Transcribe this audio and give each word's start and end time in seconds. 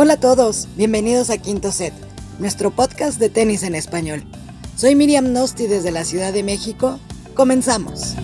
Hola 0.00 0.12
a 0.12 0.20
todos, 0.20 0.68
bienvenidos 0.76 1.28
a 1.28 1.38
Quinto 1.42 1.72
Set, 1.72 1.92
nuestro 2.38 2.70
podcast 2.70 3.18
de 3.18 3.30
tenis 3.30 3.64
en 3.64 3.74
español. 3.74 4.22
Soy 4.76 4.94
Miriam 4.94 5.32
Nosti 5.32 5.66
desde 5.66 5.90
la 5.90 6.04
Ciudad 6.04 6.32
de 6.32 6.44
México. 6.44 7.00
Comenzamos. 7.34 8.14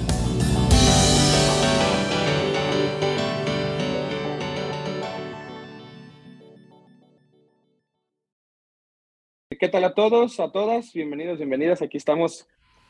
¿Qué 9.58 9.68
tal 9.68 9.82
a 9.82 9.94
todos, 9.94 10.38
a 10.38 10.52
todas? 10.52 10.92
Bienvenidos, 10.92 11.38
bienvenidas. 11.38 11.82
Aquí 11.82 11.96
estamos 11.96 12.46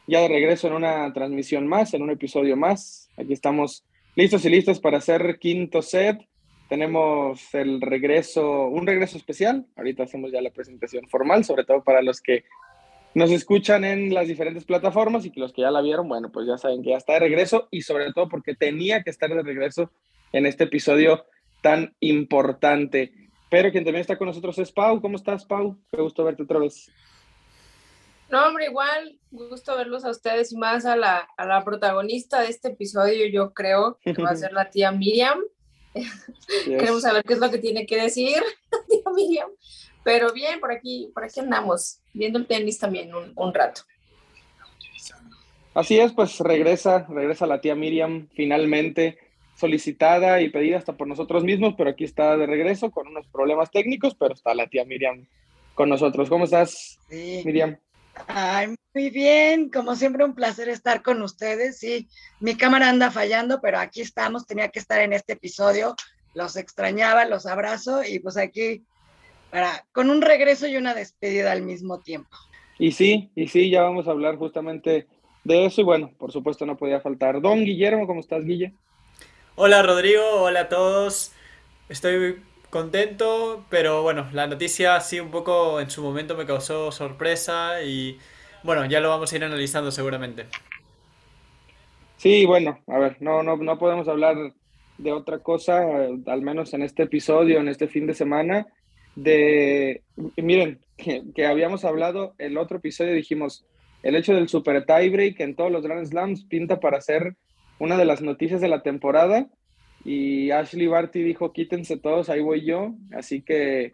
ya 0.07 0.21
de 0.21 0.29
regreso 0.29 0.67
en 0.67 0.75
una 0.75 1.11
transmisión 1.15 1.67
más, 1.67 1.95
en 1.95 2.03
un 2.03 2.11
episodio 2.11 2.55
más. 2.55 3.09
Aquí 3.17 3.33
estamos 3.33 3.87
listos 4.15 4.45
y 4.45 4.51
listos 4.51 4.79
para 4.79 4.99
hacer 4.99 5.39
quinto 5.39 5.81
set. 5.81 6.19
Tenemos 6.69 7.55
el 7.55 7.81
regreso, 7.81 8.67
un 8.67 8.87
regreso 8.87 9.17
especial. 9.17 9.67
Ahorita 9.77 10.05
hacemos 10.05 10.33
ya 10.33 10.41
la 10.41 10.51
presentación 10.51 11.09
formal, 11.09 11.45
sobre 11.45 11.65
todo 11.65 11.83
para 11.85 12.03
los 12.03 12.21
que 12.21 12.45
nos 13.15 13.31
escuchan 13.31 13.85
en 13.85 14.13
las 14.13 14.27
diferentes 14.27 14.65
plataformas 14.65 15.25
y 15.25 15.31
que 15.31 15.41
los 15.41 15.53
que 15.53 15.63
ya 15.63 15.71
la 15.71 15.81
vieron, 15.81 16.09
bueno, 16.09 16.33
pues 16.33 16.47
ya 16.47 16.59
saben 16.59 16.83
que 16.83 16.91
ya 16.91 16.97
está 16.97 17.15
de 17.15 17.21
regreso 17.21 17.69
y 17.71 17.83
sobre 17.83 18.13
todo 18.13 18.29
porque 18.29 18.55
tenía 18.55 19.03
que 19.03 19.11
estar 19.11 19.33
de 19.33 19.43
regreso 19.43 19.91
en 20.33 20.47
este 20.47 20.65
episodio 20.65 21.25
tan 21.63 21.95
importante. 22.01 23.13
Pero 23.51 23.71
quien 23.71 23.85
también 23.85 24.01
está 24.01 24.19
con 24.19 24.27
nosotros 24.27 24.59
es 24.59 24.73
Pau. 24.73 25.01
¿Cómo 25.01 25.17
estás, 25.17 25.45
Pau? 25.45 25.79
Qué 25.93 26.01
gusto 26.01 26.25
verte 26.25 26.43
otra 26.43 26.59
vez. 26.59 26.91
No, 28.29 28.47
hombre, 28.47 28.67
igual, 28.67 29.19
gusto 29.31 29.77
verlos 29.77 30.05
a 30.05 30.11
ustedes 30.11 30.53
y 30.53 30.57
más 30.57 30.87
a 30.87 30.97
la, 30.97 31.29
a 31.37 31.47
la 31.47 31.63
protagonista 31.63 32.41
de 32.41 32.49
este 32.49 32.69
episodio, 32.69 33.27
yo 33.29 33.55
creo 33.55 33.99
que 34.03 34.13
va 34.21 34.31
a 34.31 34.37
ser 34.37 34.53
la 34.53 34.71
tía 34.71 34.91
Miriam. 34.91 35.39
Queremos 36.65 37.03
saber 37.03 37.23
qué 37.25 37.35
es 37.35 37.39
lo 37.39 37.51
que 37.51 37.59
tiene 37.59 37.87
que 37.87 38.01
decir, 38.01 38.43
tía 38.89 39.13
Miriam. 39.15 39.51
Pero 40.03 40.33
bien, 40.33 40.61
por 40.61 40.71
aquí, 40.71 41.11
por 41.15 41.25
aquí 41.25 41.41
andamos, 41.41 41.99
viendo 42.13 42.39
el 42.39 42.47
tenis 42.47 42.79
también 42.79 43.15
un, 43.15 43.33
un 43.35 43.55
rato. 43.55 43.83
Así 45.73 45.99
es, 45.99 46.13
pues 46.13 46.39
regresa, 46.39 47.07
regresa 47.09 47.47
la 47.47 47.61
tía 47.61 47.75
Miriam 47.75 48.29
finalmente 48.35 49.19
solicitada 49.57 50.41
y 50.41 50.51
pedida 50.51 50.79
hasta 50.79 50.97
por 50.97 51.07
nosotros 51.07 51.43
mismos, 51.43 51.75
pero 51.77 51.91
aquí 51.91 52.05
está 52.05 52.37
de 52.37 52.47
regreso 52.47 52.91
con 52.91 53.09
unos 53.09 53.27
problemas 53.29 53.71
técnicos, 53.71 54.15
pero 54.15 54.35
está 54.35 54.55
la 54.55 54.69
tía 54.69 54.85
Miriam 54.85 55.27
con 55.75 55.89
nosotros. 55.89 56.29
¿Cómo 56.29 56.45
estás, 56.45 56.99
Sí. 57.09 57.43
Miriam? 57.45 57.77
Ay, 58.27 58.75
muy 58.95 59.11
bien, 59.11 59.71
como 59.71 59.97
siempre 59.97 60.25
un 60.25 60.35
placer 60.35 60.69
estar 60.69 61.03
con 61.03 61.21
ustedes. 61.23 61.79
Sí, 61.79 62.09
mi 62.41 62.57
cámara 62.57 62.89
anda 62.89 63.11
fallando, 63.11 63.61
pero 63.61 63.79
aquí 63.79 64.01
estamos, 64.01 64.47
tenía 64.47 64.69
que 64.69 64.79
estar 64.79 65.01
en 65.01 65.13
este 65.13 65.35
episodio, 65.35 65.95
los 66.35 66.57
extrañaba, 66.57 67.25
los 67.25 67.47
abrazo 67.47 68.03
y 68.05 68.19
pues 68.21 68.37
aquí 68.37 68.85
para 69.51 69.87
con 69.93 70.11
un 70.11 70.23
regreso 70.23 70.67
y 70.67 70.77
una 70.77 70.95
despedida 70.95 71.53
al 71.53 71.63
mismo 71.63 72.01
tiempo. 72.01 72.37
Y 72.79 72.93
sí, 72.93 73.31
y 73.35 73.49
sí, 73.49 73.71
ya 73.71 73.83
vamos 73.83 74.09
a 74.09 74.11
hablar 74.11 74.37
justamente 74.37 75.07
de 75.45 75.67
eso. 75.67 75.81
Y 75.81 75.85
bueno, 75.85 76.13
por 76.19 76.33
supuesto 76.33 76.67
no 76.67 76.77
podía 76.77 77.01
faltar. 77.01 77.41
Don 77.41 77.65
Guillermo, 77.65 78.07
¿cómo 78.07 78.21
estás, 78.21 78.45
Guille? 78.45 78.73
Hola 79.55 79.83
Rodrigo, 79.83 80.23
hola 80.43 80.61
a 80.61 80.69
todos. 80.69 81.33
Estoy 81.89 82.43
contento, 82.75 83.65
pero 83.71 84.03
bueno, 84.03 84.27
la 84.33 84.49
noticia 84.49 84.99
sí 84.99 85.21
un 85.21 85.31
poco 85.31 85.81
en 85.81 85.91
su 85.91 86.03
momento 86.03 86.37
me 86.37 86.45
causó 86.45 86.91
sorpresa 86.91 87.85
y 87.85 88.19
bueno, 88.65 88.85
ya 88.87 88.99
lo 88.99 89.11
vamos 89.11 89.33
a 89.33 89.37
ir 89.37 89.45
analizando 89.45 89.93
seguramente. 89.93 90.47
Sí, 92.17 92.45
bueno, 92.47 92.81
a 92.89 92.99
ver, 92.99 93.17
no, 93.21 93.45
no, 93.45 93.57
no 93.57 93.79
podemos 93.79 94.09
hablar 94.09 94.37
de 94.99 95.13
otra 95.13 95.39
cosa, 95.39 95.85
eh, 95.85 96.19
al 96.27 96.43
menos 96.43 96.75
en 96.75 96.83
este 96.83 97.05
episodio, 97.05 97.61
en 97.61 97.69
este 97.69 97.87
fin 97.87 98.09
de 98.09 98.15
semana, 98.15 98.67
de, 99.15 100.03
miren, 100.37 100.81
que, 100.97 101.23
que 101.33 101.47
habíamos 101.47 101.85
hablado 101.85 102.35
el 102.39 102.59
otro 102.59 102.79
episodio, 102.79 103.13
dijimos, 103.13 103.65
el 104.03 104.17
hecho 104.17 104.35
del 104.35 104.49
super 104.49 104.85
tiebreak 104.85 105.39
en 105.39 105.55
todos 105.55 105.71
los 105.71 105.85
Grand 105.85 106.07
Slams 106.07 106.43
pinta 106.47 106.81
para 106.81 107.01
ser 107.01 107.37
una 107.79 107.97
de 107.97 108.05
las 108.05 108.21
noticias 108.21 108.61
de 108.61 108.69
la 108.69 108.83
temporada, 108.83 109.47
y 110.05 110.51
Ashley 110.51 110.87
Barty 110.87 111.23
dijo, 111.23 111.53
quítense 111.53 111.97
todos, 111.97 112.29
ahí 112.29 112.41
voy 112.41 112.65
yo, 112.65 112.95
así 113.13 113.41
que 113.41 113.93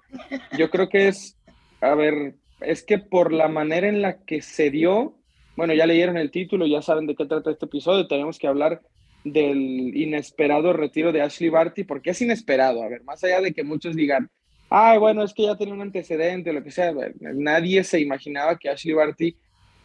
yo 0.59 0.69
creo 0.71 0.89
que 0.89 1.09
es, 1.09 1.37
a 1.81 1.95
ver, 1.95 2.35
es 2.61 2.83
que 2.83 2.99
por 2.99 3.33
la 3.33 3.49
manera 3.49 3.89
en 3.89 4.03
la 4.03 4.19
que 4.25 4.43
se 4.43 4.71
dio, 4.71 5.17
bueno, 5.57 5.73
ya 5.73 5.87
leyeron 5.87 6.17
el 6.17 6.31
título, 6.31 6.67
ya 6.67 6.83
saben 6.83 7.07
de 7.07 7.15
qué 7.15 7.27
trata 7.27 7.51
este 7.51 7.67
episodio, 7.67 8.09
tenemos 8.09 8.39
que 8.39 8.49
hablar 8.49 8.83
del 9.23 9.97
inesperado 9.97 10.73
retiro 10.73 11.13
de 11.13 11.23
Ashley 11.23 11.49
Barty, 11.49 11.85
porque 11.85 12.11
es 12.11 12.21
inesperado, 12.21 12.83
a 12.83 12.89
ver, 12.89 13.05
más 13.05 13.23
allá 13.23 13.41
de 13.41 13.53
que 13.53 13.63
muchos 13.63 13.95
digan, 13.95 14.29
ay, 14.69 14.99
bueno, 14.99 15.23
es 15.23 15.33
que 15.33 15.45
ya 15.45 15.57
tenía 15.57 15.75
un 15.75 15.83
antecedente, 15.83 16.53
lo 16.53 16.65
que 16.65 16.73
sea, 16.73 16.93
nadie 17.21 17.85
se 17.85 18.01
imaginaba 18.01 18.59
que 18.59 18.69
Ashley 18.69 18.95
Barty 18.95 19.37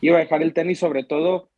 iba 0.02 0.18
a 0.18 0.22
dejar 0.22 0.41
el 0.41 0.53
tenis, 0.53 0.80
sobre 0.80 1.03
todo 1.03 1.50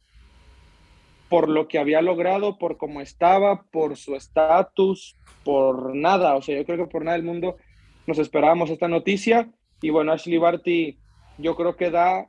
por 1.29 1.49
lo 1.49 1.67
que 1.67 1.79
había 1.79 2.01
logrado, 2.01 2.57
por 2.57 2.77
cómo 2.77 3.01
estaba, 3.01 3.63
por 3.63 3.97
su 3.97 4.15
estatus, 4.15 5.15
por 5.43 5.95
nada, 5.95 6.35
o 6.35 6.41
sea, 6.41 6.55
yo 6.55 6.65
creo 6.65 6.85
que 6.85 6.91
por 6.91 7.03
nada 7.03 7.17
del 7.17 7.25
mundo 7.25 7.57
nos 8.05 8.19
esperábamos 8.19 8.69
esta 8.69 8.87
noticia, 8.87 9.49
y 9.81 9.89
bueno, 9.89 10.11
Ashley 10.11 10.37
Barty 10.37 10.97
yo 11.37 11.55
creo 11.55 11.75
que 11.75 11.91
da 11.91 12.27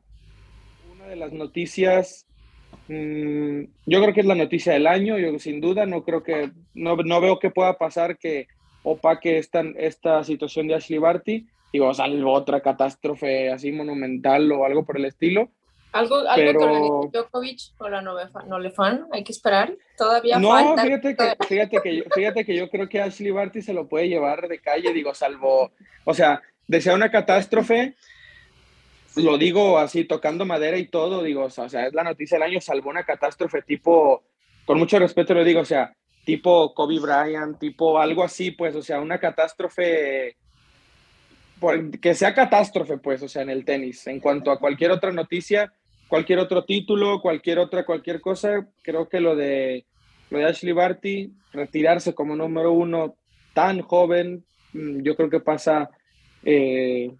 una 0.92 1.06
de 1.06 1.16
las 1.16 1.32
noticias, 1.32 2.26
mmm, 2.88 3.62
yo 3.86 4.02
creo 4.02 4.12
que 4.12 4.20
es 4.20 4.26
la 4.26 4.34
noticia 4.34 4.72
del 4.72 4.86
año, 4.86 5.18
yo 5.18 5.38
sin 5.38 5.60
duda, 5.60 5.86
no 5.86 6.02
creo 6.02 6.22
que, 6.22 6.50
no, 6.74 6.96
no 6.96 7.20
veo 7.20 7.38
que 7.38 7.50
pueda 7.50 7.78
pasar 7.78 8.18
que 8.18 8.48
opaque 8.82 9.38
esta, 9.38 9.62
esta 9.76 10.24
situación 10.24 10.66
de 10.66 10.74
Ashley 10.74 10.98
Barty, 10.98 11.46
digo, 11.72 11.92
salvo 11.94 12.32
otra 12.32 12.60
catástrofe 12.60 13.50
así 13.50 13.72
monumental 13.72 14.50
o 14.52 14.64
algo 14.64 14.84
por 14.84 14.96
el 14.96 15.04
estilo. 15.04 15.50
Algo, 15.92 16.16
algo 16.16 16.34
Pero- 16.36 16.58
con 16.60 17.10
Djokovic 17.10 17.60
o 17.78 17.88
la 17.88 18.02
Nolefa- 18.02 18.44
Nolefan, 18.46 19.06
hay 19.12 19.24
que 19.24 19.32
esperar. 19.32 19.72
Todavía 19.96 20.38
No, 20.38 20.50
falta. 20.50 20.82
fíjate 20.82 21.16
que, 21.16 21.36
fíjate, 21.46 21.80
que 21.82 21.96
yo, 21.96 22.02
fíjate 22.14 22.44
que 22.44 22.56
yo 22.56 22.68
creo 22.68 22.88
que 22.88 23.00
Ashley 23.00 23.30
Barty 23.30 23.62
se 23.62 23.72
lo 23.72 23.88
puede 23.88 24.08
llevar 24.08 24.48
de 24.48 24.60
calle, 24.60 24.92
digo, 24.92 25.14
salvo, 25.14 25.72
o 26.04 26.14
sea, 26.14 26.42
desea 26.66 26.94
una 26.94 27.10
catástrofe, 27.10 27.94
lo 29.16 29.38
digo 29.38 29.78
así, 29.78 30.04
tocando 30.04 30.44
madera 30.44 30.76
y 30.76 30.86
todo, 30.86 31.22
digo, 31.22 31.44
o 31.44 31.50
sea, 31.50 31.86
es 31.86 31.94
la 31.94 32.04
noticia 32.04 32.36
del 32.38 32.48
año, 32.50 32.60
salvo 32.60 32.90
una 32.90 33.04
catástrofe 33.04 33.62
tipo, 33.62 34.22
con 34.66 34.78
mucho 34.78 34.98
respeto 34.98 35.32
lo 35.34 35.42
digo, 35.42 35.60
o 35.60 35.64
sea, 35.64 35.94
tipo 36.24 36.74
Kobe 36.74 37.00
Bryant, 37.00 37.58
tipo 37.58 37.98
algo 37.98 38.22
así, 38.22 38.50
pues, 38.50 38.76
o 38.76 38.82
sea, 38.82 39.00
una 39.00 39.18
catástrofe, 39.18 40.36
que 42.00 42.14
sea 42.14 42.34
catástrofe, 42.34 42.98
pues, 42.98 43.22
o 43.22 43.28
sea, 43.28 43.42
en 43.42 43.50
el 43.50 43.64
tenis, 43.64 44.06
en 44.06 44.20
cuanto 44.20 44.50
a 44.52 44.58
cualquier 44.60 44.90
otra 44.92 45.10
noticia, 45.10 45.72
cualquier 46.08 46.38
otro 46.38 46.64
título, 46.64 47.20
cualquier 47.20 47.58
otra, 47.58 47.84
cualquier 47.84 48.20
cosa, 48.20 48.66
creo 48.82 49.08
que 49.08 49.20
lo 49.20 49.36
de, 49.36 49.84
lo 50.30 50.38
de 50.38 50.46
Ashley 50.46 50.72
Barty, 50.72 51.32
retirarse 51.52 52.14
como 52.14 52.34
número 52.34 52.72
uno 52.72 53.14
tan 53.52 53.82
joven, 53.82 54.44
mm, 54.72 55.02
yo 55.02 55.14
creo 55.14 55.30
que 55.30 55.40
pasa, 55.40 55.90
eh, 56.44 57.12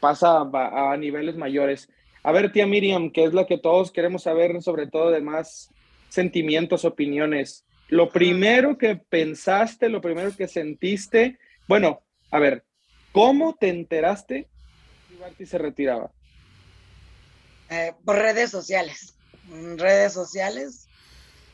pasa 0.00 0.38
a, 0.40 0.92
a 0.92 0.96
niveles 0.96 1.36
mayores. 1.36 1.88
A 2.22 2.32
ver, 2.32 2.50
tía 2.50 2.66
Miriam, 2.66 3.10
que 3.10 3.24
es 3.24 3.34
la 3.34 3.46
que 3.46 3.58
todos 3.58 3.92
queremos 3.92 4.22
saber, 4.22 4.62
sobre 4.62 4.86
todo 4.86 5.10
de 5.10 5.20
más 5.20 5.70
sentimientos, 6.08 6.84
opiniones. 6.84 7.64
Lo 7.88 8.08
primero 8.08 8.78
que 8.78 8.96
pensaste, 8.96 9.90
lo 9.90 10.00
primero 10.00 10.34
que 10.34 10.48
sentiste, 10.48 11.38
bueno, 11.68 12.00
a 12.30 12.38
ver, 12.38 12.64
¿cómo 13.12 13.54
te 13.54 13.68
enteraste 13.68 14.46
que 15.08 15.16
Barty 15.16 15.44
se 15.44 15.58
retiraba? 15.58 16.10
Eh, 17.74 17.92
por 18.04 18.16
redes 18.16 18.50
sociales. 18.50 19.14
Redes 19.76 20.12
sociales. 20.12 20.86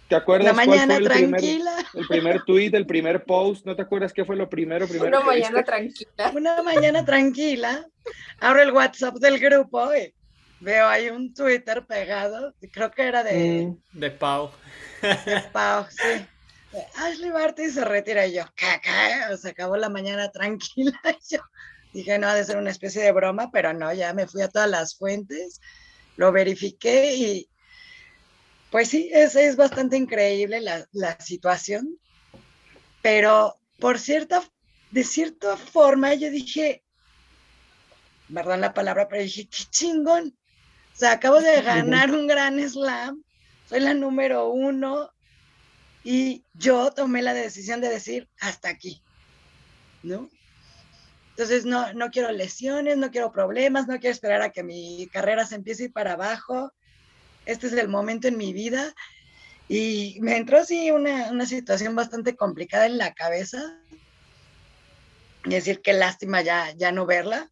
¿Te 0.08 0.16
acuerdas 0.16 0.46
La 0.48 0.54
cuál 0.54 0.66
mañana 0.68 0.94
fue 0.96 1.02
el 1.04 1.08
primer, 1.10 1.40
tranquila. 1.40 1.76
el 1.94 2.06
primer 2.08 2.42
tweet, 2.44 2.70
el 2.74 2.86
primer 2.86 3.24
post? 3.24 3.64
¿No 3.64 3.76
te 3.76 3.82
acuerdas 3.82 4.12
qué 4.12 4.24
fue 4.24 4.36
lo 4.36 4.48
primero? 4.50 4.86
primero 4.88 5.08
Una 5.18 5.20
mañana 5.26 5.48
viste? 5.58 5.64
tranquila. 5.64 6.32
Una 6.34 6.62
mañana 6.62 7.04
tranquila. 7.04 7.86
Abro 8.40 8.60
el 8.62 8.72
WhatsApp 8.72 9.14
del 9.16 9.38
grupo 9.38 9.94
y 9.94 10.12
veo 10.60 10.88
ahí 10.88 11.08
un 11.10 11.32
Twitter 11.32 11.86
pegado. 11.86 12.52
Creo 12.72 12.90
que 12.90 13.02
era 13.06 13.22
de, 13.22 13.66
Mm, 13.66 13.98
De 13.98 14.10
Pau. 14.10 14.50
de 15.00 15.40
Pau, 15.52 15.86
sí. 15.88 16.26
De 16.72 16.86
Ashley 16.96 17.30
Barty 17.30 17.70
se 17.70 17.84
retira 17.84 18.26
y 18.26 18.34
yo, 18.34 18.44
caca, 18.56 19.36
se 19.36 19.48
acabó 19.50 19.76
la 19.76 19.88
mañana 19.88 20.30
tranquila. 20.30 21.00
Y 21.22 21.36
yo 21.36 21.42
dije, 21.92 22.18
no, 22.18 22.28
ha 22.28 22.34
de 22.34 22.44
ser 22.44 22.56
una 22.56 22.70
especie 22.70 23.02
de 23.02 23.10
broma, 23.12 23.50
pero 23.52 23.72
no, 23.72 23.92
ya 23.92 24.12
me 24.14 24.26
fui 24.28 24.42
a 24.42 24.48
todas 24.48 24.70
las 24.70 24.96
fuentes, 24.96 25.60
lo 26.16 26.32
verifiqué 26.32 27.14
y 27.14 27.50
pues 28.70 28.88
sí, 28.88 29.10
es, 29.12 29.34
es 29.34 29.56
bastante 29.56 29.96
increíble 29.96 30.60
la, 30.60 30.86
la 30.92 31.20
situación, 31.20 31.98
pero 33.02 33.58
por 33.78 33.98
cierta, 33.98 34.42
de 34.90 35.02
cierta 35.02 35.56
forma 35.56 36.14
yo 36.14 36.30
dije, 36.30 36.84
perdón 38.32 38.60
la 38.60 38.74
palabra, 38.74 39.08
pero 39.08 39.22
dije, 39.22 39.48
qué 39.48 39.64
chingón. 39.70 40.36
O 40.94 40.96
sea, 40.96 41.12
acabo 41.12 41.40
de 41.40 41.62
ganar 41.62 42.10
un 42.12 42.26
gran 42.26 42.60
slam, 42.68 43.24
soy 43.68 43.80
la 43.80 43.94
número 43.94 44.48
uno 44.50 45.10
y 46.04 46.44
yo 46.54 46.92
tomé 46.92 47.22
la 47.22 47.34
decisión 47.34 47.80
de 47.80 47.88
decir 47.88 48.28
hasta 48.38 48.68
aquí, 48.68 49.02
¿no? 50.02 50.28
Entonces, 51.40 51.64
no, 51.64 51.90
no 51.94 52.10
quiero 52.10 52.30
lesiones, 52.32 52.98
no 52.98 53.10
quiero 53.10 53.32
problemas, 53.32 53.88
no 53.88 53.98
quiero 53.98 54.12
esperar 54.12 54.42
a 54.42 54.50
que 54.50 54.62
mi 54.62 55.08
carrera 55.10 55.46
se 55.46 55.54
empiece 55.54 55.84
a 55.84 55.86
ir 55.86 55.92
para 55.94 56.12
abajo. 56.12 56.70
Este 57.46 57.68
es 57.68 57.72
el 57.72 57.88
momento 57.88 58.28
en 58.28 58.36
mi 58.36 58.52
vida. 58.52 58.94
Y 59.66 60.18
me 60.20 60.36
entró 60.36 60.58
así 60.58 60.90
una, 60.90 61.30
una 61.30 61.46
situación 61.46 61.96
bastante 61.96 62.36
complicada 62.36 62.84
en 62.84 62.98
la 62.98 63.14
cabeza. 63.14 63.74
Y 65.46 65.48
decir, 65.48 65.80
qué 65.80 65.94
lástima 65.94 66.42
ya, 66.42 66.74
ya 66.76 66.92
no 66.92 67.06
verla. 67.06 67.50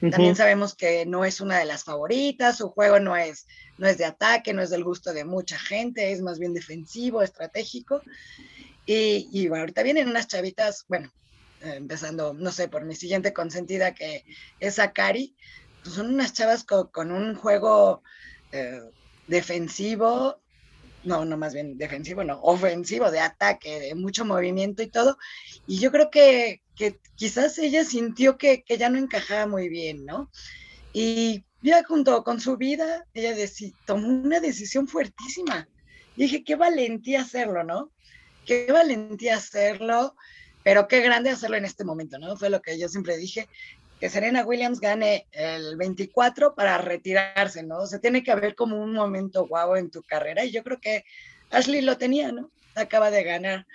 También 0.00 0.36
sabemos 0.36 0.74
que 0.74 1.06
no 1.06 1.24
es 1.24 1.40
una 1.40 1.58
de 1.58 1.64
las 1.64 1.82
favoritas, 1.82 2.58
su 2.58 2.68
juego 2.68 3.00
no 3.00 3.16
es, 3.16 3.46
no 3.78 3.88
es 3.88 3.96
de 3.96 4.04
ataque, 4.04 4.52
no 4.52 4.60
es 4.60 4.68
del 4.68 4.84
gusto 4.84 5.14
de 5.14 5.24
mucha 5.24 5.58
gente, 5.58 6.12
es 6.12 6.20
más 6.20 6.38
bien 6.38 6.52
defensivo, 6.52 7.22
estratégico. 7.22 8.02
Y, 8.84 9.30
y 9.32 9.46
ahorita 9.46 9.82
vienen 9.82 10.10
unas 10.10 10.28
chavitas, 10.28 10.84
bueno, 10.88 11.10
empezando, 11.64 12.34
no 12.34 12.52
sé, 12.52 12.68
por 12.68 12.84
mi 12.84 12.94
siguiente 12.94 13.32
consentida 13.32 13.94
que 13.94 14.24
es 14.60 14.78
Akari, 14.78 15.34
pues 15.82 15.94
son 15.94 16.12
unas 16.12 16.32
chavas 16.32 16.64
con, 16.64 17.12
un 17.12 17.34
juego 17.34 18.02
eh, 18.52 18.80
defensivo, 19.26 20.40
no, 21.04 21.24
no 21.24 21.36
más 21.36 21.54
bien 21.54 21.76
defensivo, 21.76 22.24
no, 22.24 22.40
ofensivo, 22.40 23.10
de 23.10 23.20
ataque, 23.20 23.80
de 23.80 23.94
mucho 23.94 24.24
movimiento 24.24 24.82
y 24.82 24.88
todo. 24.88 25.18
Y 25.66 25.78
yo 25.78 25.92
creo 25.92 26.10
que, 26.10 26.62
que 26.74 26.98
quizás 27.16 27.58
ella 27.58 27.84
sintió 27.84 28.38
que, 28.38 28.64
que, 28.64 28.78
ya 28.78 28.88
no 28.88 28.98
encajaba 28.98 29.46
muy 29.46 29.68
bien, 29.68 30.04
¿no? 30.06 30.30
Y 30.92 31.44
ya 31.62 31.82
junto 31.84 32.24
con 32.24 32.40
su 32.40 32.56
vida, 32.56 33.06
ella 33.14 33.34
tomó 33.84 34.08
una 34.08 34.40
decisión 34.40 34.88
fuertísima. 34.88 35.68
Y 36.16 36.22
dije, 36.22 36.44
qué 36.44 36.56
valentía 36.56 37.22
hacerlo, 37.22 37.64
¿no? 37.64 37.90
Qué 38.46 38.70
valentía 38.70 39.36
hacerlo 39.36 40.14
pero 40.64 40.88
qué 40.88 41.00
grande 41.00 41.30
hacerlo 41.30 41.56
en 41.56 41.64
este 41.64 41.84
momento, 41.84 42.18
¿no? 42.18 42.36
Fue 42.36 42.50
lo 42.50 42.60
que 42.60 42.76
yo 42.78 42.88
siempre 42.88 43.16
dije, 43.16 43.48
que 44.00 44.10
Serena 44.10 44.44
Williams 44.44 44.80
gane 44.80 45.26
el 45.30 45.76
24 45.76 46.56
para 46.56 46.78
retirarse, 46.78 47.62
¿no? 47.62 47.78
O 47.78 47.86
sea, 47.86 48.00
tiene 48.00 48.24
que 48.24 48.32
haber 48.32 48.56
como 48.56 48.82
un 48.82 48.92
momento 48.92 49.46
guau 49.46 49.76
en 49.76 49.90
tu 49.90 50.02
carrera 50.02 50.44
y 50.44 50.50
yo 50.50 50.64
creo 50.64 50.80
que 50.80 51.04
Ashley 51.50 51.82
lo 51.82 51.96
tenía, 51.96 52.32
¿no? 52.32 52.50
Acaba 52.74 53.12
de 53.12 53.22
ganar 53.22 53.66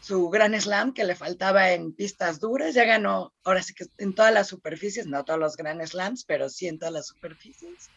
su 0.00 0.28
gran 0.28 0.58
slam 0.60 0.92
que 0.92 1.04
le 1.04 1.16
faltaba 1.16 1.72
en 1.72 1.92
pistas 1.94 2.38
duras, 2.38 2.74
ya 2.74 2.84
ganó, 2.84 3.32
ahora 3.42 3.62
sí 3.62 3.72
que 3.72 3.86
en 3.96 4.14
todas 4.14 4.34
las 4.34 4.48
superficies, 4.48 5.06
no 5.06 5.24
todos 5.24 5.40
los 5.40 5.56
gran 5.56 5.84
slams, 5.86 6.24
pero 6.24 6.50
sí 6.50 6.68
en 6.68 6.78
todas 6.78 6.92
las 6.92 7.06
superficies, 7.06 7.88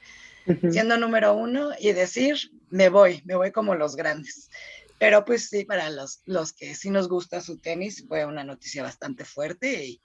siendo 0.72 0.98
número 0.98 1.34
uno 1.34 1.72
y 1.78 1.92
decir, 1.92 2.38
me 2.70 2.88
voy, 2.88 3.22
me 3.26 3.36
voy 3.36 3.52
como 3.52 3.76
los 3.76 3.98
grandes. 3.98 4.50
Pero 5.00 5.26
pues 5.26 5.50
sí, 5.50 5.66
para 5.66 5.90
los, 5.90 6.22
los 6.26 6.54
que 6.54 6.74
sí 6.76 6.90
nos 6.90 7.08
gusta 7.08 7.42
su 7.42 7.60
tenis, 7.60 8.06
fue 8.08 8.26
una 8.26 8.44
noticia 8.44 8.84
bastante 8.84 9.26
fuerte 9.26 9.86
y 9.86 10.02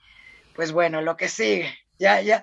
pues 0.54 0.72
bueno, 0.72 1.00
lo 1.00 1.16
que 1.16 1.28
sigue, 1.28 1.74
ya, 1.98 2.20
ya, 2.20 2.42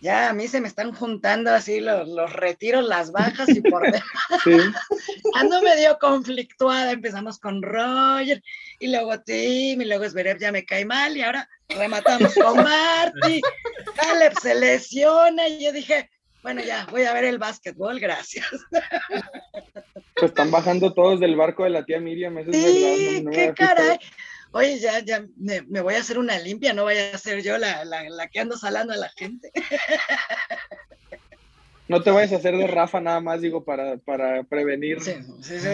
ya 0.00 0.30
a 0.30 0.32
mí 0.32 0.46
se 0.46 0.60
me 0.60 0.68
están 0.68 0.92
juntando 0.92 1.52
así 1.52 1.80
los, 1.80 2.08
los 2.08 2.32
retiros, 2.32 2.86
las 2.86 3.10
bajas 3.10 3.48
y 3.48 3.60
por 3.60 3.82
demás. 3.92 4.04
Ando 5.34 5.60
medio 5.62 5.98
conflictuada, 5.98 6.92
empezamos 6.92 7.38
con 7.40 7.62
Roger 7.62 8.42
y 8.78 8.88
luego 8.88 9.20
Tim 9.20 9.80
y 9.80 9.84
luego 9.84 10.08
Zverev 10.08 10.38
ya 10.38 10.52
me 10.52 10.64
cae 10.64 10.84
mal 10.84 11.16
y 11.16 11.22
ahora 11.22 11.48
rematamos 11.68 12.32
con 12.34 12.56
Marty, 12.62 13.40
Caleb 13.96 14.34
se 14.40 14.54
lesiona 14.54 15.48
y 15.48 15.64
yo 15.64 15.72
dije, 15.72 16.08
bueno, 16.42 16.62
ya, 16.62 16.86
voy 16.90 17.02
a 17.02 17.12
ver 17.12 17.24
el 17.24 17.38
básquetbol, 17.38 17.98
gracias. 18.00 18.46
Pues 20.14 20.30
están 20.30 20.50
bajando 20.50 20.92
todos 20.94 21.20
del 21.20 21.36
barco 21.36 21.64
de 21.64 21.70
la 21.70 21.84
tía 21.84 22.00
Miriam, 22.00 22.36
eso 22.38 22.52
sí, 22.52 23.24
qué 23.30 23.52
caray. 23.54 23.98
Oye, 24.52 24.78
ya, 24.78 25.00
ya 25.00 25.24
me, 25.36 25.80
voy 25.80 25.94
a 25.94 26.00
hacer 26.00 26.18
una 26.18 26.38
limpia, 26.38 26.72
no 26.72 26.84
vaya 26.84 27.14
a 27.14 27.18
ser 27.18 27.42
yo 27.42 27.58
la, 27.58 27.84
la, 27.84 28.28
que 28.28 28.40
ando 28.40 28.56
salando 28.56 28.92
a 28.94 28.96
la 28.96 29.10
gente. 29.10 29.52
No 31.86 32.02
te 32.02 32.10
vayas 32.10 32.32
a 32.32 32.36
hacer 32.36 32.54
de 32.56 32.66
Rafa 32.66 33.00
nada 33.00 33.20
más, 33.20 33.40
digo, 33.40 33.64
para, 33.64 33.96
para 33.96 34.42
prevenir. 34.44 35.00
Sí, 35.00 35.14
sí, 35.40 35.58
sí, 35.58 35.68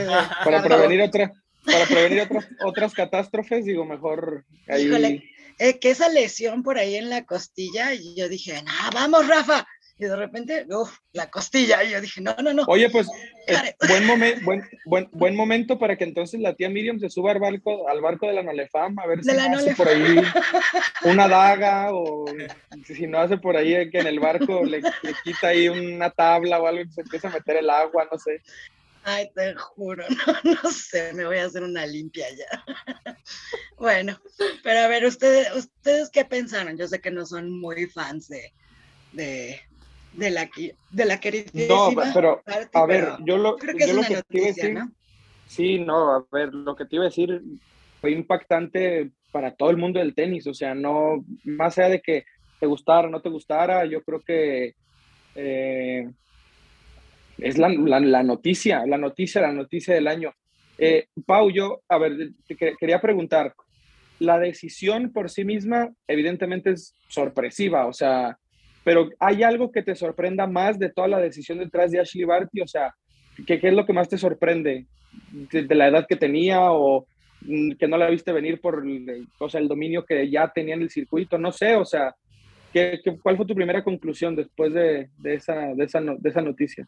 para 0.45 0.63
prevenir 0.63 1.01
otra, 1.03 1.33
para 1.65 1.87
prevenir 1.87 2.23
otras, 2.23 2.47
otras 2.65 2.95
catástrofes, 2.95 3.65
digo, 3.65 3.85
mejor 3.85 4.45
ahí. 4.69 4.87
Híjole, 4.87 5.25
eh, 5.59 5.79
que 5.81 5.91
esa 5.91 6.09
lesión 6.09 6.63
por 6.63 6.79
ahí 6.79 6.95
en 6.95 7.11
la 7.11 7.25
costilla, 7.25 7.95
y 7.95 8.15
yo 8.17 8.29
dije, 8.29 8.63
no, 8.63 8.73
vamos, 8.93 9.27
Rafa, 9.27 9.67
y 9.99 10.05
de 10.05 10.17
repente, 10.17 10.67
uff, 10.71 10.99
la 11.13 11.31
costilla, 11.31 11.85
y 11.85 11.93
yo 11.93 12.01
dije, 12.01 12.21
no, 12.21 12.35
no, 12.43 12.53
no. 12.53 12.65
Oye, 12.67 12.91
pues, 12.91 13.09
buen, 13.89 14.07
momento 14.07 14.45
buen, 14.45 14.63
buen, 14.85 15.09
buen, 15.13 15.37
momento 15.37 15.79
para 15.79 15.97
que 15.97 16.05
entonces 16.05 16.41
la 16.41 16.55
tía 16.55 16.69
Miriam 16.69 16.99
se 16.99 17.11
suba 17.11 17.33
al 17.33 17.39
barco, 17.39 17.89
al 17.89 18.01
barco 18.01 18.27
de 18.27 18.33
la 18.33 18.43
Nolefam, 18.43 18.99
a 18.99 19.07
ver 19.07 19.23
si 19.23 19.31
hace 19.31 19.75
por 19.75 19.89
ahí 19.89 20.23
una 21.05 21.29
daga, 21.29 21.95
o 21.95 22.25
si 22.85 23.07
no 23.07 23.19
hace 23.19 23.39
por 23.39 23.57
ahí 23.57 23.91
que 23.91 23.99
en 23.99 24.07
el 24.07 24.21
barco 24.21 24.65
le, 24.65 24.83
quita 25.23 25.49
ahí 25.49 25.69
una 25.69 26.11
tabla 26.11 26.61
o 26.61 26.67
algo 26.67 26.83
y 26.83 26.93
se 26.93 27.03
empieza 27.03 27.29
a 27.29 27.33
meter 27.33 27.57
el 27.57 27.71
agua, 27.71 28.09
no 28.11 28.19
sé. 28.19 28.43
Ay, 29.07 29.31
te 29.35 29.55
juro, 29.55 30.05
no, 30.45 30.53
no 30.63 30.71
sé, 30.71 31.13
me 31.13 31.27
voy 31.27 31.37
a 31.37 31.45
hacer 31.45 31.63
una 31.63 31.85
limpia 31.85 32.27
ya. 32.31 33.17
bueno, 33.77 34.19
pero 34.63 34.81
a 34.81 34.89
ver, 34.89 35.05
ustedes, 35.05 35.55
¿ustedes 35.55 36.09
qué 36.09 36.25
pensaron? 36.25 36.79
Yo 36.79 36.89
sé 36.89 37.01
que 37.01 37.11
no 37.11 37.27
son 37.27 37.61
muy 37.61 37.87
fans 37.87 38.29
de, 38.29 38.55
de, 39.13 39.61
de 40.17 40.31
la, 40.31 40.49
de 40.91 41.05
la 41.05 41.21
queridísima. 41.21 41.75
No, 41.75 42.13
pero 42.13 42.43
a 42.73 42.87
ver, 42.87 43.09
yo 43.25 43.37
lo, 43.37 43.57
creo 43.57 43.77
que, 43.77 43.87
yo 43.87 43.95
lo 43.95 44.03
que 44.03 44.23
te 44.23 44.39
iba 44.39 44.45
a 44.45 44.49
decir, 44.49 44.79
sí, 45.47 45.79
no, 45.79 46.17
a 46.17 46.25
ver, 46.31 46.55
lo 46.55 46.77
que 46.77 46.85
te 46.85 46.97
iba 46.97 47.05
a 47.05 47.09
decir 47.09 47.43
fue 48.01 48.13
impactante 48.13 49.11
para 49.31 49.55
todo 49.55 49.71
el 49.71 49.77
mundo 49.77 49.99
del 49.99 50.15
tenis, 50.15 50.47
o 50.47 50.55
sea, 50.55 50.75
no, 50.75 51.25
más 51.45 51.79
allá 51.79 51.89
de 51.89 52.01
que 52.01 52.25
te 52.61 52.67
gustara 52.67 53.09
o 53.09 53.11
no 53.11 53.21
te 53.21 53.29
gustara, 53.29 53.85
yo 53.85 54.03
creo 54.03 54.21
que 54.21 54.75
eh, 55.35 56.09
es 57.39 57.59
la, 57.59 57.69
la, 57.69 58.23
noticia, 58.23 58.87
la 58.87 58.99
noticia, 58.99 59.43
la 59.43 59.53
noticia 59.53 59.95
del 59.95 60.07
año. 60.07 60.33
Eh, 60.79 61.09
Pau, 61.27 61.51
yo, 61.51 61.83
a 61.89 61.99
ver, 61.99 62.31
te 62.47 62.57
quería 62.57 63.01
preguntar, 63.01 63.55
la 64.21 64.39
decisión 64.39 65.13
por 65.13 65.31
sí 65.31 65.45
misma 65.45 65.93
evidentemente 66.07 66.71
es 66.71 66.95
sorpresiva, 67.09 67.87
o 67.87 67.93
sea, 67.93 68.39
pero 68.85 69.09
¿hay 69.19 69.43
algo 69.43 69.73
que 69.73 69.83
te 69.83 69.97
sorprenda 69.97 70.47
más 70.47 70.79
de 70.79 70.91
toda 70.91 71.09
la 71.09 71.19
decisión 71.19 71.59
detrás 71.59 71.91
de 71.91 72.01
Ashley 72.01 72.25
Barty? 72.25 72.61
O 72.61 72.69
sea, 72.69 72.95
¿qué, 73.47 73.59
qué 73.59 73.69
es 73.69 73.75
lo 73.75 73.87
que 73.87 73.95
más 73.95 74.09
te 74.09 74.19
sorprende? 74.19 74.87
¿De, 75.33 75.75
la 75.75 75.89
edad 75.89 76.07
que 76.07 76.17
tenía 76.17 76.71
o 76.71 77.07
mm, 77.41 77.73
que 77.73 77.89
no 77.89 77.97
la 77.97 78.11
viste 78.11 78.33
venir 78.33 78.61
por 78.61 78.85
o 79.39 79.49
sea, 79.49 79.61
el 79.61 79.69
dominio 79.69 80.05
que 80.05 80.31
ya 80.31 80.53
tenía 80.55 80.75
en 80.75 80.83
el 80.83 80.91
circuito? 80.91 81.39
No 81.39 81.51
sé, 81.51 81.77
o 81.77 81.85
sea, 81.85 82.15
¿qué, 82.73 83.01
cuál 83.23 83.39
fue 83.39 83.47
tu 83.47 83.55
primera 83.55 83.83
conclusión 83.83 84.37
después 84.37 84.75
de, 84.75 85.09
de, 85.17 85.35
esa, 85.35 85.55
de, 85.75 85.85
esa, 85.85 86.01
de 86.01 86.29
esa 86.29 86.43
noticia? 86.43 86.87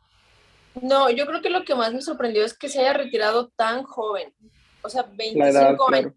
No, 0.82 1.09
yo 1.09 1.26
creo 1.26 1.40
que 1.40 1.49
lo 1.49 1.64
que 1.64 1.75
más 1.75 1.94
me 1.94 2.02
sorprendió 2.02 2.44
es 2.44 2.56
que 2.56 2.68
se 2.68 2.80
haya 2.80 2.92
retirado 2.92 3.49
tan 3.56 3.82
joven, 3.85 4.35
o 4.82 4.90
sea, 4.90 5.06
25 5.16 5.94
años. 5.94 6.12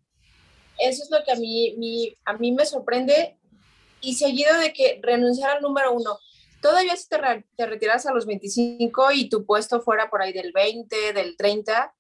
Eso 0.77 1.03
es 1.03 1.09
lo 1.11 1.23
que 1.25 1.31
a 1.31 1.35
mí, 1.35 1.75
mi, 1.77 2.13
a 2.25 2.33
mí 2.33 2.51
me 2.51 2.65
sorprende 2.65 3.37
y 4.01 4.15
seguido 4.15 4.57
de 4.59 4.73
que 4.73 4.99
renunciara 5.01 5.53
al 5.53 5.61
número 5.61 5.91
uno. 5.93 6.17
Todavía 6.61 6.95
si 6.95 7.07
te, 7.07 7.17
te 7.55 7.65
retiras 7.65 8.05
a 8.05 8.13
los 8.13 8.25
25 8.25 9.11
y 9.13 9.29
tu 9.29 9.45
puesto 9.45 9.81
fuera 9.81 10.09
por 10.09 10.21
ahí 10.21 10.33
del 10.33 10.51
20, 10.51 11.13
del 11.13 11.37
30, 11.37 11.93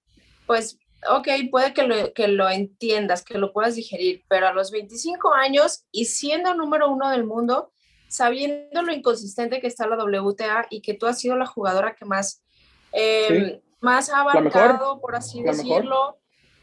pues 0.45 0.77
ok, 1.07 1.27
puede 1.49 1.73
que 1.73 1.83
lo, 1.83 2.13
que 2.13 2.27
lo 2.27 2.49
entiendas, 2.49 3.23
que 3.23 3.37
lo 3.37 3.53
puedas 3.53 3.75
digerir, 3.75 4.23
pero 4.27 4.47
a 4.47 4.53
los 4.53 4.71
25 4.71 5.33
años 5.33 5.85
y 5.91 6.05
siendo 6.05 6.53
número 6.53 6.89
uno 6.89 7.09
del 7.09 7.23
mundo, 7.23 7.71
sabiendo 8.07 8.81
lo 8.81 8.91
inconsistente 8.91 9.61
que 9.61 9.67
está 9.67 9.87
la 9.87 10.03
WTA 10.03 10.67
y 10.69 10.81
que 10.81 10.93
tú 10.93 11.05
has 11.05 11.19
sido 11.19 11.37
la 11.37 11.45
jugadora 11.45 11.95
que 11.95 12.05
más, 12.05 12.43
em, 12.91 13.61
más 13.79 14.09
ha 14.09 14.21
abarcado, 14.21 14.99
por 14.99 15.15
así 15.15 15.41
decirlo. 15.41 16.17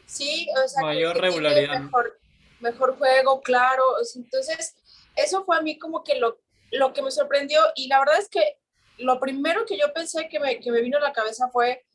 Sí, 0.05 0.47
o 0.63 0.67
sea, 0.67 0.83
mayor 0.83 1.17
regularidad. 1.17 1.79
Mejor, 1.81 2.19
mejor 2.59 2.97
juego, 2.97 3.41
claro. 3.41 3.83
Entonces, 4.15 4.75
eso 5.17 5.43
fue 5.43 5.57
a 5.57 5.61
mí 5.61 5.77
como 5.77 6.03
que 6.03 6.19
lo, 6.19 6.39
lo 6.71 6.93
que 6.93 7.01
me 7.01 7.11
sorprendió 7.11 7.61
y 7.75 7.87
la 7.87 7.99
verdad 7.99 8.19
es 8.19 8.29
que 8.29 8.57
lo 8.97 9.19
primero 9.19 9.65
que 9.65 9.77
yo 9.77 9.93
pensé 9.93 10.27
que 10.29 10.39
me, 10.39 10.59
que 10.59 10.71
me 10.71 10.81
vino 10.81 10.97
a 10.97 11.01
la 11.01 11.13
cabeza 11.13 11.49
fue, 11.49 11.85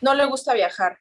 no 0.00 0.14
le 0.14 0.26
gusta 0.26 0.54
viajar. 0.54 0.98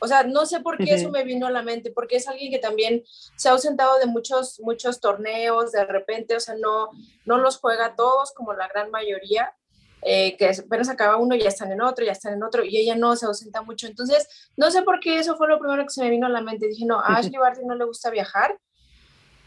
O 0.00 0.06
sea, 0.06 0.22
no 0.24 0.44
sé 0.44 0.60
por 0.60 0.76
qué 0.76 0.94
eso 0.94 1.10
me 1.10 1.24
vino 1.24 1.46
a 1.46 1.50
la 1.50 1.62
mente, 1.62 1.90
porque 1.90 2.16
es 2.16 2.28
alguien 2.28 2.50
que 2.50 2.58
también 2.58 3.04
se 3.36 3.48
ha 3.48 3.52
ausentado 3.52 3.98
de 3.98 4.04
muchos, 4.04 4.60
muchos 4.60 5.00
torneos, 5.00 5.72
de 5.72 5.84
repente, 5.86 6.36
o 6.36 6.40
sea, 6.40 6.56
no, 6.56 6.90
no 7.24 7.38
los 7.38 7.56
juega 7.56 7.94
todos 7.96 8.32
como 8.32 8.52
la 8.52 8.68
gran 8.68 8.90
mayoría, 8.90 9.54
eh, 10.02 10.36
que 10.36 10.50
apenas 10.50 10.90
acaba 10.90 11.16
uno 11.16 11.34
y 11.34 11.40
ya 11.40 11.48
están 11.48 11.72
en 11.72 11.80
otro, 11.80 12.04
ya 12.04 12.12
están 12.12 12.34
en 12.34 12.42
otro, 12.42 12.64
y 12.64 12.76
ella 12.76 12.96
no 12.96 13.16
se 13.16 13.24
ausenta 13.24 13.62
mucho. 13.62 13.86
Entonces, 13.86 14.28
no 14.58 14.70
sé 14.70 14.82
por 14.82 15.00
qué 15.00 15.18
eso 15.18 15.36
fue 15.36 15.48
lo 15.48 15.58
primero 15.58 15.82
que 15.84 15.90
se 15.90 16.02
me 16.02 16.10
vino 16.10 16.26
a 16.26 16.30
la 16.30 16.42
mente. 16.42 16.68
Dije, 16.68 16.84
no, 16.84 17.00
a 17.00 17.16
Ashley 17.16 17.38
Barty 17.38 17.64
no 17.64 17.74
le 17.74 17.86
gusta 17.86 18.10
viajar, 18.10 18.58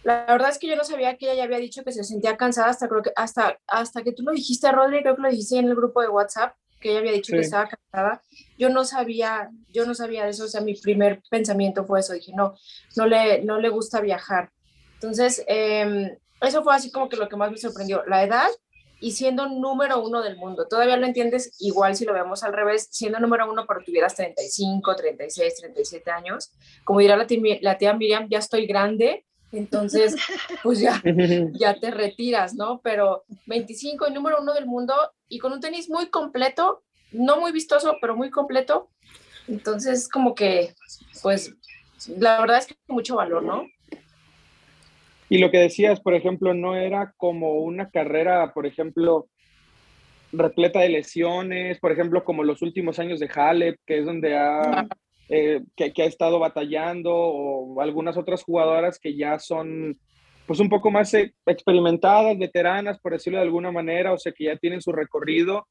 la 0.07 0.25
verdad 0.25 0.51
es 0.51 0.57
que 0.57 0.67
yo 0.67 0.77
no 0.77 0.85
sabía 0.85 1.17
que 1.17 1.25
ella 1.25 1.33
ya 1.33 1.43
había 1.43 1.57
dicho 1.57 1.83
que 1.83 1.91
se 1.91 2.01
sentía 2.01 2.37
cansada 2.37 2.69
hasta 2.69 2.87
creo 2.87 3.01
que 3.01 3.11
hasta 3.13 3.59
hasta 3.67 4.03
que 4.03 4.13
tú 4.13 4.23
lo 4.23 4.31
dijiste, 4.31 4.71
Rodri, 4.71 5.01
creo 5.01 5.17
que 5.17 5.21
lo 5.21 5.29
dijiste 5.29 5.57
en 5.57 5.67
el 5.67 5.75
grupo 5.75 6.01
de 6.01 6.07
WhatsApp, 6.07 6.55
que 6.79 6.91
ella 6.91 6.99
había 6.99 7.11
dicho 7.11 7.33
que 7.33 7.41
estaba 7.41 7.67
cansada. 7.67 8.21
Yo 8.57 8.69
no 8.69 8.85
sabía, 8.85 9.49
yo 9.67 9.85
no 9.85 9.93
sabía 9.93 10.25
eso, 10.29 10.45
o 10.45 10.47
sea, 10.47 10.61
mi 10.61 10.75
primer 10.75 11.21
pensamiento 11.29 11.85
fue 11.85 11.99
eso, 11.99 12.13
dije, 12.13 12.31
no, 12.33 12.55
no 12.95 13.05
le, 13.05 13.43
no 13.43 13.59
le 13.59 13.67
gusta 13.67 13.99
viajar. 13.99 14.49
Entonces, 14.93 15.43
em, 15.45 16.17
eso 16.39 16.63
fue 16.63 16.73
así 16.73 16.89
como 16.89 17.09
que 17.09 17.17
lo 17.17 17.27
que 17.27 17.35
más 17.35 17.51
me 17.51 17.57
sorprendió, 17.57 18.05
la 18.05 18.23
edad 18.23 18.47
y 19.01 19.11
siendo 19.11 19.49
número 19.49 20.01
uno 20.01 20.21
del 20.23 20.37
mundo. 20.37 20.69
Todavía 20.69 20.95
lo 20.95 21.05
entiendes 21.05 21.53
igual 21.59 21.97
si 21.97 22.05
lo 22.05 22.13
vemos 22.13 22.43
al 22.43 22.53
revés, 22.53 22.87
siendo 22.91 23.19
número 23.19 23.51
uno 23.51 23.65
pero 23.67 23.81
tuvieras 23.85 24.15
35, 24.15 24.95
36, 24.95 25.55
37 25.57 26.11
años. 26.11 26.53
Como 26.85 27.01
dirá 27.01 27.17
la 27.17 27.27
tía, 27.27 27.57
la 27.59 27.77
tía 27.77 27.93
Miriam, 27.93 28.29
ya 28.29 28.39
estoy 28.39 28.67
grande, 28.67 29.25
entonces 29.51 30.16
pues 30.63 30.80
ya, 30.80 31.01
ya 31.54 31.80
te 31.80 31.92
retiras, 31.92 32.56
¿no? 32.56 32.82
Pero 32.84 33.24
25 33.46 34.08
y 34.08 34.13
número 34.13 34.38
uno 34.42 34.54
del 34.54 34.66
mundo 34.66 34.94
y 35.30 35.39
con 35.39 35.54
un 35.54 35.60
tenis 35.60 35.89
muy 35.89 36.08
completo, 36.08 36.84
no 37.12 37.39
muy 37.39 37.51
vistoso, 37.51 37.98
pero 38.01 38.16
muy 38.16 38.30
completo. 38.30 38.89
Entonces 39.48 40.10
como 40.10 40.36
que, 40.36 40.74
pues, 41.22 41.56
la 42.18 42.42
verdad 42.42 42.60
es 42.60 42.68
que 42.68 42.75
mucho 42.88 43.16
valor, 43.16 43.44
¿no? 43.44 43.66
Y 45.30 45.39
lo 45.39 45.51
que 45.51 45.58
decías, 45.58 46.00
por 46.00 46.13
ejemplo, 46.13 46.54
no 46.54 46.75
era 46.75 47.13
como 47.18 47.56
una 47.56 47.89
carrera, 47.89 48.54
por 48.54 48.66
ejemplo, 48.66 49.27
repleta 50.32 50.80
de 50.80 50.89
lesiones, 50.89 51.80
por 51.80 51.92
ejemplo, 51.92 52.24
como 52.24 52.44
los 52.44 52.62
últimos 52.62 53.00
años 53.00 53.20
de 53.20 53.30
Halep, 53.34 53.77
que 53.86 54.00
es 54.00 54.06
donde 54.06 54.38
ha, 54.38 54.88
eh, 55.29 55.62
que, 55.75 55.91
ha 56.01 56.05
estado 56.05 56.39
batallando, 56.39 57.13
o 57.13 57.81
algunas 57.81 58.17
otras 58.17 58.43
jugadoras 58.43 59.00
que 59.00 59.15
ya 59.15 59.39
son 59.39 59.98
pues 60.46 60.62
un 60.62 60.69
poco 60.69 60.89
más 60.89 61.13
eh, 61.13 61.34
experimentadas, 61.46 62.38
veteranas, 62.38 63.00
por 63.00 63.12
decirlo 63.12 63.39
de 63.39 63.43
alguna 63.43 63.72
manera, 63.72 64.13
o 64.13 64.17
sea, 64.17 64.31
que 64.31 64.46
ya 64.46 64.55
tienen 64.55 64.81
su 64.81 64.93
recorrido 64.93 65.67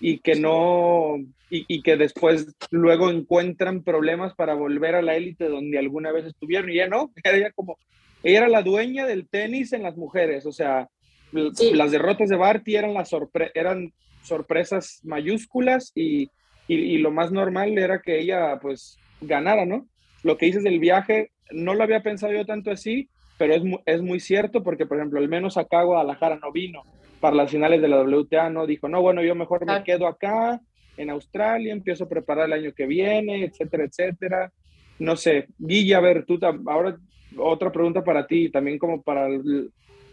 y 0.00 0.18
que 0.18 0.34
no, 0.34 1.16
y, 1.48 1.64
y 1.68 1.82
que 1.82 1.96
después 1.96 2.56
luego 2.72 3.10
encuentran 3.10 3.84
problemas 3.84 4.34
para 4.34 4.54
volver 4.54 4.96
a 4.96 5.02
la 5.02 5.14
élite 5.14 5.48
donde 5.48 5.78
alguna 5.78 6.10
vez 6.10 6.26
estuvieron, 6.26 6.70
y 6.70 6.76
ya 6.76 6.88
no, 6.88 7.12
era 7.24 7.52
como 7.52 7.78
ella 8.22 8.38
era 8.38 8.48
la 8.48 8.62
dueña 8.62 9.06
del 9.06 9.28
tenis 9.28 9.72
en 9.72 9.84
las 9.84 9.96
mujeres, 9.96 10.46
o 10.46 10.52
sea, 10.52 10.88
las 11.30 11.90
derrotas 11.92 12.28
de 12.28 12.36
Barty 12.36 12.74
eran, 12.74 12.94
las 12.94 13.10
eran 13.54 13.92
sorpresas 14.22 15.00
mayúsculas 15.04 15.92
y, 15.94 16.30
y, 16.68 16.98
lo 16.98 17.10
más 17.10 17.30
normal 17.32 17.76
era 17.78 18.00
que 18.00 18.18
ella 18.18 18.58
pues 18.60 18.98
ganara, 19.20 19.64
¿no? 19.64 19.86
Lo 20.22 20.36
que 20.36 20.46
dices 20.46 20.64
del 20.64 20.80
viaje, 20.80 21.30
no 21.50 21.74
lo 21.74 21.84
había 21.84 22.02
pensado 22.02 22.32
yo 22.32 22.44
tanto 22.44 22.70
así, 22.70 23.08
pero 23.38 23.54
es, 23.54 23.62
es 23.86 24.02
muy 24.02 24.20
cierto 24.20 24.62
porque, 24.62 24.86
por 24.86 24.98
ejemplo, 24.98 25.20
al 25.20 25.28
menos 25.28 25.56
acá 25.56 25.82
Guadalajara 25.82 26.38
no 26.42 26.50
vino 26.52 26.82
para 27.20 27.36
las 27.36 27.50
finales 27.50 27.80
de 27.80 27.88
la 27.88 28.02
WTA, 28.02 28.50
¿no? 28.50 28.66
Dijo, 28.66 28.88
no, 28.88 29.00
bueno, 29.00 29.22
yo 29.22 29.34
mejor 29.34 29.64
me 29.66 29.82
quedo 29.84 30.06
acá 30.06 30.60
en 30.96 31.10
Australia, 31.10 31.72
empiezo 31.72 32.04
a 32.04 32.08
preparar 32.08 32.46
el 32.46 32.52
año 32.52 32.72
que 32.72 32.86
viene, 32.86 33.44
etcétera, 33.44 33.84
etcétera. 33.84 34.52
No 34.98 35.16
sé, 35.16 35.46
Guilla, 35.58 35.98
a 35.98 36.00
ver, 36.00 36.24
tú 36.24 36.38
ahora 36.66 36.96
otra 37.38 37.70
pregunta 37.70 38.02
para 38.02 38.26
ti, 38.26 38.50
también 38.50 38.78
como 38.78 39.02
para 39.02 39.28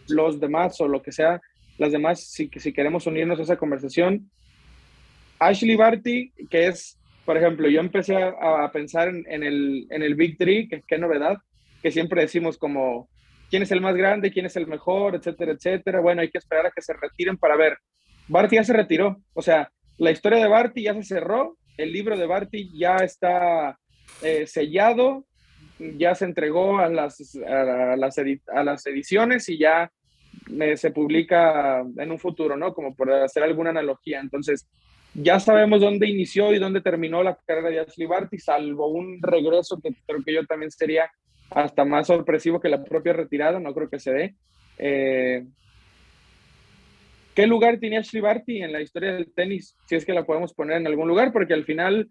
los 0.07 0.39
demás 0.39 0.79
o 0.81 0.87
lo 0.87 1.01
que 1.01 1.11
sea, 1.11 1.41
las 1.77 1.91
demás, 1.91 2.21
si, 2.31 2.49
si 2.55 2.73
queremos 2.73 3.07
unirnos 3.07 3.39
a 3.39 3.43
esa 3.43 3.57
conversación. 3.57 4.29
Ashley 5.47 5.75
Barty, 5.75 6.31
que 6.49 6.67
es, 6.67 6.99
por 7.25 7.37
ejemplo, 7.37 7.69
yo 7.69 7.79
empecé 7.79 8.15
a, 8.15 8.69
pensar 8.71 9.09
en, 9.09 9.43
el, 9.43 9.87
en 9.89 10.01
el 10.01 10.15
Big 10.15 10.37
Three, 10.37 10.67
que 10.67 10.83
qué 10.87 10.97
novedad, 10.97 11.37
que 11.81 11.91
siempre 11.91 12.21
decimos 12.21 12.57
como 12.57 13.09
quién 13.49 13.63
es 13.63 13.71
el 13.71 13.81
más 13.81 13.95
grande, 13.95 14.31
quién 14.31 14.45
es 14.45 14.55
el 14.55 14.67
mejor, 14.67 15.15
etcétera, 15.15 15.51
etcétera. 15.51 15.99
Bueno, 15.99 16.21
hay 16.21 16.29
que 16.29 16.37
esperar 16.37 16.65
a 16.65 16.71
que 16.71 16.81
se 16.81 16.93
retiren 16.93 17.37
para 17.37 17.55
ver. 17.55 17.77
Barty 18.27 18.55
ya 18.55 18.63
se 18.63 18.73
retiró, 18.73 19.17
o 19.33 19.41
sea, 19.41 19.69
la 19.97 20.11
historia 20.11 20.39
de 20.39 20.47
Barty 20.47 20.83
ya 20.83 20.93
se 20.95 21.03
cerró, 21.03 21.57
el 21.77 21.91
libro 21.91 22.17
de 22.17 22.25
Barty 22.25 22.71
ya 22.77 22.97
está 22.97 23.77
eh, 24.21 24.47
sellado, 24.47 25.25
ya 25.79 26.15
se 26.15 26.25
entregó 26.25 26.79
a 26.79 26.89
las, 26.89 27.35
a 27.47 27.95
las, 27.95 28.17
a 28.17 28.63
las 28.63 28.85
ediciones 28.85 29.49
y 29.49 29.57
ya 29.57 29.91
eh, 30.59 30.77
se 30.77 30.91
publica 30.91 31.83
en 31.97 32.11
un 32.11 32.19
futuro, 32.19 32.57
¿no? 32.57 32.73
Como 32.73 32.95
por 32.95 33.11
hacer 33.11 33.43
alguna 33.43 33.71
analogía. 33.71 34.19
Entonces, 34.19 34.67
ya 35.13 35.39
sabemos 35.39 35.81
dónde 35.81 36.07
inició 36.07 36.53
y 36.53 36.59
dónde 36.59 36.81
terminó 36.81 37.23
la 37.23 37.37
carrera 37.45 37.69
de 37.69 37.79
Ashley 37.81 38.07
Barty, 38.07 38.37
salvo 38.39 38.87
un 38.87 39.21
regreso 39.21 39.79
que 39.81 39.93
creo 40.05 40.23
que 40.23 40.33
yo 40.33 40.45
también 40.45 40.71
sería 40.71 41.11
hasta 41.49 41.85
más 41.85 42.07
sorpresivo 42.07 42.59
que 42.59 42.69
la 42.69 42.83
propia 42.83 43.13
retirada, 43.13 43.59
no 43.59 43.73
creo 43.73 43.89
que 43.89 43.99
se 43.99 44.11
dé. 44.11 44.35
Eh, 44.77 45.45
¿Qué 47.35 47.47
lugar 47.47 47.77
tiene 47.77 47.97
Ashley 47.97 48.21
Barty 48.21 48.61
en 48.61 48.71
la 48.71 48.81
historia 48.81 49.13
del 49.13 49.31
tenis? 49.33 49.75
Si 49.85 49.95
es 49.95 50.05
que 50.05 50.13
la 50.13 50.25
podemos 50.25 50.53
poner 50.53 50.77
en 50.77 50.87
algún 50.87 51.07
lugar, 51.07 51.31
porque 51.31 51.53
al 51.53 51.63
final 51.63 52.09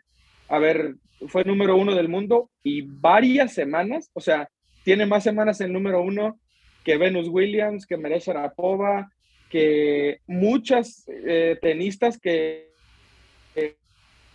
a 0.52 0.58
ver, 0.58 0.96
fue 1.28 1.44
número 1.44 1.76
uno 1.76 1.94
del 1.94 2.08
mundo 2.08 2.50
y 2.62 2.82
varias 2.82 3.54
semanas, 3.54 4.10
o 4.12 4.20
sea, 4.20 4.50
tiene 4.84 5.06
más 5.06 5.24
semanas 5.24 5.62
en 5.62 5.72
número 5.72 6.02
uno 6.02 6.38
que 6.84 6.98
Venus 6.98 7.28
Williams, 7.28 7.86
que 7.86 7.96
Maria 7.96 8.18
Sharapova, 8.18 9.10
que 9.48 10.18
muchas 10.26 11.06
eh, 11.08 11.56
tenistas 11.62 12.18
que, 12.18 12.71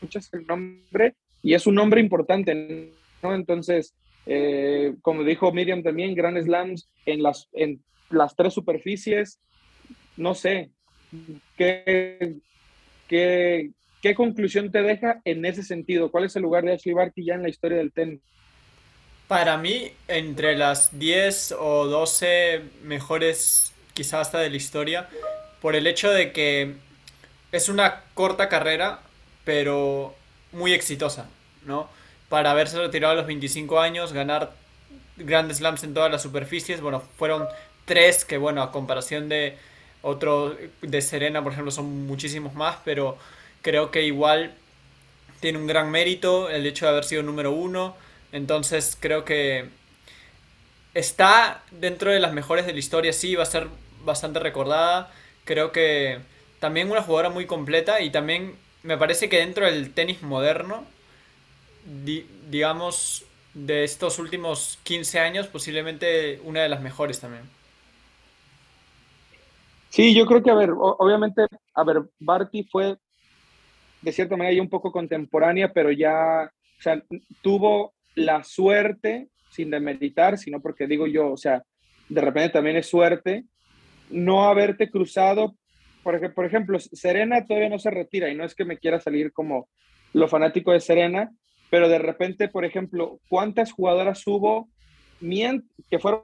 muchas 0.02 0.32
el 0.34 0.46
nombre 0.46 1.16
y 1.42 1.54
es 1.54 1.68
un 1.68 1.76
nombre 1.76 2.02
importante. 2.02 2.92
Entonces, 3.22 3.94
eh, 4.26 4.94
como 5.02 5.24
dijo 5.24 5.52
Miriam 5.52 5.84
también, 5.84 6.16
Grand 6.16 6.42
Slams 6.42 6.90
en 7.06 7.24
las, 7.24 7.50
en 7.54 7.82
las 8.10 8.36
tres 8.36 8.54
superficies, 8.54 9.40
no 10.16 10.34
sé, 10.34 10.72
¿qué, 11.58 12.36
qué, 13.08 13.72
¿Qué 14.02 14.14
conclusión 14.14 14.72
te 14.72 14.84
deja 14.84 15.22
en 15.26 15.44
ese 15.46 15.64
sentido? 15.64 16.12
¿Cuál 16.12 16.26
es 16.26 16.36
el 16.36 16.44
lugar 16.44 16.64
de 16.64 16.74
Ashley 16.74 16.94
Barty 16.94 17.26
ya 17.26 17.34
en 17.34 17.44
la 17.44 17.50
historia 17.50 17.78
del 17.78 17.92
tenis? 17.92 18.22
Para 19.28 19.58
mí, 19.58 19.92
entre 20.08 20.56
las 20.56 20.98
10 20.98 21.56
o 21.60 21.88
12 21.88 22.62
mejores, 22.84 23.74
quizás 23.94 24.28
hasta 24.28 24.40
de 24.40 24.50
la 24.50 24.56
historia, 24.56 25.10
por 25.62 25.76
el 25.76 25.88
hecho 25.88 26.12
de 26.12 26.32
que 26.32 26.76
es 27.52 27.70
una 27.70 28.04
corta 28.14 28.50
carrera, 28.50 29.02
pero 29.48 30.14
muy 30.52 30.74
exitosa, 30.74 31.30
¿no? 31.66 31.90
Para 32.28 32.52
haberse 32.52 32.78
retirado 32.80 33.14
a 33.14 33.16
los 33.16 33.28
25 33.28 33.80
años, 33.80 34.12
ganar 34.12 34.52
grandes 35.16 35.60
slams 35.60 35.86
en 35.86 35.94
todas 35.94 36.12
las 36.12 36.22
superficies, 36.22 36.82
bueno, 36.82 37.02
fueron 37.18 37.48
tres 37.86 38.26
que, 38.26 38.38
bueno, 38.38 38.62
a 38.62 38.74
comparación 38.74 39.30
de 39.30 39.58
otro, 40.02 40.58
de 40.82 41.02
Serena, 41.02 41.42
por 41.42 41.54
ejemplo, 41.54 41.72
son 41.72 42.08
muchísimos 42.08 42.56
más, 42.56 42.76
pero 42.84 43.18
creo 43.62 43.90
que 43.90 44.04
igual 44.04 44.54
tiene 45.40 45.60
un 45.60 45.68
gran 45.68 45.92
mérito 45.92 46.50
el 46.50 46.66
hecho 46.66 46.86
de 46.86 46.92
haber 46.92 47.06
sido 47.06 47.24
número 47.24 47.54
uno. 47.54 47.96
Entonces 48.34 48.98
creo 49.00 49.24
que 49.24 49.70
está 50.94 51.64
dentro 51.72 52.12
de 52.12 52.20
las 52.20 52.34
mejores 52.34 52.66
de 52.66 52.74
la 52.74 52.80
historia, 52.80 53.14
sí, 53.14 53.36
va 53.36 53.44
a 53.44 53.46
ser 53.46 53.68
bastante 54.04 54.40
recordada. 54.40 55.10
Creo 55.46 55.72
que 55.72 56.20
también 56.60 56.92
una 56.92 57.02
jugadora 57.02 57.30
muy 57.30 57.46
completa 57.46 58.02
y 58.02 58.10
también 58.10 58.67
me 58.88 58.98
parece 58.98 59.28
que 59.28 59.40
dentro 59.40 59.66
del 59.66 59.94
tenis 59.94 60.24
moderno, 60.24 60.86
digamos, 62.50 63.26
de 63.54 63.84
estos 63.84 64.18
últimos 64.18 64.80
15 64.84 65.20
años, 65.20 65.48
posiblemente 65.48 66.40
una 66.46 66.62
de 66.62 66.70
las 66.70 66.82
mejores 66.82 67.20
también. 67.20 67.44
Sí, 69.90 70.16
yo 70.16 70.26
creo 70.26 70.42
que, 70.42 70.52
a 70.52 70.56
ver, 70.56 70.70
obviamente, 70.72 71.48
a 71.74 71.84
ver, 71.84 72.04
Barty 72.18 72.64
fue 72.64 72.96
de 74.02 74.12
cierta 74.14 74.38
manera 74.38 74.56
ya 74.56 74.62
un 74.62 74.70
poco 74.70 74.94
contemporánea, 74.94 75.74
pero 75.74 75.92
ya, 75.92 76.50
o 76.80 76.82
sea, 76.82 77.04
tuvo 77.42 77.94
la 78.16 78.46
suerte, 78.46 79.28
sin 79.50 79.70
demeritar, 79.70 80.38
sino 80.38 80.62
porque 80.62 80.88
digo 80.88 81.08
yo, 81.08 81.34
o 81.34 81.38
sea, 81.38 81.62
de 82.08 82.22
repente 82.22 82.54
también 82.54 82.78
es 82.78 82.88
suerte, 82.88 83.44
no 84.10 84.46
haberte 84.46 84.90
cruzado, 84.90 85.56
porque, 86.08 86.30
por 86.30 86.46
ejemplo, 86.46 86.80
Serena 86.80 87.46
todavía 87.46 87.68
no 87.68 87.80
se 87.80 87.92
retira 87.92 88.30
y 88.30 88.36
no 88.36 88.46
es 88.46 88.56
que 88.56 88.64
me 88.64 88.78
quiera 88.78 89.02
salir 89.02 89.34
como 89.34 89.68
lo 90.14 90.30
fanático 90.30 90.72
de 90.72 90.80
Serena, 90.80 91.30
pero 91.70 91.90
de 91.90 92.00
repente, 92.00 92.48
por 92.48 92.64
ejemplo, 92.64 93.20
¿cuántas 93.28 93.74
jugadoras 93.74 94.26
hubo 94.26 94.70
que 95.20 96.00
fueron 96.00 96.24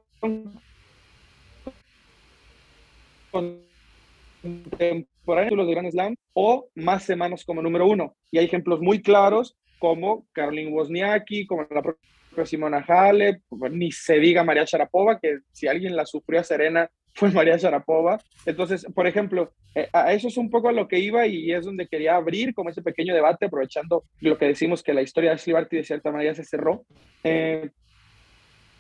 contemporáneos 3.30 5.68
de 5.68 5.74
Grand 5.74 5.92
Slam 5.92 6.16
o 6.32 6.70
más 6.76 7.04
semanas 7.04 7.44
como 7.44 7.62
número 7.62 7.86
uno. 7.86 8.16
Y 8.32 8.38
hay 8.38 8.46
ejemplos 8.46 8.80
muy 8.80 9.02
claros 9.02 9.58
como 9.80 10.26
Caroline 10.32 10.72
Wozniacki, 10.72 11.46
como 11.46 11.68
la 11.70 11.82
propia 11.82 12.46
Simona 12.46 12.86
Halep, 12.88 13.42
ni 13.70 13.92
se 13.92 14.18
diga 14.18 14.46
María 14.46 14.64
Sharapova, 14.64 15.20
que 15.20 15.40
si 15.52 15.68
alguien 15.68 15.98
la 15.98 16.06
sufrió 16.06 16.40
a 16.40 16.46
Serena 16.46 16.90
fue 17.14 17.32
María 17.32 17.58
Sharapova. 17.58 18.22
Entonces, 18.46 18.86
por 18.96 19.08
ejemplo, 19.08 19.52
a 19.92 20.14
eso 20.14 20.28
es 20.28 20.38
un 20.38 20.50
poco 20.50 20.70
a 20.70 20.72
lo 20.72 20.88
que 20.88 21.00
iba 21.00 21.26
y 21.26 21.52
es 21.52 21.66
donde 21.66 21.88
quería 21.88 22.16
abrir 22.16 22.54
como 22.54 22.70
ese 22.70 22.82
pequeño 22.82 23.14
debate, 23.14 23.46
aprovechando 23.46 24.04
lo 24.20 24.38
que 24.38 24.46
decimos 24.46 24.84
que 24.84 24.94
la 24.94 25.02
historia 25.02 25.32
de 25.32 25.36
Ashley 25.36 25.54
Barty 25.54 25.78
de 25.78 25.84
cierta 25.84 26.12
manera 26.12 26.36
se 26.36 26.44
cerró. 26.44 26.86
Eh, 27.24 27.70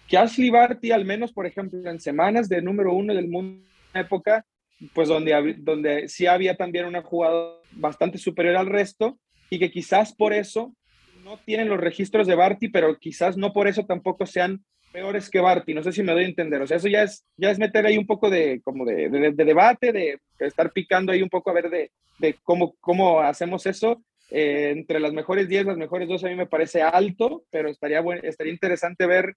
que 0.07 0.17
Ashley 0.17 0.49
Barty, 0.49 0.91
al 0.91 1.05
menos, 1.05 1.31
por 1.31 1.45
ejemplo, 1.45 1.89
en 1.89 1.99
semanas 1.99 2.47
de 2.49 2.61
número 2.61 2.93
uno 2.93 3.13
del 3.13 3.27
mundo 3.27 3.65
en 3.93 4.01
época, 4.01 4.45
pues 4.93 5.07
donde, 5.07 5.55
donde 5.59 6.07
sí 6.09 6.27
había 6.27 6.55
también 6.55 6.85
una 6.85 7.01
jugada 7.01 7.55
bastante 7.71 8.17
superior 8.17 8.55
al 8.57 8.67
resto 8.67 9.17
y 9.49 9.59
que 9.59 9.71
quizás 9.71 10.13
por 10.13 10.33
eso 10.33 10.75
no 11.23 11.37
tienen 11.37 11.69
los 11.69 11.79
registros 11.79 12.27
de 12.27 12.35
Barty, 12.35 12.67
pero 12.67 12.97
quizás 12.99 13.37
no 13.37 13.53
por 13.53 13.67
eso 13.67 13.85
tampoco 13.85 14.25
sean 14.25 14.63
peores 14.93 15.29
que 15.29 15.41
Barty, 15.41 15.73
no 15.73 15.83
sé 15.83 15.91
si 15.91 16.03
me 16.03 16.13
doy 16.13 16.23
a 16.23 16.27
entender, 16.27 16.61
o 16.61 16.67
sea, 16.67 16.77
eso 16.77 16.87
ya 16.87 17.03
es, 17.03 17.25
ya 17.35 17.49
es 17.49 17.57
meter 17.57 17.85
ahí 17.85 17.97
un 17.97 18.05
poco 18.05 18.29
de, 18.29 18.61
como 18.63 18.85
de, 18.85 19.09
debate, 19.35 19.91
de, 19.91 20.19
estar 20.39 20.71
picando 20.71 21.11
ahí 21.11 21.21
un 21.23 21.29
poco 21.29 21.49
a 21.49 21.53
ver 21.53 21.69
de, 21.69 21.91
de 22.19 22.35
cómo, 22.43 22.75
cómo 22.79 23.19
hacemos 23.19 23.65
eso. 23.65 24.03
Eh, 24.29 24.71
entre 24.71 24.99
las 24.99 25.13
mejores 25.13 25.49
10, 25.49 25.65
las 25.65 25.77
mejores 25.77 26.07
2 26.07 26.23
a 26.23 26.27
mí 26.27 26.35
me 26.35 26.47
parece 26.47 26.81
alto, 26.81 27.43
pero 27.49 27.69
estaría, 27.69 28.03
estaría 28.23 28.53
interesante 28.53 29.05
ver 29.05 29.35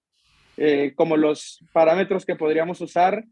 eh, 0.57 0.93
como 0.95 1.17
los 1.17 1.59
parámetros 1.73 2.25
que 2.25 2.35
podríamos 2.35 2.79
usar 2.81 3.23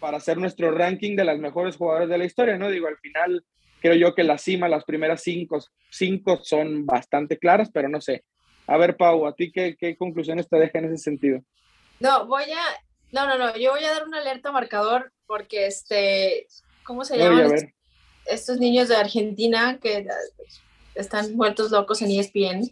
para 0.00 0.16
hacer 0.16 0.38
nuestro 0.38 0.70
ranking 0.72 1.14
de 1.14 1.24
las 1.24 1.38
mejores 1.38 1.76
jugadoras 1.76 2.08
de 2.08 2.18
la 2.18 2.24
historia, 2.24 2.58
¿no? 2.58 2.70
Digo, 2.70 2.88
al 2.88 2.98
final 2.98 3.44
creo 3.80 3.94
yo 3.94 4.14
que 4.14 4.24
la 4.24 4.38
cima, 4.38 4.68
las 4.68 4.84
primeras 4.84 5.22
cinco, 5.22 5.58
cinco 5.90 6.40
son 6.42 6.86
bastante 6.86 7.38
claras, 7.38 7.70
pero 7.72 7.88
no 7.88 8.00
sé. 8.00 8.24
A 8.66 8.76
ver, 8.76 8.96
Pau, 8.96 9.26
¿a 9.26 9.34
ti 9.34 9.52
qué, 9.52 9.76
qué 9.78 9.96
conclusiones 9.96 10.48
te 10.48 10.56
deja 10.56 10.78
en 10.78 10.86
ese 10.86 10.98
sentido? 10.98 11.40
No, 12.00 12.26
voy 12.26 12.44
a, 12.44 12.62
no, 13.12 13.26
no, 13.26 13.38
no, 13.38 13.56
yo 13.56 13.70
voy 13.70 13.84
a 13.84 13.92
dar 13.92 14.04
una 14.04 14.18
alerta 14.18 14.52
marcador 14.52 15.12
porque 15.26 15.66
este, 15.66 16.46
¿cómo 16.84 17.04
se 17.04 17.18
llaman 17.18 17.52
estos, 17.52 17.70
estos, 18.26 18.58
niños 18.58 18.88
de 18.88 18.96
Argentina 18.96 19.78
que 19.80 20.06
están 20.94 21.34
muertos 21.34 21.70
locos 21.70 22.02
en 22.02 22.10
ESPN? 22.10 22.70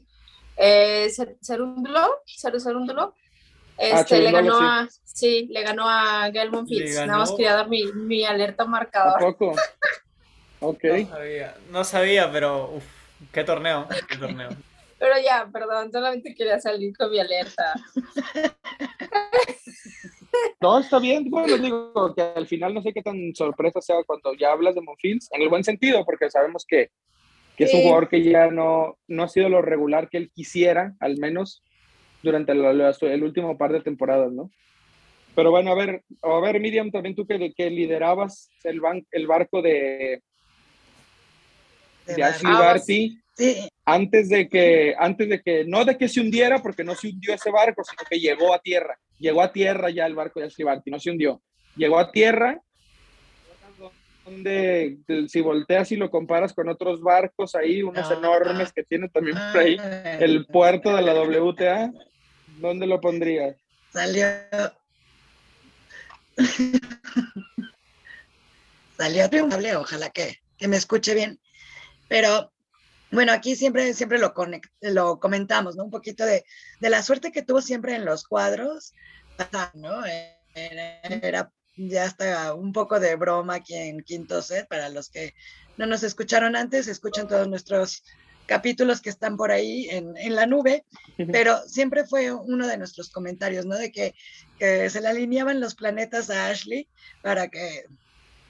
Eh, 0.57 1.11
Cerúndulo, 1.41 2.23
Cerúndulo, 2.27 3.15
Ah, 3.81 4.01
este, 4.01 4.21
le 4.21 4.31
ganó 4.31 4.61
a, 4.61 4.89
sí, 5.05 5.47
le 5.51 5.63
ganó 5.63 5.89
a 5.89 6.29
Gael 6.29 6.51
Monfils. 6.51 6.97
Nada 6.97 7.19
más 7.19 7.33
quería 7.33 7.55
dar 7.55 7.69
mi, 7.69 7.85
mi 7.95 8.27
alerta 8.27 8.67
marcador. 8.67 9.17
¿A 9.17 9.27
poco? 9.27 9.57
ok. 10.61 10.85
No 10.85 11.09
sabía, 11.09 11.55
no 11.71 11.85
sabía 11.85 12.31
pero 12.31 12.73
uf, 12.75 12.85
qué 13.33 13.43
torneo, 13.43 13.89
qué 14.09 14.17
torneo. 14.17 14.51
Pero 15.01 15.15
ya, 15.19 15.49
perdón, 15.51 15.91
solamente 15.91 16.35
quería 16.35 16.61
salir 16.61 16.95
con 16.95 17.11
mi 17.11 17.19
alerta. 17.19 17.73
No, 20.61 20.79
está 20.79 20.99
bien. 20.99 21.29
Bueno, 21.31 21.57
digo 21.59 22.15
que 22.15 22.23
al 22.23 22.47
final 22.47 22.75
no 22.75 22.83
sé 22.83 22.93
qué 22.93 23.03
tan 23.03 23.35
sorpresa 23.35 23.81
sea 23.81 23.97
cuando 24.07 24.35
ya 24.35 24.53
hablas 24.53 24.75
de 24.75 24.83
Monfils, 24.83 25.29
en 25.33 25.43
el 25.43 25.49
buen 25.49 25.65
sentido, 25.65 26.05
porque 26.05 26.31
sabemos 26.31 26.65
que, 26.67 26.91
que 27.57 27.65
es 27.65 27.75
un 27.75 27.83
jugador 27.83 28.09
que 28.09 28.23
ya 28.23 28.49
no, 28.51 28.99
no 29.09 29.23
ha 29.23 29.29
sido 29.29 29.49
lo 29.49 29.63
regular 29.63 30.09
que 30.09 30.19
él 30.19 30.31
quisiera, 30.35 30.95
al 31.01 31.19
menos 31.19 31.63
durante 32.23 32.53
el, 32.53 33.23
último 33.23 33.57
par 33.57 33.73
de 33.73 33.81
temporadas, 33.81 34.33
¿no? 34.33 34.51
Pero 35.35 35.51
bueno, 35.51 35.73
a 35.73 35.75
ver, 35.75 36.03
a 36.23 36.41
ver, 36.41 36.61
Miriam, 36.61 36.91
también 36.91 37.15
tú 37.15 37.27
que, 37.27 37.53
que 37.57 37.71
liderabas 37.71 38.51
el, 38.65 38.81
el 39.13 39.27
barco 39.27 39.63
de, 39.63 40.23
de 42.07 42.23
Ashley 42.23 42.53
Barty, 42.53 43.19
sí. 43.35 43.69
antes 43.85 44.29
de 44.29 44.49
que, 44.49 44.95
antes 44.99 45.29
de 45.29 45.41
que, 45.41 45.65
no 45.65 45.85
de 45.85 45.97
que 45.97 46.09
se 46.09 46.21
hundiera, 46.21 46.61
porque 46.61 46.85
no 46.85 46.95
se 46.95 47.09
hundió 47.09 47.33
ese 47.33 47.51
barco, 47.51 47.83
sino 47.85 48.03
que 48.09 48.19
llegó 48.19 48.53
a 48.53 48.59
tierra, 48.59 48.99
llegó 49.21 49.43
a 49.43 49.53
tierra 49.53 49.91
ya 49.91 50.07
el 50.07 50.17
barco 50.17 50.41
de 50.41 50.47
Ashley 50.47 50.65
Barty, 50.65 50.91
no 50.91 50.99
se 50.99 51.11
hundió, 51.11 51.41
llegó 51.77 51.99
a 51.99 52.11
tierra, 52.11 52.61
donde 54.25 54.99
si 55.29 55.41
volteas 55.41 55.93
y 55.93 55.97
lo 55.97 56.11
comparas 56.11 56.53
con 56.53 56.69
otros 56.69 57.01
barcos 57.01 57.55
ahí, 57.55 57.83
unos 57.83 58.11
enormes 58.11 58.73
que 58.73 58.83
tiene 58.85 59.09
también 59.09 59.37
por 59.37 59.61
ahí, 59.61 59.77
el 60.21 60.47
puerto 60.47 60.95
de 60.95 61.03
la 61.03 61.15
WTA, 61.15 61.93
¿Dónde 62.61 62.87
lo 62.87 63.01
pondrías? 63.01 63.57
Salió. 63.93 64.27
Salió 68.97 69.31
triunfable, 69.31 69.77
ojalá 69.77 70.11
que, 70.11 70.41
que, 70.59 70.69
me 70.69 70.77
escuche 70.77 71.15
bien. 71.15 71.41
Pero 72.09 72.53
bueno, 73.13 73.33
aquí 73.33 73.57
siempre, 73.57 73.93
siempre 73.95 74.19
lo, 74.19 74.35
lo 74.81 75.21
comentamos, 75.21 75.77
¿no? 75.77 75.85
Un 75.85 75.91
poquito 75.91 76.25
de, 76.25 76.45
de, 76.81 76.91
la 76.91 77.03
suerte 77.03 77.33
que 77.33 77.43
tuvo 77.43 77.61
siempre 77.61 77.95
en 77.95 78.05
los 78.05 78.25
cuadros, 78.25 78.95
¿no? 79.75 80.03
Era, 80.55 81.53
ya 81.77 82.05
hasta 82.05 82.55
un 82.55 82.73
poco 82.73 83.01
de 83.01 83.17
broma 83.17 83.57
aquí 83.57 83.75
en 83.75 84.03
Quinto 84.03 84.43
Set, 84.43 84.69
para 84.69 84.89
los 84.89 85.09
que 85.09 85.35
no 85.77 85.87
nos 85.87 86.03
escucharon 86.03 86.57
antes, 86.57 86.89
escuchan 86.89 87.29
todos 87.29 87.49
nuestros 87.49 88.05
capítulos 88.47 89.01
que 89.01 89.11
están 89.11 89.37
por 89.37 89.53
ahí 89.53 89.89
en, 89.91 90.17
en, 90.17 90.35
la 90.35 90.45
nube, 90.45 90.85
pero 91.31 91.61
siempre 91.69 92.05
fue 92.05 92.33
uno 92.33 92.67
de 92.67 92.79
nuestros 92.79 93.09
comentarios, 93.09 93.65
¿no? 93.65 93.77
De 93.77 93.93
que, 93.93 94.15
que, 94.59 94.91
se 94.91 95.01
le 95.01 95.09
alineaban 95.09 95.61
los 95.61 95.77
planetas 95.77 96.31
a 96.31 96.49
Ashley 96.49 96.89
para 97.23 97.49
que, 97.49 97.85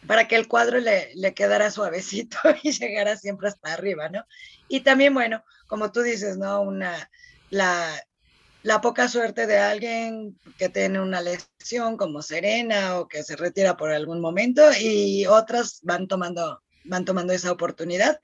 para 0.06 0.26
que 0.28 0.36
el 0.36 0.48
cuadro 0.48 0.78
le, 0.78 1.34
quedara 1.34 1.70
suavecito 1.70 2.38
y 2.62 2.72
llegara 2.72 3.16
siempre 3.16 3.48
hasta 3.48 3.72
arriba, 3.72 4.08
¿no? 4.08 4.24
Y 4.68 4.80
también, 4.80 5.14
bueno, 5.14 5.44
como 5.66 5.92
tú 5.92 6.02
dices, 6.02 6.36
¿no? 6.36 6.62
Una, 6.62 7.10
la, 7.50 7.90
la 8.62 8.80
poca 8.80 9.08
suerte 9.08 9.46
de 9.46 9.58
alguien 9.58 10.38
que 10.58 10.68
tiene 10.68 11.00
una 11.00 11.20
lesión 11.20 11.96
como 11.96 12.22
Serena 12.22 12.98
o 12.98 13.08
que 13.08 13.22
se 13.22 13.36
retira 13.36 13.76
por 13.76 13.90
algún 13.90 14.20
momento 14.20 14.62
y 14.78 15.26
otras 15.26 15.80
van 15.82 16.08
tomando, 16.08 16.62
van 16.84 17.04
tomando 17.04 17.32
esa 17.32 17.52
oportunidad. 17.52 18.20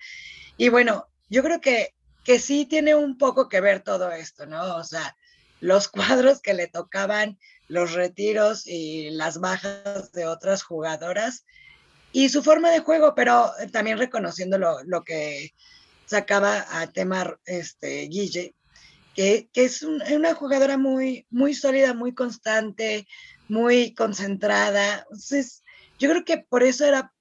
Y 0.56 0.68
bueno, 0.68 1.08
yo 1.28 1.42
creo 1.42 1.60
que, 1.60 1.94
que 2.24 2.38
sí 2.38 2.66
tiene 2.66 2.94
un 2.94 3.18
poco 3.18 3.48
que 3.48 3.60
ver 3.60 3.80
todo 3.82 4.12
esto, 4.12 4.46
¿no? 4.46 4.76
O 4.76 4.84
sea, 4.84 5.16
los 5.60 5.88
cuadros 5.88 6.40
que 6.40 6.54
le 6.54 6.68
tocaban, 6.68 7.38
los 7.68 7.92
retiros 7.94 8.66
y 8.66 9.10
las 9.10 9.38
bajas 9.38 10.12
de 10.12 10.26
otras 10.26 10.62
jugadoras 10.62 11.44
y 12.16 12.30
su 12.30 12.42
forma 12.42 12.70
de 12.70 12.78
juego, 12.78 13.14
pero 13.14 13.52
también 13.72 13.98
reconociendo 13.98 14.56
lo, 14.56 14.82
lo 14.84 15.04
que 15.04 15.52
sacaba 16.06 16.64
a 16.70 16.86
tema 16.86 17.38
este, 17.44 18.08
Guille, 18.08 18.54
que, 19.14 19.50
que 19.52 19.66
es 19.66 19.82
una 19.82 20.32
jugadora 20.32 20.78
muy, 20.78 21.26
muy 21.28 21.52
sólida, 21.52 21.92
muy 21.92 22.14
constante, 22.14 23.06
muy 23.48 23.92
concentrada. 23.92 25.00
Entonces, 25.10 25.62
yo 25.98 26.08
creo 26.08 26.24
que 26.24 26.38
por 26.38 26.62
eso 26.62 26.86
era 26.86 27.12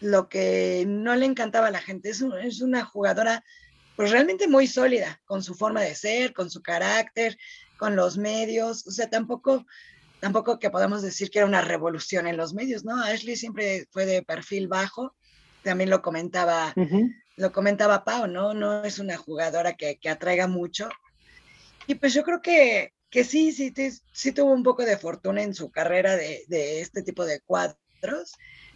lo 0.00 0.28
que 0.28 0.84
no 0.86 1.16
le 1.16 1.24
encantaba 1.24 1.68
a 1.68 1.70
la 1.70 1.80
gente. 1.80 2.10
Es, 2.10 2.22
es 2.42 2.60
una 2.60 2.84
jugadora 2.84 3.42
pues 3.96 4.10
realmente 4.10 4.48
muy 4.48 4.66
sólida 4.66 5.18
con 5.24 5.42
su 5.42 5.54
forma 5.54 5.80
de 5.80 5.94
ser, 5.94 6.34
con 6.34 6.50
su 6.50 6.60
carácter, 6.60 7.38
con 7.78 7.96
los 7.96 8.18
medios. 8.18 8.86
O 8.86 8.90
sea, 8.90 9.08
tampoco, 9.08 9.64
tampoco 10.22 10.60
que 10.60 10.70
podamos 10.70 11.02
decir 11.02 11.30
que 11.30 11.40
era 11.40 11.48
una 11.48 11.62
revolución 11.62 12.28
en 12.28 12.36
los 12.36 12.54
medios, 12.54 12.84
¿no? 12.84 13.02
Ashley 13.02 13.34
siempre 13.34 13.88
fue 13.90 14.06
de 14.06 14.22
perfil 14.22 14.68
bajo. 14.68 15.16
También 15.64 15.90
lo 15.90 16.00
comentaba, 16.00 16.72
lo 17.36 17.52
comentaba 17.52 18.04
Pau, 18.04 18.28
¿no? 18.28 18.54
No 18.54 18.84
es 18.84 19.00
una 19.00 19.16
jugadora 19.16 19.74
que, 19.74 19.98
que 19.98 20.08
atraiga 20.08 20.46
mucho. 20.46 20.88
Y 21.88 21.96
pues 21.96 22.14
yo 22.14 22.22
creo 22.22 22.40
que, 22.40 22.92
que 23.10 23.24
sí, 23.24 23.52
sí, 23.52 23.74
sí, 24.12 24.32
tuvo 24.32 24.52
un 24.52 24.62
poco 24.62 24.84
de 24.84 24.96
fortuna 24.96 25.42
en 25.42 25.54
su 25.54 25.70
carrera 25.72 26.16
de, 26.16 26.44
de 26.46 26.80
este 26.80 27.02
tipo 27.02 27.24
de 27.24 27.40
cuadros 27.40 27.78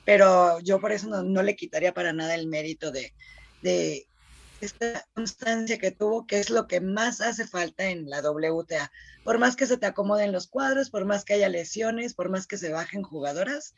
pero 0.04 0.61
yo 0.61 0.80
por 0.80 0.92
eso 0.92 1.09
no, 1.09 1.42
le 1.42 1.56
quitaría 1.56 1.92
para 1.92 2.12
nada 2.12 2.37
el 2.37 2.46
mérito 2.46 2.92
de, 2.92 3.12
de, 3.61 4.06
esta 4.60 5.06
constancia 5.14 5.78
que 5.78 5.90
tuvo, 5.90 6.26
que 6.26 6.40
es 6.40 6.50
lo 6.50 6.66
que 6.66 6.80
más 6.80 7.20
hace 7.20 7.46
falta 7.46 7.86
en 7.86 8.08
la 8.08 8.20
WTA. 8.20 8.90
Por 9.24 9.38
más 9.38 9.56
que 9.56 9.66
se 9.66 9.76
te 9.76 9.86
acomoden 9.86 10.32
los 10.32 10.46
cuadros, 10.46 10.90
por 10.90 11.04
más 11.04 11.24
que 11.24 11.34
haya 11.34 11.48
lesiones, 11.48 12.14
por 12.14 12.30
más 12.30 12.46
que 12.46 12.58
se 12.58 12.72
bajen 12.72 13.02
jugadoras, 13.02 13.74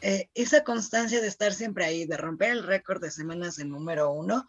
eh, 0.00 0.28
esa 0.34 0.64
constancia 0.64 1.20
de 1.20 1.28
estar 1.28 1.54
siempre 1.54 1.84
ahí, 1.84 2.04
de 2.04 2.16
romper 2.16 2.50
el 2.50 2.62
récord 2.62 3.00
de 3.00 3.10
semanas 3.10 3.58
en 3.58 3.70
número 3.70 4.10
uno, 4.10 4.46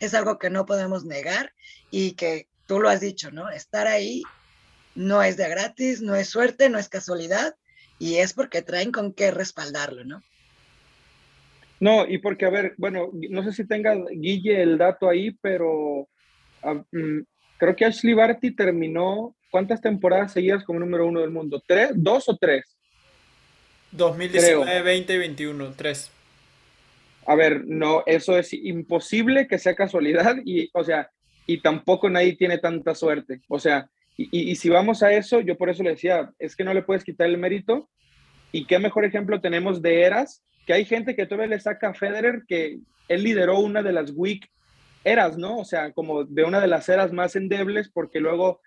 es 0.00 0.14
algo 0.14 0.38
que 0.38 0.50
no 0.50 0.66
podemos 0.66 1.04
negar 1.04 1.52
y 1.90 2.12
que 2.12 2.48
tú 2.66 2.80
lo 2.80 2.88
has 2.88 3.00
dicho, 3.00 3.30
¿no? 3.30 3.48
Estar 3.48 3.86
ahí 3.86 4.22
no 4.96 5.22
es 5.22 5.36
de 5.36 5.48
gratis, 5.48 6.00
no 6.00 6.16
es 6.16 6.28
suerte, 6.28 6.68
no 6.68 6.78
es 6.78 6.88
casualidad 6.88 7.54
y 7.98 8.16
es 8.16 8.32
porque 8.32 8.62
traen 8.62 8.90
con 8.92 9.12
qué 9.12 9.30
respaldarlo, 9.30 10.04
¿no? 10.04 10.22
No, 11.78 12.06
y 12.06 12.18
porque, 12.18 12.46
a 12.46 12.50
ver, 12.50 12.74
bueno, 12.78 13.10
no 13.12 13.42
sé 13.44 13.52
si 13.52 13.66
tenga 13.66 13.94
Guille 14.10 14.62
el 14.62 14.78
dato 14.78 15.08
ahí, 15.08 15.32
pero 15.42 16.08
ah, 16.62 16.82
mm, 16.90 17.20
creo 17.58 17.76
que 17.76 17.84
Ashley 17.84 18.14
Barty 18.14 18.52
terminó, 18.52 19.36
¿cuántas 19.50 19.80
temporadas 19.80 20.32
seguidas 20.32 20.64
como 20.64 20.80
número 20.80 21.06
uno 21.06 21.20
del 21.20 21.30
mundo? 21.30 21.62
¿Tres? 21.66 21.90
¿Dos 21.94 22.28
o 22.28 22.36
tres? 22.36 22.76
2019, 23.92 24.82
20 24.82 25.14
y 25.14 25.18
21, 25.18 25.72
tres. 25.76 26.10
A 27.26 27.34
ver, 27.34 27.64
no, 27.66 28.02
eso 28.06 28.38
es 28.38 28.52
imposible 28.52 29.46
que 29.46 29.58
sea 29.58 29.74
casualidad 29.74 30.36
y, 30.44 30.70
o 30.72 30.84
sea, 30.84 31.10
y 31.46 31.60
tampoco 31.60 32.08
nadie 32.08 32.36
tiene 32.36 32.58
tanta 32.58 32.94
suerte. 32.94 33.42
O 33.48 33.58
sea, 33.58 33.88
y, 34.16 34.50
y 34.50 34.56
si 34.56 34.70
vamos 34.70 35.02
a 35.02 35.12
eso, 35.12 35.40
yo 35.40 35.56
por 35.56 35.68
eso 35.68 35.82
le 35.82 35.90
decía, 35.90 36.30
es 36.38 36.56
que 36.56 36.64
no 36.64 36.72
le 36.72 36.82
puedes 36.82 37.04
quitar 37.04 37.26
el 37.26 37.38
mérito. 37.38 37.88
Y 38.52 38.64
qué 38.64 38.78
mejor 38.78 39.04
ejemplo 39.04 39.40
tenemos 39.40 39.82
de 39.82 40.02
Eras 40.02 40.42
que 40.66 40.74
hay 40.74 40.84
gente 40.84 41.14
que 41.14 41.26
todavía 41.26 41.56
le 41.56 41.60
saca 41.60 41.90
a 41.90 41.94
Federer 41.94 42.42
que 42.46 42.78
él 43.08 43.22
lideró 43.22 43.60
una 43.60 43.82
de 43.82 43.92
las 43.92 44.12
weak 44.14 44.50
eras, 45.04 45.38
¿no? 45.38 45.58
O 45.58 45.64
sea, 45.64 45.92
como 45.92 46.24
de 46.24 46.44
una 46.44 46.60
de 46.60 46.66
las 46.66 46.88
eras 46.88 47.12
más 47.12 47.36
endebles, 47.36 47.88
porque 47.88 48.18
luego, 48.18 48.60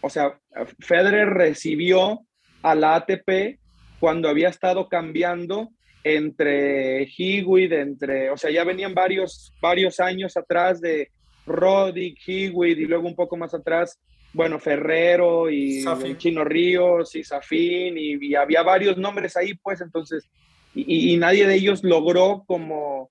o 0.00 0.10
sea, 0.10 0.38
Federer 0.80 1.28
recibió 1.28 2.20
a 2.62 2.74
la 2.74 2.96
ATP 2.96 3.58
cuando 4.00 4.28
había 4.28 4.48
estado 4.48 4.88
cambiando 4.88 5.70
entre 6.02 7.04
Hewitt, 7.04 7.72
entre, 7.72 8.30
o 8.30 8.36
sea, 8.36 8.50
ya 8.50 8.64
venían 8.64 8.94
varios, 8.94 9.52
varios 9.60 10.00
años 10.00 10.36
atrás 10.36 10.80
de 10.80 11.10
Roddick, 11.46 12.18
Hewitt 12.26 12.78
y 12.78 12.86
luego 12.86 13.06
un 13.06 13.14
poco 13.14 13.36
más 13.36 13.54
atrás 13.54 14.00
bueno, 14.32 14.58
Ferrero 14.58 15.50
y 15.50 15.84
Chino 16.16 16.44
Ríos 16.44 17.14
y 17.16 17.24
Zafín 17.24 17.96
y, 17.98 18.34
había 18.34 18.62
varios 18.62 18.96
nombres 18.96 19.36
ahí, 19.36 19.54
pues 19.54 19.80
entonces, 19.80 20.28
y, 20.74 21.16
nadie 21.16 21.46
de 21.46 21.54
ellos 21.54 21.82
logró 21.82 22.44
como 22.46 23.10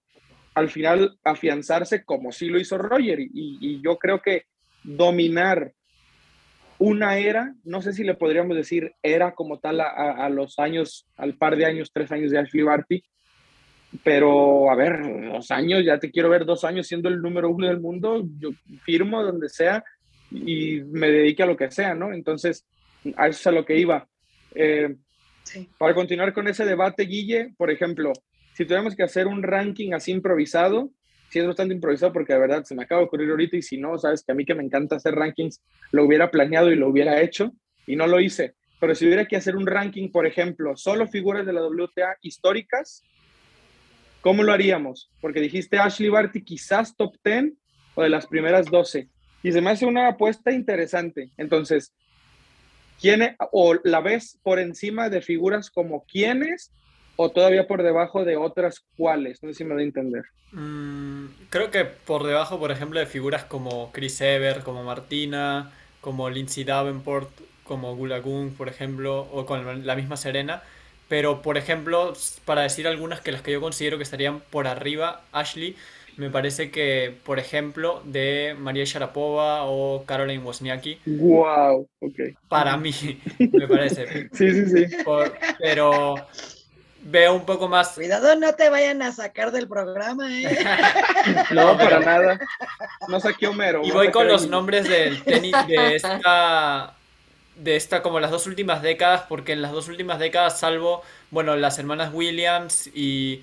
al 0.53 0.69
final 0.69 1.17
afianzarse 1.23 2.03
como 2.03 2.31
sí 2.31 2.47
lo 2.47 2.59
hizo 2.59 2.77
Roger. 2.77 3.19
Y, 3.19 3.81
yo 3.83 3.97
creo 3.97 4.21
que 4.21 4.43
dominar 4.83 5.73
una 6.77 7.17
era, 7.17 7.53
no 7.65 7.81
sé 7.81 7.91
si 7.91 8.03
le 8.03 8.13
podríamos 8.13 8.55
decir 8.55 8.93
era 9.03 9.33
como 9.33 9.59
tal 9.59 9.81
a, 9.81 10.29
los 10.29 10.57
años, 10.59 11.05
al 11.17 11.35
par 11.35 11.57
de 11.57 11.65
años, 11.65 11.91
tres 11.93 12.11
años 12.11 12.31
de 12.31 12.39
Ashley 12.39 12.63
Barty, 12.63 13.03
pero 14.03 14.71
a 14.71 14.75
ver, 14.75 15.01
dos 15.31 15.51
años, 15.51 15.83
ya 15.83 15.99
te 15.99 16.11
quiero 16.11 16.29
ver 16.29 16.45
dos 16.45 16.63
años 16.63 16.87
siendo 16.87 17.09
el 17.09 17.21
número 17.21 17.49
uno 17.49 17.67
del 17.67 17.81
mundo, 17.81 18.23
yo 18.37 18.51
firmo 18.83 19.21
donde 19.21 19.49
sea 19.49 19.83
y 20.31 20.81
me 20.85 21.09
dedique 21.09 21.43
a 21.43 21.47
lo 21.47 21.57
que 21.57 21.71
sea, 21.71 21.95
¿no? 21.95 22.13
Entonces, 22.13 22.65
a 23.17 23.27
eso 23.27 23.39
es 23.39 23.47
a 23.47 23.51
lo 23.51 23.65
que 23.65 23.77
iba. 23.77 24.07
Eh, 24.55 24.95
para 25.77 25.93
continuar 25.93 26.33
con 26.33 26.47
ese 26.47 26.65
debate, 26.65 27.03
Guille, 27.03 27.53
por 27.57 27.71
ejemplo, 27.71 28.13
si 28.53 28.65
tuviéramos 28.65 28.95
que 28.95 29.03
hacer 29.03 29.27
un 29.27 29.43
ranking 29.43 29.93
así 29.93 30.11
improvisado, 30.11 30.91
si 31.29 31.39
es 31.39 31.47
bastante 31.47 31.73
improvisado 31.73 32.11
porque 32.11 32.33
de 32.33 32.39
verdad 32.39 32.63
se 32.63 32.75
me 32.75 32.83
acaba 32.83 33.01
de 33.01 33.07
ocurrir 33.07 33.29
ahorita 33.29 33.57
y 33.57 33.61
si 33.61 33.77
no, 33.77 33.97
sabes 33.97 34.23
que 34.23 34.31
a 34.31 34.35
mí 34.35 34.45
que 34.45 34.55
me 34.55 34.63
encanta 34.63 34.95
hacer 34.95 35.15
rankings, 35.15 35.61
lo 35.91 36.03
hubiera 36.03 36.31
planeado 36.31 36.71
y 36.71 36.75
lo 36.75 36.89
hubiera 36.89 37.21
hecho 37.21 37.53
y 37.85 37.95
no 37.95 38.07
lo 38.07 38.19
hice. 38.19 38.55
Pero 38.79 38.95
si 38.95 39.05
hubiera 39.05 39.25
que 39.25 39.35
hacer 39.35 39.55
un 39.55 39.67
ranking, 39.67 40.09
por 40.09 40.25
ejemplo, 40.25 40.75
solo 40.77 41.07
figuras 41.07 41.45
de 41.45 41.53
la 41.53 41.61
WTA 41.63 42.17
históricas, 42.21 43.03
¿cómo 44.21 44.43
lo 44.43 44.53
haríamos? 44.53 45.11
Porque 45.21 45.41
dijiste 45.41 45.77
Ashley 45.77 46.09
Barty 46.09 46.43
quizás 46.43 46.95
top 46.95 47.15
10 47.23 47.53
o 47.95 48.03
de 48.03 48.09
las 48.09 48.25
primeras 48.25 48.67
12. 48.67 49.09
Y 49.43 49.51
se 49.51 49.61
me 49.61 49.71
hace 49.71 49.85
una 49.85 50.07
apuesta 50.07 50.51
interesante. 50.51 51.31
Entonces, 51.37 51.93
¿quién 52.99 53.35
o 53.51 53.75
la 53.83 54.01
ves 54.01 54.39
por 54.43 54.59
encima 54.59 55.09
de 55.09 55.21
figuras 55.21 55.69
como 55.69 56.05
quiénes 56.05 56.71
o 57.15 57.29
todavía 57.29 57.67
por 57.67 57.83
debajo 57.83 58.25
de 58.25 58.37
otras 58.37 58.83
cuáles? 58.97 59.41
No 59.43 59.49
sé 59.49 59.55
si 59.55 59.63
me 59.63 59.75
da 59.75 59.81
a 59.81 59.83
entender. 59.83 60.23
Mm, 60.51 61.25
creo 61.49 61.71
que 61.71 61.85
por 61.85 62.25
debajo, 62.25 62.59
por 62.59 62.71
ejemplo, 62.71 62.99
de 62.99 63.05
figuras 63.05 63.43
como 63.43 63.91
Chris 63.91 64.19
Ever, 64.21 64.61
como 64.61 64.83
Martina, 64.83 65.71
como 66.01 66.29
Lindsay 66.29 66.63
Davenport, 66.63 67.29
como 67.63 67.95
Gulagun, 67.95 68.53
por 68.55 68.67
ejemplo, 68.67 69.27
o 69.31 69.45
con 69.45 69.85
la 69.85 69.95
misma 69.95 70.17
Serena. 70.17 70.63
Pero, 71.07 71.41
por 71.41 71.57
ejemplo, 71.57 72.13
para 72.45 72.61
decir 72.61 72.87
algunas 72.87 73.21
que 73.21 73.31
las 73.31 73.41
que 73.41 73.51
yo 73.51 73.61
considero 73.61 73.97
que 73.97 74.03
estarían 74.03 74.41
por 74.51 74.67
arriba, 74.67 75.23
Ashley, 75.31 75.75
me 76.19 76.29
parece 76.29 76.69
que, 76.69 77.15
por 77.23 77.39
ejemplo, 77.39 78.01
de 78.03 78.53
María 78.59 78.83
Sharapova 78.83 79.63
o 79.63 80.03
Caroline 80.05 80.43
Wozniacki. 80.43 80.99
Wow, 81.05 81.87
ok. 82.01 82.19
Para 82.49 82.75
mí, 82.75 82.91
me 83.39 83.67
parece. 83.69 84.27
sí, 84.33 84.51
sí, 84.51 84.65
sí. 84.67 84.97
pero 85.59 86.15
veo 87.03 87.33
un 87.33 87.45
poco 87.45 87.69
más. 87.69 87.93
Cuidado, 87.93 88.35
no 88.35 88.53
te 88.53 88.69
vayan 88.69 89.01
a 89.01 89.13
sacar 89.13 89.53
del 89.53 89.69
programa, 89.69 90.29
¿eh? 90.29 90.57
no, 91.51 91.77
para 91.77 92.01
nada. 92.01 92.37
No 93.07 93.21
saqué 93.21 93.47
Homero. 93.47 93.81
Y 93.85 93.91
voy 93.91 94.11
con 94.11 94.27
los 94.27 94.45
nombres 94.49 94.89
del 94.89 95.23
tenis 95.23 95.55
de 95.67 95.95
esta. 95.95 96.95
De 97.55 97.77
esta, 97.77 98.01
como 98.01 98.19
las 98.19 98.31
dos 98.31 98.45
últimas 98.45 98.81
décadas, 98.81 99.23
porque 99.29 99.53
en 99.53 99.61
las 99.61 99.71
dos 99.71 99.87
últimas 99.87 100.19
décadas, 100.19 100.59
salvo, 100.59 101.01
bueno, 101.31 101.55
las 101.55 101.79
hermanas 101.79 102.13
Williams 102.13 102.89
y 102.93 103.41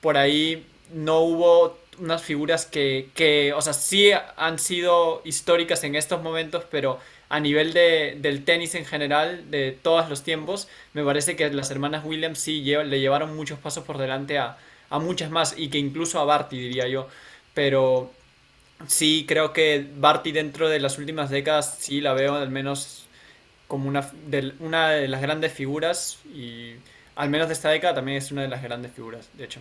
por 0.00 0.18
ahí 0.18 0.66
no 0.92 1.20
hubo 1.20 1.76
unas 2.00 2.22
figuras 2.22 2.66
que, 2.66 3.10
que, 3.14 3.52
o 3.52 3.60
sea, 3.62 3.72
sí 3.72 4.10
han 4.36 4.58
sido 4.58 5.22
históricas 5.24 5.84
en 5.84 5.94
estos 5.94 6.22
momentos, 6.22 6.64
pero 6.70 6.98
a 7.28 7.40
nivel 7.40 7.72
de, 7.72 8.16
del 8.20 8.44
tenis 8.44 8.74
en 8.74 8.84
general, 8.86 9.50
de 9.50 9.72
todos 9.72 10.08
los 10.08 10.22
tiempos, 10.22 10.68
me 10.94 11.04
parece 11.04 11.36
que 11.36 11.50
las 11.50 11.70
hermanas 11.70 12.04
Williams 12.04 12.38
sí 12.38 12.62
le 12.62 13.00
llevaron 13.00 13.36
muchos 13.36 13.58
pasos 13.58 13.84
por 13.84 13.98
delante 13.98 14.38
a, 14.38 14.58
a 14.90 14.98
muchas 14.98 15.30
más 15.30 15.54
y 15.56 15.68
que 15.68 15.78
incluso 15.78 16.20
a 16.20 16.24
Barty, 16.24 16.58
diría 16.58 16.88
yo. 16.88 17.08
Pero 17.54 18.10
sí 18.86 19.24
creo 19.28 19.52
que 19.52 19.86
Barty 19.96 20.32
dentro 20.32 20.68
de 20.68 20.80
las 20.80 20.98
últimas 20.98 21.30
décadas 21.30 21.76
sí 21.80 22.00
la 22.00 22.14
veo 22.14 22.34
al 22.34 22.50
menos 22.50 23.06
como 23.66 23.88
una 23.88 24.10
de, 24.26 24.54
una 24.60 24.90
de 24.90 25.08
las 25.08 25.20
grandes 25.20 25.52
figuras 25.52 26.18
y 26.34 26.74
al 27.16 27.30
menos 27.30 27.48
de 27.48 27.54
esta 27.54 27.70
década 27.70 27.96
también 27.96 28.18
es 28.18 28.32
una 28.32 28.42
de 28.42 28.48
las 28.48 28.62
grandes 28.62 28.92
figuras, 28.92 29.28
de 29.34 29.44
hecho. 29.44 29.60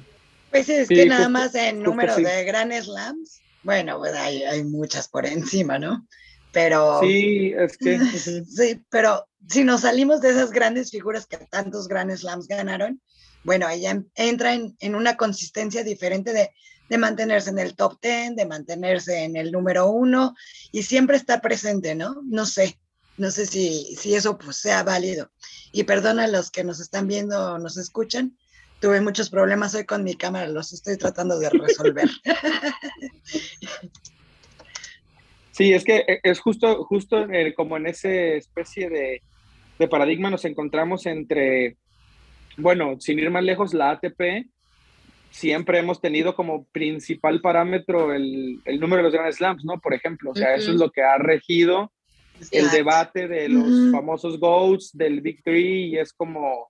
Pues 0.52 0.70
es 0.70 0.88
que 0.88 1.06
nada 1.06 1.30
más 1.30 1.56
en 1.56 1.84
número 1.84 2.16
de 2.16 2.44
Grand 2.46 2.74
Slams, 2.74 3.42
bueno, 3.64 3.98
pues 4.00 4.14
hay, 4.14 4.44
hay 4.44 4.64
muchas 4.64 5.08
por 5.08 5.26
encima, 5.26 5.78
¿no? 5.78 6.08
Pero. 6.52 7.00
Sí, 7.02 7.54
es 7.58 7.78
que. 7.78 8.00
sí, 8.46 8.82
pero 8.90 9.28
si 9.50 9.64
nos 9.64 9.82
salimos 9.82 10.22
de 10.22 10.30
esas 10.30 10.52
grandes 10.52 10.92
figuras 10.92 11.26
que 11.26 11.38
tantos 11.38 11.88
Grand 11.88 12.16
Slams 12.16 12.48
ganaron, 12.48 13.02
bueno, 13.44 13.70
ella 13.70 14.02
entra 14.16 14.54
en, 14.54 14.76
en 14.80 14.96
una 14.96 15.16
consistencia 15.16 15.84
diferente 15.84 16.34
de, 16.34 16.52
de, 16.90 16.98
mantenerse 16.98 17.50
en 17.50 17.60
el 17.60 17.76
top 17.76 18.00
10, 18.02 18.36
de 18.36 18.46
mantenerse 18.46 19.24
en 19.24 19.36
el 19.36 19.52
número 19.52 19.90
uno 19.90 20.36
y 20.72 20.84
siempre 20.84 21.18
está 21.18 21.40
presente, 21.42 21.96
¿no? 21.96 22.22
No 22.24 22.46
sé, 22.46 22.80
no 23.18 23.32
sé 23.32 23.46
si, 23.46 23.96
si 23.96 24.16
eso 24.16 24.38
pues, 24.38 24.58
sea 24.58 24.84
válido. 24.84 25.32
Y 25.72 25.84
perdona 25.84 26.26
a 26.26 26.28
los 26.28 26.52
que 26.52 26.64
nos 26.64 26.80
están 26.80 27.08
viendo 27.08 27.54
o 27.54 27.58
nos 27.58 27.78
escuchan, 27.78 28.38
tuve 28.80 29.02
muchos 29.02 29.30
problemas 29.30 29.76
hoy 29.76 29.86
con 29.86 30.04
mi 30.04 30.16
cámara, 30.16 30.48
los 30.48 30.74
estoy 30.74 30.98
tratando 30.98 31.40
de 31.40 31.50
resolver. 31.50 32.10
Sí, 35.58 35.74
es 35.74 35.84
que 35.84 36.06
eh, 36.08 36.20
es 36.22 36.40
justo, 36.40 36.84
justo 36.84 37.26
como 37.56 37.78
en 37.78 37.88
esa 37.88 38.12
especie 38.12 38.92
de, 38.92 39.88
paradigma 39.88 40.30
nos 40.30 40.46
encontramos 40.46 41.08
entre, 41.08 41.78
bueno, 42.58 42.98
sin 43.00 43.18
ir 43.18 43.32
más 43.32 43.44
lejos, 43.44 43.74
la 43.74 43.90
ATP, 43.90 44.46
siempre 45.32 45.80
hemos 45.80 46.00
tenido 46.00 46.36
como 46.36 46.66
principal 46.66 47.42
parámetro 47.42 48.14
el, 48.14 48.62
número 48.80 48.98
de 48.98 49.04
los 49.04 49.14
Grand 49.14 49.34
Slams, 49.34 49.66
¿no? 49.66 49.80
Por 49.80 49.96
ejemplo, 49.96 50.30
o 50.30 50.36
sea, 50.36 50.54
eso 50.54 50.70
es 50.70 50.78
lo 50.78 50.92
que 50.92 51.02
ha 51.02 51.18
regido 51.18 51.92
el 52.52 52.70
debate 52.70 53.28
de 53.28 53.50
los 53.50 53.92
famosos 53.92 54.40
GOATs, 54.40 54.96
del 54.96 55.22
Big 55.22 55.42
Three, 55.44 55.88
y 55.88 55.98
es 55.98 56.14
como, 56.14 56.70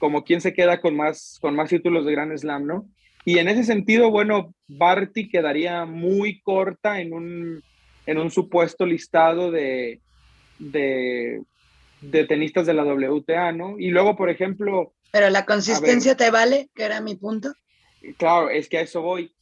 como 0.00 0.24
quién 0.24 0.40
se 0.40 0.52
queda 0.52 0.80
con 0.80 0.96
más, 0.96 1.38
con 1.40 1.54
más 1.54 1.70
títulos 1.70 2.04
de 2.04 2.12
Grand 2.12 2.36
Slam, 2.36 2.66
¿no? 2.66 2.88
Y 3.24 3.38
en 3.38 3.46
ese 3.46 3.62
sentido, 3.62 4.10
bueno, 4.10 4.54
Barty 4.66 5.28
quedaría 5.28 5.84
muy 5.84 6.40
corta 6.40 7.00
en 7.00 7.12
un 7.12 7.62
en 8.06 8.18
un 8.18 8.30
supuesto 8.30 8.86
listado 8.86 9.52
de, 9.52 10.00
de, 10.58 11.44
tenistas 12.00 12.66
de 12.66 12.74
la 12.74 12.82
WTA, 12.82 13.52
¿no? 13.52 13.78
Y 13.78 13.90
luego, 13.90 14.16
por 14.16 14.30
ejemplo... 14.30 14.94
Pero 15.12 15.30
la 15.30 15.46
consistencia 15.46 16.16
te 16.16 16.30
vale, 16.30 16.70
que 16.74 16.84
era 16.84 17.00
mi 17.00 17.14
punto. 17.14 17.52
Claro, 18.16 18.50
es 18.50 18.68
que 18.68 18.78
a 18.78 18.80
eso 18.80 19.02
voy. 19.02 19.32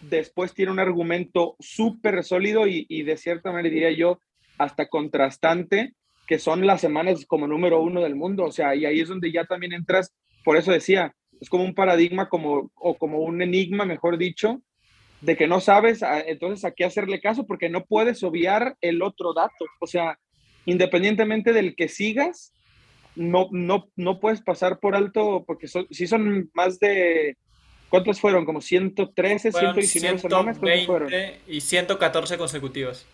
Después 0.00 0.52
tiene 0.52 0.72
un 0.72 0.78
argumento 0.78 1.56
súper 1.58 2.22
sólido 2.22 2.66
y, 2.66 2.84
y, 2.90 3.02
de 3.02 3.16
cierta 3.16 3.50
manera 3.50 3.72
diría 3.72 3.92
yo 3.92 4.20
hasta 4.58 4.88
contrastante, 4.88 5.94
que 6.28 6.38
son 6.38 6.66
las 6.66 6.82
semanas 6.82 7.24
como 7.26 7.48
número 7.48 7.80
uno 7.80 8.02
del 8.02 8.14
mundo. 8.14 8.44
O 8.44 8.52
sea, 8.52 8.74
y 8.74 8.84
ahí 8.84 9.00
es 9.00 9.08
donde 9.08 9.32
ya 9.32 9.46
también 9.46 9.72
entras, 9.72 10.14
por 10.44 10.58
eso 10.58 10.70
decía, 10.70 11.14
es 11.40 11.48
como 11.48 11.64
un 11.64 11.74
paradigma 11.74 12.28
como, 12.28 12.70
o 12.74 12.98
como 12.98 13.20
un 13.20 13.40
enigma, 13.40 13.86
mejor 13.86 14.18
dicho, 14.18 14.60
de 15.22 15.36
que 15.36 15.48
no 15.48 15.60
sabes, 15.60 16.00
entonces 16.26 16.64
a 16.66 16.72
qué 16.72 16.84
hacerle 16.84 17.20
caso 17.20 17.46
porque 17.46 17.70
no 17.70 17.86
puedes 17.86 18.22
obviar 18.22 18.76
el 18.82 19.02
otro 19.02 19.32
dato. 19.32 19.64
O 19.80 19.86
sea, 19.86 20.18
independientemente 20.66 21.54
del 21.54 21.74
que 21.74 21.88
sigas, 21.88 22.52
no, 23.16 23.48
no, 23.50 23.88
no 23.96 24.20
puedes 24.20 24.42
pasar 24.42 24.80
por 24.80 24.94
alto 24.94 25.44
porque 25.46 25.66
si 25.66 26.06
son 26.06 26.50
más 26.52 26.78
de, 26.78 27.38
¿cuántos 27.88 28.20
fueron? 28.20 28.44
Como 28.44 28.60
113, 28.60 29.50
119 29.50 30.18
semanas. 30.18 30.58
fueron? 30.84 31.10
Y 31.48 31.62
114 31.62 32.36
consecutivas. 32.36 33.06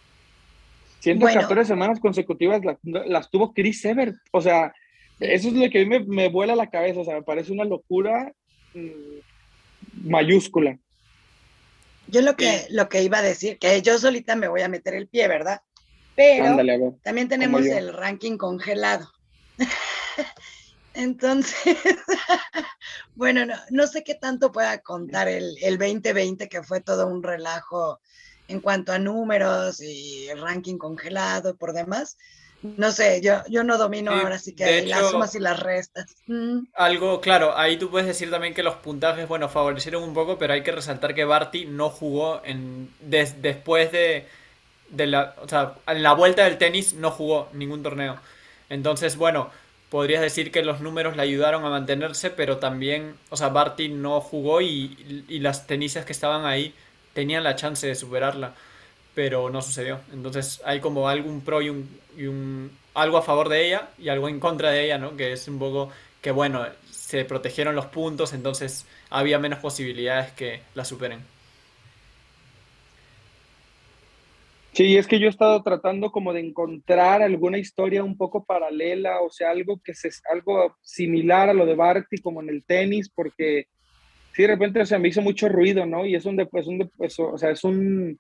114 1.05 1.67
semanas 1.67 2.01
consecutivas 2.01 2.63
las, 2.83 3.31
tuvo 3.31 3.53
Chris 3.53 3.85
Evert. 3.85 4.17
O 4.33 4.41
sea, 4.41 4.73
eso 5.21 5.49
es 5.49 5.55
lo 5.55 5.69
que 5.71 5.83
a 5.83 5.85
mí 5.85 5.89
me, 5.89 6.01
me 6.01 6.29
vuela 6.29 6.57
la 6.57 6.71
cabeza. 6.71 7.01
O 7.01 7.05
sea, 7.05 7.15
me 7.15 7.23
parece 7.23 7.53
una 7.53 7.65
locura 7.65 8.33
mm, 8.73 10.09
mayúscula. 10.09 10.79
Yo 12.09 12.23
lo 12.23 12.37
que, 12.37 12.67
lo 12.71 12.89
que 12.89 13.03
iba 13.03 13.19
a 13.19 13.23
decir, 13.23 13.59
que 13.59 13.83
yo 13.83 13.99
solita 13.99 14.35
me 14.35 14.49
voy 14.49 14.63
a 14.63 14.69
meter 14.69 14.95
el 14.95 15.09
pie, 15.09 15.29
¿verdad? 15.29 15.61
Pero 16.17 16.97
también 17.03 17.29
tenemos 17.29 17.67
el 17.67 17.93
ranking 17.93 18.37
congelado. 18.37 19.11
Entonces, 20.95 21.77
bueno, 23.17 23.45
no, 23.47 23.57
no, 23.71 23.87
sé 23.89 24.05
qué 24.05 24.15
tanto 24.15 24.53
pueda 24.53 24.79
contar 24.79 25.27
el, 25.27 25.57
el 25.61 25.77
2020, 25.77 26.49
que 26.49 26.63
fue 26.63 26.81
todo 26.81 27.09
un 27.09 27.25
relajo 27.25 27.99
en 28.49 28.61
cuanto 28.61 28.93
a 28.93 28.99
números 28.99 29.81
y 29.81 30.29
el 30.29 30.41
ranking 30.41 30.79
congelado 30.79 31.57
por 31.57 31.73
demás. 31.73 32.17
No 32.65 32.93
sé, 32.93 33.21
yo, 33.21 33.43
yo 33.51 33.63
no 33.63 33.77
domino 33.77 34.11
ahora 34.11 34.39
sí 34.39 34.55
que 34.55 34.87
las 34.87 35.11
sumas 35.11 35.35
y 35.35 35.39
las 35.39 35.61
restas. 35.61 36.17
Mm. 36.27 36.61
Algo, 36.75 37.21
claro, 37.21 37.57
ahí 37.59 37.77
tú 37.77 37.91
puedes 37.91 38.07
decir 38.07 38.31
también 38.31 38.55
que 38.55 38.63
los 38.63 38.77
puntajes, 38.77 39.29
bueno, 39.29 39.51
favorecieron 39.51 40.03
un 40.03 40.15
poco, 40.15 40.39
pero 40.39 40.55
hay 40.55 40.63
que 40.63 40.73
resaltar 40.73 41.15
que 41.15 41.27
Barty 41.27 41.67
no 41.67 41.91
jugó 41.91 42.41
en 42.43 42.89
después 43.03 43.93
de, 43.93 44.27
de 44.89 45.07
la, 45.07 45.35
o 45.43 45.49
sea, 45.49 45.75
en 45.87 46.03
la 46.03 46.15
vuelta 46.15 46.45
del 46.45 46.57
tenis 46.57 46.95
no 46.95 47.11
jugó 47.11 47.51
ningún 47.53 47.83
torneo. 47.83 48.17
Entonces, 48.71 49.17
bueno, 49.19 49.51
podrías 49.91 50.23
decir 50.23 50.51
que 50.51 50.65
los 50.65 50.81
números 50.81 51.17
le 51.17 51.23
ayudaron 51.23 51.67
a 51.67 51.69
mantenerse, 51.69 52.31
pero 52.31 52.57
también, 52.57 53.15
o 53.29 53.37
sea, 53.37 53.51
Barty 53.51 53.91
no 53.91 54.23
jugó 54.23 54.63
y, 54.63 55.25
y 55.29 55.41
las 55.41 55.67
tenisas 55.67 56.07
que 56.07 56.13
estaban 56.13 56.47
ahí 56.47 56.75
tenían 57.15 57.45
la 57.45 57.57
chance 57.57 57.87
de 57.87 57.95
superarla, 57.95 58.55
pero 59.15 59.49
no 59.49 59.63
sucedió. 59.63 60.01
Entonces 60.13 60.61
hay 60.65 60.81
como 60.81 61.09
algún 61.09 61.41
pro 61.41 61.63
y 61.63 61.71
un, 61.71 62.71
algo 62.93 63.17
a 63.17 63.23
favor 63.23 63.49
de 63.49 63.67
ella 63.67 63.89
y 63.99 64.09
algo 64.09 64.29
en 64.29 64.41
contra 64.41 64.71
de 64.71 64.85
ella, 64.85 64.99
¿no? 64.99 65.17
Que 65.17 65.33
es 65.33 65.49
un 65.49 65.59
poco 65.59 65.91
que, 66.21 66.31
bueno, 66.31 66.67
se 66.91 67.25
protegieron 67.25 67.75
los 67.75 67.87
puntos, 67.87 68.33
entonces 68.33 68.87
había 69.11 69.39
menos 69.39 69.61
posibilidades 69.61 70.33
que 70.33 70.61
la 70.75 70.85
superen. 70.85 71.21
Sí, 74.73 74.97
es 74.97 75.07
que 75.07 75.21
yo 75.21 75.27
he 75.27 75.31
estado 75.31 75.63
tratando 75.63 76.11
como 76.11 76.33
de 76.33 76.41
encontrar 76.41 77.23
alguna 77.23 77.59
historia 77.59 78.03
un 78.03 78.17
poco 78.17 78.45
paralela, 78.45 79.21
o 79.21 79.31
sea, 79.31 79.51
algo 79.51 79.81
que 79.81 79.95
se, 79.95 80.11
algo 80.33 80.77
similar 80.83 81.49
a 81.49 81.55
lo 81.55 81.65
de 81.65 81.77
Barty 81.77 82.19
como 82.19 82.43
en 82.43 82.49
el 82.49 82.65
tenis, 82.65 83.09
porque 83.09 83.69
sí, 84.35 84.43
de 84.43 84.49
repente, 84.49 84.81
o 84.81 84.87
sea, 84.87 84.99
me 84.99 85.09
hizo 85.09 85.23
mucho 85.23 85.49
ruido, 85.49 85.87
¿no? 85.87 86.05
Y 86.05 86.15
es 86.15 86.27
un, 86.27 86.41
es 86.41 86.67
un, 86.67 86.91
o 86.99 87.39
sea, 87.39 87.51
es 87.51 87.65
un, 87.65 88.19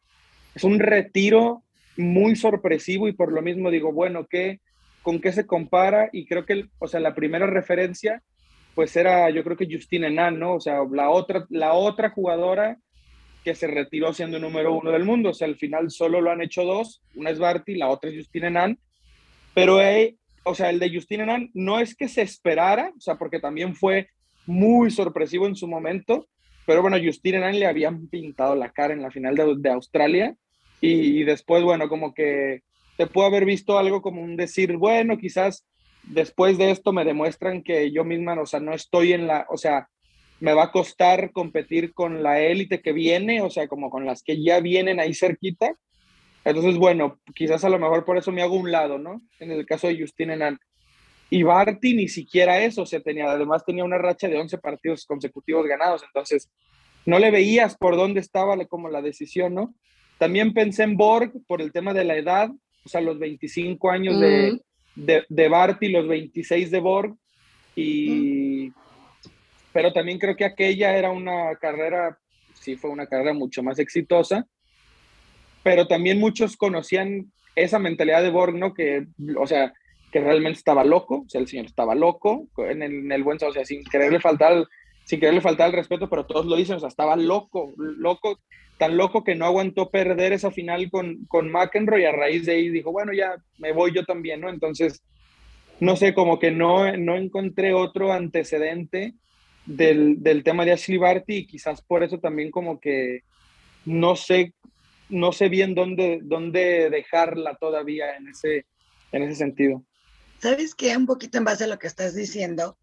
es 0.54 0.64
un 0.64 0.78
retiro 0.78 1.62
muy 1.96 2.36
sorpresivo 2.36 3.08
y 3.08 3.12
por 3.12 3.32
lo 3.32 3.42
mismo 3.42 3.70
digo, 3.70 3.92
bueno, 3.92 4.26
¿qué, 4.28 4.60
¿con 5.02 5.20
qué 5.20 5.32
se 5.32 5.46
compara? 5.46 6.10
Y 6.12 6.26
creo 6.26 6.46
que, 6.46 6.66
o 6.78 6.86
sea, 6.86 7.00
la 7.00 7.14
primera 7.14 7.46
referencia, 7.46 8.22
pues 8.74 8.96
era, 8.96 9.28
yo 9.30 9.42
creo 9.42 9.56
que 9.56 9.68
Justine 9.70 10.10
Nan, 10.10 10.38
¿no? 10.38 10.54
O 10.54 10.60
sea, 10.60 10.80
la 10.90 11.10
otra, 11.10 11.46
la 11.50 11.74
otra 11.74 12.10
jugadora 12.10 12.78
que 13.44 13.54
se 13.54 13.66
retiró 13.66 14.12
siendo 14.12 14.38
número 14.38 14.72
uno 14.72 14.90
del 14.90 15.04
mundo. 15.04 15.30
O 15.30 15.34
sea, 15.34 15.46
al 15.46 15.56
final 15.56 15.90
solo 15.90 16.20
lo 16.20 16.30
han 16.30 16.42
hecho 16.42 16.64
dos, 16.64 17.02
una 17.14 17.30
es 17.30 17.38
Barty, 17.38 17.74
la 17.74 17.88
otra 17.88 18.10
es 18.10 18.16
Justine 18.16 18.50
Nan. 18.50 18.78
Pero, 19.52 19.78
o 20.44 20.54
sea, 20.54 20.70
el 20.70 20.78
de 20.78 20.90
Justine 20.90 21.26
Nan 21.26 21.50
no 21.54 21.78
es 21.78 21.94
que 21.94 22.08
se 22.08 22.22
esperara, 22.22 22.92
o 22.96 23.00
sea, 23.00 23.16
porque 23.16 23.40
también 23.40 23.74
fue 23.74 24.08
muy 24.46 24.90
sorpresivo 24.90 25.46
en 25.46 25.56
su 25.56 25.66
momento, 25.66 26.26
pero 26.66 26.82
bueno, 26.82 26.96
Justine 27.02 27.40
Nan 27.40 27.58
le 27.58 27.66
habían 27.66 28.08
pintado 28.08 28.54
la 28.54 28.70
cara 28.70 28.94
en 28.94 29.02
la 29.02 29.10
final 29.10 29.34
de, 29.34 29.70
Australia 29.70 30.34
y, 30.80 31.22
después, 31.24 31.62
bueno, 31.62 31.88
como 31.88 32.14
que 32.14 32.62
te 32.96 33.06
puedo 33.06 33.26
haber 33.26 33.44
visto 33.44 33.78
algo 33.78 34.02
como 34.02 34.22
un 34.22 34.36
decir, 34.36 34.76
bueno, 34.76 35.18
quizás 35.18 35.66
después 36.02 36.58
de 36.58 36.70
esto 36.70 36.92
me 36.92 37.04
demuestran 37.04 37.62
que 37.62 37.90
yo 37.90 38.04
misma, 38.04 38.40
o 38.40 38.46
sea, 38.46 38.60
no 38.60 38.74
estoy 38.74 39.12
en 39.12 39.26
la, 39.26 39.46
o 39.50 39.56
sea, 39.56 39.88
me 40.40 40.52
va 40.52 40.64
a 40.64 40.72
costar 40.72 41.32
competir 41.32 41.94
con 41.94 42.22
la 42.22 42.40
élite 42.40 42.82
que 42.82 42.92
viene, 42.92 43.40
o 43.40 43.50
sea, 43.50 43.68
como 43.68 43.90
con 43.90 44.04
las 44.04 44.22
que 44.22 44.42
ya 44.42 44.60
vienen 44.60 45.00
ahí 45.00 45.14
cerquita. 45.14 45.74
Entonces, 46.44 46.76
bueno, 46.76 47.18
quizás 47.34 47.64
a 47.64 47.70
lo 47.70 47.78
mejor 47.78 48.04
por 48.04 48.18
eso 48.18 48.30
me 48.30 48.42
hago 48.42 48.54
un 48.54 48.70
lado, 48.70 48.98
¿no? 48.98 49.22
En 49.38 49.50
el 49.50 49.64
caso 49.64 49.86
de 49.88 49.98
Justine 49.98 50.36
Nan. 50.36 50.58
Y 51.34 51.42
Barty 51.42 51.94
ni 51.94 52.06
siquiera 52.06 52.62
eso, 52.62 52.86
se 52.86 53.00
tenía, 53.00 53.28
además 53.28 53.64
tenía 53.64 53.82
una 53.82 53.98
racha 53.98 54.28
de 54.28 54.38
11 54.38 54.56
partidos 54.58 55.04
consecutivos 55.04 55.66
ganados, 55.66 56.04
entonces 56.04 56.48
no 57.06 57.18
le 57.18 57.32
veías 57.32 57.76
por 57.76 57.96
dónde 57.96 58.20
estaba 58.20 58.56
como 58.66 58.88
la 58.88 59.02
decisión, 59.02 59.52
¿no? 59.52 59.74
También 60.16 60.54
pensé 60.54 60.84
en 60.84 60.96
Borg 60.96 61.32
por 61.48 61.60
el 61.60 61.72
tema 61.72 61.92
de 61.92 62.04
la 62.04 62.16
edad, 62.16 62.50
o 62.84 62.88
sea, 62.88 63.00
los 63.00 63.18
25 63.18 63.90
años 63.90 64.20
de, 64.20 64.60
de, 64.94 65.24
de 65.28 65.48
Barty, 65.48 65.88
los 65.88 66.06
26 66.06 66.70
de 66.70 66.78
Borg, 66.78 67.16
y, 67.74 68.70
pero 69.72 69.92
también 69.92 70.20
creo 70.20 70.36
que 70.36 70.44
aquella 70.44 70.96
era 70.96 71.10
una 71.10 71.56
carrera, 71.56 72.16
sí 72.52 72.76
fue 72.76 72.90
una 72.90 73.08
carrera 73.08 73.32
mucho 73.32 73.60
más 73.60 73.80
exitosa, 73.80 74.46
pero 75.64 75.88
también 75.88 76.20
muchos 76.20 76.56
conocían 76.56 77.32
esa 77.56 77.80
mentalidad 77.80 78.22
de 78.22 78.30
Borg, 78.30 78.54
¿no? 78.54 78.72
Que, 78.72 79.08
o 79.36 79.48
sea, 79.48 79.74
que 80.14 80.20
realmente 80.20 80.58
estaba 80.58 80.84
loco, 80.84 81.24
o 81.26 81.28
sea, 81.28 81.40
el 81.40 81.48
señor 81.48 81.66
estaba 81.66 81.96
loco, 81.96 82.46
en 82.58 82.84
el, 82.84 82.92
en 82.98 83.10
el 83.10 83.24
buen, 83.24 83.36
o 83.42 83.52
sea, 83.52 83.64
sin 83.64 83.82
quererle 83.82 84.20
faltar, 84.20 84.64
sin 85.02 85.18
quererle 85.18 85.40
faltar 85.40 85.66
el 85.66 85.72
respeto, 85.74 86.08
pero 86.08 86.24
todos 86.24 86.46
lo 86.46 86.54
dicen, 86.54 86.76
o 86.76 86.78
sea, 86.78 86.88
estaba 86.88 87.16
loco, 87.16 87.74
loco, 87.76 88.38
tan 88.78 88.96
loco 88.96 89.24
que 89.24 89.34
no 89.34 89.44
aguantó 89.44 89.90
perder 89.90 90.32
esa 90.32 90.52
final 90.52 90.88
con, 90.88 91.24
con 91.26 91.50
McEnroe 91.50 92.02
y 92.02 92.04
a 92.04 92.12
raíz 92.12 92.46
de 92.46 92.52
ahí 92.52 92.68
dijo, 92.68 92.92
bueno, 92.92 93.12
ya 93.12 93.34
me 93.58 93.72
voy 93.72 93.92
yo 93.92 94.04
también, 94.04 94.40
¿no? 94.40 94.48
Entonces, 94.50 95.02
no 95.80 95.96
sé, 95.96 96.14
como 96.14 96.38
que 96.38 96.52
no, 96.52 96.96
no 96.96 97.16
encontré 97.16 97.74
otro 97.74 98.12
antecedente 98.12 99.14
del, 99.66 100.22
del, 100.22 100.44
tema 100.44 100.64
de 100.64 100.74
Ashley 100.74 100.96
Barty 100.96 101.38
y 101.38 101.46
quizás 101.48 101.82
por 101.82 102.04
eso 102.04 102.20
también 102.20 102.52
como 102.52 102.78
que 102.78 103.22
no 103.84 104.14
sé, 104.14 104.54
no 105.08 105.32
sé 105.32 105.48
bien 105.48 105.74
dónde, 105.74 106.20
dónde 106.22 106.88
dejarla 106.88 107.56
todavía 107.56 108.14
en 108.14 108.28
ese, 108.28 108.66
en 109.10 109.24
ese 109.24 109.34
sentido. 109.34 109.82
¿Sabes 110.44 110.74
qué? 110.74 110.94
Un 110.94 111.06
poquito 111.06 111.38
en 111.38 111.44
base 111.44 111.64
a 111.64 111.68
lo 111.68 111.78
que 111.78 111.86
estás 111.86 112.14
diciendo, 112.14 112.76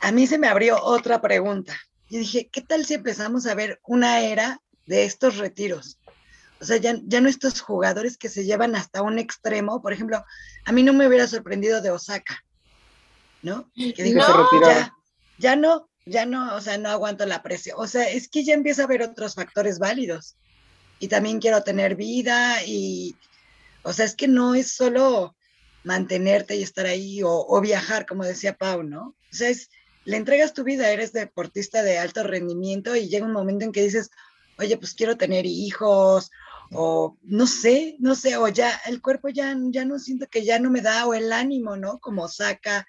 a 0.00 0.10
mí 0.10 0.26
se 0.26 0.38
me 0.38 0.48
abrió 0.48 0.82
otra 0.82 1.20
pregunta. 1.20 1.78
Y 2.08 2.18
dije, 2.18 2.48
¿qué 2.50 2.62
tal 2.62 2.84
si 2.84 2.94
empezamos 2.94 3.46
a 3.46 3.54
ver 3.54 3.80
una 3.84 4.22
era 4.22 4.60
de 4.86 5.04
estos 5.04 5.36
retiros? 5.36 6.00
O 6.60 6.64
sea, 6.64 6.78
ya, 6.78 6.98
ya 7.04 7.20
no 7.20 7.28
estos 7.28 7.60
jugadores 7.60 8.18
que 8.18 8.28
se 8.28 8.44
llevan 8.44 8.74
hasta 8.74 9.02
un 9.02 9.20
extremo. 9.20 9.80
Por 9.80 9.92
ejemplo, 9.92 10.24
a 10.64 10.72
mí 10.72 10.82
no 10.82 10.92
me 10.92 11.06
hubiera 11.06 11.28
sorprendido 11.28 11.80
de 11.80 11.92
Osaka, 11.92 12.42
¿no? 13.42 13.70
Que 13.76 14.02
dijo, 14.02 14.18
no, 14.18 14.60
ya, 14.60 14.92
ya 15.38 15.54
no, 15.54 15.88
ya 16.06 16.26
no, 16.26 16.56
o 16.56 16.60
sea, 16.60 16.76
no 16.76 16.88
aguanto 16.88 17.24
la 17.24 17.40
presión. 17.40 17.76
O 17.78 17.86
sea, 17.86 18.10
es 18.10 18.28
que 18.28 18.42
ya 18.42 18.54
empieza 18.54 18.82
a 18.82 18.86
haber 18.86 19.02
otros 19.02 19.36
factores 19.36 19.78
válidos. 19.78 20.34
Y 20.98 21.06
también 21.06 21.38
quiero 21.38 21.62
tener 21.62 21.94
vida 21.94 22.64
y, 22.64 23.14
o 23.84 23.92
sea, 23.92 24.06
es 24.06 24.16
que 24.16 24.26
no 24.26 24.56
es 24.56 24.72
solo 24.72 25.36
mantenerte 25.84 26.56
y 26.56 26.62
estar 26.62 26.86
ahí 26.86 27.22
o, 27.22 27.30
o 27.30 27.60
viajar, 27.60 28.06
como 28.06 28.24
decía 28.24 28.56
Pau, 28.56 28.82
¿no? 28.82 29.08
O 29.08 29.34
sea, 29.34 29.48
es, 29.48 29.70
le 30.04 30.16
entregas 30.16 30.54
tu 30.54 30.64
vida, 30.64 30.90
eres 30.90 31.12
deportista 31.12 31.82
de 31.82 31.98
alto 31.98 32.22
rendimiento 32.22 32.96
y 32.96 33.08
llega 33.08 33.26
un 33.26 33.32
momento 33.32 33.64
en 33.64 33.72
que 33.72 33.82
dices, 33.82 34.10
oye, 34.58 34.76
pues 34.76 34.94
quiero 34.94 35.16
tener 35.16 35.46
hijos 35.46 36.30
o 36.72 37.16
no 37.22 37.46
sé, 37.46 37.96
no 37.98 38.14
sé, 38.14 38.36
o 38.36 38.48
ya 38.48 38.80
el 38.86 39.02
cuerpo 39.02 39.28
ya, 39.28 39.56
ya 39.70 39.84
no 39.84 39.98
siento 39.98 40.26
que 40.28 40.44
ya 40.44 40.58
no 40.58 40.70
me 40.70 40.80
da 40.80 41.06
o 41.06 41.14
el 41.14 41.32
ánimo, 41.32 41.76
¿no? 41.76 41.98
Como 41.98 42.28
saca 42.28 42.86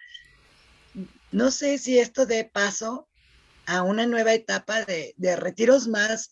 no 1.32 1.50
sé 1.50 1.78
si 1.78 1.98
esto 1.98 2.26
dé 2.26 2.44
paso 2.44 3.08
a 3.66 3.84
una 3.84 4.06
nueva 4.06 4.34
etapa 4.34 4.84
de, 4.84 5.14
de 5.18 5.36
retiros 5.36 5.88
más, 5.88 6.32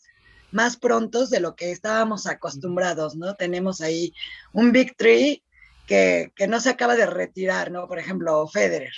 más 0.51 0.77
prontos 0.77 1.29
de 1.29 1.39
lo 1.39 1.55
que 1.55 1.71
estábamos 1.71 2.27
acostumbrados, 2.27 3.15
¿no? 3.15 3.35
Tenemos 3.35 3.81
ahí 3.81 4.13
un 4.51 4.71
Big 4.71 4.95
Three 4.97 5.43
que, 5.89 6.31
que, 6.35 6.47
no 6.47 6.61
se 6.61 6.69
acaba 6.69 6.95
de 6.95 7.07
retirar, 7.07 7.71
¿no? 7.71 7.87
Por 7.87 7.97
ejemplo, 7.97 8.47
Federer. 8.47 8.93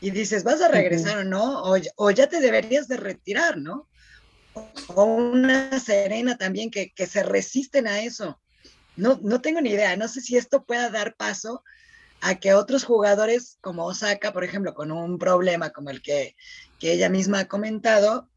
Y 0.00 0.10
dices, 0.10 0.42
¿vas 0.42 0.62
a 0.62 0.68
regresar 0.68 1.18
uh 1.18 1.20
-huh. 1.20 1.26
o 1.26 1.28
no? 1.28 1.62
O, 1.64 1.76
o, 1.96 2.10
ya 2.10 2.28
te 2.28 2.40
deberías 2.40 2.88
de 2.88 2.96
retirar, 2.96 3.58
¿no? 3.58 3.86
O 4.88 5.04
una 5.04 5.78
Serena 5.78 6.38
también 6.38 6.70
que, 6.70 6.94
que 6.94 7.06
se 7.06 7.22
resisten 7.22 7.86
a 7.86 8.00
eso. 8.00 8.40
No, 8.96 9.20
no 9.22 9.42
tengo 9.42 9.60
ni 9.60 9.70
idea, 9.70 9.94
no 9.96 10.08
sé 10.08 10.22
si 10.22 10.38
esto 10.38 10.64
pueda 10.64 10.88
dar 10.88 11.14
paso 11.14 11.62
a 12.22 12.36
que 12.36 12.54
otros 12.54 12.84
jugadores 12.84 13.58
como 13.60 13.84
Osaka, 13.84 14.32
por 14.32 14.42
ejemplo, 14.42 14.72
con 14.72 14.90
un 14.92 15.18
problema 15.18 15.70
como 15.70 15.90
el 15.90 16.00
que, 16.00 16.36
que 16.78 16.92
ella 16.92 17.10
misma 17.10 17.40
ha 17.40 17.48
comentado, 17.48 18.30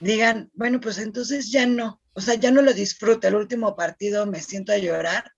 digan, 0.00 0.50
bueno, 0.54 0.80
pues 0.80 0.96
entonces 0.96 1.52
ya 1.52 1.66
no, 1.66 2.00
o 2.14 2.22
sea, 2.22 2.36
ya 2.36 2.50
no 2.50 2.62
lo 2.62 2.72
disfruto, 2.72 3.28
el 3.28 3.34
último 3.34 3.76
partido 3.76 4.24
me 4.24 4.40
siento 4.40 4.72
a 4.72 4.78
llorar 4.78 5.32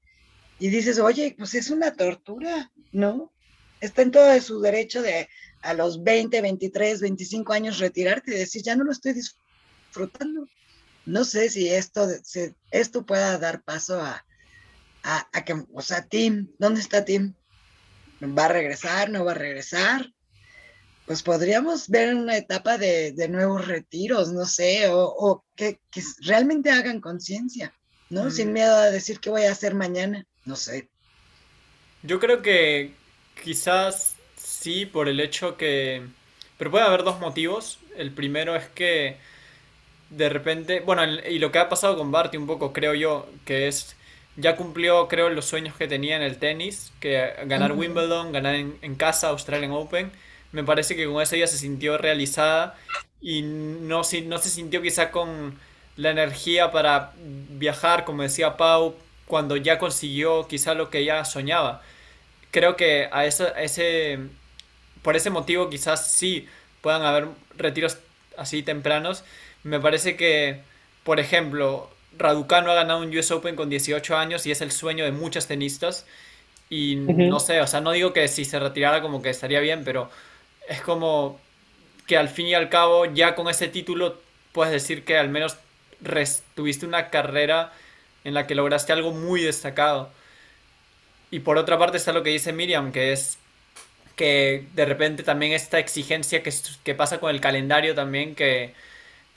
y 0.59 0.69
dices, 0.69 0.99
oye, 0.99 1.35
pues 1.37 1.55
es 1.55 1.71
una 1.71 1.95
tortura, 1.95 2.71
¿no? 2.93 3.33
Está 3.81 4.03
en 4.03 4.11
todo 4.11 4.41
su 4.41 4.61
derecho 4.61 5.03
de 5.03 5.29
a 5.63 5.75
los 5.75 6.03
20, 6.03 6.41
23, 6.41 7.01
25 7.01 7.53
años 7.53 7.79
retirarte 7.79 8.35
y 8.35 8.39
decir, 8.39 8.63
ya 8.63 8.77
no 8.77 8.85
lo 8.85 8.93
estoy 8.93 9.15
disfrutando. 9.15 10.47
No 11.07 11.25
sé 11.25 11.51
si 11.51 11.69
esto, 11.69 12.07
si 12.23 12.55
esto 12.71 13.05
pueda 13.05 13.39
dar 13.39 13.63
paso 13.63 14.01
a, 14.01 14.25
a, 15.03 15.29
a 15.33 15.45
que, 15.45 15.65
o 15.73 15.83
sea, 15.83 16.07
Tim, 16.07 16.49
¿dónde 16.59 16.81
está 16.81 17.05
Tim? 17.05 17.35
¿Va 18.23 18.47
a 18.47 18.49
regresar? 18.49 19.11
¿No 19.11 19.25
va 19.25 19.33
a 19.33 19.37
regresar? 19.37 20.13
Pues 21.07 21.23
podríamos 21.23 21.89
ver 21.89 22.15
una 22.15 22.37
etapa 22.37 22.79
de, 22.79 23.13
de 23.13 23.29
nuevos 23.29 23.67
retiros, 23.67 24.33
no 24.33 24.47
sé, 24.47 24.89
o, 24.89 25.05
o 25.05 25.45
que, 25.55 25.81
que, 25.91 26.03
realmente 26.21 26.71
hagan 26.71 27.01
conciencia, 27.01 27.75
¿no? 28.09 28.25
Mm. 28.25 28.31
Sin 28.31 28.53
miedo 28.53 28.75
a 28.75 28.91
decir 28.91 29.21
qué 29.21 29.29
voy 29.29 29.43
a 29.43 29.53
hacer 29.53 29.75
mañana, 29.75 30.27
no 30.45 30.57
sé. 30.57 30.89
Yo 32.03 32.21
creo 32.21 32.43
que 32.43 32.93
quizás 33.43 34.17
sí, 34.37 34.87
por 34.87 35.09
el 35.09 35.21
hecho 35.21 35.57
que... 35.57 36.03
Pero 36.59 36.71
puede 36.71 36.85
haber 36.85 37.03
dos 37.03 37.19
motivos. 37.21 37.79
El 37.97 38.13
primero 38.13 38.55
es 38.57 38.69
que 38.69 39.17
de 40.11 40.29
repente, 40.29 40.81
bueno, 40.81 41.05
y 41.05 41.39
lo 41.39 41.51
que 41.51 41.59
ha 41.59 41.69
pasado 41.69 41.97
con 41.97 42.13
Barty 42.13 42.37
un 42.37 42.47
poco, 42.47 42.73
creo 42.73 42.95
yo, 42.95 43.29
que 43.45 43.69
es 43.69 43.97
ya 44.37 44.57
cumplió, 44.57 45.09
creo, 45.09 45.31
los 45.31 45.45
sueños 45.47 45.77
que 45.77 45.87
tenía 45.87 46.17
en 46.17 46.23
el 46.23 46.39
tenis, 46.39 46.93
que 47.01 47.33
ganar 47.47 47.73
uh 47.73 47.77
-huh. 47.77 47.79
Wimbledon, 47.79 48.33
ganar 48.33 48.55
en, 48.57 48.77
en, 48.83 48.97
casa 48.97 49.29
Australian 49.29 49.73
Open. 49.73 50.13
Me 50.53 50.65
parece 50.65 50.97
que 50.97 51.07
con 51.07 51.23
eso 51.23 51.37
ella 51.37 51.47
se 51.47 51.59
sintió 51.59 51.99
realizada 51.99 52.77
y 53.21 53.43
no, 53.43 54.03
no 54.27 54.39
se 54.39 54.51
sintió 54.51 54.83
quizá 54.83 55.11
con 55.11 55.59
la 55.97 56.11
energía 56.11 56.71
para 56.73 57.13
viajar, 57.17 58.05
como 58.05 58.23
decía 58.23 58.57
Pau, 58.57 58.97
cuando 59.35 59.57
ya 59.57 59.79
consiguió 59.79 60.47
quizá 60.47 60.75
lo 60.75 60.91
que 60.91 61.01
ella 61.01 61.25
soñaba. 61.25 61.83
Creo 62.53 62.77
que 62.77 63.09
a 63.11 63.27
ese, 63.27 64.21
por 65.03 65.17
ese 65.17 65.31
motivo 65.31 65.69
quizás 65.69 66.09
sí 66.09 66.47
puedan 66.81 67.03
haber 67.03 67.27
retiros 67.57 67.99
así 68.37 68.63
tempranos. 68.63 69.25
Me 69.65 69.81
parece 69.81 70.15
que, 70.15 70.61
por 71.03 71.19
ejemplo, 71.19 71.91
Raducano 72.17 72.71
ha 72.71 72.75
ganado 72.77 73.01
un 73.01 73.09
US 73.19 73.33
Open 73.33 73.57
con 73.57 73.69
18 73.69 74.17
años 74.17 74.47
y 74.47 74.53
es 74.53 74.61
el 74.61 74.71
sueño 74.71 75.05
de 75.05 75.11
muchos 75.11 75.49
tenistas. 75.49 76.07
Y 76.71 76.95
no 76.95 77.41
sé, 77.41 77.61
o 77.61 77.67
sea, 77.67 77.81
no 77.81 77.91
digo 77.91 78.13
que 78.13 78.29
si 78.29 78.45
se 78.45 78.61
retirara 78.61 79.03
como 79.03 79.21
que 79.21 79.31
estaría 79.31 79.59
bien, 79.59 79.83
pero 79.83 80.13
es 80.69 80.81
como 80.81 81.41
que 82.07 82.17
al 82.17 82.29
fin 82.29 82.47
y 82.47 82.55
al 82.55 82.69
cabo 82.69 83.07
ya 83.07 83.35
con 83.35 83.49
ese 83.49 83.67
título 83.67 84.17
puedes 84.53 84.73
decir 84.73 85.05
que 85.05 85.19
al 85.19 85.29
menos 85.29 85.57
tuviste 86.55 86.87
una 86.87 87.11
carrera 87.11 87.73
en 88.25 88.35
la 88.35 88.47
que 88.47 88.55
lograste 88.55 88.93
algo 88.93 89.13
muy 89.13 89.43
destacado. 89.43 90.11
Y 91.31 91.41
por 91.41 91.59
otra 91.59 91.79
parte 91.79 91.97
está 91.97 92.13
lo 92.13 92.23
que 92.23 92.31
dice 92.31 92.53
Miriam, 92.53 92.93
que 92.93 93.13
es 93.13 93.39
que 94.17 94.67
de 94.75 94.85
repente 94.85 95.23
también 95.23 95.53
esta 95.53 95.79
exigencia 95.79 96.43
que, 96.43 96.95
pasa 96.95 97.19
con 97.19 97.31
el 97.31 97.41
calendario 97.41 97.95
también, 97.95 98.35
que 98.35 98.75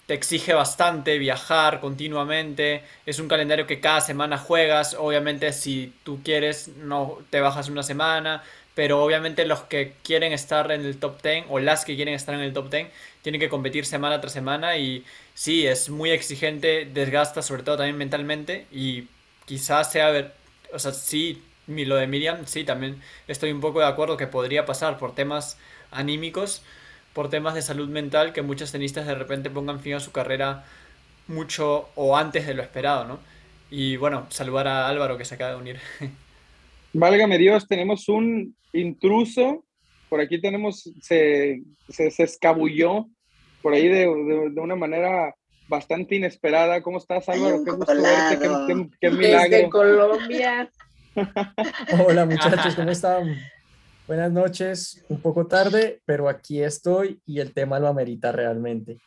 te 0.06 0.14
exige 0.14 0.54
bastante 0.54 1.18
viajar 1.18 1.80
continuamente, 1.80 2.84
es 3.06 3.20
un 3.20 3.28
calendario 3.28 3.68
que 3.68 3.80
cada 3.80 4.02
semana 4.02 4.38
juegas, 4.38 4.96
obviamente 4.98 5.52
si 5.54 5.94
tú 6.04 6.22
quieres 6.24 6.70
no 6.70 7.20
te 7.30 7.42
bajas 7.42 7.70
una 7.70 7.84
semana, 7.84 8.44
pero 8.74 9.04
obviamente 9.04 9.46
los 9.46 9.62
que 9.62 9.94
quieren 10.04 10.34
estar 10.34 10.72
en 10.72 10.86
el 10.86 11.00
top 11.00 11.22
10 11.24 11.46
o 11.50 11.60
las 11.60 11.84
que 11.84 11.96
quieren 11.96 12.14
estar 12.14 12.36
en 12.36 12.42
el 12.42 12.54
top 12.54 12.70
10 12.70 12.88
tienen 13.28 13.42
que 13.42 13.50
competir 13.50 13.86
semana 13.86 14.22
tras 14.22 14.32
semana 14.32 14.78
y 14.78 15.04
sí, 15.34 15.68
es 15.68 15.90
muy 15.90 16.12
exigente, 16.12 16.86
desgasta 16.86 17.42
sobre 17.42 17.62
todo 17.62 17.76
también 17.76 17.98
mentalmente 17.98 18.68
y 18.72 19.10
quizás 19.44 19.92
sea, 19.92 20.32
o 20.72 20.80
sea, 20.80 20.94
sí, 20.94 21.44
lo 21.68 21.98
de 21.98 22.08
Miriam, 22.08 22.46
sí, 22.46 22.64
también 22.64 23.02
estoy 23.28 23.52
un 23.52 23.60
poco 23.60 23.82
de 23.82 23.86
acuerdo 23.88 24.16
que 24.16 24.28
podría 24.28 24.66
pasar 24.66 24.98
por 24.98 25.14
temas 25.14 25.58
anímicos, 25.92 26.64
por 27.12 27.30
temas 27.30 27.54
de 27.54 27.62
salud 27.62 27.90
mental, 27.90 28.32
que 28.32 28.44
muchos 28.44 28.72
tenistas 28.72 29.06
de 29.06 29.16
repente 29.16 29.50
pongan 29.50 29.82
fin 29.82 29.96
a 29.96 30.00
su 30.00 30.14
carrera 30.14 30.64
mucho 31.28 31.90
o 31.96 32.16
antes 32.16 32.48
de 32.48 32.54
lo 32.54 32.64
esperado, 32.64 33.04
¿no? 33.04 33.20
Y 33.70 33.98
bueno, 33.98 34.28
saludar 34.30 34.70
a 34.70 34.88
Álvaro 34.88 35.18
que 35.18 35.26
se 35.26 35.36
acaba 35.36 35.52
de 35.52 35.58
unir. 35.58 35.80
Válgame 36.94 37.38
Dios, 37.38 37.68
tenemos 37.68 38.08
un 38.08 38.56
intruso. 38.72 39.66
Por 40.08 40.22
aquí 40.22 40.40
tenemos, 40.40 40.90
se, 41.02 41.62
se, 41.90 42.24
escabulló 42.24 43.08
por 43.68 43.74
ahí 43.74 43.90
de, 43.90 44.06
de, 44.50 44.62
una 44.62 44.78
manera 44.78 45.36
bastante 45.68 46.16
inesperada. 46.16 46.82
¿Cómo 46.82 47.00
estás, 47.00 47.28
Álvaro? 47.28 47.66
Qué 47.66 47.72
gusto 47.72 48.02
verte, 48.02 48.88
qué, 49.02 49.10
milagro. 49.10 49.50
Desde 49.50 49.70
Colombia. 49.70 50.72
Hola, 52.08 52.26
muchachos, 52.26 52.76
¿cómo 52.76 52.92
están? 52.92 53.36
Buenas 54.08 54.32
noches, 54.32 55.04
un 55.10 55.20
poco 55.20 55.48
tarde, 55.48 56.00
pero 56.06 56.30
aquí 56.30 56.64
estoy 56.64 57.20
y 57.26 57.42
el 57.42 57.54
tema 57.54 57.78
lo 57.78 57.90
amerita 57.90 58.32
realmente. 58.32 59.00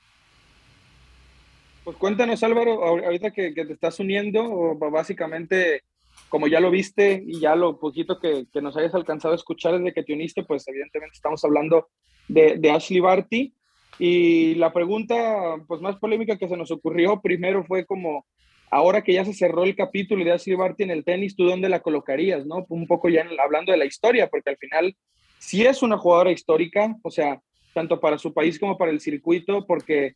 Pues 1.83 1.97
cuéntanos, 1.97 2.43
Álvaro, 2.43 2.85
ahorita 2.85 3.31
que, 3.31 3.55
que 3.55 3.65
te 3.65 3.73
estás 3.73 3.99
uniendo, 3.99 4.77
básicamente 4.77 5.85
como 6.29 6.49
ya 6.49 6.61
lo 6.61 6.71
viste 6.71 7.25
y 7.27 7.41
ya 7.41 7.57
lo 7.57 7.81
poquito 7.81 8.21
que, 8.21 8.45
que, 8.53 8.61
nos 8.61 8.77
hayas 8.77 8.95
alcanzado 8.95 9.33
a 9.33 9.39
escuchar 9.39 9.79
desde 9.79 9.95
que 9.95 10.03
te 10.03 10.13
uniste, 10.13 10.45
pues 10.45 10.69
evidentemente 10.69 11.15
estamos 11.15 11.43
hablando 11.47 11.89
de, 12.29 12.59
de, 12.59 12.71
Ashley 12.71 13.01
Barty. 13.01 13.55
Y 14.01 14.55
la 14.57 14.73
pregunta 14.73 15.57
pues 15.69 15.81
más 15.81 15.97
polémica 15.97 16.39
que 16.39 16.49
se 16.49 16.57
nos 16.57 16.71
ocurrió 16.71 17.21
primero 17.21 17.65
fue 17.65 17.85
como, 17.85 18.27
ahora 18.71 19.03
que 19.03 19.13
ya 19.13 19.25
se 19.25 19.35
cerró 19.35 19.65
el 19.65 19.77
capítulo 19.77 20.25
de 20.25 20.33
Ashley 20.33 20.57
Barty 20.57 20.85
en 20.85 20.91
el 20.91 21.05
tenis, 21.05 21.37
¿tú 21.37 21.45
dónde 21.45 21.69
la 21.69 21.81
colocarías? 21.81 22.47
¿no? 22.47 22.67
Un 22.69 22.87
poco 22.87 23.09
ya 23.09 23.25
hablando 23.45 23.73
de 23.73 23.79
la 23.79 23.85
historia, 23.85 24.29
porque 24.29 24.51
al 24.51 24.57
final 24.57 24.97
sí 25.39 25.65
es 25.65 25.83
una 25.83 25.99
jugadora 25.99 26.33
histórica, 26.33 26.97
o 27.03 27.11
sea, 27.11 27.41
tanto 27.75 28.01
para 28.01 28.19
su 28.19 28.33
país 28.33 28.59
como 28.59 28.77
para 28.77 28.91
el 28.91 29.01
circuito, 29.01 29.67
porque 29.67 30.15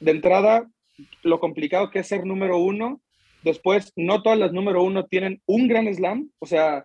de 0.00 0.10
entrada 0.12 0.66
lo 1.22 1.40
complicado 1.40 1.90
que 1.90 1.98
es 1.98 2.08
ser 2.08 2.24
número 2.24 2.58
uno 2.58 3.00
Después, 3.42 3.92
no 3.96 4.22
todas 4.22 4.38
las 4.38 4.52
número 4.52 4.82
uno 4.82 5.06
tienen 5.06 5.40
un 5.46 5.68
gran 5.68 5.92
slam, 5.94 6.30
o 6.38 6.46
sea, 6.46 6.84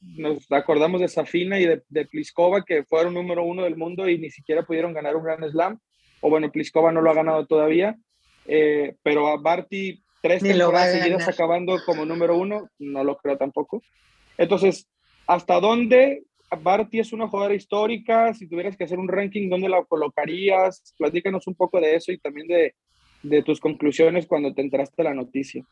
nos 0.00 0.50
acordamos 0.50 1.00
de 1.00 1.08
Safina 1.08 1.58
y 1.58 1.66
de, 1.66 1.82
de, 1.88 2.06
Pliskova, 2.06 2.64
que 2.64 2.84
fueron 2.84 3.14
número 3.14 3.44
uno 3.44 3.64
del 3.64 3.76
mundo 3.76 4.08
y 4.08 4.18
ni 4.18 4.30
siquiera 4.30 4.62
pudieron 4.62 4.92
ganar 4.92 5.16
un 5.16 5.24
gran 5.24 5.42
slam, 5.50 5.78
o 6.20 6.30
bueno, 6.30 6.50
Pliskova 6.50 6.92
no 6.92 7.00
lo 7.00 7.10
ha 7.10 7.14
ganado 7.14 7.46
todavía, 7.46 7.96
eh, 8.46 8.96
pero 9.02 9.28
a 9.28 9.36
Barty 9.36 10.02
tres 10.22 10.42
temporadas 10.42 10.92
seguidas 10.92 11.28
acabando 11.28 11.78
como 11.84 12.04
número 12.04 12.36
uno, 12.36 12.68
no 12.78 13.04
lo 13.04 13.16
creo 13.16 13.36
tampoco. 13.36 13.82
Entonces, 14.38 14.88
¿hasta 15.26 15.60
dónde 15.60 16.22
Barty 16.60 17.00
es 17.00 17.12
una 17.12 17.28
jugadora 17.28 17.54
histórica? 17.54 18.32
Si 18.34 18.48
tuvieras 18.48 18.76
que 18.76 18.84
hacer 18.84 18.98
un 18.98 19.08
ranking, 19.08 19.50
¿dónde 19.50 19.68
la 19.68 19.84
colocarías? 19.84 20.94
Platícanos 20.96 21.46
un 21.48 21.54
poco 21.54 21.80
de 21.80 21.96
eso 21.96 22.12
y 22.12 22.18
también 22.18 22.46
de, 22.46 22.74
de 23.22 23.42
tus 23.42 23.60
conclusiones 23.60 24.26
cuando 24.26 24.54
te 24.54 24.62
entraste 24.62 25.02
la 25.02 25.14
noticia. 25.14 25.64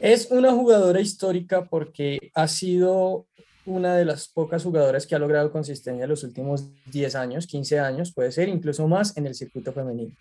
Es 0.00 0.30
una 0.30 0.50
jugadora 0.52 0.98
histórica 0.98 1.66
porque 1.66 2.30
ha 2.34 2.48
sido 2.48 3.26
una 3.66 3.94
de 3.94 4.06
las 4.06 4.28
pocas 4.28 4.64
jugadoras 4.64 5.06
que 5.06 5.14
ha 5.14 5.18
logrado 5.18 5.52
consistencia 5.52 6.04
en 6.04 6.08
los 6.08 6.24
últimos 6.24 6.70
10 6.86 7.14
años, 7.16 7.46
15 7.46 7.78
años, 7.78 8.10
puede 8.10 8.32
ser 8.32 8.48
incluso 8.48 8.88
más 8.88 9.14
en 9.18 9.26
el 9.26 9.34
circuito 9.34 9.74
femenino. 9.74 10.14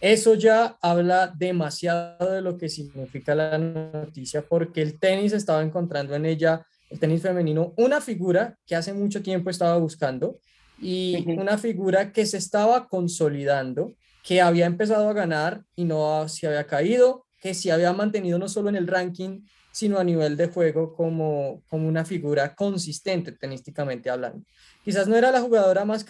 Eso 0.00 0.34
ya 0.34 0.76
habla 0.82 1.32
demasiado 1.38 2.32
de 2.32 2.42
lo 2.42 2.58
que 2.58 2.68
significa 2.68 3.36
la 3.36 3.56
noticia 3.56 4.42
porque 4.42 4.82
el 4.82 4.98
tenis 4.98 5.32
estaba 5.32 5.62
encontrando 5.62 6.16
en 6.16 6.26
ella, 6.26 6.66
el 6.90 6.98
tenis 6.98 7.22
femenino, 7.22 7.72
una 7.76 8.00
figura 8.00 8.56
que 8.66 8.74
hace 8.74 8.92
mucho 8.92 9.22
tiempo 9.22 9.48
estaba 9.48 9.76
buscando 9.76 10.40
y 10.80 11.30
una 11.38 11.56
figura 11.56 12.12
que 12.12 12.26
se 12.26 12.38
estaba 12.38 12.88
consolidando 12.88 13.94
que 14.24 14.40
había 14.40 14.66
empezado 14.66 15.08
a 15.08 15.12
ganar 15.12 15.62
y 15.76 15.84
no 15.84 16.28
se 16.28 16.48
había 16.48 16.66
caído, 16.66 17.26
que 17.40 17.54
se 17.54 17.72
había 17.72 17.92
mantenido 17.92 18.38
no 18.38 18.48
solo 18.48 18.68
en 18.68 18.76
el 18.76 18.86
ranking, 18.86 19.40
sino 19.72 19.98
a 19.98 20.04
nivel 20.04 20.36
de 20.36 20.48
juego 20.48 20.94
como, 20.94 21.62
como 21.68 21.88
una 21.88 22.04
figura 22.04 22.54
consistente 22.54 23.32
tenísticamente 23.32 24.10
hablando. 24.10 24.44
Quizás 24.84 25.08
no 25.08 25.16
era 25.16 25.30
la 25.30 25.40
jugadora 25.40 25.84
más 25.84 26.04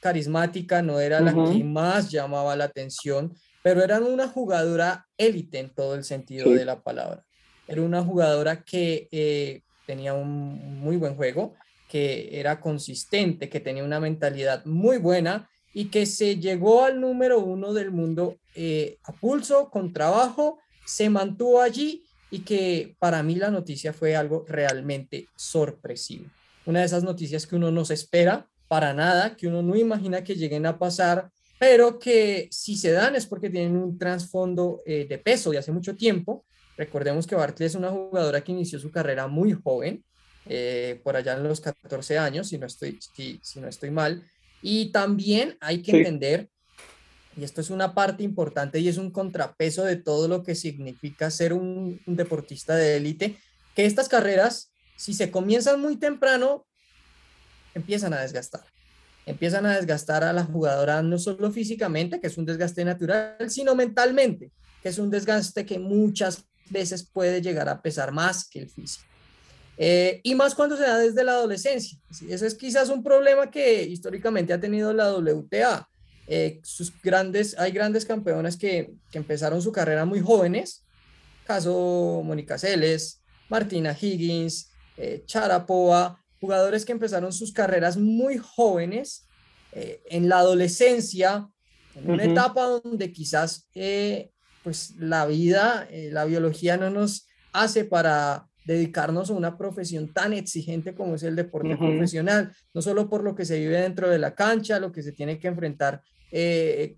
carismática, 0.00 0.82
no 0.82 1.00
era 1.00 1.20
la 1.20 1.32
que 1.32 1.64
más 1.64 2.10
llamaba 2.10 2.56
la 2.56 2.64
atención, 2.64 3.34
pero 3.62 3.82
era 3.82 4.00
una 4.00 4.28
jugadora 4.28 5.06
élite 5.16 5.58
en 5.58 5.70
todo 5.70 5.94
el 5.94 6.04
sentido 6.04 6.50
de 6.50 6.64
la 6.64 6.82
palabra. 6.82 7.24
Era 7.68 7.82
una 7.82 8.02
jugadora 8.02 8.62
que 8.62 9.08
eh, 9.12 9.62
tenía 9.86 10.14
un 10.14 10.80
muy 10.80 10.96
buen 10.96 11.14
juego, 11.14 11.54
que 11.88 12.40
era 12.40 12.60
consistente, 12.60 13.48
que 13.48 13.60
tenía 13.60 13.84
una 13.84 14.00
mentalidad 14.00 14.64
muy 14.64 14.98
buena 14.98 15.48
y 15.74 15.86
que 15.86 16.06
se 16.06 16.36
llegó 16.36 16.84
al 16.84 17.00
número 17.00 17.40
uno 17.40 17.72
del 17.72 17.90
mundo 17.90 18.38
eh, 18.54 18.98
a 19.04 19.12
pulso, 19.12 19.70
con 19.70 19.92
trabajo, 19.92 20.58
se 20.84 21.10
mantuvo 21.10 21.60
allí 21.60 22.04
y 22.30 22.40
que 22.40 22.96
para 22.98 23.22
mí 23.22 23.34
la 23.34 23.50
noticia 23.50 23.92
fue 23.92 24.16
algo 24.16 24.44
realmente 24.48 25.28
sorpresivo. 25.36 26.26
Una 26.64 26.80
de 26.80 26.86
esas 26.86 27.04
noticias 27.04 27.46
que 27.46 27.56
uno 27.56 27.70
no 27.70 27.84
se 27.84 27.94
espera 27.94 28.48
para 28.68 28.94
nada, 28.94 29.36
que 29.36 29.48
uno 29.48 29.62
no 29.62 29.76
imagina 29.76 30.24
que 30.24 30.34
lleguen 30.34 30.64
a 30.66 30.78
pasar, 30.78 31.30
pero 31.58 31.98
que 31.98 32.48
si 32.50 32.76
se 32.76 32.92
dan 32.92 33.14
es 33.14 33.26
porque 33.26 33.50
tienen 33.50 33.76
un 33.76 33.98
trasfondo 33.98 34.82
eh, 34.86 35.06
de 35.08 35.18
peso 35.18 35.50
de 35.50 35.58
hace 35.58 35.72
mucho 35.72 35.94
tiempo. 35.94 36.44
Recordemos 36.76 37.26
que 37.26 37.34
Bartley 37.34 37.66
es 37.66 37.74
una 37.74 37.90
jugadora 37.90 38.42
que 38.42 38.52
inició 38.52 38.78
su 38.78 38.90
carrera 38.90 39.28
muy 39.28 39.52
joven, 39.52 40.02
eh, 40.46 41.00
por 41.04 41.16
allá 41.16 41.34
en 41.34 41.44
los 41.44 41.60
14 41.60 42.18
años, 42.18 42.48
si 42.48 42.58
no 42.58 42.66
estoy, 42.66 42.98
si, 43.14 43.38
si 43.42 43.60
no 43.60 43.68
estoy 43.68 43.90
mal, 43.90 44.24
y 44.62 44.90
también 44.90 45.56
hay 45.60 45.82
que 45.82 45.98
entender, 45.98 46.48
y 47.36 47.44
esto 47.44 47.60
es 47.60 47.70
una 47.70 47.94
parte 47.94 48.22
importante 48.22 48.78
y 48.78 48.88
es 48.88 48.98
un 48.98 49.10
contrapeso 49.10 49.84
de 49.84 49.96
todo 49.96 50.28
lo 50.28 50.42
que 50.42 50.54
significa 50.54 51.30
ser 51.30 51.52
un, 51.52 52.00
deportista 52.06 52.76
de 52.76 52.96
élite, 52.96 53.38
que 53.74 53.86
estas 53.86 54.08
carreras, 54.08 54.72
si 54.96 55.14
se 55.14 55.30
comienzan 55.30 55.80
muy 55.80 55.96
temprano, 55.96 56.66
empiezan 57.74 58.12
a 58.12 58.20
desgastar. 58.20 58.64
Empiezan 59.24 59.66
a 59.66 59.76
desgastar 59.76 60.24
a 60.24 60.32
la 60.32 60.44
jugadora 60.44 61.00
no 61.02 61.18
solo 61.18 61.50
físicamente, 61.52 62.20
que 62.20 62.26
es 62.26 62.36
un 62.36 62.44
desgaste 62.44 62.84
natural, 62.84 63.36
sino 63.48 63.74
mentalmente, 63.74 64.50
que 64.82 64.88
es 64.88 64.98
un 64.98 65.10
desgaste 65.10 65.64
que 65.64 65.78
muchas 65.78 66.44
veces 66.68 67.04
puede 67.04 67.40
llegar 67.40 67.68
a 67.68 67.80
pesar 67.80 68.12
más 68.12 68.48
que 68.48 68.60
el 68.60 68.68
físico. 68.68 69.06
Eh, 69.78 70.20
y 70.22 70.34
más 70.34 70.54
cuando 70.54 70.76
se 70.76 70.82
da 70.82 70.98
desde 70.98 71.24
la 71.24 71.32
adolescencia. 71.32 71.98
Ese 72.28 72.46
es 72.46 72.54
quizás 72.54 72.90
un 72.90 73.02
problema 73.02 73.50
que 73.50 73.84
históricamente 73.84 74.52
ha 74.52 74.60
tenido 74.60 74.92
la 74.92 75.14
WTA. 75.14 75.88
Eh, 76.34 76.60
sus 76.64 76.90
grandes, 77.02 77.58
hay 77.58 77.72
grandes 77.72 78.06
campeonas 78.06 78.56
que, 78.56 78.94
que, 79.10 79.18
empezaron 79.18 79.60
su 79.60 79.70
carrera 79.70 80.06
muy 80.06 80.18
jóvenes, 80.20 80.82
caso 81.46 82.22
Mónica 82.24 82.56
Celes, 82.56 83.22
Martina 83.50 83.94
Higgins, 84.00 84.70
eh, 84.96 85.24
Charapova, 85.26 86.24
jugadores 86.40 86.86
que 86.86 86.92
empezaron 86.92 87.34
sus 87.34 87.52
carreras 87.52 87.98
muy 87.98 88.38
jóvenes, 88.38 89.28
en 89.74 90.28
la 90.30 90.38
adolescencia, 90.38 91.48
en 91.94 92.10
una 92.10 92.24
etapa 92.24 92.64
donde 92.64 93.12
quizás 93.12 93.68
pues 94.62 94.94
la 94.98 95.24
vida, 95.24 95.88
la 95.90 96.24
biología 96.26 96.76
no 96.76 96.90
nos 96.90 97.26
hace 97.52 97.84
para 97.86 98.48
dedicarnos 98.64 99.30
a 99.30 99.34
una 99.34 99.56
profesión 99.58 100.12
tan 100.12 100.32
exigente 100.32 100.94
como 100.94 101.14
es 101.16 101.22
el 101.22 101.36
deporte 101.36 101.76
profesional, 101.76 102.52
no 102.72 102.82
solo 102.82 103.08
por 103.08 103.24
lo 103.24 103.34
que 103.34 103.44
se 103.44 103.58
vive 103.58 103.80
dentro 103.80 104.08
de 104.08 104.18
la 104.18 104.34
cancha, 104.34 104.78
lo 104.78 104.92
que 104.92 105.02
se 105.02 105.12
tiene 105.12 105.38
que 105.38 105.48
enfrentar 105.48 106.02
eh, 106.30 106.96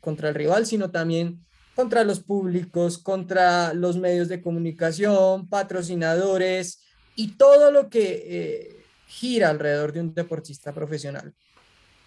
contra 0.00 0.28
el 0.28 0.34
rival, 0.34 0.66
sino 0.66 0.90
también 0.90 1.40
contra 1.74 2.04
los 2.04 2.20
públicos, 2.20 2.98
contra 2.98 3.72
los 3.72 3.96
medios 3.96 4.28
de 4.28 4.42
comunicación, 4.42 5.48
patrocinadores 5.48 6.80
y 7.14 7.36
todo 7.36 7.70
lo 7.70 7.88
que 7.88 8.24
eh, 8.26 8.76
gira 9.06 9.50
alrededor 9.50 9.92
de 9.92 10.00
un 10.00 10.14
deportista 10.14 10.72
profesional. 10.72 11.32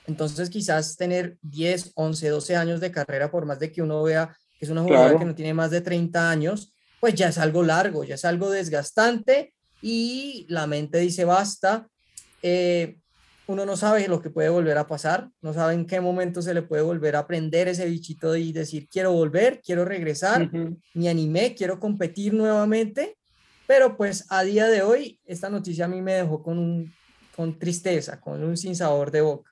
Entonces 0.06 0.50
quizás 0.50 0.98
tener 0.98 1.38
10, 1.42 1.94
11, 1.96 2.30
12 2.30 2.56
años 2.56 2.82
de 2.82 2.92
carrera, 2.92 3.32
por 3.32 3.46
más 3.46 3.60
de 3.60 3.72
que 3.72 3.82
uno 3.82 4.04
vea 4.04 4.36
que 4.60 4.66
es 4.66 4.72
una 4.72 4.84
jugadora 4.84 5.18
que 5.18 5.26
no 5.26 5.36
tiene 5.36 5.54
más 5.54 5.72
de 5.72 5.82
30 5.82 6.30
años, 6.30 6.74
pues 7.04 7.16
ya 7.16 7.28
es 7.28 7.38
algo 7.38 7.64
largo, 7.64 8.06
ya 8.06 8.16
es 8.16 8.24
algo 8.24 8.50
desgastante 8.50 9.54
y 9.82 10.46
la 10.48 10.68
mente 10.68 11.00
dice 11.00 11.26
basta. 11.26 11.86
Eh, 12.42 12.96
uno 13.46 13.66
no 13.66 13.76
sabe 13.76 14.08
lo 14.08 14.22
que 14.22 14.30
puede 14.30 14.48
volver 14.48 14.78
a 14.78 14.88
pasar, 14.88 15.30
no 15.42 15.54
sabe 15.54 15.74
en 15.74 15.86
qué 15.86 16.00
momento 16.00 16.42
se 16.42 16.54
le 16.54 16.62
puede 16.62 16.82
volver 16.82 17.18
a 17.18 17.20
aprender 17.20 17.68
ese 17.68 17.88
bichito 17.88 18.38
y 18.38 18.54
decir 18.54 18.88
quiero 18.88 19.12
volver, 19.12 19.60
quiero 19.62 19.84
regresar, 19.84 20.50
me 20.94 21.10
animé, 21.10 21.56
quiero 21.56 21.78
competir 21.78 22.34
nuevamente, 22.34 23.18
pero 23.68 23.98
pues 23.98 24.26
a 24.30 24.44
día 24.44 24.70
de 24.70 24.82
hoy 24.82 25.20
esta 25.26 25.50
noticia 25.50 25.84
a 25.84 25.90
mí 25.90 26.02
me 26.02 26.14
dejó 26.14 26.42
con, 26.42 26.58
un, 26.58 26.94
con 27.36 27.60
tristeza, 27.60 28.22
con 28.22 28.42
un 28.42 28.56
sinsabor 28.56 29.12
de 29.12 29.20
boca. 29.20 29.52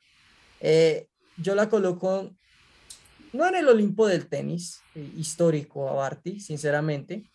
Eh, 0.62 1.08
yo 1.36 1.54
la 1.54 1.68
coloco 1.68 2.32
no 3.34 3.48
en 3.48 3.56
el 3.56 3.68
Olimpo 3.68 4.08
del 4.08 4.28
tenis 4.28 4.82
eh, 4.96 5.12
histórico 5.18 5.90
a 5.90 5.94
Barty, 5.94 6.40
sinceramente, 6.40 7.31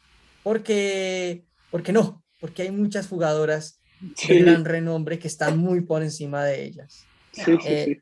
porque, 0.46 1.44
porque 1.72 1.92
no, 1.92 2.22
porque 2.40 2.62
hay 2.62 2.70
muchas 2.70 3.08
jugadoras 3.08 3.80
de 4.28 4.42
gran 4.42 4.64
renombre 4.64 5.18
que 5.18 5.26
están 5.26 5.58
muy 5.58 5.80
por 5.80 6.04
encima 6.04 6.44
de 6.44 6.62
ellas. 6.62 7.04
Eh, 7.64 8.00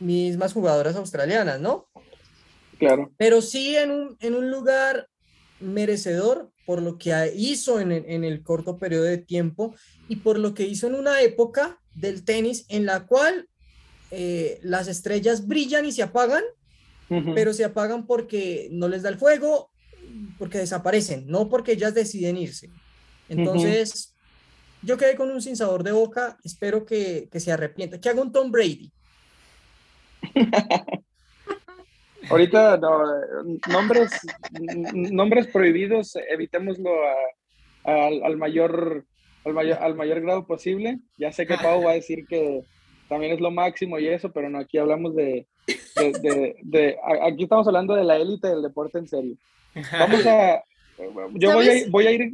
mismas 0.00 0.54
jugadoras 0.54 0.96
australianas, 0.96 1.60
¿no? 1.60 1.86
Claro. 2.78 3.12
Pero 3.18 3.42
sí 3.42 3.76
en 3.76 3.90
un, 3.90 4.16
en 4.20 4.34
un 4.34 4.50
lugar 4.50 5.10
merecedor 5.60 6.50
por 6.64 6.80
lo 6.80 6.96
que 6.96 7.12
hizo 7.36 7.78
en, 7.78 7.92
en, 7.92 8.24
el 8.24 8.42
corto 8.42 8.78
periodo 8.78 9.04
de 9.04 9.18
tiempo 9.18 9.74
y 10.08 10.16
por 10.16 10.38
lo 10.38 10.54
que 10.54 10.64
hizo 10.66 10.86
en 10.86 10.94
una 10.94 11.20
época 11.20 11.82
del 11.92 12.24
tenis 12.24 12.64
en 12.70 12.86
la 12.86 13.04
cual 13.04 13.46
eh, 14.10 14.58
las 14.62 14.88
estrellas 14.88 15.46
brillan 15.46 15.84
y 15.84 15.92
se 15.92 16.02
apagan, 16.02 16.44
pero 17.34 17.52
se 17.52 17.64
apagan 17.64 18.06
porque 18.06 18.68
no 18.72 18.88
les 18.88 19.02
da 19.02 19.10
el 19.10 19.18
fuego, 19.18 19.70
porque 20.38 20.58
desaparecen, 20.58 21.26
no 21.26 21.48
porque 21.48 21.72
ellas 21.72 21.94
deciden 21.94 22.36
irse. 22.36 22.70
Entonces, 23.28 24.14
yo 24.82 24.96
quedé 24.96 25.16
con 25.16 25.30
un 25.30 25.40
sinsabor 25.40 25.82
de 25.82 25.92
boca, 25.92 26.38
espero 26.44 26.84
que, 26.84 27.28
que 27.30 27.40
se 27.40 27.52
arrepienta, 27.52 28.00
que 28.00 28.08
haga 28.08 28.22
un 28.22 28.32
Tom 28.32 28.50
Brady. 28.50 28.90
Ahorita, 32.30 32.80
nombres, 33.68 34.10
nombres 34.92 35.46
prohibidos, 35.48 36.16
evitémoslo 36.30 36.90
al, 37.84 38.36
mayor, 38.38 39.04
al, 39.44 39.52
mayor, 39.52 39.78
al 39.78 39.94
mayor 39.94 40.22
grado 40.22 40.46
posible. 40.46 41.00
Ya 41.18 41.32
sé 41.32 41.46
que 41.46 41.58
Pau 41.58 41.84
va 41.84 41.90
a 41.90 41.94
decir 41.94 42.26
que, 42.26 42.64
también 43.08 43.32
es 43.32 43.40
lo 43.40 43.50
máximo 43.50 43.98
y 43.98 44.08
eso, 44.08 44.32
pero 44.32 44.48
no, 44.48 44.58
aquí 44.58 44.78
hablamos 44.78 45.14
de, 45.14 45.46
de, 46.62 46.98
aquí 47.22 47.44
estamos 47.44 47.66
hablando 47.66 47.94
de 47.94 48.04
la 48.04 48.16
élite 48.16 48.48
del 48.48 48.62
deporte 48.62 48.98
en 48.98 49.08
serio. 49.08 49.36
Vamos 49.92 50.26
a, 50.26 50.62
yo 51.34 51.52
voy 51.52 51.68
a, 51.68 51.90
voy 51.90 52.06
a 52.06 52.10
ir. 52.12 52.32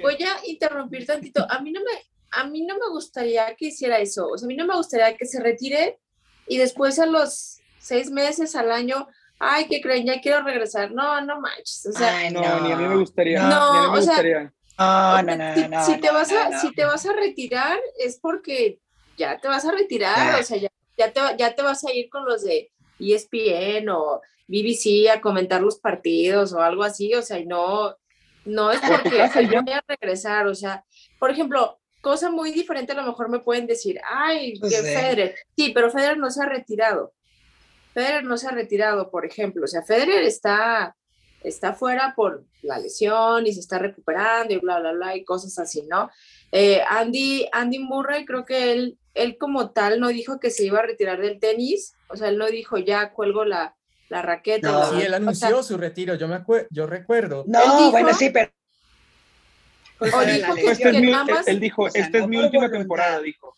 Voy 0.00 0.16
a 0.22 0.46
interrumpir 0.46 1.06
tantito. 1.06 1.46
A 1.50 1.60
mí 1.60 1.72
no 1.72 1.80
me, 1.80 1.92
a 2.32 2.44
mí 2.44 2.62
no 2.62 2.74
me 2.74 2.88
gustaría 2.90 3.54
que 3.56 3.66
hiciera 3.66 3.98
eso. 3.98 4.28
O 4.28 4.38
sea, 4.38 4.46
a 4.46 4.48
mí 4.48 4.56
no 4.56 4.66
me 4.66 4.76
gustaría 4.76 5.16
que 5.16 5.26
se 5.26 5.40
retire 5.40 5.98
y 6.46 6.58
después 6.58 6.98
a 6.98 7.06
los 7.06 7.58
seis 7.78 8.10
meses 8.10 8.54
al 8.56 8.70
año, 8.70 9.08
ay, 9.38 9.66
¿qué 9.68 9.80
creen? 9.80 10.06
Ya 10.06 10.20
quiero 10.20 10.42
regresar. 10.42 10.92
No, 10.92 11.20
no 11.22 11.40
manches. 11.40 11.86
O 11.86 11.92
sea, 11.92 12.30
no, 12.30 12.60
ni 12.60 12.72
a 12.72 12.76
mí 12.76 12.84
me 12.84 12.96
gustaría. 12.96 13.42
No, 13.48 13.92
o 13.92 14.02
sea, 14.02 14.22
no, 14.78 15.22
no, 15.22 15.68
no, 15.68 15.86
si, 15.86 15.98
te 15.98 16.10
vas 16.10 16.30
a, 16.32 16.60
si 16.60 16.72
te 16.72 16.84
vas 16.84 17.06
a 17.06 17.12
retirar 17.14 17.78
es 17.98 18.18
porque 18.20 18.78
ya 19.16 19.38
te 19.38 19.48
vas 19.48 19.64
a 19.64 19.72
retirar, 19.72 20.38
o 20.38 20.42
sea, 20.42 20.58
ya, 20.58 20.68
ya, 20.98 21.12
te, 21.12 21.20
ya 21.38 21.54
te 21.54 21.62
vas 21.62 21.82
a 21.84 21.92
ir 21.92 22.10
con 22.10 22.26
los 22.26 22.44
de 22.44 22.70
ESPN 22.98 23.88
o 23.90 24.20
BBC 24.48 25.10
a 25.10 25.20
comentar 25.20 25.60
los 25.60 25.78
partidos 25.78 26.52
o 26.52 26.60
algo 26.60 26.84
así, 26.84 27.14
o 27.14 27.22
sea, 27.22 27.42
no, 27.44 27.96
no 28.44 28.70
es 28.70 28.80
porque 28.80 29.28
voy 29.46 29.72
a 29.72 29.84
regresar, 29.86 30.46
o 30.46 30.54
sea, 30.54 30.84
por 31.18 31.30
ejemplo, 31.30 31.78
cosa 32.00 32.30
muy 32.30 32.52
diferente 32.52 32.92
a 32.92 32.96
lo 32.96 33.02
mejor 33.02 33.28
me 33.28 33.40
pueden 33.40 33.66
decir, 33.66 34.00
ay, 34.08 34.58
pues 34.58 34.72
que 34.72 34.82
Federer, 34.82 35.34
sí, 35.56 35.72
pero 35.74 35.90
Federer 35.90 36.18
no 36.18 36.30
se 36.30 36.42
ha 36.42 36.46
retirado, 36.46 37.12
Federer 37.92 38.24
no 38.24 38.36
se 38.36 38.46
ha 38.46 38.52
retirado, 38.52 39.10
por 39.10 39.26
ejemplo, 39.26 39.64
o 39.64 39.68
sea, 39.68 39.82
Federer 39.82 40.22
está, 40.22 40.96
está 41.42 41.74
fuera 41.74 42.14
por 42.14 42.44
la 42.62 42.78
lesión 42.78 43.46
y 43.46 43.52
se 43.52 43.60
está 43.60 43.78
recuperando 43.78 44.54
y 44.54 44.58
bla, 44.58 44.78
bla, 44.78 44.92
bla, 44.92 45.16
y 45.16 45.24
cosas 45.24 45.58
así, 45.58 45.82
¿no? 45.82 46.10
Eh, 46.52 46.80
Andy, 46.88 47.48
Andy 47.52 47.78
Murray, 47.78 48.24
creo 48.24 48.44
que 48.44 48.72
él 48.72 48.98
él 49.16 49.38
como 49.38 49.70
tal 49.70 49.98
no 49.98 50.08
dijo 50.08 50.38
que 50.38 50.50
se 50.50 50.64
iba 50.64 50.78
a 50.78 50.82
retirar 50.82 51.20
del 51.20 51.40
tenis, 51.40 51.94
o 52.08 52.16
sea, 52.16 52.28
él 52.28 52.38
no 52.38 52.46
dijo 52.46 52.78
ya 52.78 53.12
cuelgo 53.12 53.44
la, 53.44 53.74
la 54.08 54.22
raqueta. 54.22 54.70
No, 54.70 54.90
sí, 54.90 55.02
él 55.02 55.14
anunció 55.14 55.62
su 55.62 55.76
retiro, 55.76 56.14
yo, 56.14 56.28
me 56.28 56.42
yo 56.70 56.86
recuerdo. 56.86 57.44
No, 57.46 57.90
bueno, 57.90 58.12
sí, 58.14 58.30
pero... 58.30 58.50
O 59.98 60.04
dijo 60.04 60.54
que, 60.54 60.70
este 60.70 60.90
es 60.90 61.00
mi, 61.00 61.12
él 61.46 61.58
dijo, 61.58 61.88
esta 61.88 62.18
es 62.18 62.28
mi 62.28 62.36
última 62.36 62.70
temporada, 62.70 63.18
dijo. 63.20 63.56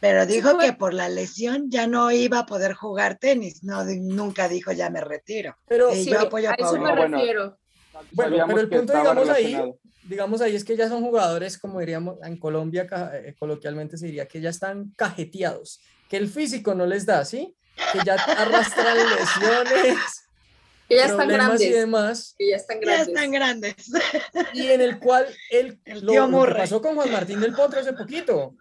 Pero 0.00 0.26
dijo 0.26 0.58
que 0.58 0.72
por 0.72 0.92
la 0.92 1.08
lesión 1.08 1.70
ya 1.70 1.86
no 1.86 2.10
iba 2.10 2.40
a 2.40 2.46
poder 2.46 2.74
jugar 2.74 3.18
tenis, 3.18 3.62
no, 3.62 3.84
nunca 3.84 4.48
dijo 4.48 4.72
ya 4.72 4.90
me 4.90 5.00
retiro. 5.00 5.56
Pero 5.68 5.92
sí, 5.92 6.10
yo 6.10 6.20
apoyo 6.20 6.50
a, 6.50 6.52
a 6.52 6.56
eso 6.56 6.80
me 6.80 6.94
refiero. 6.94 7.56
Bueno, 8.10 8.44
pero 8.46 8.60
el 8.60 8.68
punto, 8.68 8.92
digamos, 8.92 9.28
ahí, 9.28 9.56
digamos 10.08 10.40
ahí 10.40 10.56
es 10.56 10.64
que 10.64 10.76
ya 10.76 10.88
son 10.88 11.02
jugadores, 11.02 11.58
como 11.58 11.80
diríamos 11.80 12.16
en 12.22 12.38
Colombia, 12.38 12.86
eh, 13.12 13.34
coloquialmente 13.38 13.96
se 13.96 14.06
diría 14.06 14.26
que 14.26 14.40
ya 14.40 14.50
están 14.50 14.92
cajeteados, 14.96 15.80
que 16.08 16.16
el 16.16 16.28
físico 16.28 16.74
no 16.74 16.86
les 16.86 17.06
da, 17.06 17.24
¿sí? 17.24 17.54
Que 17.92 18.00
ya 18.04 18.14
arrastran 18.14 18.96
lesiones. 19.16 20.24
Que 20.88 20.96
ya 20.96 21.04
están 21.04 21.28
grandes. 21.28 21.60
y 21.60 21.68
demás. 21.70 22.34
Que 22.38 22.50
ya 22.50 22.56
están 22.56 22.80
grandes. 22.80 23.06
Ya 23.06 23.12
están 23.12 23.30
grandes. 23.30 23.74
Y 24.54 24.68
en 24.68 24.80
el 24.80 24.98
cual 24.98 25.26
él, 25.50 25.78
lo, 26.02 26.26
lo 26.26 26.56
pasó 26.56 26.80
con 26.80 26.94
Juan 26.94 27.12
Martín 27.12 27.40
del 27.40 27.54
Potro 27.54 27.78
hace 27.78 27.92
poquito. 27.92 28.54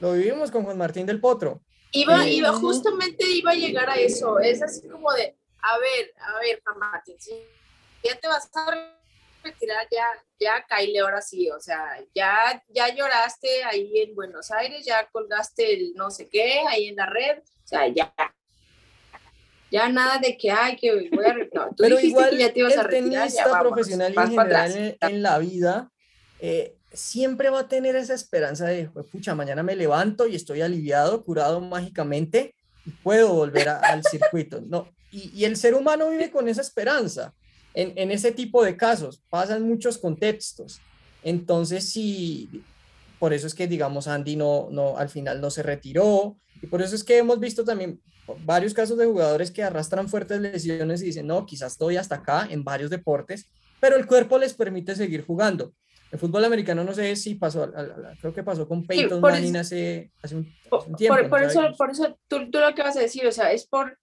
Lo 0.00 0.12
vivimos 0.12 0.50
con 0.50 0.64
Juan 0.64 0.76
Martín 0.76 1.06
del 1.06 1.20
Potro. 1.20 1.62
Iba, 1.92 2.26
iba, 2.26 2.52
justamente 2.52 3.24
iba 3.30 3.52
a 3.52 3.54
llegar 3.54 3.88
a 3.88 3.94
eso. 3.94 4.40
Es 4.40 4.60
así 4.60 4.86
como 4.88 5.12
de, 5.12 5.36
a 5.62 5.78
ver, 5.78 6.12
a 6.20 6.40
ver, 6.40 6.60
Juan 6.64 6.78
Martín, 6.78 7.16
ya 8.02 8.18
te 8.18 8.28
vas 8.28 8.50
a 8.54 8.97
retirar, 9.42 9.86
ya, 9.90 10.06
ya 10.38 10.66
Kyle, 10.68 11.00
ahora 11.00 11.20
sí, 11.20 11.50
o 11.50 11.60
sea, 11.60 11.98
ya, 12.14 12.62
ya 12.68 12.94
lloraste 12.94 13.64
ahí 13.64 14.00
en 14.00 14.14
Buenos 14.14 14.50
Aires, 14.50 14.84
ya 14.84 15.08
colgaste 15.10 15.74
el 15.74 15.94
no 15.94 16.10
sé 16.10 16.28
qué 16.28 16.60
ahí 16.68 16.88
en 16.88 16.96
la 16.96 17.06
red, 17.06 17.38
o 17.38 17.66
sea, 17.66 17.86
ya. 17.88 18.12
Ya 19.70 19.88
nada 19.90 20.18
de 20.18 20.36
que, 20.38 20.50
ay, 20.50 20.76
que 20.76 21.10
voy 21.10 21.24
a 21.26 21.34
no, 21.34 21.68
tú 21.68 21.76
Pero 21.82 22.00
igual, 22.00 22.30
que 22.30 22.38
ya 22.38 22.52
te 22.52 22.60
ibas 22.60 22.76
a 22.78 22.84
retirar, 22.84 23.28
ya 23.28 23.60
profesional 23.60 24.14
y 24.14 24.18
en 24.18 24.30
general 24.30 24.96
en, 25.00 25.22
la 25.22 25.38
vida, 25.38 25.90
eh, 26.40 26.74
siempre 26.90 27.50
va 27.50 27.60
a 27.60 27.68
tener 27.68 27.94
esa 27.94 28.14
esperanza 28.14 28.66
de, 28.66 28.88
pucha, 29.12 29.34
mañana 29.34 29.62
me 29.62 29.76
levanto 29.76 30.26
y 30.26 30.36
estoy 30.36 30.62
aliviado, 30.62 31.22
curado 31.22 31.60
mágicamente 31.60 32.54
y 32.86 32.90
puedo 32.90 33.34
volver 33.34 33.68
al 33.68 34.02
circuito. 34.04 34.62
No, 34.62 34.88
y, 35.10 35.30
y, 35.38 35.44
el 35.44 35.56
ser 35.56 35.74
humano 35.74 36.08
vive 36.08 36.30
con 36.30 36.48
esa 36.48 36.62
esperanza 36.62 37.34
en, 37.78 38.10
ese 38.10 38.32
tipo 38.32 38.64
de 38.64 38.76
casos, 38.76 39.22
pasan 39.30 39.62
muchos 39.62 39.98
contextos. 39.98 40.80
Entonces, 41.22 41.88
sí, 41.88 42.64
por 43.20 43.32
eso 43.32 43.46
es 43.46 43.54
que, 43.54 43.68
digamos, 43.68 44.08
Andy 44.08 44.34
no, 44.34 44.68
no, 44.72 44.96
al 44.96 45.08
final 45.08 45.40
no 45.40 45.50
se 45.50 45.62
retiró, 45.62 46.36
y 46.60 46.66
por 46.66 46.82
eso 46.82 46.96
es 46.96 47.04
que 47.04 47.18
hemos 47.18 47.38
visto 47.38 47.64
también 47.64 48.00
varios 48.44 48.74
casos 48.74 48.98
de 48.98 49.06
jugadores 49.06 49.52
que 49.52 49.62
arrastran 49.62 50.08
fuertes 50.08 50.40
lesiones 50.40 51.02
y 51.02 51.06
dicen, 51.06 51.28
no, 51.28 51.46
quizás 51.46 51.72
estoy 51.72 51.96
hasta 51.96 52.16
acá 52.16 52.48
en 52.50 52.64
varios 52.64 52.90
deportes, 52.90 53.46
pero 53.80 53.96
el 53.96 54.06
cuerpo 54.06 54.38
les 54.38 54.54
permite 54.54 54.96
seguir 54.96 55.24
jugando. 55.24 55.72
El 56.10 56.18
fútbol 56.18 56.44
americano 56.44 56.82
no 56.82 56.94
sé 56.94 57.14
si 57.14 57.36
pasó, 57.36 57.70
creo 58.20 58.34
que 58.34 58.42
pasó 58.42 58.66
con 58.66 58.86
Peyton 58.86 59.20
Manning 59.20 59.56
hace, 59.56 60.10
hace, 60.20 60.36
un, 60.36 60.52
tiempo. 60.96 61.28
Por, 61.28 61.42
eso, 61.42 61.60
por 61.76 61.90
eso 61.90 62.18
tú, 62.26 62.50
tú, 62.50 62.58
lo 62.58 62.74
que 62.74 62.82
vas 62.82 62.96
a 62.96 63.00
decir, 63.00 63.26
o 63.26 63.32
sea, 63.32 63.52
es 63.52 63.66
por 63.66 63.98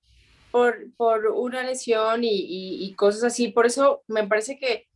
por, 0.55 0.93
por 0.95 1.27
una 1.27 1.63
lesión 1.63 2.21
y, 2.23 2.93
cosas 2.95 3.25
así. 3.25 3.49
Por 3.49 3.65
eso 3.65 4.03
me 4.07 4.25
parece 4.25 4.57
que, 4.57 4.87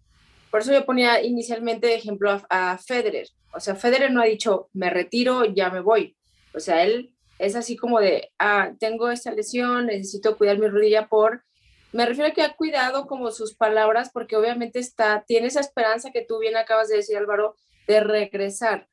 por 0.50 0.62
eso 0.62 0.72
yo 0.72 0.86
ponía 0.86 1.22
inicialmente 1.22 1.88
de 1.88 1.96
ejemplo 1.96 2.32
a, 2.32 2.46
a, 2.50 2.78
Federer. 2.78 3.28
O 3.54 3.60
sea, 3.60 3.76
Federer 3.76 4.10
no 4.10 4.22
ha 4.22 4.26
dicho, 4.26 4.70
me 4.72 4.90
retiro, 4.90 5.44
ya 5.44 5.70
me 5.70 5.82
voy. 5.82 6.16
O 6.54 6.62
sea, 6.62 6.86
él 6.86 7.14
es 7.40 7.58
así 7.58 7.76
como 7.76 8.00
de, 8.00 8.32
ah, 8.40 8.72
tengo 8.80 9.12
esta 9.12 9.34
lesión, 9.34 9.88
necesito 9.88 10.38
cuidar 10.38 10.60
mi 10.60 10.68
rodilla 10.70 11.10
por 11.10 11.44
me 11.92 12.06
refiero 12.06 12.30
a 12.30 12.34
que 12.34 12.44
ha 12.44 12.56
cuidado 12.56 13.06
como 13.06 13.30
sus 13.32 13.54
palabras 13.54 14.12
porque 14.14 14.38
obviamente 14.38 14.80
está, 14.80 15.26
tiene 15.28 15.48
esa 15.48 15.60
esperanza 15.60 16.12
que 16.12 16.24
tú 16.24 16.40
bien 16.40 16.56
acabas 16.56 16.88
de 16.88 16.98
decir 16.98 17.18
Álvaro, 17.18 17.56
de 17.86 18.00
regresar, 18.00 18.88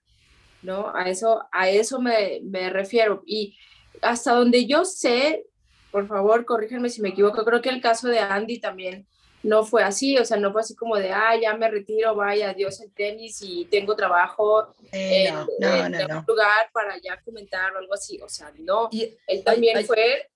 ¿no? 0.62 0.90
A 0.96 1.10
eso, 1.10 1.44
a 1.52 1.68
eso 1.68 2.00
me, 2.00 2.40
me 2.42 2.70
refiero. 2.70 3.22
Y 3.24 3.56
hasta 4.02 4.32
donde 4.32 4.66
yo 4.66 4.84
sé, 4.84 5.44
por 5.96 6.08
favor, 6.08 6.44
corríjanme 6.44 6.90
si 6.90 7.00
me 7.00 7.08
equivoco, 7.08 7.42
creo 7.42 7.62
que 7.62 7.70
el 7.70 7.80
caso 7.80 8.08
de 8.08 8.18
Andy 8.18 8.58
también 8.58 9.06
no 9.42 9.64
fue 9.64 9.82
así, 9.82 10.18
o 10.18 10.26
sea, 10.26 10.36
no 10.36 10.52
fue 10.52 10.60
así 10.60 10.76
como 10.76 10.96
de, 10.96 11.10
ah, 11.10 11.34
ya 11.40 11.56
me 11.56 11.70
retiro, 11.70 12.14
vaya, 12.14 12.50
adiós 12.50 12.82
el 12.82 12.92
tenis 12.92 13.40
y 13.40 13.64
tengo 13.64 13.96
trabajo 13.96 14.74
en, 14.92 15.34
un 15.34 16.24
lugar 16.28 16.68
para 16.70 16.98
ya 17.02 17.18
comentar 17.22 17.72
o 17.72 17.78
algo 17.78 17.94
así, 17.94 18.20
o 18.20 18.28
sea, 18.28 18.52
no, 18.58 18.90
él 18.92 19.42
también 19.42 19.86
fue, 19.86 20.28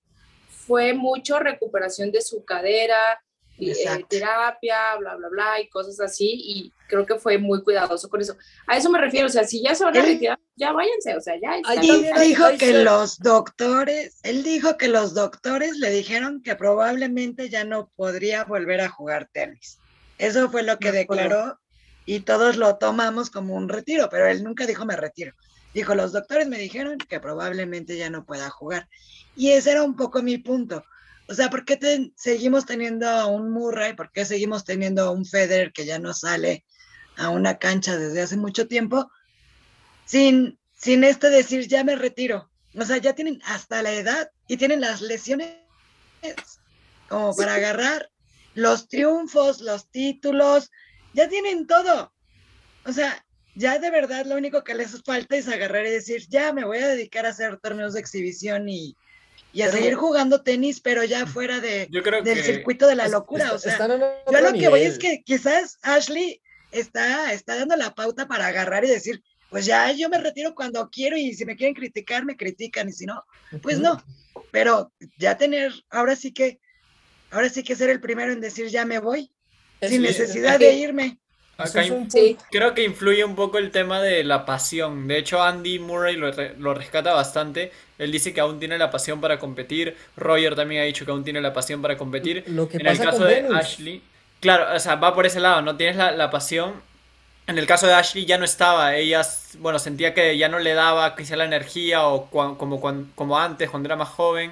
fue 0.49 0.95
mucho 0.95 1.37
recuperación 1.37 2.11
de 2.11 2.21
su 2.21 2.43
cadera, 2.43 3.21
eh, 3.69 4.05
terapia, 4.09 4.95
bla, 4.99 5.15
bla, 5.15 5.29
bla, 5.29 5.61
y 5.61 5.69
cosas 5.69 5.99
así, 5.99 6.31
y 6.33 6.73
creo 6.87 7.05
que 7.05 7.15
fue 7.15 7.37
muy 7.37 7.61
cuidadoso 7.61 8.09
con 8.09 8.21
eso. 8.21 8.35
A 8.65 8.77
eso 8.77 8.89
me 8.89 8.99
refiero, 8.99 9.27
o 9.27 9.29
sea, 9.29 9.43
si 9.43 9.61
ya 9.61 9.75
se 9.75 9.83
van 9.83 9.95
a 9.95 10.01
retirar, 10.01 10.39
ya 10.55 10.71
váyanse, 10.71 11.15
o 11.15 11.21
sea, 11.21 11.35
ya. 11.39 11.57
Él 11.57 12.05
dijo 12.21 12.45
que 12.57 12.83
los 12.83 13.19
doctores, 13.19 14.19
él 14.23 14.43
dijo 14.43 14.77
que 14.77 14.87
los 14.87 15.13
doctores 15.13 15.77
le 15.77 15.91
dijeron 15.91 16.41
que 16.41 16.55
probablemente 16.55 17.49
ya 17.49 17.63
no 17.63 17.91
podría 17.95 18.43
volver 18.45 18.81
a 18.81 18.89
jugar 18.89 19.29
tenis. 19.31 19.77
Eso 20.17 20.49
fue 20.49 20.63
lo 20.63 20.77
que 20.79 20.91
declaró 20.91 21.59
y 22.05 22.21
todos 22.21 22.57
lo 22.57 22.77
tomamos 22.77 23.29
como 23.29 23.55
un 23.55 23.69
retiro, 23.69 24.07
pero 24.09 24.27
él 24.27 24.43
nunca 24.43 24.65
dijo 24.65 24.85
me 24.85 24.95
retiro. 24.95 25.33
Dijo, 25.73 25.95
los 25.95 26.11
doctores 26.11 26.47
me 26.47 26.57
dijeron 26.57 26.97
que 26.97 27.19
probablemente 27.19 27.97
ya 27.97 28.09
no 28.09 28.25
pueda 28.25 28.49
jugar. 28.49 28.89
Y 29.35 29.51
ese 29.51 29.71
era 29.71 29.83
un 29.83 29.95
poco 29.95 30.21
mi 30.21 30.37
punto. 30.37 30.83
O 31.27 31.33
sea, 31.33 31.49
¿por 31.49 31.65
qué 31.65 32.11
seguimos 32.15 32.65
teniendo 32.65 33.07
a 33.07 33.25
un 33.25 33.51
Murray? 33.51 33.93
¿Por 33.95 34.11
qué 34.11 34.25
seguimos 34.25 34.65
teniendo 34.65 35.03
a 35.03 35.11
un 35.11 35.25
Federer 35.25 35.71
que 35.71 35.85
ya 35.85 35.99
no 35.99 36.13
sale 36.13 36.65
a 37.15 37.29
una 37.29 37.57
cancha 37.57 37.97
desde 37.97 38.21
hace 38.21 38.37
mucho 38.37 38.67
tiempo? 38.67 39.09
Sin, 40.05 40.59
sin 40.73 41.03
este 41.03 41.29
decir, 41.29 41.67
ya 41.67 41.83
me 41.83 41.95
retiro. 41.95 42.51
O 42.75 42.83
sea, 42.83 42.97
ya 42.97 43.13
tienen 43.13 43.41
hasta 43.45 43.81
la 43.81 43.93
edad 43.93 44.31
y 44.47 44.57
tienen 44.57 44.81
las 44.81 45.01
lesiones 45.01 45.55
como 47.07 47.35
para 47.35 47.55
agarrar 47.55 48.09
los 48.53 48.87
triunfos, 48.87 49.61
los 49.61 49.89
títulos, 49.89 50.69
ya 51.13 51.27
tienen 51.27 51.67
todo. 51.67 52.13
O 52.85 52.93
sea, 52.93 53.25
ya 53.55 53.79
de 53.79 53.89
verdad 53.89 54.25
lo 54.25 54.35
único 54.35 54.63
que 54.63 54.75
les 54.75 55.01
falta 55.03 55.35
es 55.35 55.47
agarrar 55.47 55.85
y 55.85 55.91
decir, 55.91 56.25
ya 56.29 56.53
me 56.53 56.65
voy 56.65 56.79
a 56.79 56.87
dedicar 56.87 57.25
a 57.25 57.29
hacer 57.29 57.57
torneos 57.57 57.93
de 57.93 57.99
exhibición 57.99 58.69
y, 58.69 58.95
y 59.53 59.61
a 59.63 59.71
seguir 59.71 59.95
jugando 59.95 60.41
tenis, 60.41 60.79
pero 60.79 61.03
ya 61.03 61.25
fuera 61.25 61.59
de, 61.59 61.87
del 62.23 62.43
circuito 62.43 62.87
de 62.87 62.95
la 62.95 63.07
locura. 63.07 63.53
o 63.53 63.59
sea, 63.59 63.77
yo 63.77 64.41
lo 64.41 64.53
que 64.53 64.69
voy 64.69 64.81
es 64.81 64.97
que 64.97 65.23
quizás 65.23 65.77
Ashley 65.81 66.41
está, 66.71 67.33
está 67.33 67.55
dando 67.55 67.75
la 67.75 67.93
pauta 67.93 68.27
para 68.27 68.47
agarrar 68.47 68.85
y 68.85 68.89
decir, 68.89 69.21
pues 69.49 69.65
ya 69.65 69.91
yo 69.91 70.09
me 70.09 70.17
retiro 70.17 70.55
cuando 70.55 70.89
quiero 70.89 71.17
y 71.17 71.33
si 71.33 71.45
me 71.45 71.57
quieren 71.57 71.75
criticar, 71.75 72.23
me 72.23 72.37
critican 72.37 72.87
y 72.89 72.93
si 72.93 73.05
no, 73.05 73.23
pues 73.61 73.79
no. 73.79 74.01
Pero 74.51 74.91
ya 75.17 75.37
tener, 75.37 75.73
ahora 75.89 76.15
sí 76.15 76.31
que, 76.31 76.59
ahora 77.31 77.49
sí 77.49 77.63
que 77.63 77.75
ser 77.75 77.89
el 77.89 77.99
primero 77.99 78.31
en 78.31 78.39
decir 78.39 78.67
ya 78.67 78.85
me 78.85 78.99
voy, 78.99 79.31
sin 79.81 80.01
necesidad 80.01 80.59
de 80.59 80.73
irme. 80.73 81.19
Creo 82.49 82.73
que 82.73 82.83
influye 82.83 83.23
un 83.23 83.35
poco 83.35 83.57
el 83.57 83.71
tema 83.71 84.01
de 84.01 84.23
la 84.23 84.45
pasión. 84.45 85.07
De 85.07 85.17
hecho, 85.17 85.41
Andy 85.41 85.79
Murray 85.79 86.15
lo, 86.15 86.31
lo, 86.57 86.73
rescata 86.73 87.13
bastante. 87.13 87.71
Él 87.97 88.11
dice 88.11 88.33
que 88.33 88.41
aún 88.41 88.59
tiene 88.59 88.77
la 88.77 88.91
pasión 88.91 89.21
para 89.21 89.39
competir. 89.39 89.95
Roger 90.17 90.55
también 90.55 90.81
ha 90.81 90.85
dicho 90.85 91.05
que 91.05 91.11
aún 91.11 91.23
tiene 91.23 91.41
la 91.41 91.53
pasión 91.53 91.81
para 91.81 91.97
competir. 91.97 92.43
Lo 92.47 92.67
que 92.67 92.77
en 92.77 92.87
el 92.87 92.99
caso 92.99 93.25
de 93.25 93.47
Ashley, 93.53 94.01
claro, 94.39 94.75
o 94.75 94.79
sea, 94.79 94.95
va 94.95 95.13
por 95.13 95.25
ese 95.25 95.39
lado, 95.39 95.61
no 95.61 95.75
tienes 95.75 95.95
la, 95.95 96.11
la, 96.11 96.29
pasión. 96.29 96.73
En 97.47 97.57
el 97.57 97.67
caso 97.67 97.87
de 97.87 97.93
Ashley 97.93 98.25
ya 98.25 98.37
no 98.37 98.45
estaba. 98.45 98.95
Ella, 98.95 99.21
bueno, 99.59 99.79
sentía 99.79 100.13
que 100.13 100.37
ya 100.37 100.49
no 100.49 100.59
le 100.59 100.73
daba 100.73 101.15
quizá 101.15 101.35
la 101.35 101.45
energía 101.45 102.07
o 102.07 102.27
como, 102.27 102.79
como 103.15 103.39
antes, 103.39 103.69
cuando 103.69 103.87
era 103.87 103.95
más 103.95 104.09
joven. 104.09 104.51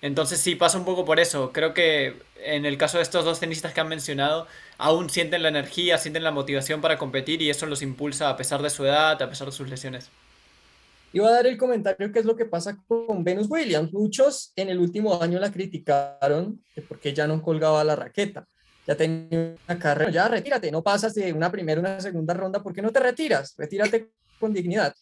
Entonces 0.00 0.40
sí, 0.40 0.54
pasa 0.54 0.78
un 0.78 0.84
poco 0.84 1.04
por 1.04 1.18
eso. 1.18 1.52
Creo 1.52 1.74
que 1.74 2.22
en 2.44 2.66
el 2.66 2.78
caso 2.78 2.98
de 2.98 3.02
estos 3.02 3.24
dos 3.24 3.40
tenistas 3.40 3.72
que 3.72 3.80
han 3.80 3.88
mencionado, 3.88 4.46
aún 4.78 5.10
sienten 5.10 5.42
la 5.42 5.48
energía, 5.48 5.98
sienten 5.98 6.22
la 6.22 6.30
motivación 6.30 6.80
para 6.80 6.98
competir 6.98 7.42
y 7.42 7.50
eso 7.50 7.66
los 7.66 7.82
impulsa 7.82 8.28
a 8.28 8.36
pesar 8.36 8.62
de 8.62 8.70
su 8.70 8.84
edad, 8.84 9.20
a 9.20 9.28
pesar 9.28 9.46
de 9.46 9.52
sus 9.52 9.68
lesiones. 9.68 10.10
Iba 11.12 11.28
a 11.28 11.32
dar 11.32 11.46
el 11.46 11.56
comentario 11.56 12.12
qué 12.12 12.18
es 12.20 12.24
lo 12.24 12.36
que 12.36 12.44
pasa 12.44 12.78
con 12.86 13.24
Venus 13.24 13.46
Williams. 13.48 13.92
Muchos 13.92 14.52
en 14.54 14.68
el 14.68 14.78
último 14.78 15.20
año 15.20 15.40
la 15.40 15.50
criticaron 15.50 16.62
porque 16.86 17.12
ya 17.14 17.26
no 17.26 17.42
colgaba 17.42 17.82
la 17.82 17.96
raqueta. 17.96 18.46
Ya 18.86 18.94
tenía 18.94 19.54
una 19.66 19.78
carrera, 19.78 20.10
ya 20.10 20.28
retírate, 20.28 20.70
no 20.70 20.82
pasas 20.82 21.14
de 21.14 21.32
una 21.32 21.50
primera, 21.50 21.80
una 21.80 22.00
segunda 22.00 22.32
ronda, 22.34 22.62
¿por 22.62 22.72
qué 22.72 22.80
no 22.80 22.90
te 22.90 23.00
retiras? 23.00 23.54
Retírate 23.56 24.10
con 24.38 24.52
dignidad 24.54 24.94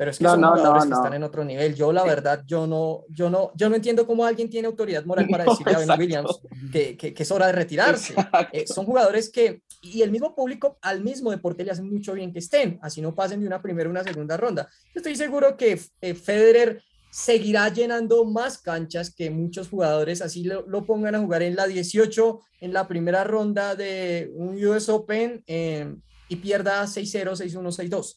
pero 0.00 0.12
es 0.12 0.18
que 0.18 0.24
son 0.24 0.42
jugadores 0.42 0.86
que 0.86 0.94
están 0.94 1.12
en 1.12 1.22
otro 1.24 1.44
nivel. 1.44 1.74
Yo, 1.74 1.92
la 1.92 2.02
verdad, 2.04 2.42
yo 2.46 2.66
no, 2.66 3.04
yo 3.10 3.28
no, 3.28 3.52
yo 3.54 3.68
no 3.68 3.76
entiendo 3.76 4.06
cómo 4.06 4.24
alguien 4.24 4.48
tiene 4.48 4.66
autoridad 4.66 5.04
moral 5.04 5.28
para 5.30 5.44
decirle 5.50 5.74
a 5.74 5.78
Ben 5.78 5.90
Williams 5.98 6.40
que, 6.72 6.96
que, 6.96 7.14
es 7.14 7.30
hora 7.30 7.48
de 7.48 7.52
retirarse. 7.52 8.14
Eh, 8.50 8.66
son 8.66 8.86
jugadores 8.86 9.28
que, 9.28 9.60
y 9.82 10.00
el 10.00 10.10
mismo 10.10 10.34
público 10.34 10.78
al 10.80 11.04
mismo 11.04 11.30
deporte 11.30 11.64
le 11.64 11.72
hace 11.72 11.82
mucho 11.82 12.14
bien 12.14 12.32
que 12.32 12.38
estén, 12.38 12.78
así 12.80 13.02
no 13.02 13.14
pasen 13.14 13.42
de 13.42 13.46
una 13.46 13.60
primera 13.60 13.90
o 13.90 13.92
una 13.92 14.02
segunda 14.02 14.38
ronda. 14.38 14.70
Estoy 14.94 15.16
seguro 15.16 15.58
que 15.58 15.78
eh, 16.00 16.14
Federer 16.14 16.82
seguirá 17.10 17.68
llenando 17.68 18.24
más 18.24 18.56
canchas 18.56 19.14
que 19.14 19.28
muchos 19.28 19.68
jugadores, 19.68 20.22
así 20.22 20.44
lo, 20.44 20.66
lo, 20.66 20.86
pongan 20.86 21.14
a 21.14 21.20
jugar 21.20 21.42
en 21.42 21.56
la 21.56 21.66
18, 21.66 22.40
en 22.62 22.72
la 22.72 22.88
primera 22.88 23.22
ronda 23.24 23.74
de 23.74 24.30
un 24.34 24.64
US 24.64 24.88
Open 24.88 25.44
eh, 25.46 25.94
y 26.30 26.36
pierda 26.36 26.84
6-0, 26.84 27.32
6-1, 27.32 27.90
6-2 27.90 28.16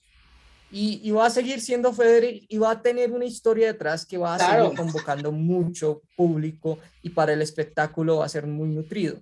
y, 0.75 1.11
va 1.11 1.27
a 1.27 1.29
seguir 1.29 1.61
siendo 1.61 1.93
Federer 1.93 2.41
y 2.47 2.57
va 2.57 2.71
a 2.71 2.81
tener 2.81 3.11
una 3.11 3.25
historia 3.25 3.67
detrás 3.67 4.07
que 4.07 4.17
va 4.17 4.33
a 4.33 4.39
seguir 4.39 4.75
convocando 4.75 5.31
mucho 5.31 6.01
público 6.15 6.79
y 7.03 7.11
para 7.11 7.33
el 7.33 7.43
espectáculo 7.43 8.17
va 8.17 8.25
a 8.25 8.29
ser 8.29 8.47
muy 8.47 8.69
nutrido. 8.69 9.21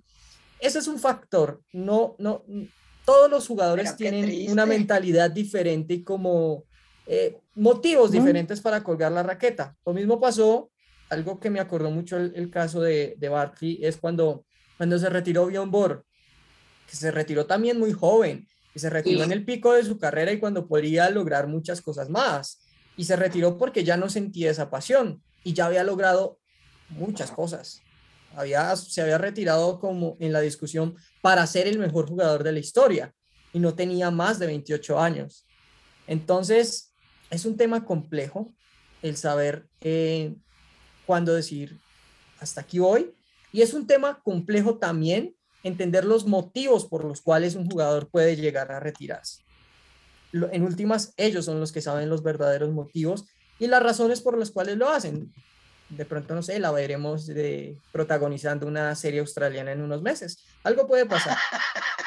Ese 0.58 0.78
es 0.78 0.86
un 0.86 0.98
factor. 0.98 1.60
No, 1.74 2.16
no, 2.18 2.42
todos 3.04 3.30
los 3.30 3.46
jugadores 3.46 3.94
tienen 3.96 4.50
una 4.50 4.64
mentalidad 4.64 5.30
diferente 5.30 5.92
y 5.92 6.02
como 6.02 6.64
eh, 7.06 7.36
motivos 7.54 8.12
diferentes 8.12 8.62
para 8.62 8.82
colgar 8.82 9.12
la 9.12 9.22
raqueta. 9.22 9.76
Lo 9.84 9.92
mismo 9.92 10.18
pasó, 10.18 10.70
algo 11.10 11.38
que 11.38 11.50
me 11.50 11.60
acordó 11.60 11.90
mucho 11.90 12.16
el, 12.16 12.48
caso 12.48 12.80
de, 12.80 13.14
de 13.18 13.28
Barkley, 13.28 13.78
es 13.82 13.98
cuando, 13.98 14.46
cuando 14.78 14.98
se 14.98 15.10
retiró 15.10 15.46
Bjorn 15.48 15.70
Borg, 15.70 16.02
que 16.88 16.96
se 16.96 17.10
retiró 17.10 17.44
también 17.44 17.78
muy 17.78 17.92
joven 17.92 18.46
y 18.74 18.78
se 18.78 18.90
retiró 18.90 19.22
en 19.22 19.32
el 19.32 19.44
pico 19.44 19.72
de 19.74 19.84
su 19.84 19.98
carrera 19.98 20.32
y 20.32 20.38
cuando 20.38 20.66
podría 20.66 21.10
lograr 21.10 21.46
muchas 21.46 21.80
cosas 21.80 22.08
más. 22.08 22.60
Y 22.96 23.04
se 23.04 23.16
retiró 23.16 23.58
porque 23.58 23.84
ya 23.84 23.96
no 23.96 24.08
sentía 24.08 24.50
esa 24.50 24.70
pasión 24.70 25.22
y 25.44 25.52
ya 25.52 25.66
había 25.66 25.84
logrado 25.84 26.38
muchas 26.88 27.30
cosas. 27.30 27.82
Había, 28.34 28.74
se 28.76 29.02
había 29.02 29.18
retirado 29.18 29.78
como 29.78 30.16
en 30.20 30.32
la 30.32 30.40
discusión 30.40 30.96
para 31.20 31.46
ser 31.46 31.66
el 31.66 31.78
mejor 31.78 32.08
jugador 32.08 32.42
de 32.42 32.52
la 32.52 32.58
historia 32.58 33.14
y 33.52 33.58
no 33.58 33.74
tenía 33.74 34.10
más 34.10 34.38
de 34.38 34.46
28 34.46 34.98
años. 34.98 35.46
Entonces, 36.06 36.94
es 37.30 37.44
un 37.44 37.56
tema 37.56 37.84
complejo 37.84 38.52
el 39.02 39.16
saber 39.16 39.66
eh, 39.80 40.34
cuándo 41.06 41.34
decir 41.34 41.78
hasta 42.40 42.62
aquí 42.62 42.78
voy. 42.78 43.14
Y 43.52 43.60
es 43.60 43.74
un 43.74 43.86
tema 43.86 44.20
complejo 44.22 44.78
también 44.78 45.34
entender 45.62 46.04
los 46.04 46.26
motivos 46.26 46.86
por 46.86 47.04
los 47.04 47.20
cuales 47.20 47.54
un 47.54 47.68
jugador 47.68 48.08
puede 48.08 48.36
llegar 48.36 48.72
a 48.72 48.80
retirarse. 48.80 49.42
En 50.32 50.62
últimas, 50.62 51.12
ellos 51.16 51.44
son 51.44 51.60
los 51.60 51.72
que 51.72 51.82
saben 51.82 52.08
los 52.08 52.22
verdaderos 52.22 52.70
motivos 52.70 53.26
y 53.58 53.66
las 53.66 53.82
razones 53.82 54.20
por 54.20 54.38
las 54.38 54.50
cuales 54.50 54.76
lo 54.76 54.88
hacen. 54.88 55.32
De 55.90 56.06
pronto, 56.06 56.34
no 56.34 56.42
sé, 56.42 56.58
la 56.58 56.70
veremos 56.70 57.26
de, 57.26 57.76
protagonizando 57.92 58.66
una 58.66 58.94
serie 58.94 59.20
australiana 59.20 59.72
en 59.72 59.82
unos 59.82 60.00
meses. 60.00 60.44
Algo 60.64 60.86
puede 60.86 61.06
pasar. 61.06 61.36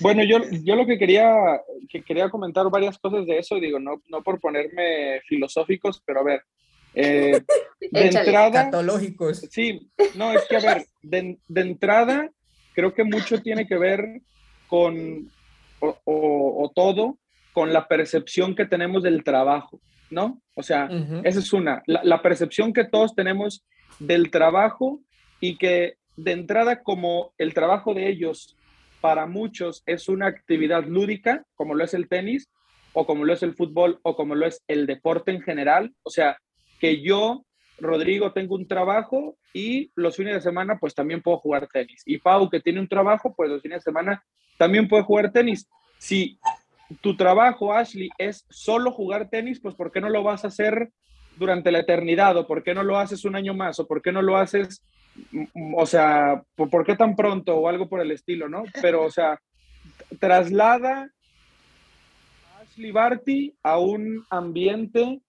Bueno, 0.00 0.22
yo, 0.24 0.38
yo 0.62 0.76
lo 0.76 0.84
que 0.84 0.98
quería, 0.98 1.58
que 1.88 2.02
quería 2.02 2.28
comentar 2.28 2.68
varias 2.68 2.98
cosas 2.98 3.26
de 3.26 3.38
eso, 3.38 3.56
digo, 3.56 3.78
no, 3.78 4.02
no 4.08 4.22
por 4.22 4.40
ponerme 4.40 5.22
filosóficos, 5.26 6.02
pero 6.04 6.20
a 6.20 6.24
ver, 6.24 6.42
eh, 6.96 7.42
de 7.92 8.06
entrada, 8.06 8.70
Sí, 9.50 9.90
no, 10.14 10.32
es 10.32 10.44
que 10.48 10.56
a 10.56 10.60
ver, 10.60 10.86
de, 11.02 11.38
entrada, 11.54 12.30
creo 12.74 12.94
que 12.94 13.04
mucho 13.04 13.40
tiene 13.42 13.66
que 13.66 13.76
ver 13.76 14.22
con, 14.66 15.30
o, 15.80 16.72
todo, 16.74 17.18
con 17.52 17.72
la 17.72 17.86
percepción 17.86 18.56
que 18.56 18.64
tenemos 18.64 19.02
del 19.02 19.22
trabajo, 19.22 19.78
¿no? 20.10 20.40
O 20.54 20.62
sea, 20.62 20.88
esa 21.22 21.38
es 21.38 21.52
una, 21.52 21.82
la, 21.86 22.00
la, 22.02 22.22
percepción 22.22 22.72
que 22.72 22.84
todos 22.84 23.14
tenemos 23.14 23.64
del 23.98 24.30
trabajo 24.30 25.00
y 25.38 25.56
que 25.58 25.96
de 26.16 26.32
entrada 26.32 26.82
como 26.82 27.34
el 27.36 27.52
trabajo 27.52 27.92
de 27.92 28.08
ellos 28.08 28.56
para 29.02 29.26
muchos 29.26 29.82
es 29.84 30.08
una 30.08 30.26
actividad 30.26 30.84
lúdica, 30.84 31.44
como 31.54 31.74
lo 31.74 31.84
es 31.84 31.92
el 31.92 32.08
tenis, 32.08 32.48
o 32.94 33.06
como 33.06 33.26
lo 33.26 33.34
es 33.34 33.42
el 33.42 33.54
fútbol, 33.54 34.00
o 34.02 34.16
como 34.16 34.34
lo 34.34 34.46
es 34.46 34.62
el 34.66 34.86
deporte 34.86 35.30
en 35.30 35.42
general, 35.42 35.92
o 36.02 36.08
sea, 36.08 36.38
que 36.78 37.02
yo 37.02 37.46
Rodrigo, 37.78 38.32
tengo 38.32 38.54
un 38.54 38.66
trabajo 38.66 39.36
y 39.52 39.90
los 39.94 40.16
fines 40.16 40.34
de 40.34 40.40
semana 40.40 40.78
pues 40.78 40.94
también 40.94 41.22
puedo 41.22 41.38
jugar 41.38 41.68
tenis. 41.68 42.02
Y 42.06 42.18
Pau, 42.18 42.48
que 42.48 42.60
tiene 42.60 42.80
un 42.80 42.88
trabajo, 42.88 43.34
pues 43.36 43.50
los 43.50 43.62
fines 43.62 43.78
de 43.78 43.90
semana 43.90 44.24
también 44.56 44.88
puede 44.88 45.02
jugar 45.02 45.32
tenis. 45.32 45.68
Si 45.98 46.38
tu 47.00 47.16
trabajo, 47.16 47.72
Ashley, 47.72 48.08
es 48.18 48.46
solo 48.48 48.92
jugar 48.92 49.28
tenis, 49.28 49.60
pues 49.60 49.74
¿por 49.74 49.92
qué 49.92 50.00
no 50.00 50.08
lo 50.08 50.22
vas 50.22 50.44
a 50.44 50.48
hacer 50.48 50.90
durante 51.36 51.70
la 51.70 51.80
eternidad? 51.80 52.36
¿O 52.36 52.46
por 52.46 52.62
qué 52.62 52.74
no 52.74 52.82
lo 52.82 52.98
haces 52.98 53.24
un 53.24 53.36
año 53.36 53.54
más? 53.54 53.78
¿O 53.78 53.86
por 53.86 54.00
qué 54.00 54.12
no 54.12 54.22
lo 54.22 54.36
haces, 54.36 54.82
o 55.76 55.86
sea, 55.86 56.42
¿por 56.54 56.84
qué 56.84 56.96
tan 56.96 57.16
pronto? 57.16 57.56
O 57.56 57.68
algo 57.68 57.88
por 57.88 58.00
el 58.00 58.10
estilo, 58.10 58.48
¿no? 58.48 58.64
Pero, 58.80 59.04
o 59.04 59.10
sea, 59.10 59.38
traslada 60.18 61.10
Ashley 62.60 62.90
Barty 62.90 63.54
a 63.62 63.78
un 63.78 64.24
ambiente 64.30 65.20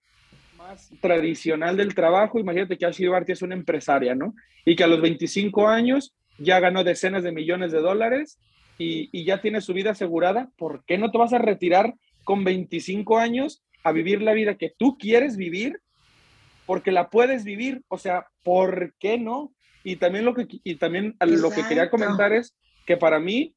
más 0.68 0.89
tradicional 1.01 1.78
del 1.78 1.95
trabajo. 1.95 2.39
Imagínate 2.39 2.78
que 2.78 2.86
Ashley 2.86 3.07
Barty 3.07 3.32
es 3.32 3.41
una 3.41 3.55
empresaria, 3.55 4.15
¿no? 4.15 4.36
Y 4.65 4.76
que 4.76 4.84
a 4.84 4.88
los 4.88 5.01
25 5.01 5.68
años 5.68 6.13
ya 6.38 6.59
ganó 6.59 6.84
decenas 6.84 7.24
de 7.24 7.32
millones 7.32 7.72
de 7.72 7.80
dólares 7.80 8.39
y, 8.78 9.24
ya 9.24 9.41
tiene 9.41 9.61
su 9.61 9.74
vida 9.74 9.91
asegurada. 9.91 10.49
¿Por 10.57 10.84
qué 10.86 10.97
no 10.97 11.09
te 11.09 11.18
vas 11.18 11.34
a 11.34 11.39
retirar 11.39 11.93
con 12.24 12.43
25 12.43 13.18
años 13.18 13.63
a 13.84 13.91
vivir 13.91 14.22
la 14.22 14.34
vida 14.34 14.55
que 14.55 14.74
tú 14.78 14.97
quieres 14.97 15.38
vivir? 15.38 15.80
Porque 16.65 16.91
la 16.91 17.09
puedes 17.09 17.43
vivir. 17.43 17.82
O 17.88 17.97
sea, 17.97 18.28
¿por 18.43 18.93
qué 18.99 19.18
no? 19.18 19.53
Y 19.84 19.95
también 19.95 20.26
lo 20.26 20.34
que, 20.34 20.47
y 20.49 20.76
también 20.76 21.15
lo 21.22 21.49
que 21.49 21.63
quería 21.63 21.89
comentar 21.89 22.34
es 22.34 22.55
que 22.86 22.97
para 22.97 23.20
mí 23.20 23.53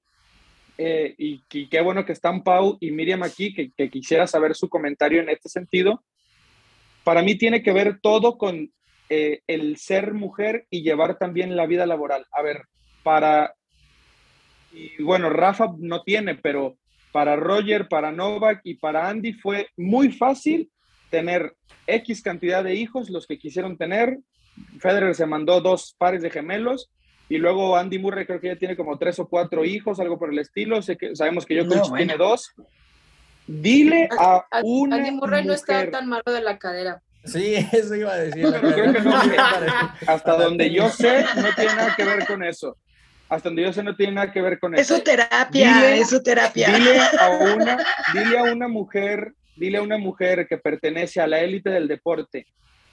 eh, 0.78 1.14
y, 1.18 1.40
qué 1.68 1.80
bueno 1.82 2.06
que 2.06 2.12
están 2.12 2.42
Pau 2.42 2.78
y 2.80 2.90
Miriam 2.92 3.22
aquí, 3.22 3.52
que, 3.52 3.70
que, 3.72 3.90
quisiera 3.90 4.26
saber 4.26 4.54
su 4.54 4.68
comentario 4.70 5.20
en 5.20 5.28
este 5.28 5.50
sentido 5.50 6.02
para 7.04 7.22
mí 7.22 7.36
tiene 7.36 7.62
que 7.62 7.72
ver 7.72 7.98
todo 8.00 8.38
con 8.38 8.70
eh, 9.08 9.40
el 9.46 9.76
ser 9.76 10.14
mujer 10.14 10.66
y 10.70 10.82
llevar 10.82 11.18
también 11.18 11.56
la 11.56 11.66
vida 11.66 11.86
laboral. 11.86 12.26
A 12.32 12.42
ver, 12.42 12.62
para, 13.02 13.54
y 14.72 15.02
bueno, 15.02 15.30
Rafa 15.30 15.72
no 15.78 16.02
tiene, 16.02 16.34
pero 16.36 16.76
para 17.12 17.36
Roger, 17.36 17.88
para 17.88 18.12
Novak 18.12 18.60
y 18.64 18.74
para 18.74 19.08
Andy 19.08 19.32
fue 19.32 19.68
muy 19.76 20.12
fácil 20.12 20.70
tener 21.10 21.54
X 21.86 22.22
cantidad 22.22 22.62
de 22.62 22.74
hijos, 22.74 23.10
los 23.10 23.26
que 23.26 23.38
quisieron 23.38 23.76
tener. 23.76 24.18
Federer 24.78 25.14
se 25.14 25.26
mandó 25.26 25.60
dos 25.60 25.94
pares 25.98 26.22
de 26.22 26.30
gemelos 26.30 26.90
y 27.28 27.38
luego 27.38 27.76
Andy 27.76 27.98
Murray 27.98 28.26
creo 28.26 28.40
que 28.40 28.48
ya 28.48 28.56
tiene 28.56 28.76
como 28.76 28.98
tres 28.98 29.18
o 29.18 29.28
cuatro 29.28 29.64
hijos, 29.64 30.00
algo 30.00 30.18
por 30.18 30.32
el 30.32 30.38
estilo. 30.38 30.82
Sé 30.82 30.96
que, 30.96 31.14
sabemos 31.16 31.46
que 31.46 31.56
yo 31.56 31.64
no, 31.64 31.82
tiene 31.96 32.16
dos. 32.16 32.52
Dile 33.50 34.08
a, 34.16 34.44
una. 34.62 34.96
Andy 34.96 35.10
Murray 35.10 35.44
no 35.44 35.52
está 35.52 35.90
tan 35.90 36.08
malo 36.08 36.22
de 36.26 36.40
la 36.40 36.56
cadera. 36.56 37.02
Sí, 37.24 37.54
eso 37.72 37.96
iba 37.96 38.12
a 38.12 38.16
decir. 38.18 38.46
hasta 40.06 40.36
donde 40.36 40.72
yo 40.72 40.88
sé, 40.88 41.24
no 41.34 41.48
tiene 41.56 41.74
nada 41.74 41.94
que 41.96 42.04
ver 42.04 42.26
con 42.26 42.44
eso. 42.44 42.76
Hasta 43.28 43.48
donde 43.48 43.62
yo 43.62 43.72
sé, 43.72 43.82
no 43.82 43.96
tiene 43.96 44.12
nada 44.12 44.32
que 44.32 44.40
ver 44.40 44.60
con 44.60 44.74
eso. 44.74 44.94
Eso 44.94 45.02
terapia, 45.02 45.96
eso 45.96 46.22
terapia. 46.22 46.68
Dile 46.68 47.00
a 47.00 47.28
una, 47.54 47.86
dile 48.14 48.38
a 48.38 48.42
una 48.44 48.68
mujer, 48.68 49.34
dile 49.56 49.78
a 49.78 49.82
una 49.82 49.98
mujer 49.98 50.46
que 50.46 50.56
pertenece 50.56 51.20
a 51.20 51.26
la 51.26 51.40
élite 51.40 51.70
del 51.70 51.88
deporte, 51.88 52.46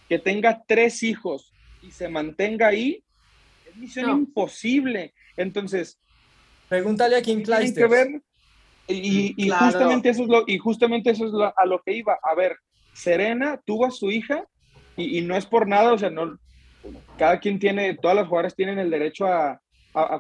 que 0.10 0.18
tenga 0.18 0.64
tres 0.68 1.04
hijos 1.04 1.54
y 1.84 1.92
se 1.92 2.10
mantenga 2.10 2.68
ahí, 2.68 3.04
es 3.70 3.76
misión 3.76 4.10
imposible. 4.10 5.14
Entonces, 5.36 6.00
pregúntale 6.68 7.18
a 7.18 7.22
Kim 7.22 7.44
Clijsters. 7.44 8.22
Y, 8.88 9.50
justamente 9.50 10.10
eso 10.10 10.24
es 10.24 10.30
lo, 10.30 10.44
y 10.48 10.58
justamente 10.58 11.12
eso 11.12 11.26
es 11.26 11.54
a 11.56 11.66
lo 11.66 11.82
que 11.82 11.94
iba. 11.94 12.18
A 12.24 12.36
ver, 12.36 12.58
Serena 12.94 13.62
tuvo 13.66 13.86
a 13.86 13.92
su 13.92 14.12
hija 14.12 14.46
y, 14.96 15.22
no 15.22 15.36
es 15.36 15.46
por 15.46 15.68
nada, 15.68 15.94
o 15.94 15.98
sea, 15.98 16.10
no, 16.10 16.38
cada 17.18 17.40
quien 17.40 17.60
tiene, 17.60 17.96
todas 17.96 18.16
las 18.16 18.28
jugadoras 18.28 18.56
tienen 18.56 18.80
el 18.80 18.90
derecho 18.90 19.28
a, 19.28 19.62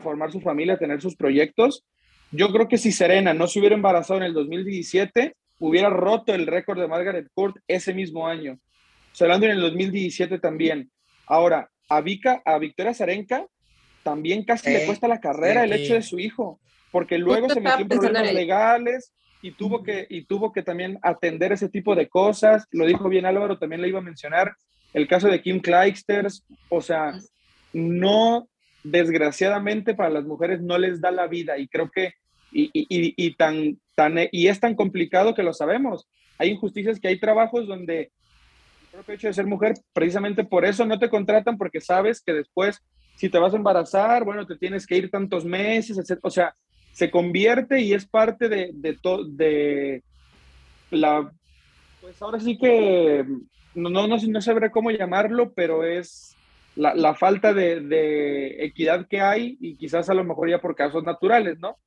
formar 0.01 0.31
su 0.31 0.41
familia, 0.41 0.73
a 0.73 0.79
tener 0.79 1.01
sus 1.01 1.15
proyectos. 1.15 1.85
Yo 2.31 2.51
creo 2.51 2.67
que 2.67 2.79
si 2.79 2.91
Serena 2.91 3.33
no 3.33 3.47
se 3.47 3.59
hubiera 3.59 3.75
embarazado 3.75 4.19
en 4.19 4.25
el 4.25 4.33
2017, 4.33 5.35
hubiera 5.59 5.89
roto 5.89 6.33
el 6.33 6.47
récord 6.47 6.79
de 6.79 6.87
Margaret 6.87 7.27
Court 7.33 7.57
ese 7.67 7.93
mismo 7.93 8.27
año. 8.27 8.59
Hablando 9.19 9.45
en 9.45 9.53
el 9.53 9.61
2017 9.61 10.39
también. 10.39 10.89
Ahora, 11.27 11.69
a 11.89 12.01
Vika, 12.01 12.41
a 12.43 12.57
Victoria 12.57 12.93
Zarenka, 12.93 13.45
también 14.03 14.43
casi 14.43 14.71
le 14.71 14.85
cuesta 14.85 15.07
la 15.07 15.19
carrera 15.19 15.63
el 15.63 15.73
hecho 15.73 15.93
de 15.93 16.01
su 16.01 16.19
hijo 16.19 16.59
porque 16.91 17.17
luego 17.17 17.49
se 17.49 17.61
metió 17.61 17.81
en 17.81 17.87
problemas 17.87 18.33
legales 18.33 19.13
y 19.41 19.51
tuvo, 19.51 19.83
que, 19.83 20.07
y 20.09 20.25
tuvo 20.25 20.51
que 20.51 20.63
también 20.63 20.99
atender 21.01 21.51
ese 21.51 21.69
tipo 21.69 21.95
de 21.95 22.07
cosas. 22.07 22.65
Lo 22.71 22.85
dijo 22.85 23.09
bien 23.09 23.25
Álvaro, 23.25 23.57
también 23.57 23.81
le 23.81 23.89
iba 23.89 23.99
a 23.99 24.03
mencionar 24.03 24.55
el 24.93 25.07
caso 25.07 25.27
de 25.27 25.41
Kim 25.41 25.59
Clijsters. 25.59 26.43
O 26.69 26.81
sea, 26.81 27.13
no, 27.73 28.47
desgraciadamente 28.83 29.93
para 29.93 30.09
las 30.09 30.25
mujeres 30.25 30.61
no 30.61 30.77
les 30.77 31.01
da 31.01 31.11
la 31.11 31.27
vida 31.27 31.57
y 31.57 31.67
creo 31.67 31.89
que, 31.91 32.13
y, 32.51 32.69
y, 32.73 32.87
y, 32.89 33.35
tan, 33.35 33.79
tan, 33.95 34.15
y 34.31 34.47
es 34.47 34.59
tan 34.59 34.75
complicado 34.75 35.35
que 35.35 35.43
lo 35.43 35.53
sabemos. 35.53 36.07
Hay 36.37 36.49
injusticias 36.49 36.99
que 36.99 37.09
hay 37.09 37.19
trabajos 37.19 37.67
donde 37.67 37.99
el 37.99 38.87
propio 38.91 39.15
hecho 39.15 39.27
de 39.27 39.33
ser 39.33 39.45
mujer, 39.45 39.73
precisamente 39.93 40.43
por 40.43 40.65
eso 40.65 40.85
no 40.85 40.97
te 40.97 41.09
contratan 41.09 41.57
porque 41.57 41.81
sabes 41.81 42.21
que 42.21 42.33
después, 42.33 42.81
si 43.15 43.29
te 43.29 43.37
vas 43.37 43.53
a 43.53 43.57
embarazar, 43.57 44.23
bueno, 44.23 44.45
te 44.47 44.55
tienes 44.55 44.87
que 44.87 44.97
ir 44.97 45.11
tantos 45.11 45.45
meses, 45.45 45.97
etc. 45.97 46.19
O 46.23 46.29
sea, 46.29 46.55
se 46.97 47.11
convierte 47.11 47.79
y 47.81 47.93
es 47.93 48.07
parte 48.07 48.49
de, 48.49 48.71
de, 48.73 48.97
de 49.27 50.03
la, 50.89 51.31
pues 52.01 52.19
ahora 52.23 52.39
sí 52.39 52.57
que, 52.57 53.23
no, 53.75 53.89
no, 53.91 54.07
no, 54.07 54.41
sabré 54.41 54.71
cómo 54.71 54.89
llamarlo, 54.89 55.53
pero 55.53 55.83
es 55.83 56.35
la, 56.75 56.95
la 56.95 57.13
falta 57.13 57.53
de, 57.53 57.81
de, 57.81 58.65
equidad 58.65 59.07
que 59.07 59.21
hay 59.21 59.59
y 59.61 59.75
quizás 59.75 60.09
a 60.09 60.15
lo 60.15 60.23
mejor 60.23 60.49
ya 60.49 60.59
por 60.59 60.73
casos 60.73 61.03
naturales, 61.03 61.59
¿no? 61.59 61.77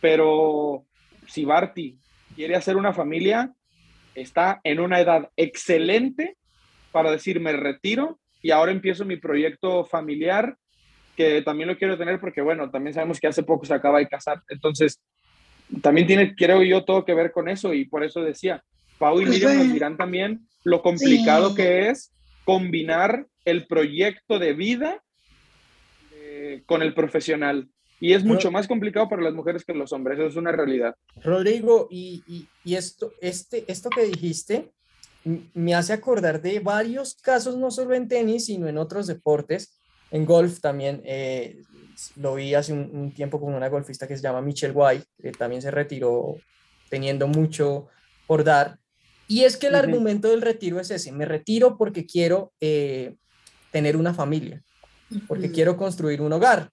Pero 0.00 0.86
si 1.26 1.44
Barty 1.44 1.98
quiere 2.34 2.56
hacer 2.56 2.78
una 2.78 2.94
familia, 2.94 3.52
está 4.14 4.62
en 4.64 4.80
una 4.80 5.00
edad 5.00 5.28
excelente 5.36 6.38
para 6.92 7.10
decir 7.10 7.40
me 7.40 7.52
retiro 7.52 8.18
y 8.40 8.52
ahora 8.52 8.72
empiezo 8.72 9.04
mi 9.04 9.18
proyecto 9.18 9.84
familiar 9.84 10.56
que 11.16 11.42
también 11.42 11.68
lo 11.68 11.76
quiero 11.76 11.98
tener 11.98 12.20
porque, 12.20 12.42
bueno, 12.42 12.70
también 12.70 12.94
sabemos 12.94 13.18
que 13.18 13.26
hace 13.26 13.42
poco 13.42 13.64
se 13.64 13.74
acaba 13.74 13.98
de 13.98 14.08
casar. 14.08 14.42
Entonces, 14.48 15.00
también 15.82 16.06
tiene, 16.06 16.34
creo 16.34 16.62
yo, 16.62 16.84
todo 16.84 17.04
que 17.04 17.14
ver 17.14 17.32
con 17.32 17.48
eso 17.48 17.74
y 17.74 17.86
por 17.86 18.04
eso 18.04 18.20
decía, 18.20 18.62
Pau 18.98 19.20
y 19.20 19.26
pues 19.26 19.34
Miriam 19.34 19.58
nos 19.58 19.72
dirán 19.72 19.96
también 19.96 20.46
lo 20.64 20.82
complicado 20.82 21.54
que 21.54 21.88
es 21.88 22.12
combinar 22.44 23.26
el 23.44 23.66
proyecto 23.66 24.38
de 24.38 24.52
vida 24.52 25.02
eh, 26.12 26.62
con 26.66 26.82
el 26.82 26.94
profesional. 26.94 27.68
Y 27.98 28.12
es 28.12 28.24
mucho 28.24 28.50
más 28.50 28.68
complicado 28.68 29.08
para 29.08 29.22
las 29.22 29.32
mujeres 29.32 29.64
que 29.64 29.72
los 29.72 29.90
hombres, 29.92 30.18
eso 30.18 30.28
es 30.28 30.36
una 30.36 30.52
realidad. 30.52 30.94
Rodrigo, 31.24 31.88
y, 31.90 32.22
y, 32.26 32.46
y 32.62 32.74
esto, 32.74 33.12
este, 33.22 33.64
esto 33.68 33.88
que 33.88 34.04
dijiste 34.04 34.70
me 35.54 35.74
hace 35.74 35.92
acordar 35.92 36.40
de 36.40 36.60
varios 36.60 37.14
casos, 37.14 37.56
no 37.56 37.70
solo 37.70 37.94
en 37.94 38.06
tenis, 38.06 38.46
sino 38.46 38.68
en 38.68 38.78
otros 38.78 39.06
deportes, 39.08 39.80
en 40.10 40.24
golf 40.24 40.60
también 40.60 41.02
eh, 41.04 41.62
lo 42.16 42.34
vi 42.34 42.54
hace 42.54 42.72
un, 42.72 43.12
tiempo 43.12 43.40
con 43.40 43.54
una 43.54 43.68
golfista 43.68 44.06
que 44.06 44.16
se 44.16 44.22
llama 44.22 44.40
Michelle 44.40 44.74
White, 44.74 45.06
que 45.20 45.32
también 45.32 45.62
se 45.62 45.70
retiró 45.70 46.36
teniendo 46.88 47.26
mucho 47.26 47.88
por 48.26 48.44
dar. 48.44 48.78
Y 49.28 49.44
es 49.44 49.56
que 49.56 49.68
el 49.68 49.74
argumento 49.74 50.28
del 50.28 50.42
retiro 50.42 50.78
es 50.78 50.90
ese, 50.90 51.10
me 51.10 51.24
retiro 51.24 51.76
porque 51.76 52.06
quiero 52.06 52.52
eh, 52.60 53.16
tener 53.72 53.96
una 53.96 54.14
familia, 54.14 54.62
porque 55.26 55.50
quiero 55.50 55.76
construir 55.76 56.20
un 56.20 56.32
hogar, 56.32 56.70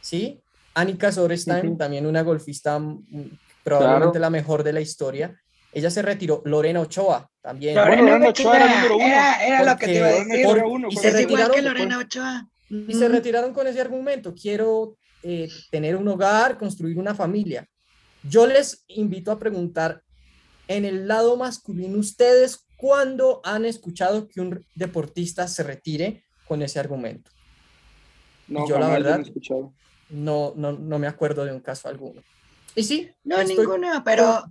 ¿sí? 0.00 0.42
Annika 0.74 1.10
Sorestein, 1.10 1.78
también 1.78 2.06
una 2.06 2.22
golfista 2.22 2.78
mm, 2.78 3.30
probablemente 3.64 4.18
la 4.18 4.30
mejor 4.30 4.62
de 4.62 4.72
la 4.72 4.80
historia, 4.80 5.34
ella 5.72 5.90
se 5.90 6.02
retiró. 6.02 6.42
Lorena 6.44 6.80
Ochoa 6.80 7.28
también. 7.40 7.74
Lorena, 7.74 8.28
Ochoa 8.28 8.56
era, 8.56 8.74
número 8.76 8.96
uno. 8.96 9.06
Era, 9.06 9.64
lo 9.64 9.76
que 9.76 9.86
te 9.86 9.94
iba 9.96 10.06
a 10.06 10.10
decir. 10.10 10.46
y 10.90 10.96
se 10.96 11.10
retiraron, 11.10 11.54
que 11.54 11.62
Lorena 11.62 11.98
Ochoa. 11.98 12.48
Y 12.70 12.92
se 12.94 13.08
retiraron 13.08 13.54
con 13.54 13.66
ese 13.66 13.80
argumento, 13.80 14.34
quiero 14.34 14.96
eh, 15.22 15.48
tener 15.70 15.96
un 15.96 16.06
hogar, 16.08 16.58
construir 16.58 16.98
una 16.98 17.14
familia. 17.14 17.66
Yo 18.22 18.46
les 18.46 18.84
invito 18.88 19.32
a 19.32 19.38
preguntar, 19.38 20.02
en 20.66 20.84
el 20.84 21.08
lado 21.08 21.36
masculino, 21.36 21.98
¿ustedes 21.98 22.66
cuándo 22.76 23.40
han 23.42 23.64
escuchado 23.64 24.28
que 24.28 24.40
un 24.40 24.64
deportista 24.74 25.48
se 25.48 25.62
retire 25.62 26.24
con 26.46 26.62
ese 26.62 26.78
argumento? 26.78 27.30
No, 28.48 28.68
yo 28.68 28.78
la 28.78 28.88
verdad 28.88 29.24
no, 30.10 30.52
no, 30.56 30.72
no 30.72 30.98
me 30.98 31.06
acuerdo 31.06 31.44
de 31.44 31.52
un 31.52 31.60
caso 31.60 31.88
alguno. 31.88 32.22
Y 32.74 32.84
sí. 32.84 33.10
No, 33.24 33.42
ninguno, 33.42 34.02
pero 34.04 34.44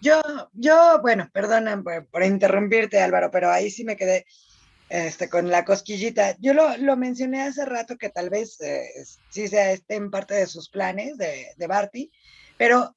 yo, 0.00 0.20
yo, 0.52 1.00
bueno, 1.00 1.28
perdona 1.32 1.82
por, 1.82 2.06
por, 2.06 2.22
interrumpirte, 2.22 3.00
Álvaro, 3.00 3.30
pero 3.30 3.50
ahí 3.50 3.70
sí 3.70 3.84
me 3.84 3.96
quedé 3.96 4.24
este, 4.92 5.30
con 5.30 5.48
la 5.48 5.64
cosquillita. 5.64 6.36
Yo 6.38 6.52
lo, 6.52 6.76
lo 6.76 6.98
mencioné 6.98 7.40
hace 7.40 7.64
rato 7.64 7.96
que 7.96 8.10
tal 8.10 8.28
vez 8.28 8.60
eh, 8.60 8.84
sí 9.30 9.48
sea 9.48 9.72
esté 9.72 9.94
en 9.94 10.10
parte 10.10 10.34
de 10.34 10.46
sus 10.46 10.68
planes 10.68 11.16
de, 11.16 11.46
de 11.56 11.66
Barty, 11.66 12.12
pero, 12.58 12.94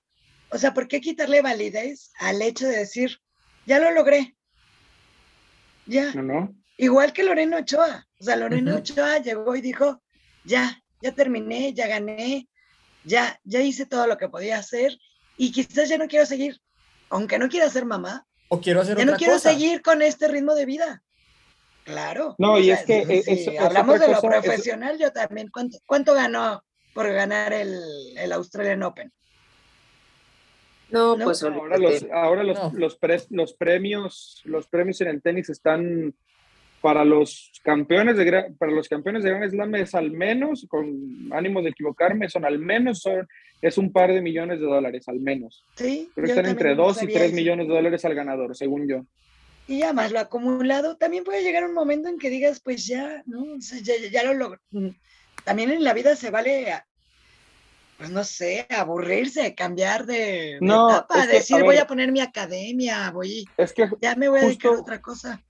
o 0.50 0.58
sea, 0.58 0.74
¿por 0.74 0.90
qué 0.90 1.00
quitarle 1.00 1.42
validez 1.42 2.12
al 2.20 2.42
hecho 2.42 2.68
de 2.68 2.80
decir, 2.80 3.18
ya 3.66 3.80
lo 3.80 3.92
logré? 3.92 4.36
Ya. 5.86 6.12
No, 6.14 6.22
no. 6.22 6.56
igual 6.76 7.14
que 7.14 7.24
Lorena 7.24 7.60
Ochoa. 7.60 8.06
O 8.20 8.24
sea, 8.26 8.36
Lorena 8.36 8.76
Ochoa 8.76 9.20
llegó 9.20 9.56
y 9.56 9.62
dijo, 9.62 10.04
ya, 10.44 10.84
ya 11.02 11.14
terminé, 11.14 11.74
ya 11.74 11.88
gané, 11.88 12.50
ya, 13.06 13.40
ya 13.46 13.62
hice 13.62 13.86
todo 13.86 14.06
lo 14.06 14.18
que 14.18 14.28
podía 14.28 14.58
hacer 14.58 14.98
y 15.38 15.54
quizás 15.54 15.88
ya 15.88 15.98
no 15.98 16.10
quiero 16.10 16.26
seguir, 16.26 16.60
aunque 17.10 17.40
no 17.40 17.48
quiera 17.48 17.70
ser 17.70 17.86
mamá. 17.86 18.28
O 18.50 18.60
quiero 18.60 18.82
hacer 18.82 18.98
ya 18.98 19.06
no 19.06 19.16
quiero 19.16 19.40
seguir 19.40 19.82
con 19.82 20.02
este 20.02 20.28
ritmo 20.28 20.56
de 20.56 20.66
vida. 20.66 21.02
Claro. 21.86 22.36
No, 22.40 22.60
y 22.60 22.72
es 22.72 22.84
que 22.84 23.22
si 23.22 23.56
hablamos 23.56 24.00
de 24.00 24.10
lo 24.10 24.20
profesional, 24.20 24.98
yo 25.00 25.12
también. 25.12 25.50
¿Cuánto, 25.50 25.78
¿Cuánto 25.86 26.14
ganó 26.14 26.64
por 26.94 27.12
ganar 27.14 27.54
el, 27.54 27.80
el 28.18 28.32
Australian 28.34 28.84
Open? 28.84 29.14
No, 30.90 31.18
pues 31.24 31.44
ahora 31.44 31.78
los, 31.78 32.06
ahora 32.12 32.44
los, 32.44 32.74
los, 32.74 32.98
los, 33.30 33.54
premios, 33.54 34.42
los 34.46 34.68
premios 34.68 35.02
en 35.02 35.08
el 35.10 35.22
tenis 35.22 35.50
están 35.50 36.14
para 36.82 37.04
los 37.04 37.52
campeones 37.64 38.16
de 38.18 38.54
para 38.60 38.72
los 38.72 38.88
campeones 38.88 39.24
de 39.24 39.32
Gran 39.32 39.50
Slam 39.50 39.76
es 39.76 39.96
al 39.96 40.12
menos, 40.12 40.66
con 40.70 40.88
ánimo 41.32 41.62
de 41.62 41.70
equivocarme, 41.70 42.30
son 42.30 42.46
al 42.46 42.60
menos 42.60 43.00
son, 43.00 43.28
es 43.62 43.78
un 43.78 43.92
par 43.92 44.14
de 44.14 44.22
millones 44.22 44.60
de 44.60 44.68
dólares, 44.68 45.08
al 45.08 45.20
menos. 45.20 45.66
Sí. 45.76 46.10
Pero 46.14 46.28
están 46.28 46.46
entre 46.46 46.76
2 46.76 47.04
y 47.04 47.08
3 47.08 47.34
millones 47.34 47.68
de 47.68 47.74
dólares 47.74 48.06
al 48.06 48.14
ganador, 48.14 48.56
según 48.56 48.88
yo. 48.88 49.04
Y 49.68 49.80
ya 49.80 49.94
más 49.94 50.12
lo 50.12 50.20
acumulado, 50.20 50.96
también 50.96 51.24
puede 51.24 51.42
llegar 51.42 51.66
un 51.66 51.74
momento 51.74 52.08
en 52.08 52.20
que 52.20 52.30
digas, 52.30 52.60
pues 52.60 52.86
ya, 52.86 53.24
¿no? 53.26 53.58
ya, 53.82 53.94
ya, 54.12 54.24
lo 54.24 54.34
logro. 54.34 54.60
Mm, 54.72 54.90
también 55.44 55.72
en 55.72 55.84
la 55.84 55.94
vida 55.94 56.16
se 56.16 56.30
vale 56.30 56.72
pues 57.98 58.10
no 58.10 58.24
sé, 58.24 58.68
aburrirse, 58.70 59.56
cambiar 59.56 60.06
de, 60.06 60.58
no, 60.60 60.90
etapa, 60.90 61.26
decir 61.28 61.64
voy 61.64 61.78
a 61.78 61.88
poner 61.88 62.12
mi 62.12 62.20
academia, 62.20 63.10
voy, 63.12 63.46
es 63.56 63.72
que 63.72 63.88
ya 64.02 64.16
me 64.16 64.28
voy 64.28 64.40
a 64.40 64.44
dedicar 64.44 64.74
a 64.74 64.82
otra 64.82 65.02
cosa. 65.02 65.42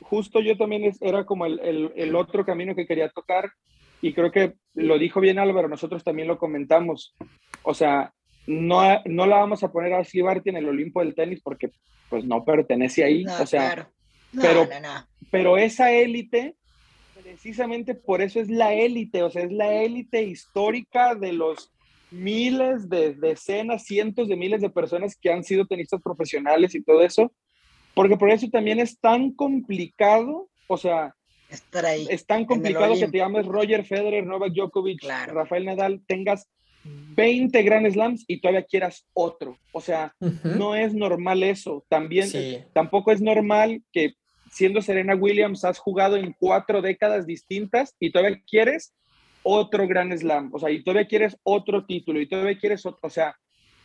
Justo 0.00 0.40
yo 0.40 0.56
también 0.56 0.92
era 1.00 1.24
como 1.24 1.46
el, 1.46 1.60
el, 1.60 1.92
el, 1.94 2.16
otro 2.16 2.44
camino 2.44 2.74
que 2.74 2.86
quería 2.86 3.10
tocar 3.10 3.52
y 4.00 4.12
creo 4.12 4.32
que 4.32 4.54
lo 4.74 4.98
dijo 4.98 5.20
bien 5.20 5.38
Álvaro, 5.38 5.68
nosotros 5.68 6.02
también 6.02 6.26
lo 6.26 6.38
comentamos. 6.38 7.14
O 7.62 7.74
sea, 7.74 8.12
no, 8.46 8.82
no 9.04 9.26
la 9.26 9.36
vamos 9.36 9.62
a 9.62 9.70
poner 9.70 9.92
a 9.94 10.02
Barty 10.22 10.50
en 10.50 10.56
el 10.56 10.68
Olimpo 10.68 11.00
del 11.00 11.14
tenis 11.14 11.40
porque 11.42 11.70
pues 12.08 12.24
no 12.24 12.44
pertenece 12.44 13.04
ahí. 13.04 13.24
o 13.26 13.46
sea, 13.46 13.88
pero, 14.40 14.68
pero 15.30 15.58
esa 15.58 15.92
élite, 15.92 16.56
precisamente 17.22 17.94
por 17.94 18.22
eso 18.22 18.40
es 18.40 18.48
la 18.48 18.72
élite, 18.74 19.22
o 19.22 19.30
sea, 19.30 19.42
es 19.42 19.52
la 19.52 19.72
élite 19.72 20.22
histórica 20.22 21.14
de 21.14 21.32
los 21.32 21.70
miles 22.10 22.88
de 22.88 23.14
decenas, 23.14 23.84
cientos 23.84 24.28
de 24.28 24.36
miles 24.36 24.60
de 24.60 24.70
personas 24.70 25.16
que 25.16 25.32
han 25.32 25.44
sido 25.44 25.66
tenistas 25.66 26.00
profesionales 26.02 26.74
y 26.74 26.82
todo 26.82 27.02
eso, 27.02 27.32
porque 27.94 28.16
por 28.16 28.30
eso 28.30 28.48
también 28.50 28.78
es 28.78 28.98
tan 28.98 29.32
complicado, 29.32 30.48
o 30.66 30.76
sea, 30.76 31.14
estar 31.48 31.84
ahí. 31.86 32.06
Es 32.10 32.26
tan 32.26 32.44
complicado 32.44 32.94
que 32.94 33.08
te 33.08 33.18
llames 33.18 33.46
Roger 33.46 33.84
Federer, 33.84 34.26
Novak 34.26 34.52
Djokovic, 34.52 35.04
Rafael 35.04 35.64
Nadal, 35.64 36.00
tengas 36.06 36.48
20 36.84 37.62
Grand 37.62 37.90
Slams 37.90 38.24
y 38.28 38.40
todavía 38.40 38.64
quieras 38.64 39.06
otro. 39.12 39.58
O 39.72 39.80
sea, 39.80 40.14
no 40.42 40.74
es 40.74 40.94
normal 40.94 41.42
eso. 41.42 41.84
También, 41.88 42.28
tampoco 42.72 43.12
es 43.12 43.20
normal 43.20 43.82
que 43.92 44.14
siendo 44.50 44.82
Serena 44.82 45.16
Williams 45.16 45.64
has 45.64 45.78
jugado 45.78 46.16
en 46.16 46.34
cuatro 46.38 46.80
décadas 46.80 47.26
distintas 47.26 47.94
y 47.98 48.12
todavía 48.12 48.40
quieres 48.46 48.94
otro 49.42 49.86
Grand 49.86 50.16
Slam, 50.16 50.50
o 50.52 50.58
sea, 50.58 50.70
y 50.70 50.82
todavía 50.82 51.06
quieres 51.06 51.36
otro 51.42 51.84
título, 51.84 52.20
y 52.20 52.28
todavía 52.28 52.58
quieres 52.58 52.86
otro, 52.86 53.00
o 53.02 53.10
sea, 53.10 53.36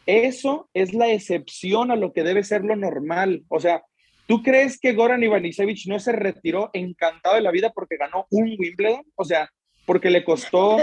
eso 0.05 0.69
es 0.73 0.93
la 0.93 1.11
excepción 1.11 1.91
a 1.91 1.97
lo 1.97 2.13
que 2.13 2.23
debe 2.23 2.43
ser 2.43 2.63
lo 2.63 2.75
normal, 2.75 3.43
o 3.49 3.59
sea, 3.59 3.83
¿tú 4.25 4.41
crees 4.41 4.79
que 4.79 4.93
Goran 4.93 5.21
Ivanisevic 5.21 5.85
no 5.87 5.99
se 5.99 6.13
retiró 6.13 6.69
encantado 6.73 7.35
de 7.35 7.41
la 7.41 7.51
vida 7.51 7.71
porque 7.73 7.97
ganó 7.97 8.25
un 8.29 8.55
Wimbledon? 8.57 9.03
O 9.15 9.25
sea, 9.25 9.49
porque 9.89 10.11
le 10.11 10.23
costó 10.23 10.77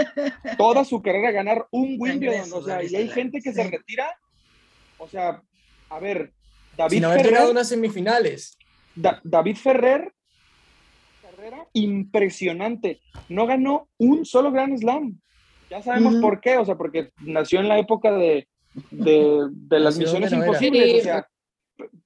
toda 0.57 0.83
su 0.83 1.01
carrera 1.01 1.31
ganar 1.31 1.65
un 1.71 1.95
Wimbledon, 1.97 2.51
o 2.51 2.61
sea, 2.61 2.83
y 2.83 2.93
hay 2.93 3.07
gente 3.07 3.39
que 3.39 3.53
se 3.53 3.63
retira, 3.63 4.05
o 4.97 5.07
sea, 5.07 5.41
a 5.89 5.99
ver, 5.99 6.33
David 6.75 6.97
Sin 6.97 7.05
haber 7.05 7.25
Ferrer, 7.25 7.49
unas 7.49 7.69
semifinales. 7.69 8.57
David 9.23 9.55
Ferrer 9.55 10.13
impresionante. 11.71 12.99
No 13.29 13.47
ganó 13.47 13.87
un 13.97 14.25
solo 14.25 14.51
Grand 14.51 14.77
Slam. 14.77 15.17
Ya 15.69 15.81
sabemos 15.81 16.15
por 16.17 16.41
qué, 16.41 16.57
o 16.57 16.65
sea, 16.65 16.75
porque 16.75 17.11
nació 17.21 17.61
en 17.61 17.69
la 17.69 17.79
época 17.79 18.11
de, 18.11 18.49
de, 18.91 19.79
las 19.79 19.97
misiones 19.97 20.33
imposibles, 20.33 20.99
o 20.99 21.03
sea, 21.03 21.27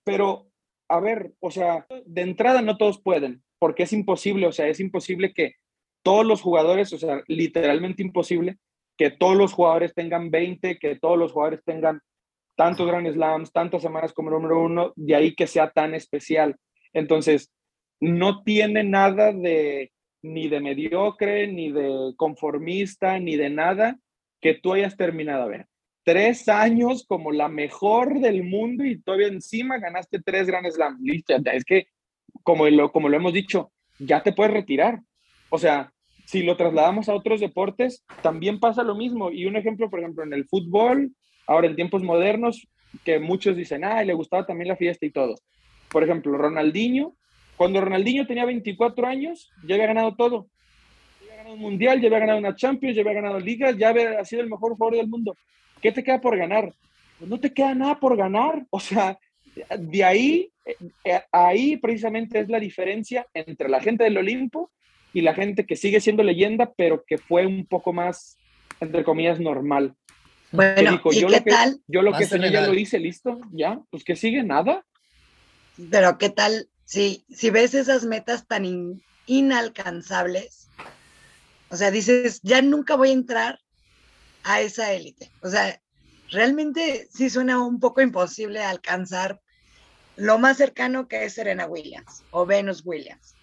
pero, 0.04 0.52
a 0.88 0.99
ver, 0.99 1.32
o 1.39 1.49
sea, 1.49 1.88
de 2.06 2.22
entrada 2.22 2.62
no 2.62 2.78
todos 2.78 3.02
pueden, 3.02 3.41
porque 3.58 3.84
es 3.84 3.91
imposible, 3.91 4.45
o 4.45 4.52
sea, 4.52 4.68
es 4.68 4.80
imposible 4.80 5.34
que 5.34 5.56
todos 6.04 6.26
los 6.26 6.41
jugadores, 6.41 6.91
o 6.93 6.97
sea, 6.97 7.22
literalmente 7.28 8.04
imposible, 8.04 8.58
que 8.97 9.10
todos 9.10 9.36
los 9.36 9.54
jugadores 9.54 9.93
tengan 9.93 10.30
20, 10.30 10.78
que 10.78 10.95
todos 10.95 11.18
los 11.18 11.32
jugadores 11.32 11.64
tengan 11.64 12.02
tantos 12.56 12.88
Grand 12.88 13.12
Slams, 13.12 13.52
tantas 13.52 13.82
semanas 13.82 14.14
como 14.14 14.30
número 14.30 14.62
uno, 14.62 14.93
de 14.95 15.16
ahí 15.16 15.36
que 15.36 15.47
sea 15.47 15.72
tan 15.72 15.95
especial. 15.95 16.56
Entonces, 16.93 17.52
no 17.99 18.43
tiene 18.43 18.84
nada 18.84 19.32
de 19.32 19.91
ni 20.24 20.47
de 20.47 20.60
mediocre, 20.60 21.47
ni 21.47 21.72
de 21.72 22.14
conformista, 22.16 23.20
ni 23.20 23.36
de 23.36 23.49
nada 23.49 23.97
que 24.39 24.56
tú 24.56 24.74
hayas 24.74 24.95
terminado 24.97 25.43
a 25.43 25.47
ver. 25.47 25.68
Tres 26.04 26.49
años 26.49 27.06
como 27.08 27.32
la 27.32 27.47
mejor 27.47 28.20
del 28.20 28.43
mundo 28.43 28.84
y 28.84 29.02
todavía 29.02 29.28
encima 29.28 29.78
ganaste 29.78 30.20
tres 30.22 30.47
grandes 30.47 30.76
Slam. 30.76 30.97
Listo, 31.02 31.36
es 31.52 31.64
que 31.64 31.88
como 32.43 32.68
lo, 32.68 32.91
como 32.91 33.10
lo 33.10 33.18
hemos 33.18 33.34
dicho, 33.34 33.72
ya 33.99 34.24
te 34.24 34.34
puedes 34.34 34.54
retirar. 34.54 35.02
O 35.52 35.60
sea, 35.60 35.91
si 36.26 36.41
lo 36.41 36.58
trasladamos 36.58 37.08
a 37.08 37.14
otros 37.14 37.39
deportes, 37.39 38.04
también 38.24 38.60
pasa 38.60 38.82
lo 38.82 38.95
mismo. 38.95 39.30
Y 39.30 39.45
un 39.45 39.56
ejemplo, 39.56 39.91
por 39.91 39.99
ejemplo, 39.99 40.24
en 40.24 40.34
el 40.34 40.47
fútbol, 40.47 41.12
ahora 41.45 41.68
en 41.68 41.76
tiempos 41.76 42.02
modernos, 42.02 42.68
que 43.06 43.20
muchos 43.20 43.56
dicen, 43.56 43.84
ah, 43.84 44.04
le 44.04 44.16
gustaba 44.16 44.45
también 44.45 44.70
la 44.70 44.76
fiesta 44.76 45.06
y 45.06 45.12
todo. 45.12 45.36
Por 45.89 46.04
ejemplo, 46.04 46.36
Ronaldinho 46.36 47.14
cuando 47.62 47.80
Ronaldinho 47.80 48.26
tenía 48.26 48.43
24 48.45 49.06
años, 49.06 49.52
ya 49.64 49.76
había 49.76 49.86
ganado 49.86 50.16
todo. 50.16 50.47
Ya 51.20 51.28
había 51.28 51.36
ganado 51.36 51.54
un 51.54 51.62
mundial, 51.62 52.02
ya 52.02 52.08
había 52.08 52.18
ganado 52.18 52.39
una 52.39 52.56
Champions, 52.56 52.95
ya 52.95 53.04
había 53.04 53.14
ganado 53.14 53.39
ligas, 53.39 53.78
ya 53.78 53.89
había 53.89 54.26
sido 54.26 54.41
el 54.41 54.49
mejor 54.49 54.74
jugador 54.74 54.97
del 54.97 55.08
mundo. 55.08 55.38
¿Qué 55.80 55.91
te 55.91 56.04
queda 56.04 56.20
por 56.20 56.36
ganar? 56.36 56.74
Pues 57.20 57.30
no 57.30 57.39
te 57.39 57.54
queda 57.54 57.76
nada 57.76 57.99
por 57.99 58.18
ganar. 58.18 58.66
O 58.72 58.80
sea, 58.80 59.16
de 59.78 60.04
ahí, 60.04 60.52
eh, 60.66 61.22
ahí 61.32 61.78
precisamente 61.78 62.39
es 62.39 62.49
la 62.49 62.60
diferencia 62.60 63.28
entre 63.32 63.70
la 63.70 63.80
gente 63.80 64.06
del 64.06 64.18
Olimpo 64.18 64.72
y 65.14 65.22
la 65.22 65.34
gente 65.34 65.66
que 65.66 65.76
sigue 65.76 65.99
siendo 65.99 66.24
leyenda, 66.24 66.72
pero 66.76 67.03
que 67.05 67.18
fue 67.18 67.45
un 67.45 67.66
poco 67.66 67.93
más, 67.93 68.38
entre 68.80 69.03
comillas, 69.03 69.39
normal. 69.39 69.95
Bueno, 70.51 71.01
¿y 71.12 71.20
yo, 71.20 71.28
qué 71.28 71.34
lo 71.38 71.43
que, 71.43 71.49
tal? 71.49 71.80
yo 71.88 72.01
lo 72.01 72.14
que 72.14 72.28
tenía 72.28 72.51
ya 72.51 72.68
lo 72.68 72.74
hice, 72.74 72.99
listo, 72.99 73.39
ya, 73.51 73.80
pues 73.89 74.03
que 74.03 74.16
sigue, 74.16 74.43
nada. 74.43 74.86
Pero 75.89 76.18
¿qué 76.18 76.30
tal 76.30 76.68
Sí, 76.91 77.24
si 77.30 77.51
ves 77.51 77.74
esas 77.74 78.03
metas 78.03 78.47
tan 78.47 79.01
inalcanzables, 79.26 80.68
o 81.70 81.78
sea, 81.78 81.89
dices, 81.89 82.41
ya 82.43 82.62
nunca 82.62 82.97
voy 82.97 83.12
a 83.12 83.14
entrar 83.14 83.59
a 84.43 84.59
esa 84.59 84.91
élite. 84.91 85.32
O 85.41 85.47
sea, 85.47 85.82
realmente 86.32 87.07
sí 87.09 87.30
suena 87.30 87.64
un 87.64 87.80
poco 87.80 88.01
imposible 88.01 88.62
alcanzar 88.62 89.39
lo 90.18 90.38
más 90.38 90.57
cercano 90.57 91.07
que 91.07 91.24
es 91.24 91.36
Serena 91.36 91.66
Williams 91.66 92.24
o 92.32 92.45
Venus 92.45 92.82
Williams. 92.84 93.36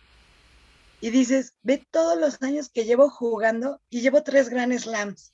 Y 1.00 1.10
dices, 1.10 1.54
ve 1.62 1.86
todos 1.90 2.18
los 2.18 2.42
años 2.42 2.70
que 2.70 2.84
llevo 2.84 3.08
jugando 3.08 3.80
y 3.88 4.00
llevo 4.00 4.22
tres 4.22 4.48
Grand 4.48 4.76
Slams. 4.76 5.32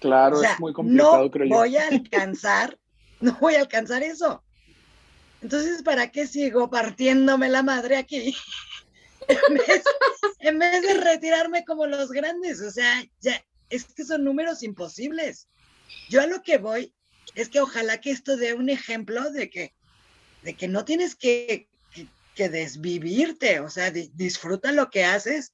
Claro, 0.00 0.42
es 0.42 0.60
muy 0.60 0.72
complicado, 0.72 1.24
no 1.24 1.30
creo 1.30 1.46
yo. 1.46 1.54
Voy 1.54 1.76
a 1.76 1.86
alcanzar, 1.88 2.78
no 3.20 3.36
voy 3.40 3.54
a 3.54 3.60
alcanzar 3.60 4.02
eso. 4.02 4.42
Entonces, 5.40 5.82
¿para 5.82 6.10
qué 6.10 6.26
sigo 6.26 6.68
partiéndome 6.68 7.48
la 7.48 7.62
madre 7.62 7.96
aquí? 7.96 8.36
en, 10.40 10.58
vez, 10.58 10.82
de 10.82 10.94
retirarme 10.94 11.64
como 11.64 11.86
los 11.86 12.10
grandes, 12.10 12.60
o 12.60 12.70
sea, 12.70 13.04
ya, 13.20 13.44
es 13.70 13.84
que 13.84 14.04
son 14.04 14.24
números 14.24 14.62
imposibles. 14.62 15.48
Yo 16.08 16.22
a 16.22 16.26
lo 16.26 16.42
que 16.42 16.58
voy 16.58 16.92
es 17.34 17.48
que 17.48 17.60
ojalá 17.60 18.00
que 18.00 18.10
esto 18.10 18.36
dé 18.36 18.54
un 18.54 18.68
ejemplo 18.68 19.30
de 19.30 19.50
que, 19.50 19.74
de 20.42 20.54
que 20.54 20.66
no 20.66 20.84
tienes 20.84 21.14
que, 21.14 21.67
que, 22.38 22.48
desvivirte, 22.48 23.58
o 23.58 23.68
sea, 23.68 23.90
disfruta 23.90 24.70
lo 24.70 24.90
que 24.90 25.04
haces, 25.04 25.52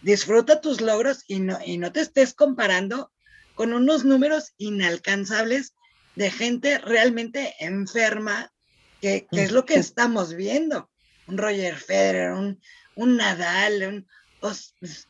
disfruta 0.00 0.60
tus 0.60 0.80
logros 0.80 1.24
y 1.26 1.40
no, 1.40 1.58
y 1.66 1.76
no 1.76 1.90
te 1.90 2.02
estés 2.02 2.34
comparando 2.34 3.10
con 3.56 3.72
unos 3.72 4.04
números 4.04 4.52
inalcanzables 4.56 5.74
de 6.14 6.30
gente 6.30 6.78
realmente 6.78 7.56
enferma 7.58 8.52
que, 9.00 9.26
es 9.32 9.50
lo 9.50 9.64
que 9.64 9.74
estamos 9.74 10.34
viendo. 10.34 10.88
Un 11.26 11.36
Roger 11.36 11.76
Federer, 11.76 12.30
un, 12.30 12.60
un 12.94 13.16
Nadal, 13.16 14.06
un 14.40 14.56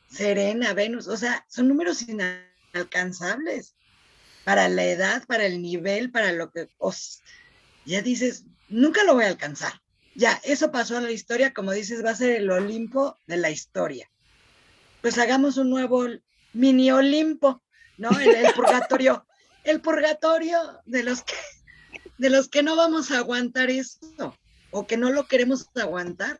Serena, 0.08 0.72
Venus, 0.72 1.06
o 1.06 1.18
sea, 1.18 1.44
son 1.50 1.68
números 1.68 2.02
inalcanzables 2.02 3.74
para 4.44 4.70
la 4.70 4.84
edad, 4.84 5.26
para 5.26 5.44
el 5.44 5.60
nivel, 5.60 6.10
para 6.10 6.32
lo 6.32 6.50
que 6.50 6.70
os, 6.78 7.20
ya 7.84 8.00
dices, 8.00 8.44
nunca 8.70 9.04
lo 9.04 9.14
voy 9.14 9.24
a 9.24 9.28
alcanzar. 9.28 9.82
Ya, 10.20 10.38
eso 10.44 10.70
pasó 10.70 10.98
en 10.98 11.04
la 11.04 11.12
historia, 11.12 11.54
como 11.54 11.72
dices, 11.72 12.04
va 12.04 12.10
a 12.10 12.14
ser 12.14 12.36
el 12.36 12.50
Olimpo 12.50 13.16
de 13.26 13.38
la 13.38 13.50
historia. 13.50 14.10
Pues 15.00 15.16
hagamos 15.16 15.56
un 15.56 15.70
nuevo 15.70 16.06
mini 16.52 16.90
Olimpo, 16.90 17.62
¿no? 17.96 18.10
El, 18.20 18.52
purgatorio, 18.54 19.24
el 19.64 19.80
purgatorio 19.80 20.58
de 20.84 21.04
los 21.04 21.22
que 21.22 21.34
de 22.18 22.28
los 22.28 22.48
que 22.48 22.62
no 22.62 22.76
vamos 22.76 23.10
a 23.10 23.16
aguantar 23.16 23.70
esto 23.70 24.36
o 24.70 24.86
que 24.86 24.98
no 24.98 25.10
lo 25.10 25.26
queremos 25.26 25.66
aguantar. 25.74 26.38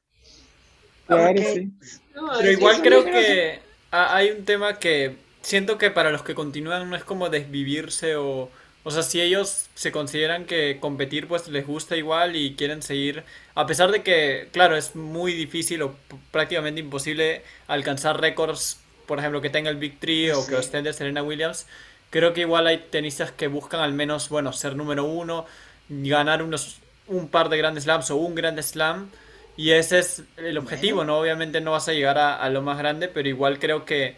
Claro, 1.07 1.41
sí. 1.41 1.73
Pero 2.13 2.53
igual 2.53 2.83
creo 2.83 3.03
que 3.03 3.61
hay 3.91 4.31
un 4.31 4.45
tema 4.45 4.79
que 4.79 5.17
siento 5.41 5.79
que 5.79 5.91
para 5.91 6.11
los 6.11 6.23
que 6.23 6.35
continúan 6.35 6.91
no 6.91 6.97
es 6.97 7.05
como 7.05 7.31
desvivirse 7.31 8.17
o 8.17 8.51
o 8.83 8.91
sea, 8.91 9.03
si 9.03 9.21
ellos 9.21 9.67
se 9.75 9.93
consideran 9.93 10.47
que 10.47 10.79
competir 10.81 11.29
pues 11.29 11.49
les 11.49 11.67
gusta 11.67 11.97
igual 11.97 12.35
y 12.35 12.55
quieren 12.55 12.83
seguir, 12.83 13.25
a 13.55 13.67
pesar 13.67 13.91
de 13.91 14.03
que, 14.03 14.49
claro, 14.53 14.77
es 14.77 14.97
muy 14.97 15.35
difícil 15.35 15.83
o 15.83 15.95
prácticamente 16.31 16.81
imposible 16.81 17.43
alcanzar 17.67 18.21
récords, 18.21 18.79
por 19.07 19.19
ejemplo, 19.19 19.43
que 19.43 19.51
tenga 19.51 19.69
el 19.69 19.77
Big 19.77 20.01
Three 20.01 20.31
o 20.31 20.47
que 20.47 20.57
ostente 20.57 20.93
Serena 20.95 21.23
Williams, 21.23 21.67
creo 22.09 22.33
que 22.33 22.41
igual 22.43 22.67
hay 22.67 22.79
tenistas 22.91 23.33
que 23.33 23.49
buscan 23.49 23.81
al 23.81 23.93
menos, 23.93 24.31
bueno, 24.31 24.53
ser 24.53 24.77
número 24.77 25.05
uno, 25.05 25.45
ganar 25.89 26.43
unos, 26.43 26.79
un 27.07 27.29
par 27.29 27.51
de 27.51 27.59
grandes 27.59 27.85
slams 27.85 28.11
o 28.11 28.17
un 28.17 28.35
gran 28.35 28.63
slam, 28.63 29.11
y 29.57 29.73
ese 29.73 29.99
es 29.99 30.23
el 30.39 30.57
objetivo, 30.57 31.05
¿no? 31.05 31.19
Obviamente 31.19 31.61
no 31.61 31.73
vas 31.73 31.87
a 31.89 31.93
llegar 31.93 32.17
a, 32.17 32.49
lo 32.49 32.63
más 32.63 32.79
grande, 32.79 33.09
pero 33.09 33.29
igual 33.29 33.59
creo 33.59 33.85
que, 33.85 34.17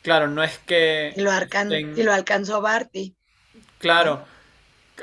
claro, 0.00 0.28
no 0.28 0.42
es 0.42 0.58
que... 0.60 1.12
Y 1.14 1.20
lo, 1.20 1.30
y 1.74 2.02
lo 2.02 2.12
alcanzó 2.12 2.62
Barty. 2.62 3.14
Claro, 3.82 4.24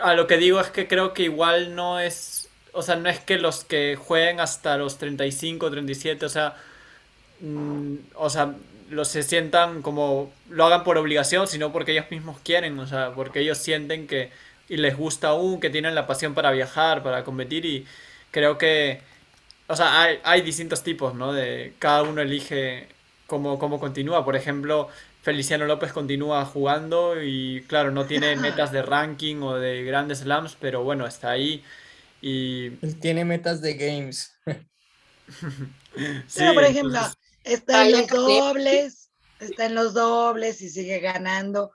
a 0.02 0.14
lo 0.16 0.28
que 0.28 0.38
digo 0.38 0.60
es 0.62 0.70
que 0.72 0.88
creo 0.88 1.14
que 1.14 1.24
igual 1.24 1.76
no 1.76 2.00
es, 2.00 2.50
o 2.74 2.82
sea, 2.84 2.96
no 2.96 3.10
es 3.10 3.20
que 3.22 3.38
los 3.40 3.66
que 3.66 3.96
jueguen 3.98 4.40
hasta 4.40 4.78
los 4.78 4.98
35, 5.00 5.72
37, 5.72 6.26
o 6.26 6.30
sea, 6.30 6.56
mm, 7.42 7.96
o 8.16 8.30
sea, 8.30 8.56
los 8.90 9.10
se 9.10 9.24
sientan 9.24 9.82
como, 9.84 10.34
lo 10.50 10.66
hagan 10.66 10.84
por 10.86 10.98
obligación, 10.98 11.48
sino 11.48 11.72
porque 11.74 11.94
ellos 11.94 12.12
mismos 12.12 12.40
quieren, 12.44 12.80
o 12.80 12.88
sea, 12.88 13.14
porque 13.16 13.42
ellos 13.42 13.58
sienten 13.60 14.08
que, 14.08 14.32
y 14.70 14.78
les 14.78 14.98
gusta 14.98 15.30
aún, 15.30 15.60
que 15.62 15.70
tienen 15.72 15.96
la 15.96 16.08
pasión 16.08 16.34
para 16.36 16.52
viajar, 16.52 17.04
para 17.04 17.24
competir, 17.26 17.66
y 17.66 17.88
creo 18.32 18.58
que, 18.58 19.02
o 19.68 19.76
sea, 19.76 20.02
hay, 20.04 20.20
hay 20.24 20.42
distintos 20.42 20.84
tipos, 20.84 21.16
¿no? 21.16 21.34
De 21.34 21.74
cada 21.80 22.04
uno 22.04 22.22
elige 22.22 22.90
cómo, 23.28 23.60
cómo 23.60 23.80
continúa, 23.80 24.26
por 24.26 24.36
ejemplo, 24.36 24.90
Feliciano 25.22 25.66
López 25.66 25.92
continúa 25.92 26.46
jugando 26.46 27.22
y 27.22 27.64
claro, 27.68 27.92
no 27.92 28.06
tiene 28.06 28.36
metas 28.38 28.72
de 28.72 28.82
ranking 28.82 29.42
o 29.42 29.56
de 29.56 29.84
grandes 29.84 30.20
slams, 30.20 30.56
pero 30.60 30.84
bueno, 30.84 31.06
está 31.06 31.32
ahí 31.32 31.64
y... 32.22 32.68
Él 32.82 33.00
tiene 33.00 33.26
metas 33.26 33.62
de 33.62 33.74
games. 33.74 34.34
sí, 36.28 36.44
por 36.54 36.64
ejemplo, 36.64 37.00
está 37.44 37.86
en 37.86 37.92
los 37.92 38.08
dobles, 38.08 39.10
está 39.40 39.66
en 39.66 39.76
los 39.76 39.94
dobles 39.94 40.62
y 40.62 40.70
sigue 40.70 41.00
ganando. 41.00 41.72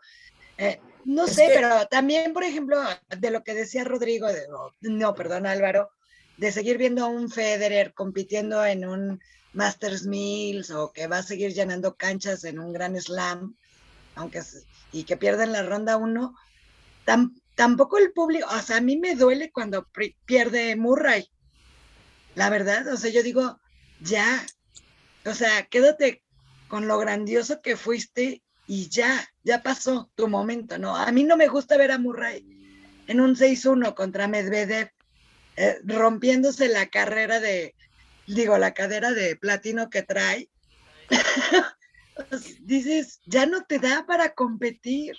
Eh, 0.57 0.80
no 1.05 1.26
sé, 1.26 1.51
pero 1.53 1.86
también, 1.88 2.32
por 2.32 2.45
ejemplo, 2.45 2.80
de 3.18 3.30
lo 3.30 3.42
que 3.45 3.55
decía 3.55 3.84
Rodrigo, 3.84 4.26
de, 4.28 4.47
no, 4.80 5.14
perdón, 5.14 5.47
Álvaro, 5.47 5.90
de 6.38 6.51
seguir 6.51 6.78
viendo 6.78 7.05
a 7.05 7.09
un 7.09 7.30
Federer 7.30 7.92
compitiendo 7.92 8.64
en 8.64 8.86
un 8.86 9.20
Masters 9.55 10.05
Mills 10.05 10.70
o 10.70 10.92
que 10.92 11.07
va 11.07 11.18
a 11.18 11.22
seguir 11.22 11.55
llenando 11.55 11.96
canchas 11.96 12.44
en 12.44 12.59
un 12.59 12.72
gran 12.72 13.00
slam, 13.00 13.57
aunque 14.16 14.42
y 14.92 15.05
que 15.05 15.16
pierden 15.16 15.52
la 15.52 15.62
ronda 15.62 15.96
uno, 15.96 16.36
tampoco 17.55 17.98
el 17.98 18.12
público, 18.12 18.48
o 18.50 18.61
sea, 18.61 18.78
a 18.78 18.80
mí 18.80 18.96
me 18.96 19.14
duele 19.14 19.50
cuando 19.50 19.88
pierde 20.24 20.76
Murray. 20.76 21.28
La 22.34 22.50
verdad, 22.50 22.86
o 22.88 22.96
sea, 22.96 23.11
yo 23.11 23.22
digo, 23.22 23.59
ya, 24.00 24.44
o 25.24 25.34
sea, 25.34 25.66
quédate 25.66 26.22
con 26.68 26.88
lo 26.88 26.98
grandioso 26.98 27.61
que 27.62 27.76
fuiste 27.76 28.42
y 28.66 28.88
ya, 28.88 29.28
ya 29.42 29.62
pasó 29.62 30.11
tu 30.14 30.28
momento, 30.28 30.78
¿no? 30.78 30.96
A 30.96 31.11
mí 31.12 31.24
no 31.24 31.36
me 31.36 31.48
gusta 31.48 31.76
ver 31.76 31.92
a 31.92 31.98
Murray 31.98 32.44
en 33.07 33.20
un 33.20 33.36
6-1 33.36 33.94
contra 33.94 34.28
Medvedev, 34.28 34.90
eh, 35.57 35.78
rompiéndose 35.84 36.68
la 36.68 36.86
carrera 36.86 37.38
de 37.38 37.74
digo, 38.26 38.58
la 38.58 38.74
cadera 38.74 39.12
de 39.12 39.36
platino 39.36 39.90
que 39.90 40.02
trae, 40.02 40.48
pues, 42.30 42.66
dices, 42.66 43.20
ya 43.26 43.46
no 43.46 43.64
te 43.64 43.78
da 43.78 44.06
para 44.06 44.34
competir. 44.34 45.16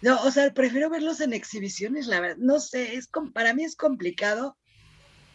No, 0.00 0.20
o 0.22 0.30
sea, 0.30 0.52
prefiero 0.52 0.90
verlos 0.90 1.20
en 1.20 1.32
exhibiciones, 1.32 2.06
la 2.06 2.20
verdad. 2.20 2.36
No 2.38 2.58
sé, 2.60 2.96
es 2.96 3.08
para 3.32 3.54
mí 3.54 3.64
es 3.64 3.76
complicado 3.76 4.56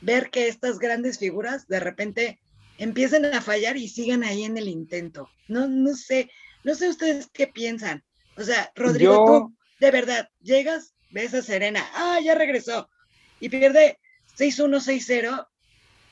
ver 0.01 0.29
que 0.29 0.47
estas 0.47 0.79
grandes 0.79 1.19
figuras 1.19 1.67
de 1.67 1.79
repente 1.79 2.39
empiecen 2.77 3.25
a 3.25 3.41
fallar 3.41 3.77
y 3.77 3.87
sigan 3.87 4.23
ahí 4.23 4.43
en 4.43 4.57
el 4.57 4.67
intento. 4.67 5.29
No, 5.47 5.67
no 5.67 5.95
sé, 5.95 6.29
no 6.63 6.75
sé 6.75 6.89
ustedes 6.89 7.29
qué 7.33 7.47
piensan. 7.47 8.03
O 8.35 8.43
sea, 8.43 8.71
Rodrigo, 8.75 9.25
tú, 9.25 9.57
de 9.79 9.91
verdad, 9.91 10.29
llegas, 10.41 10.93
ves 11.11 11.33
a 11.33 11.41
Serena, 11.41 11.83
ah, 11.93 12.19
ya 12.23 12.35
regresó, 12.35 12.89
y 13.39 13.49
pierde 13.49 13.99
6-1, 14.37 14.79
6-0, 14.79 15.47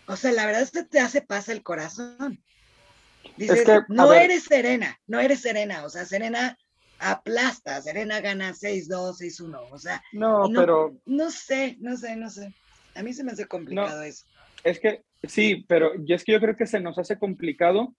o 0.07 0.15
sea, 0.15 0.31
la 0.31 0.45
verdad 0.45 0.61
es 0.61 0.71
que 0.71 0.83
te 0.83 0.99
hace 0.99 1.21
pasa 1.21 1.51
el 1.51 1.63
corazón. 1.63 2.43
Dices, 3.37 3.67
no 3.89 4.13
eres 4.13 4.43
serena, 4.43 4.99
no 5.07 5.19
eres 5.19 5.41
serena. 5.41 5.83
O 5.83 5.89
sea, 5.89 6.05
serena 6.05 6.57
aplasta, 6.99 7.81
serena 7.81 8.21
gana 8.21 8.53
6-2, 8.53 8.87
6-1. 9.19 9.67
O 9.71 9.77
sea, 9.77 10.01
no, 10.13 10.49
pero. 10.53 10.95
No 11.05 11.31
sé, 11.31 11.77
no 11.79 11.97
sé, 11.97 12.15
no 12.15 12.29
sé. 12.29 12.53
A 12.95 13.03
mí 13.03 13.13
se 13.13 13.23
me 13.23 13.31
hace 13.31 13.45
complicado 13.45 14.03
eso. 14.03 14.25
Es 14.63 14.79
que 14.79 15.03
sí, 15.23 15.65
pero 15.67 15.91
es 16.07 16.23
que 16.23 16.31
yo 16.31 16.39
creo 16.39 16.55
que 16.55 16.65
se 16.65 16.79
nos 16.79 16.97
hace 16.97 17.19
complicado 17.19 17.95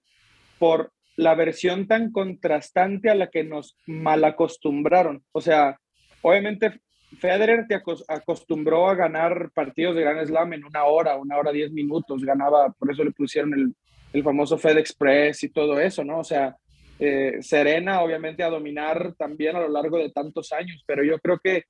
por 0.58 0.92
la 1.16 1.34
versión 1.34 1.86
tan 1.86 2.12
contrastante 2.12 3.10
a 3.10 3.14
la 3.14 3.30
que 3.30 3.44
nos 3.44 3.76
malacostumbraron. 3.86 5.24
O 5.32 5.40
sea, 5.40 5.78
obviamente 6.22 6.80
Federer 7.18 7.66
te 7.66 7.74
acostumbró 8.08 8.88
a 8.88 8.94
ganar 8.94 9.50
partidos 9.54 9.94
de 9.96 10.02
Gran 10.02 10.26
Slam 10.26 10.52
en 10.52 10.64
una 10.64 10.84
hora, 10.84 11.16
una 11.16 11.36
hora 11.38 11.52
diez 11.52 11.70
minutos, 11.70 12.24
ganaba, 12.24 12.70
por 12.72 12.90
eso 12.90 13.04
le 13.04 13.12
pusieron 13.12 13.54
el, 13.54 13.74
el 14.12 14.22
famoso 14.22 14.58
Fed 14.58 14.78
Express 14.78 15.44
y 15.44 15.48
todo 15.48 15.80
eso, 15.80 16.04
¿no? 16.04 16.18
O 16.18 16.24
sea, 16.24 16.56
eh, 16.98 17.38
Serena 17.40 18.02
obviamente 18.02 18.42
a 18.42 18.50
dominar 18.50 19.14
también 19.18 19.54
a 19.56 19.60
lo 19.60 19.68
largo 19.68 19.98
de 19.98 20.10
tantos 20.10 20.52
años, 20.52 20.82
pero 20.86 21.04
yo 21.04 21.18
creo 21.18 21.38
que 21.38 21.64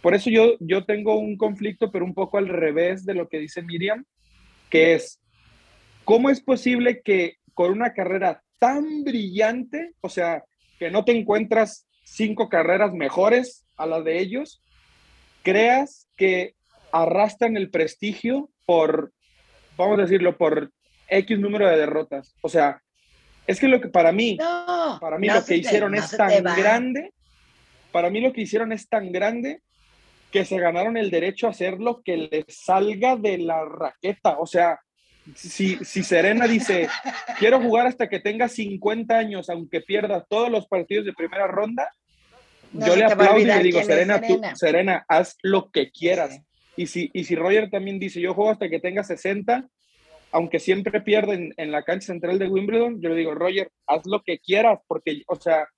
por 0.00 0.14
eso 0.14 0.28
yo, 0.30 0.56
yo 0.58 0.84
tengo 0.84 1.16
un 1.16 1.36
conflicto, 1.36 1.92
pero 1.92 2.04
un 2.04 2.14
poco 2.14 2.36
al 2.36 2.48
revés 2.48 3.06
de 3.06 3.14
lo 3.14 3.28
que 3.28 3.38
dice 3.38 3.62
Miriam, 3.62 4.04
que 4.68 4.94
es, 4.94 5.20
¿cómo 6.04 6.28
es 6.28 6.40
posible 6.40 7.02
que 7.02 7.36
con 7.54 7.70
una 7.70 7.92
carrera 7.92 8.42
tan 8.58 9.04
brillante, 9.04 9.92
o 10.00 10.08
sea, 10.08 10.42
que 10.78 10.90
no 10.90 11.04
te 11.04 11.16
encuentras 11.16 11.86
cinco 12.02 12.48
carreras 12.48 12.92
mejores 12.92 13.64
a 13.76 13.86
las 13.86 14.04
de 14.04 14.18
ellos, 14.18 14.60
creas 15.42 16.08
que 16.16 16.54
arrastran 16.92 17.56
el 17.56 17.70
prestigio 17.70 18.50
por, 18.64 19.12
vamos 19.76 19.98
a 19.98 20.02
decirlo, 20.02 20.36
por 20.36 20.70
X 21.08 21.38
número 21.38 21.68
de 21.68 21.76
derrotas. 21.76 22.34
O 22.40 22.48
sea, 22.48 22.82
es 23.46 23.58
que 23.60 23.68
lo 23.68 23.80
que 23.80 23.88
para 23.88 24.12
mí, 24.12 24.38
para 25.00 25.18
mí 25.18 25.28
lo 25.28 25.44
que 25.44 25.56
hicieron 25.56 25.94
es 25.94 26.10
tan 26.10 26.42
grande, 26.42 27.12
para 27.90 28.10
mí 28.10 28.20
lo 28.20 28.32
que 28.32 28.42
hicieron 28.42 28.72
es 28.72 28.88
tan 28.88 29.12
grande 29.12 29.60
que 30.30 30.44
se 30.44 30.58
ganaron 30.58 30.96
el 30.96 31.10
derecho 31.10 31.46
a 31.46 31.50
hacer 31.50 31.78
lo 31.78 32.02
que 32.02 32.16
les 32.16 32.44
salga 32.48 33.16
de 33.16 33.38
la 33.38 33.64
raqueta. 33.64 34.38
O 34.38 34.46
sea, 34.46 34.80
si, 35.34 35.76
si 35.84 36.02
Serena 36.02 36.46
dice, 36.46 36.88
quiero 37.38 37.60
jugar 37.60 37.86
hasta 37.86 38.08
que 38.08 38.20
tenga 38.20 38.48
50 38.48 39.16
años, 39.16 39.50
aunque 39.50 39.80
pierda 39.80 40.24
todos 40.24 40.50
los 40.50 40.66
partidos 40.66 41.04
de 41.04 41.12
primera 41.12 41.46
ronda, 41.46 41.90
yo 42.72 42.96
le 42.96 43.04
aplaudo 43.04 43.38
y 43.38 43.44
le 43.44 43.62
digo, 43.62 43.82
Serena, 43.82 44.20
Tú, 44.20 44.40
Serena, 44.54 45.04
haz 45.08 45.36
lo 45.42 45.70
que 45.70 45.90
quieras. 45.90 46.40
Y 46.76 46.86
si, 46.86 47.10
y 47.12 47.24
si 47.24 47.34
Roger 47.34 47.70
también 47.70 47.98
dice, 47.98 48.20
yo 48.20 48.34
juego 48.34 48.50
hasta 48.50 48.68
que 48.68 48.80
tenga 48.80 49.04
60, 49.04 49.68
aunque 50.32 50.58
siempre 50.58 51.00
pierden 51.02 51.52
en 51.56 51.70
la 51.70 51.82
cancha 51.82 52.06
central 52.06 52.38
de 52.38 52.48
Wimbledon, 52.48 53.00
yo 53.00 53.10
le 53.10 53.16
digo, 53.16 53.34
Roger, 53.34 53.70
haz 53.86 54.02
lo 54.06 54.22
que 54.22 54.38
quieras, 54.38 54.78
porque, 54.86 55.22
o 55.26 55.36
sea, 55.36 55.68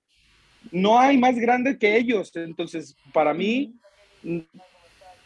no 0.71 0.99
hay 0.99 1.17
más 1.17 1.35
grande 1.37 1.77
que 1.77 1.97
ellos. 1.97 2.31
Entonces, 2.35 2.95
para 3.11 3.33
mí, 3.33 3.75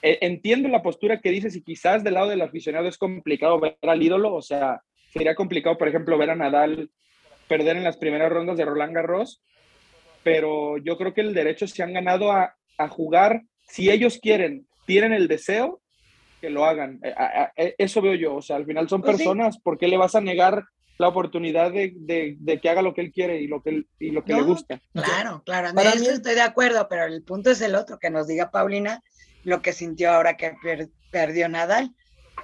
e, 0.01 0.17
entiendo 0.21 0.67
la 0.69 0.81
postura 0.81 1.19
que 1.19 1.29
dices 1.29 1.55
y 1.55 1.61
quizás 1.61 2.03
del 2.03 2.15
lado 2.15 2.29
del 2.29 2.41
aficionado 2.41 2.87
es 2.87 2.97
complicado 2.97 3.59
ver 3.59 3.77
al 3.83 4.01
ídolo, 4.01 4.33
o 4.33 4.41
sea, 4.41 4.81
sería 5.13 5.35
complicado, 5.35 5.77
por 5.77 5.87
ejemplo, 5.87 6.17
ver 6.17 6.31
a 6.31 6.35
Nadal 6.35 6.89
perder 7.47 7.77
en 7.77 7.83
las 7.83 7.97
primeras 7.97 8.31
rondas 8.31 8.57
de 8.57 8.65
Roland 8.65 8.93
Garros, 8.93 9.41
pero 10.23 10.77
yo 10.77 10.97
creo 10.97 11.13
que 11.13 11.21
el 11.21 11.33
derecho 11.33 11.67
se 11.67 11.83
han 11.83 11.93
ganado 11.93 12.31
a, 12.31 12.55
jugar, 12.89 13.41
si 13.67 13.89
ellos 13.89 14.19
quieren, 14.21 14.65
tienen 14.85 15.11
el 15.11 15.27
deseo, 15.27 15.81
que 16.39 16.49
lo 16.49 16.63
hagan. 16.63 17.01
Eh, 17.03 17.13
eh, 17.57 17.75
eso 17.77 18.01
veo 18.01 18.13
yo, 18.15 18.35
o 18.35 18.41
sea, 18.41 18.55
al 18.55 18.65
final 18.65 18.87
son 18.87 19.01
pues 19.01 19.17
personas, 19.17 19.59
¿por 19.59 19.77
qué 19.77 19.89
le 19.89 19.97
vas 19.97 20.15
a 20.15 20.21
negar 20.21 20.63
la 20.97 21.09
oportunidad 21.09 21.71
de, 21.73 22.59
que 22.61 22.69
haga 22.69 22.81
lo 22.81 22.93
que 22.93 23.01
él 23.01 23.11
quiere 23.11 23.41
y 23.41 23.47
lo 23.47 23.61
que, 23.61 23.83
y 23.99 24.11
lo 24.11 24.23
que 24.23 24.33
le 24.33 24.43
gusta? 24.43 24.79
Claro, 24.93 25.43
claro, 25.45 25.73
Para 25.73 25.95
mí... 25.95 26.07
estoy 26.07 26.35
de 26.35 26.41
acuerdo, 26.41 26.87
pero 26.89 27.03
el 27.03 27.21
punto 27.23 27.51
es 27.51 27.59
el 27.59 27.75
otro, 27.75 27.99
que 27.99 28.09
nos 28.09 28.27
diga 28.27 28.49
Paulina 28.49 29.01
lo 29.43 29.61
que 29.61 29.73
sintió 29.73 30.11
ahora 30.11 30.37
que 30.37 30.53
perdió 31.11 31.49
Nadal. 31.49 31.93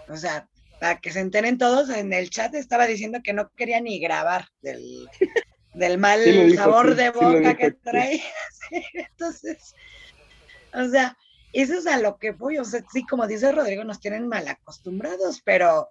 O 0.10 0.18
sea, 0.18 0.48
para 0.80 1.00
que 1.00 1.12
se 1.12 1.20
enteren 1.20 1.58
todos, 1.58 1.90
en 1.90 2.14
el 2.14 2.30
chat 2.30 2.54
estaba 2.56 2.88
diciendo 2.88 3.20
que 3.24 3.34
no 3.34 3.50
quería 3.56 3.80
ni 3.80 4.00
grabar 4.00 4.48
del, 4.62 5.08
del 5.76 5.98
mal 5.98 6.22
sabor 6.56 6.96
de 6.96 7.10
boca 7.12 7.56
que 7.56 7.72
trae. 7.72 8.24
entonces, 8.94 9.76
o 10.74 10.88
sea, 10.88 11.18
eso 11.54 11.74
es 11.74 11.88
a 11.88 12.00
lo 12.00 12.18
que 12.18 12.32
voy. 12.32 12.58
O 12.58 12.66
sea, 12.66 12.84
sí, 12.92 13.06
como 13.06 13.28
dice 13.28 13.52
Rodrigo, 13.52 13.84
nos 13.84 14.00
tienen 14.00 14.28
mal 14.28 14.48
acostumbrados, 14.48 15.42
pero 15.44 15.90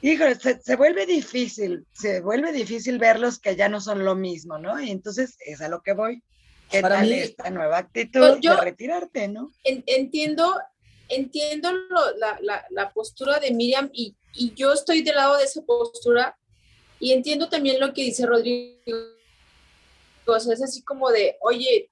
híjole, 0.00 0.34
se, 0.36 0.60
se, 0.60 0.76
vuelve 0.76 1.06
difícil, 1.06 1.86
se 1.92 2.20
vuelve 2.20 2.52
difícil 2.52 2.98
verlos 2.98 3.38
que 3.38 3.56
ya 3.56 3.68
no 3.68 3.80
son 3.80 4.04
lo 4.04 4.14
mismo, 4.14 4.58
¿no? 4.58 4.80
Y 4.80 4.90
entonces 4.90 5.36
es 5.40 5.60
a 5.60 5.68
lo 5.68 5.82
que 5.82 5.92
voy. 5.92 6.22
¿Qué 6.70 6.80
Para 6.80 6.96
tal 6.96 7.12
esta 7.12 7.48
nueva 7.50 7.78
actitud 7.78 8.40
de 8.40 8.56
retirarte, 8.56 9.28
no? 9.28 9.52
entiendo, 9.62 10.60
entiendo 11.08 11.70
la, 12.18 12.38
la, 12.42 12.66
la, 12.70 12.90
postura 12.90 13.38
de 13.38 13.52
Miriam 13.52 13.88
y, 13.92 14.16
y 14.34 14.52
yo 14.54 14.72
estoy 14.72 15.02
del 15.02 15.14
lado 15.14 15.36
de 15.36 15.44
esa 15.44 15.62
postura 15.62 16.36
y 16.98 17.12
entiendo 17.12 17.48
también 17.48 17.80
lo 17.80 17.92
que 17.92 18.02
dice 18.02 18.26
Rodrigo. 18.26 18.76
O 20.26 20.40
sea, 20.40 20.54
es 20.54 20.62
así 20.62 20.82
como 20.82 21.10
de, 21.10 21.36
oye, 21.40 21.88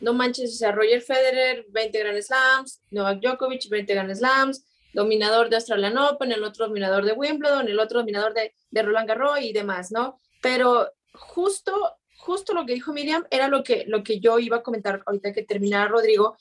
no 0.00 0.12
manches, 0.12 0.54
o 0.54 0.56
sea, 0.56 0.72
Roger 0.72 1.02
Federer, 1.02 1.66
20 1.68 1.98
Grand 1.98 2.22
Slams, 2.22 2.80
Novak 2.90 3.20
Djokovic, 3.20 3.68
20 3.68 3.94
Grand 3.94 4.14
Slams, 4.14 4.64
dominador 4.92 5.50
de 5.50 5.56
Australian 5.56 5.98
Open, 5.98 6.32
el 6.32 6.44
otro 6.44 6.66
dominador 6.66 7.04
de 7.04 7.12
Wimbledon, 7.12 7.68
el 7.68 7.78
otro 7.78 8.00
dominador 8.00 8.34
de, 8.34 8.54
de 8.70 8.82
Roland 8.82 9.08
Garros 9.08 9.40
y 9.40 9.52
demás, 9.52 9.90
¿no? 9.92 10.18
Pero 10.40 10.90
justo, 11.12 11.72
justo 12.16 12.54
lo 12.54 12.64
que 12.64 12.74
dijo 12.74 12.92
Miriam 12.92 13.26
era 13.30 13.48
lo 13.48 13.62
que, 13.62 13.84
lo 13.86 14.02
que 14.02 14.20
yo 14.20 14.38
iba 14.38 14.58
a 14.58 14.62
comentar 14.62 15.02
ahorita 15.06 15.32
que 15.32 15.42
terminara 15.42 15.88
Rodrigo, 15.88 16.36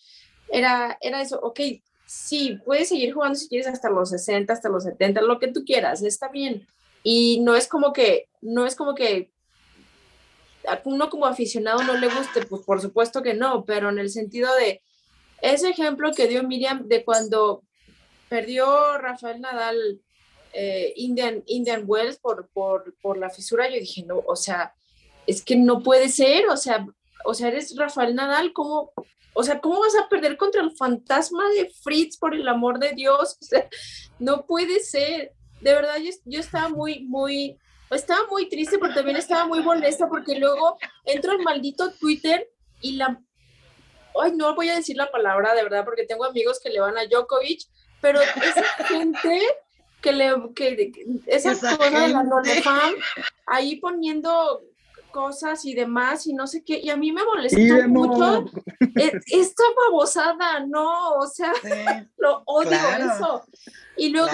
era, 0.50 0.98
era 1.02 1.22
eso, 1.22 1.40
ok, 1.42 1.60
sí, 2.06 2.60
puedes 2.64 2.90
seguir 2.90 3.14
jugando 3.14 3.38
si 3.38 3.50
quieres 3.50 3.68
hasta 3.68 3.90
los 3.90 4.10
60, 4.10 4.54
hasta 4.54 4.70
los 4.70 4.84
70, 4.84 5.22
lo 5.22 5.40
que 5.40 5.48
tú 5.48 5.64
quieras, 5.66 6.02
está 6.04 6.30
bien. 6.30 6.68
Y 7.08 7.40
no 7.42 7.56
es 7.56 7.68
como 7.68 7.94
que, 7.94 8.30
no 8.42 8.66
es 8.66 8.76
como 8.76 8.96
que 8.96 9.32
a 10.68 10.82
uno 10.86 11.08
como 11.12 11.28
aficionado 11.28 11.84
no 11.84 11.94
le 11.94 12.08
guste, 12.08 12.48
pues 12.48 12.64
por 12.64 12.82
supuesto 12.82 13.22
que 13.22 13.36
no, 13.36 13.64
pero 13.64 13.90
en 13.90 14.00
el 14.00 14.10
sentido 14.10 14.52
de 14.56 14.82
ese 15.40 15.70
ejemplo 15.70 16.12
que 16.12 16.28
dio 16.28 16.42
Miriam 16.42 16.88
de 16.88 17.06
cuando 17.06 17.64
perdió 18.28 18.98
Rafael 18.98 19.40
Nadal 19.40 20.02
eh, 20.54 20.94
Indian, 20.96 21.44
Indian 21.46 21.84
Wells 21.86 22.18
por, 22.18 22.50
por, 22.50 22.96
por 23.04 23.20
la 23.20 23.30
fisura, 23.30 23.70
yo 23.70 23.76
dije, 23.76 24.04
no, 24.08 24.24
o 24.26 24.36
sea, 24.36 24.74
es 25.28 25.44
que 25.44 25.56
no 25.56 25.84
puede 25.84 26.10
ser, 26.10 26.48
o 26.48 26.58
sea, 26.58 26.88
o 27.24 27.36
sea, 27.36 27.50
eres 27.50 27.76
Rafael 27.78 28.16
Nadal, 28.16 28.52
¿cómo, 28.52 28.92
o 29.34 29.44
sea, 29.44 29.62
¿cómo 29.62 29.80
vas 29.80 29.96
a 29.96 30.10
perder 30.10 30.38
contra 30.38 30.64
el 30.64 30.76
fantasma 30.76 31.48
de 31.50 31.70
Fritz 31.84 32.18
por 32.18 32.34
el 32.34 32.48
amor 32.48 32.80
de 32.80 32.94
Dios? 32.94 33.38
No 34.18 34.46
puede 34.46 34.80
ser. 34.80 35.34
De 35.66 35.74
verdad, 35.74 35.98
yo, 35.98 36.12
yo 36.26 36.40
estaba 36.42 36.70
muy, 36.70 37.00
muy, 37.06 37.58
estaba 37.90 38.28
muy 38.28 38.48
triste, 38.48 38.78
pero 38.78 38.94
también 38.94 39.18
estaba 39.18 39.48
muy 39.48 39.64
molesta 39.64 40.08
porque 40.08 40.38
luego 40.38 40.78
entro 41.06 41.32
al 41.32 41.40
maldito 41.40 41.92
Twitter 41.94 42.48
y 42.82 42.98
la... 42.98 43.20
Ay, 44.22 44.34
no 44.34 44.54
voy 44.54 44.70
a 44.70 44.76
decir 44.76 44.96
la 44.96 45.10
palabra 45.10 45.56
de 45.56 45.64
verdad 45.64 45.84
porque 45.84 46.06
tengo 46.06 46.24
amigos 46.24 46.60
que 46.62 46.70
le 46.70 46.82
van 46.82 46.96
a 47.00 47.08
Djokovic, 47.08 47.62
pero 48.00 48.22
esa 48.22 48.64
gente 48.86 49.42
que 50.04 50.12
le... 50.12 50.36
que 50.54 50.94
esa, 51.26 51.54
esa 51.54 51.78
cosa 51.78 52.00
de 52.00 52.10
la 52.10 52.22
NoleFam 52.22 52.94
ahí 53.48 53.78
poniendo 53.78 54.62
cosas 55.16 55.64
y 55.64 55.74
demás 55.74 56.28
y 56.28 56.34
no 56.34 56.46
sé 56.46 56.62
qué, 56.62 56.78
y 56.84 56.90
a 56.90 56.98
mí 56.98 57.14
me 57.14 57.24
molestó 57.24 57.88
mucho 57.88 58.46
e, 58.98 59.12
esta 59.28 59.64
babosada, 59.78 60.60
no, 60.68 61.14
o 61.14 61.28
sea, 61.28 61.54
lo 62.18 62.44
odio 62.46 62.78
eso. 62.98 63.44
Y 63.96 64.10
luego 64.10 64.30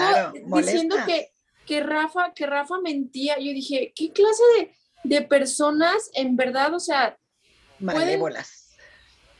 diciendo 0.56 0.96
que 1.06 1.32
que 1.66 1.80
Rafa, 1.80 2.32
que 2.34 2.46
Rafa 2.46 2.80
mentía. 2.80 3.38
Yo 3.38 3.52
dije, 3.52 3.92
¿qué 3.94 4.12
clase 4.12 4.42
de, 4.56 4.74
de 5.04 5.22
personas 5.22 6.10
en 6.14 6.36
verdad, 6.36 6.74
o 6.74 6.80
sea, 6.80 7.16
malévolas? 7.78 8.70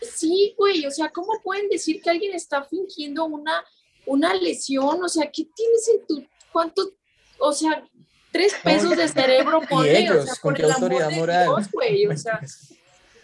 Sí, 0.01 0.55
güey, 0.57 0.87
o 0.87 0.91
sea, 0.91 1.11
¿cómo 1.11 1.41
pueden 1.43 1.69
decir 1.69 2.01
que 2.03 2.11
alguien 2.11 2.35
está 2.35 2.65
fingiendo 2.65 3.25
una, 3.25 3.65
una 4.07 4.35
lesión? 4.35 5.03
O 5.03 5.09
sea, 5.09 5.31
¿qué 5.31 5.47
tienes 5.55 5.89
en 5.89 6.07
tu, 6.07 6.27
cuánto, 6.53 6.93
o 7.39 7.53
sea, 7.53 7.85
tres 8.33 8.55
pesos 8.63 8.97
de 8.97 9.07
cerebro 9.07 9.61
por 9.69 9.87
ellos, 9.87 10.17
o 10.17 10.27
sea, 10.27 10.35
con 10.41 10.55
por 10.55 10.65
el 10.65 10.73
autoridad 10.73 11.11
moral. 11.11 11.47
Dios, 11.47 11.71
güey, 11.71 12.07
o 12.07 12.17
sea. 12.17 12.41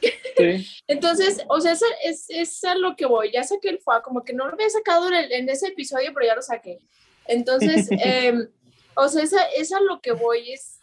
Entonces, 0.87 1.43
o 1.49 1.61
sea, 1.61 1.77
es, 2.05 2.27
es, 2.29 2.65
a 2.65 2.77
lo 2.77 2.95
que 2.95 3.07
voy. 3.07 3.33
Ya 3.33 3.43
saqué 3.43 3.71
el 3.71 3.81
FUA, 3.81 4.03
como 4.03 4.23
que 4.23 4.33
no 4.33 4.47
lo 4.47 4.53
había 4.53 4.71
sacado 4.71 5.09
en, 5.09 5.33
en 5.33 5.49
ese 5.49 5.69
episodio, 5.69 6.13
pero 6.15 6.27
ya 6.27 6.37
lo 6.37 6.43
saqué. 6.43 6.79
Entonces, 7.27 7.89
eh, 8.05 8.49
o 8.95 9.09
sea, 9.09 9.23
esa, 9.23 9.43
es 9.57 9.73
a 9.73 9.81
lo 9.81 10.01
que 10.01 10.13
voy, 10.13 10.53
es, 10.53 10.79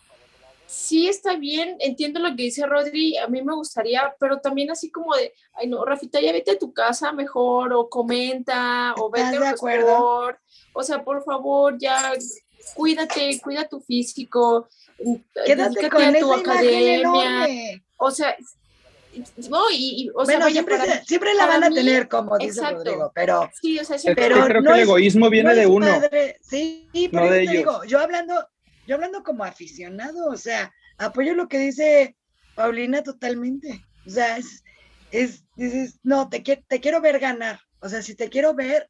sí 0.66 1.08
está 1.08 1.36
bien, 1.36 1.76
entiendo 1.80 2.20
lo 2.20 2.30
que 2.30 2.44
dice 2.44 2.66
Rodri, 2.66 3.18
a 3.18 3.28
mí 3.28 3.42
me 3.42 3.54
gustaría, 3.54 4.16
pero 4.20 4.40
también 4.40 4.72
así 4.72 4.90
como 4.90 5.16
de, 5.16 5.34
ay 5.54 5.68
no, 5.68 5.84
Rafita, 5.86 6.20
ya 6.20 6.32
vete 6.32 6.52
a 6.52 6.60
tu 6.60 6.74
casa 6.74 7.12
mejor, 7.12 7.74
o 7.74 7.90
comenta, 7.90 8.94
o 8.98 9.10
vete 9.10 9.38
a 9.38 9.40
mejor, 9.40 10.40
o 10.74 10.84
sea, 10.84 11.04
por 11.04 11.24
favor, 11.24 11.78
ya 11.78 12.14
cuídate, 12.74 13.40
cuida 13.42 13.68
tu 13.68 13.80
físico, 13.82 14.68
quédate 15.46 15.90
con 15.90 16.04
a 16.04 16.20
tu 16.20 16.34
academia, 16.34 17.48
o 17.98 18.12
sea, 18.12 18.36
no, 19.50 19.64
y, 19.72 20.12
o 20.14 20.26
sea, 20.26 20.50
siempre, 20.50 20.78
siempre, 21.06 21.34
la 21.36 21.46
van 21.46 21.64
a 21.64 21.70
tener, 21.70 22.08
como 22.08 22.38
dice 22.38 22.62
Rodrigo, 22.70 23.12
pero, 23.16 23.50
sí, 23.62 23.80
o 23.80 23.86
sea, 23.86 23.98
pero 24.16 24.46
creo 24.46 24.64
que 24.64 24.70
el 24.70 24.80
egoísmo 24.80 25.30
viene 25.30 25.56
de 25.56 25.68
uno. 25.68 25.88
sí, 26.42 26.90
pero 27.12 27.36
yo 27.42 27.52
digo, 27.52 27.84
yo 27.86 28.00
hablando, 28.00 28.48
yo 28.88 28.96
hablando 28.96 29.24
como 29.24 29.44
aficionado, 29.44 30.28
o 30.28 30.38
sea, 30.38 30.74
apoyo 30.98 31.34
lo 31.34 31.48
que 31.48 31.60
dice 31.60 32.16
Paulina 32.56 33.04
totalmente. 33.04 33.86
O 34.06 34.10
sea, 34.10 34.38
es, 34.38 34.64
es 35.12 35.44
dices, 35.56 36.00
no, 36.04 36.30
te, 36.30 36.42
te 36.42 36.80
quiero 36.80 37.02
ver 37.02 37.20
ganar. 37.20 37.60
O 37.80 37.90
sea, 37.90 38.02
si 38.02 38.16
te 38.16 38.30
quiero 38.30 38.54
ver, 38.54 38.90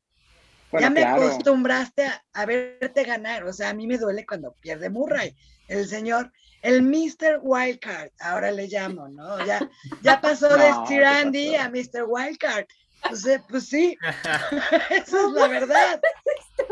ya 0.72 0.89
me 0.89 1.03
acostumbraste 1.03 2.05
a, 2.05 2.24
a, 2.34 2.45
verte 2.45 3.03
ganar. 3.03 3.43
O 3.45 3.53
sea, 3.53 3.70
a 3.70 3.74
mí 3.74 3.88
me 3.88 3.97
duele 3.97 4.26
cuando 4.26 4.53
pierde 4.61 4.89
Murray. 4.89 5.36
El 5.68 5.88
señor 5.88 6.32
el 6.66 6.82
Mr. 6.82 7.41
Wildcard, 7.43 8.09
ahora 8.20 8.51
le 8.51 8.68
llamo, 8.68 9.07
¿no? 9.07 9.45
Ya, 9.45 9.70
ya 10.01 10.20
pasó 10.20 10.49
de 10.57 10.74
Steve 10.86 11.05
Andy 11.05 11.55
a 11.55 11.70
Mr. 11.70 12.05
Wildcard. 12.07 12.66
Entonces, 13.03 13.41
pues 13.47 13.68
sí, 13.68 13.95
eso 14.89 15.28
es 15.28 15.34
la 15.34 15.47
verdad, 15.47 16.01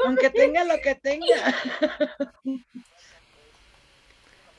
aunque 0.03 0.31
tenga 0.31 0.63
lo 0.63 0.81
que 0.81 0.95
tenga. 0.95 1.55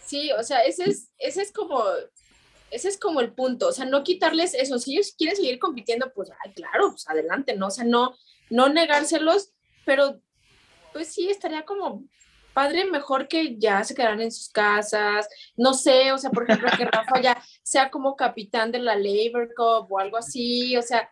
Sí, 0.07 0.31
o 0.39 0.43
sea, 0.45 0.63
ese 0.63 0.85
es, 0.85 1.09
ese 1.19 1.43
es 1.43 1.51
como, 1.51 1.83
ese 2.71 2.89
es 2.89 2.97
como 2.97 3.21
el 3.21 3.33
punto, 3.33 3.69
o 3.69 3.73
sea, 3.73 3.87
no 3.87 4.05
quitarles 4.05 4.55
eso, 4.55 4.79
si 4.79 4.93
ellos 4.95 5.15
quieren 5.19 5.35
seguir 5.35 5.59
compitiendo, 5.59 6.13
pues, 6.15 6.31
ay, 6.45 6.53
claro, 6.53 6.91
pues 6.91 7.09
adelante, 7.09 7.57
¿no? 7.57 7.67
O 7.67 7.71
sea, 7.73 7.83
no, 7.83 8.15
no 8.51 8.69
negárselos, 8.69 9.53
pero 9.85 10.21
pues 10.93 11.13
sí, 11.13 11.29
estaría 11.29 11.65
como 11.65 12.05
padre 12.55 12.85
mejor 12.87 13.27
que 13.29 13.59
ya 13.59 13.83
se 13.85 13.95
quedaran 13.95 14.21
en 14.21 14.33
sus 14.33 14.49
casas, 14.49 15.29
no 15.57 15.75
sé, 15.75 16.13
o 16.13 16.19
sea, 16.19 16.31
por 16.31 16.45
ejemplo, 16.45 16.71
que 16.77 16.85
Rafa 16.93 17.21
ya 17.21 17.43
sea 17.63 17.91
como 17.91 18.17
capitán 18.17 18.71
de 18.71 18.79
la 18.79 18.95
Labor 18.95 19.53
Cup 19.55 19.93
o 19.93 19.99
algo 19.99 20.17
así, 20.17 20.77
o 20.77 20.83
sea, 20.83 21.11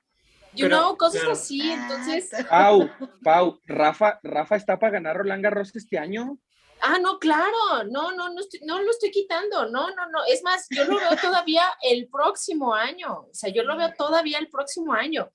you 0.55 0.69
know, 0.69 0.97
cosas 0.97 1.25
así, 1.29 1.71
entonces... 1.71 2.31
Pau, 2.49 2.89
Pau, 3.23 3.59
Rafa, 3.67 4.21
Rafa 4.23 4.57
está 4.57 4.79
para 4.79 4.93
ganar 4.93 5.17
Roland 5.17 5.43
Garros 5.43 5.75
este 5.75 5.99
año. 5.99 6.39
Ah, 6.81 6.99
no, 7.01 7.19
claro, 7.19 7.85
no, 7.91 8.13
no, 8.13 8.29
no, 8.31 8.41
no 8.65 8.83
lo 8.83 8.91
estoy 8.91 9.11
quitando, 9.11 9.69
no, 9.69 9.95
no, 9.95 10.11
no, 10.11 10.25
es 10.29 10.43
más, 10.43 10.67
yo 10.71 10.85
lo 10.85 10.97
veo 10.97 11.17
todavía 11.21 11.65
el 11.83 12.09
próximo 12.09 12.75
año, 12.75 13.27
o 13.31 13.35
sea, 13.35 13.51
yo 13.51 13.63
lo 13.63 13.77
veo 13.77 13.93
todavía 13.97 14.39
el 14.39 14.49
próximo 14.49 14.93
año. 14.93 15.31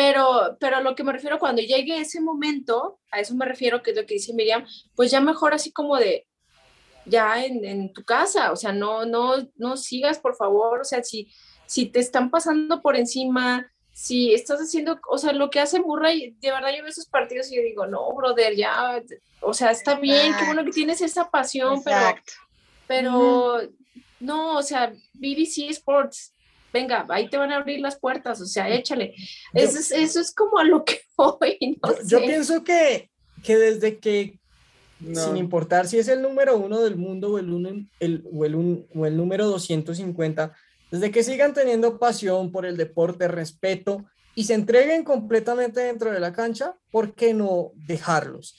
Pero, 0.00 0.56
pero 0.58 0.80
lo 0.80 0.94
que 0.94 1.04
me 1.04 1.12
refiero 1.12 1.38
cuando 1.38 1.60
llegue 1.60 2.00
ese 2.00 2.22
momento, 2.22 3.00
a 3.10 3.20
eso 3.20 3.34
me 3.34 3.44
refiero, 3.44 3.82
que 3.82 3.90
es 3.90 3.96
lo 3.98 4.06
que 4.06 4.14
dice 4.14 4.32
Miriam, 4.32 4.64
pues 4.96 5.10
ya 5.10 5.20
mejor 5.20 5.52
así 5.52 5.72
como 5.72 5.98
de, 5.98 6.26
ya 7.04 7.44
en, 7.44 7.66
en, 7.66 7.92
tu 7.92 8.02
casa, 8.02 8.50
o 8.50 8.56
sea, 8.56 8.72
no, 8.72 9.04
no, 9.04 9.34
no 9.56 9.76
sigas, 9.76 10.18
por 10.18 10.36
favor, 10.36 10.80
o 10.80 10.84
sea, 10.84 11.04
si, 11.04 11.30
si 11.66 11.84
te 11.84 12.00
están 12.00 12.30
pasando 12.30 12.80
por 12.80 12.96
encima, 12.96 13.70
si 13.92 14.32
estás 14.32 14.60
haciendo, 14.60 14.98
o 15.06 15.18
sea, 15.18 15.34
lo 15.34 15.50
que 15.50 15.60
hace 15.60 15.80
Murray, 15.80 16.34
de 16.40 16.50
verdad 16.50 16.70
yo 16.74 16.82
veo 16.82 16.88
esos 16.88 17.04
partidos 17.04 17.52
y 17.52 17.56
yo 17.56 17.62
digo, 17.62 17.86
no, 17.86 18.10
brother, 18.14 18.56
ya, 18.56 19.02
o 19.42 19.52
sea, 19.52 19.70
está 19.70 19.96
bien, 19.96 20.34
qué 20.38 20.46
bueno 20.46 20.64
que 20.64 20.70
tienes 20.70 21.02
esa 21.02 21.28
pasión, 21.30 21.82
pero, 21.84 22.14
pero, 22.86 23.60
no, 24.18 24.56
o 24.56 24.62
sea, 24.62 24.94
BBC 25.12 25.68
Sports, 25.68 26.32
venga, 26.72 27.06
ahí 27.08 27.28
te 27.28 27.36
van 27.36 27.52
a 27.52 27.56
abrir 27.56 27.80
las 27.80 27.98
puertas, 27.98 28.40
o 28.40 28.46
sea, 28.46 28.68
échale. 28.68 29.14
Eso, 29.52 29.78
es, 29.78 29.90
eso 29.92 30.20
es 30.20 30.34
como 30.34 30.58
a 30.58 30.64
lo 30.64 30.84
que 30.84 31.00
voy. 31.16 31.78
yo, 32.06 32.20
pienso 32.20 32.64
que, 32.64 33.10
que 33.42 33.56
desde 33.56 33.98
que, 33.98 34.38
sin 35.00 35.36
importar 35.36 35.86
si 35.86 35.98
es 35.98 36.08
el 36.08 36.22
número 36.22 36.56
uno 36.56 36.80
del 36.80 36.96
mundo 36.96 37.32
o 37.32 37.38
el, 37.38 37.88
el, 38.00 38.24
o, 38.32 38.44
el, 38.44 38.86
o 38.94 39.06
el 39.06 39.16
número 39.16 39.46
250, 39.46 40.52
desde 40.90 41.10
que 41.10 41.22
sigan 41.22 41.54
teniendo 41.54 41.98
pasión 41.98 42.50
por 42.50 42.66
el 42.66 42.76
deporte, 42.76 43.28
respeto 43.28 44.04
y 44.34 44.44
se 44.44 44.54
entreguen 44.54 45.04
completamente 45.04 45.80
dentro 45.80 46.10
de 46.10 46.20
la 46.20 46.32
cancha, 46.32 46.74
¿por 46.90 47.14
qué 47.14 47.34
no 47.34 47.72
dejarlos? 47.74 48.56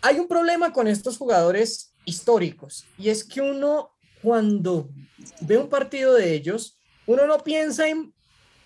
hay 0.00 0.18
un 0.18 0.28
problema 0.28 0.72
con 0.72 0.86
estos 0.86 1.18
jugadores 1.18 1.92
históricos 2.04 2.86
y 2.96 3.10
es 3.10 3.24
que 3.24 3.40
uno 3.40 3.90
cuando 4.22 4.88
ve 5.40 5.58
un 5.58 5.68
partido 5.68 6.14
de 6.14 6.34
ellos, 6.34 6.77
uno 7.08 7.26
no 7.26 7.38
piensa 7.42 7.88
en 7.88 8.12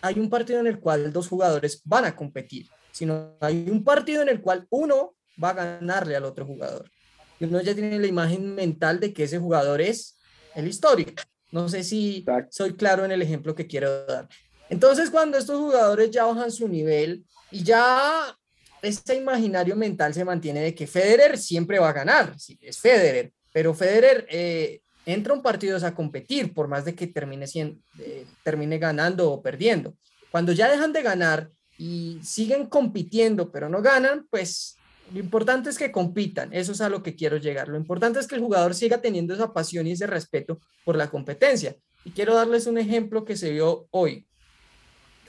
hay 0.03 0.19
un 0.19 0.29
partido 0.29 0.59
en 0.59 0.67
el 0.67 0.81
cual 0.81 1.13
dos 1.13 1.29
jugadores 1.29 1.81
van 1.85 2.05
a 2.05 2.17
competir, 2.17 2.69
sino 2.91 3.37
hay 3.41 3.71
un 3.71 3.85
partido 3.85 4.21
en 4.21 4.29
el 4.29 4.41
cual 4.41 4.67
uno 4.69 5.15
va 5.43 5.51
a 5.51 5.55
ganarle 5.55 6.17
al 6.17 6.25
otro 6.25 6.45
jugador. 6.45 6.91
Y 7.39 7.45
uno 7.45 7.61
ya 7.61 7.73
tiene 7.73 7.99
la 7.99 8.07
imagen 8.09 8.55
mental 8.55 8.99
de 8.99 9.13
que 9.13 9.25
ese 9.25 9.39
jugador 9.39 9.81
es 9.81 10.19
el 10.57 10.67
histórico. 10.67 11.23
No 11.53 11.69
sé 11.69 11.85
si 11.85 12.27
soy 12.51 12.75
claro 12.75 13.05
en 13.05 13.13
el 13.13 13.23
ejemplo 13.23 13.55
que 13.55 13.69
quiero 13.69 14.07
dar. 14.07 14.29
Entonces, 14.69 15.09
cuando 15.09 15.39
estos 15.39 15.61
jugadores 15.61 16.11
ya 16.11 16.25
bajan 16.25 16.51
su 16.51 16.67
nivel 16.67 17.25
y 17.53 17.63
ya 17.63 18.37
este 18.83 19.15
imaginario 19.15 19.77
mental 19.77 20.13
se 20.15 20.25
mantiene 20.25 20.63
de 20.63 20.75
que 20.75 20.89
Federer 20.89 21.39
siempre 21.39 21.79
va 21.79 21.91
a 21.91 21.93
ganar, 21.93 22.39
sí, 22.41 22.59
es 22.61 22.81
Federer, 22.81 23.33
pero 23.53 23.73
Federer 23.73 24.27
eh, 24.29 24.81
entra 25.07 25.35
un 25.35 25.43
partido 25.43 25.85
a 25.85 25.95
competir, 25.95 26.55
por 26.55 26.69
más 26.69 26.85
de 26.85 26.95
que 26.95 27.07
termine, 27.07 27.47
eh, 27.55 28.27
termine 28.43 28.79
ganando 28.79 29.31
o 29.31 29.43
perdiendo. 29.43 29.95
Cuando 30.31 30.53
ya 30.53 30.71
dejan 30.71 30.93
de 30.93 31.03
ganar 31.03 31.51
y 31.79 32.19
siguen 32.23 32.67
compitiendo, 32.67 33.51
pero 33.51 33.69
no 33.69 33.83
ganan, 33.83 34.27
pues 34.31 34.77
lo 35.13 35.19
importante 35.19 35.71
es 35.71 35.79
que 35.79 35.93
compitan, 35.93 36.53
eso 36.53 36.73
es 36.73 36.81
a 36.81 36.89
lo 36.89 37.03
que 37.03 37.15
quiero 37.15 37.37
llegar. 37.37 37.69
Lo 37.69 37.77
importante 37.77 38.19
es 38.19 38.27
que 38.27 38.37
el 38.37 38.41
jugador 38.41 38.75
siga 38.75 39.01
teniendo 39.01 39.35
esa 39.35 39.53
pasión 39.53 39.87
y 39.87 39.93
ese 39.93 40.07
respeto 40.07 40.61
por 40.85 40.97
la 40.97 41.11
competencia. 41.11 41.77
Y 42.05 42.11
quiero 42.11 42.35
darles 42.35 42.67
un 42.67 42.79
ejemplo 42.79 43.25
que 43.25 43.37
se 43.37 43.51
vio 43.51 43.87
hoy 43.91 44.27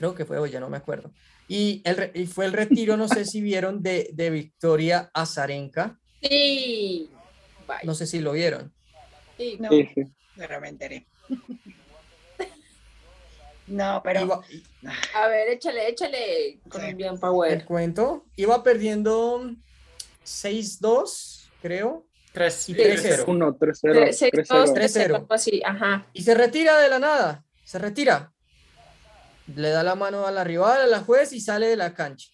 creo 0.04 0.14
que 0.14 0.26
fue 0.26 0.38
hoy, 0.38 0.50
ya 0.50 0.60
no 0.60 0.68
me 0.68 0.76
acuerdo. 0.76 1.10
Y, 1.48 1.80
el, 1.84 2.10
y 2.12 2.26
fue 2.26 2.44
el 2.44 2.52
retiro, 2.52 2.98
no 2.98 3.08
sé 3.08 3.24
si 3.24 3.40
vieron, 3.40 3.82
de, 3.82 4.10
de 4.12 4.28
Victoria 4.28 5.10
Azarenka. 5.14 5.98
Sí. 6.22 7.08
No 7.84 7.94
sé 7.94 8.06
si 8.06 8.20
lo 8.20 8.32
vieron. 8.32 8.73
Sí, 9.36 9.56
no, 9.60 9.68
sí, 9.70 9.88
pero 10.36 10.60
me 10.60 10.68
enteré. 10.68 11.06
No, 13.66 14.02
pero. 14.04 14.42
a 15.14 15.26
ver, 15.26 15.48
échale, 15.48 15.88
échale. 15.88 16.60
Colombian 16.68 17.18
Power. 17.18 17.50
El 17.50 17.64
cuento. 17.64 18.26
Iba 18.36 18.62
perdiendo 18.62 19.52
6-2, 20.22 21.48
creo. 21.62 22.04
3 22.32 22.68
3-0. 22.68 23.24
1, 23.26 23.58
3-0. 23.58 23.90
3-0. 24.44 25.26
3-0. 25.26 26.04
Y 26.12 26.22
se 26.22 26.34
retira 26.34 26.78
de 26.78 26.90
la 26.90 26.98
nada. 26.98 27.42
Se 27.64 27.78
retira 27.78 28.34
le 29.46 29.70
da 29.70 29.82
la 29.82 29.94
mano 29.94 30.26
a 30.26 30.30
la 30.30 30.44
rival, 30.44 30.80
a 30.80 30.86
la 30.86 31.00
juez 31.00 31.32
y 31.32 31.40
sale 31.40 31.66
de 31.66 31.76
la 31.76 31.94
cancha. 31.94 32.28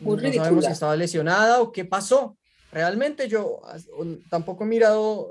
no 0.00 0.18
sabemos 0.18 0.64
si 0.64 0.72
estaba 0.72 0.96
lesionada 0.96 1.60
o 1.60 1.72
qué 1.72 1.84
pasó. 1.84 2.36
Realmente 2.72 3.28
yo 3.28 3.60
tampoco 4.28 4.64
he 4.64 4.66
mirado, 4.66 5.30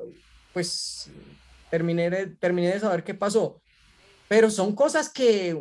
pues 0.56 1.10
terminé, 1.70 2.28
terminé 2.40 2.72
de 2.72 2.80
saber 2.80 3.04
qué 3.04 3.14
pasó. 3.14 3.62
Pero 4.30 4.50
son 4.50 4.74
cosas 4.74 5.10
que 5.10 5.54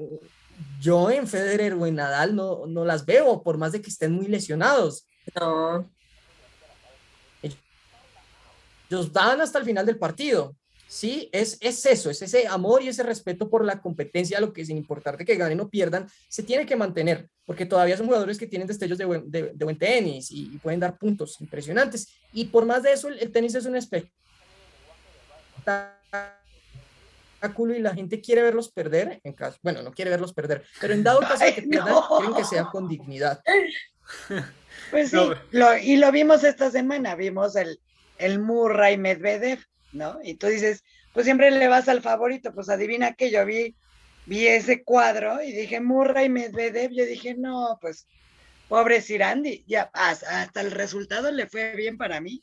yo 0.80 1.10
en 1.10 1.26
Federer 1.26 1.74
o 1.74 1.84
en 1.84 1.96
Nadal 1.96 2.36
no, 2.36 2.64
no 2.66 2.84
las 2.84 3.04
veo, 3.04 3.42
por 3.42 3.58
más 3.58 3.72
de 3.72 3.82
que 3.82 3.90
estén 3.90 4.12
muy 4.12 4.28
lesionados. 4.28 5.04
No. 5.34 5.90
Ellos 8.88 9.12
dan 9.12 9.40
hasta 9.40 9.58
el 9.58 9.64
final 9.64 9.84
del 9.84 9.98
partido. 9.98 10.54
¿sí? 10.86 11.28
Es, 11.32 11.58
es 11.60 11.84
eso, 11.86 12.08
es 12.08 12.22
ese 12.22 12.46
amor 12.46 12.80
y 12.80 12.86
ese 12.86 13.02
respeto 13.02 13.50
por 13.50 13.64
la 13.64 13.82
competencia, 13.82 14.38
lo 14.38 14.52
que 14.52 14.64
sin 14.64 14.76
importar 14.76 15.16
de 15.16 15.24
que 15.24 15.34
ganen 15.34 15.60
o 15.60 15.68
pierdan, 15.68 16.06
se 16.28 16.44
tiene 16.44 16.66
que 16.66 16.76
mantener, 16.76 17.28
porque 17.44 17.66
todavía 17.66 17.96
son 17.96 18.06
jugadores 18.06 18.38
que 18.38 18.46
tienen 18.46 18.68
destellos 18.68 18.98
de 18.98 19.04
buen, 19.06 19.28
de, 19.28 19.50
buen 19.54 19.76
tenis 19.76 20.30
y, 20.30 20.56
pueden 20.58 20.78
dar 20.78 20.96
puntos 20.96 21.40
impresionantes. 21.40 22.06
Y 22.32 22.44
por 22.44 22.64
más 22.64 22.84
de 22.84 22.92
eso, 22.92 23.08
el, 23.08 23.32
tenis 23.32 23.56
es 23.56 23.66
un 23.66 23.74
espectáculo 23.74 24.23
y 27.76 27.78
la 27.78 27.94
gente 27.94 28.20
quiere 28.20 28.42
verlos 28.42 28.70
perder, 28.70 29.20
en 29.22 29.32
caso, 29.32 29.58
bueno, 29.62 29.82
no 29.82 29.92
quiere 29.92 30.10
verlos 30.10 30.32
perder, 30.32 30.64
pero 30.80 30.94
en 30.94 31.02
dado 31.02 31.20
caso 31.20 31.44
de 31.44 31.54
que 31.54 31.62
pierdan, 31.62 31.94
quieren 32.18 32.34
que 32.34 32.44
sea 32.44 32.64
con 32.66 32.88
dignidad. 32.88 33.42
Pues 34.90 35.10
sí, 35.10 35.16
lo, 35.50 35.78
y 35.78 35.96
lo 35.96 36.12
vimos 36.12 36.44
esta 36.44 36.70
semana, 36.70 37.14
vimos 37.14 37.56
el, 37.56 37.80
el 38.18 38.38
Murray 38.38 38.98
Medvedev, 38.98 39.60
¿no? 39.92 40.18
Y 40.22 40.34
tú 40.34 40.48
dices, 40.48 40.84
pues 41.12 41.24
siempre 41.24 41.50
le 41.50 41.68
vas 41.68 41.88
al 41.88 42.02
favorito, 42.02 42.52
pues 42.52 42.68
adivina 42.68 43.14
que 43.14 43.30
yo 43.30 43.46
vi, 43.46 43.74
vi 44.26 44.46
ese 44.46 44.82
cuadro 44.82 45.42
y 45.42 45.52
dije, 45.52 45.80
Murray 45.80 46.28
Medvedev, 46.28 46.90
yo 46.92 47.06
dije, 47.06 47.34
no, 47.34 47.78
pues 47.80 48.06
pobre 48.68 49.00
Sirandi, 49.00 49.64
ya 49.66 49.90
hasta 49.94 50.60
el 50.60 50.70
resultado 50.70 51.30
le 51.30 51.46
fue 51.46 51.74
bien 51.76 51.96
para 51.96 52.20
mí. 52.20 52.42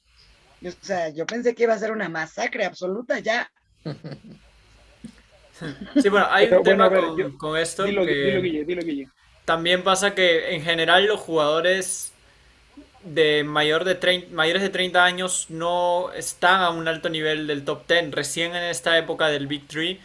O 0.66 0.86
sea, 0.86 1.10
yo 1.10 1.26
pensé 1.26 1.56
que 1.56 1.64
iba 1.64 1.74
a 1.74 1.80
ser 1.80 1.92
una 1.92 2.10
masacre 2.10 2.66
absoluta 2.66 3.20
ya. 3.20 3.52
Sí, 6.02 6.10
bueno, 6.10 6.28
hay 6.30 6.48
un 6.52 6.64
tema 6.64 6.90
con, 7.38 7.56
esto 7.58 7.86
que 7.86 9.08
también 9.46 9.84
pasa 9.84 10.16
que 10.16 10.56
en 10.56 10.64
general 10.64 11.06
los 11.06 11.20
jugadores 11.20 12.14
de, 13.04 13.44
mayor 13.44 13.84
de 13.84 14.28
mayores 14.32 14.62
de 14.62 14.70
30 14.70 15.04
años 15.04 15.48
no 15.50 16.12
están 16.14 16.62
a 16.62 16.70
un 16.70 16.88
alto 16.88 17.10
nivel 17.10 17.48
del 17.48 17.64
top 17.64 17.88
10. 17.88 18.12
Recién 18.12 18.56
en 18.56 18.64
esta 18.64 18.98
época 18.98 19.28
del 19.28 19.48
Big 19.48 19.68
Three 19.68 20.00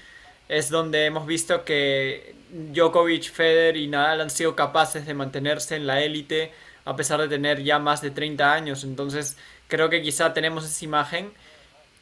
es 0.49 0.71
donde 0.71 1.07
hemos 1.07 1.27
visto 1.27 1.65
que 1.65 2.35
Djokovic, 2.51 3.31
Federer 3.31 3.77
y 3.77 3.87
Nadal 3.89 4.23
han 4.23 4.31
sido 4.31 4.55
capaces 4.57 5.07
de 5.07 5.15
mantenerse 5.15 5.77
en 5.77 5.87
la 5.87 6.03
élite 6.03 6.53
a 6.85 6.95
pesar 6.95 7.21
de 7.21 7.29
tener 7.29 7.63
ya 7.63 7.79
más 7.79 8.01
de 8.01 8.11
30 8.11 8.53
años. 8.53 8.85
Entonces 8.85 9.37
creo 9.69 9.91
que 9.91 10.03
quizá 10.03 10.33
tenemos 10.35 10.65
esa 10.65 10.85
imagen 10.85 11.33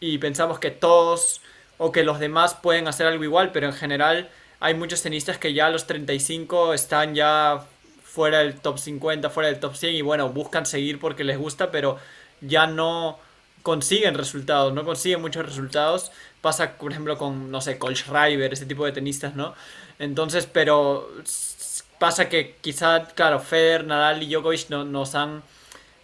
y 0.00 0.18
pensamos 0.18 0.58
que 0.58 0.70
todos 0.70 1.40
o 1.78 1.92
que 1.92 2.04
los 2.04 2.18
demás 2.18 2.54
pueden 2.54 2.88
hacer 2.88 3.06
algo 3.06 3.24
igual, 3.24 3.52
pero 3.52 3.66
en 3.66 3.72
general 3.72 4.28
hay 4.60 4.74
muchos 4.74 5.02
tenistas 5.02 5.38
que 5.38 5.52
ya 5.52 5.66
a 5.66 5.70
los 5.70 5.86
35 5.86 6.74
están 6.74 7.14
ya 7.14 7.66
fuera 8.02 8.38
del 8.38 8.60
top 8.60 8.78
50, 8.78 9.28
fuera 9.30 9.48
del 9.48 9.58
top 9.58 9.74
100 9.74 9.94
y 9.94 10.02
bueno, 10.02 10.28
buscan 10.28 10.66
seguir 10.66 11.00
porque 11.00 11.24
les 11.24 11.36
gusta, 11.36 11.70
pero 11.70 11.98
ya 12.40 12.66
no 12.66 13.18
consiguen 13.62 14.14
resultados, 14.14 14.72
no 14.72 14.84
consiguen 14.84 15.20
muchos 15.20 15.44
resultados. 15.44 16.12
Pasa, 16.40 16.76
por 16.78 16.92
ejemplo, 16.92 17.18
con, 17.18 17.50
no 17.50 17.60
sé, 17.60 17.78
Cole 17.78 17.96
Schreiber, 17.96 18.52
ese 18.52 18.66
tipo 18.66 18.84
de 18.84 18.92
tenistas, 18.92 19.34
¿no? 19.34 19.54
Entonces, 19.98 20.46
pero 20.46 21.10
pasa 21.98 22.28
que 22.28 22.56
quizá, 22.60 23.06
claro, 23.14 23.40
Federer, 23.40 23.84
Nadal 23.86 24.22
y 24.22 24.28
Djokovic 24.28 24.68
no, 24.68 24.84
nos 24.84 25.14
han, 25.14 25.42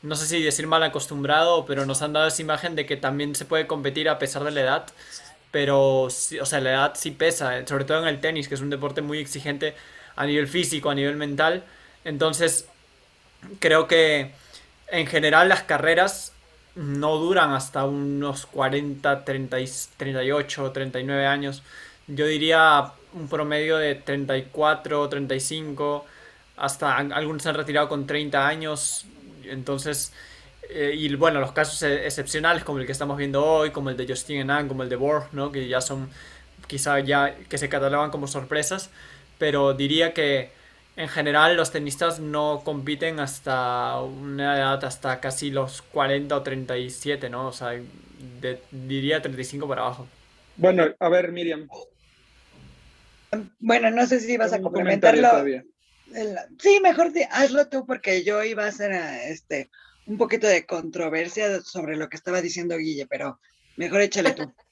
no 0.02 0.16
sé 0.16 0.26
si 0.26 0.42
decir 0.42 0.66
mal 0.66 0.82
acostumbrado, 0.82 1.66
pero 1.66 1.86
nos 1.86 2.02
han 2.02 2.12
dado 2.12 2.28
esa 2.28 2.42
imagen 2.42 2.74
de 2.74 2.86
que 2.86 2.96
también 2.96 3.34
se 3.34 3.44
puede 3.44 3.66
competir 3.66 4.08
a 4.08 4.18
pesar 4.18 4.44
de 4.44 4.50
la 4.50 4.60
edad. 4.60 4.86
Pero, 5.50 6.02
o 6.02 6.10
sea, 6.10 6.60
la 6.60 6.70
edad 6.70 6.92
sí 6.94 7.10
pesa, 7.10 7.66
sobre 7.66 7.84
todo 7.84 8.00
en 8.02 8.08
el 8.08 8.20
tenis, 8.20 8.48
que 8.48 8.54
es 8.54 8.60
un 8.60 8.70
deporte 8.70 9.02
muy 9.02 9.18
exigente 9.18 9.74
a 10.16 10.26
nivel 10.26 10.46
físico, 10.48 10.90
a 10.90 10.94
nivel 10.94 11.16
mental. 11.16 11.64
Entonces, 12.04 12.66
creo 13.58 13.88
que 13.88 14.32
en 14.88 15.06
general 15.06 15.48
las 15.48 15.62
carreras 15.62 16.32
no 16.74 17.16
duran 17.16 17.52
hasta 17.52 17.84
unos 17.84 18.46
40, 18.46 19.24
30, 19.24 19.56
38, 19.96 20.70
39 20.72 21.26
años. 21.26 21.62
Yo 22.06 22.26
diría 22.26 22.92
un 23.12 23.28
promedio 23.28 23.76
de 23.76 23.96
34, 23.96 25.08
35, 25.08 26.06
hasta 26.56 26.96
algunos 26.96 27.42
se 27.42 27.48
han 27.48 27.54
retirado 27.54 27.88
con 27.88 28.06
30 28.06 28.46
años. 28.46 29.06
Entonces, 29.44 30.12
eh, 30.68 30.92
y 30.96 31.14
bueno, 31.16 31.40
los 31.40 31.52
casos 31.52 31.82
e-, 31.82 32.06
excepcionales 32.06 32.64
como 32.64 32.78
el 32.78 32.86
que 32.86 32.92
estamos 32.92 33.16
viendo 33.16 33.44
hoy, 33.44 33.70
como 33.70 33.90
el 33.90 33.96
de 33.96 34.06
Justin 34.06 34.40
Enan, 34.40 34.68
como 34.68 34.82
el 34.82 34.88
de 34.88 34.96
Borg, 34.96 35.28
¿no? 35.32 35.50
que 35.52 35.68
ya 35.68 35.80
son 35.80 36.08
quizá 36.66 37.00
ya 37.00 37.34
que 37.48 37.58
se 37.58 37.68
catalogan 37.68 38.10
como 38.10 38.28
sorpresas, 38.28 38.90
pero 39.38 39.74
diría 39.74 40.14
que 40.14 40.50
en 40.96 41.08
general 41.08 41.56
los 41.56 41.72
tenistas 41.72 42.20
no 42.20 42.62
compiten 42.64 43.20
hasta 43.20 44.00
una 44.00 44.56
edad 44.56 44.84
hasta 44.84 45.20
casi 45.20 45.50
los 45.50 45.82
40 45.82 46.36
o 46.36 46.42
37, 46.42 47.30
¿no? 47.30 47.48
O 47.48 47.52
sea, 47.52 47.80
diría 48.70 49.22
35 49.22 49.66
para 49.66 49.82
abajo. 49.82 50.06
Bueno, 50.56 50.84
a 50.98 51.08
ver, 51.08 51.32
Miriam. 51.32 51.68
Bueno, 53.60 53.90
no 53.90 54.06
sé 54.06 54.20
si 54.20 54.36
vas 54.36 54.52
a 54.52 54.60
complementarlo. 54.60 55.28
Sí, 56.58 56.80
mejor 56.82 57.12
hazlo 57.30 57.68
tú 57.68 57.86
porque 57.86 58.24
yo 58.24 58.42
iba 58.44 58.64
a 58.64 58.68
hacer 58.68 58.92
este 58.92 59.70
un 60.06 60.18
poquito 60.18 60.46
de 60.46 60.66
controversia 60.66 61.60
sobre 61.60 61.96
lo 61.96 62.08
que 62.08 62.16
estaba 62.16 62.42
diciendo 62.42 62.76
Guille, 62.76 63.06
pero 63.06 63.38
mejor 63.76 64.00
échale 64.00 64.32
tú. 64.32 64.52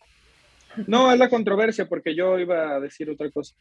No, 0.86 1.10
es 1.10 1.18
la 1.18 1.28
controversia 1.28 1.88
porque 1.88 2.14
yo 2.14 2.38
iba 2.38 2.76
a 2.76 2.78
decir 2.78 3.10
otra 3.10 3.28
cosa. 3.32 3.52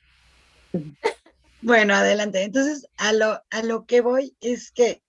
Bueno, 1.61 1.95
adelante. 1.95 2.43
Entonces, 2.43 2.87
a 2.97 3.11
lo, 3.11 3.41
a 3.49 3.63
lo 3.63 3.85
que 3.85 4.01
voy 4.01 4.35
es 4.39 4.71
que 4.71 5.01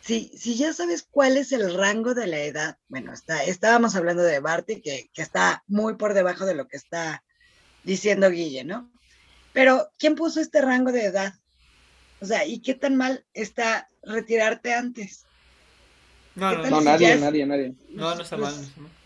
si, 0.00 0.32
si 0.36 0.56
ya 0.56 0.72
sabes 0.72 1.06
cuál 1.10 1.36
es 1.36 1.52
el 1.52 1.74
rango 1.74 2.14
de 2.14 2.26
la 2.26 2.38
edad, 2.38 2.78
bueno, 2.88 3.12
está, 3.12 3.42
estábamos 3.44 3.96
hablando 3.96 4.22
de 4.22 4.38
Barty, 4.38 4.80
que, 4.80 5.10
que 5.12 5.20
está 5.20 5.62
muy 5.66 5.96
por 5.96 6.14
debajo 6.14 6.46
de 6.46 6.54
lo 6.54 6.68
que 6.68 6.76
está 6.78 7.22
diciendo 7.82 8.30
Guille, 8.30 8.64
¿no? 8.64 8.90
Pero, 9.52 9.90
¿quién 9.98 10.14
puso 10.14 10.40
este 10.40 10.62
rango 10.62 10.90
de 10.90 11.04
edad? 11.04 11.34
O 12.24 12.26
sea, 12.26 12.46
¿y 12.46 12.60
qué 12.60 12.72
tan 12.72 12.96
mal 12.96 13.22
está 13.34 13.86
retirarte 14.02 14.72
antes? 14.72 15.26
No, 16.34 16.56
no, 16.56 16.70
no, 16.70 16.80
nadie, 16.80 17.16
nadie, 17.16 17.44
nadie. 17.44 17.74
No, 17.90 18.14
no 18.14 18.22
está 18.22 18.38
mal. 18.38 18.54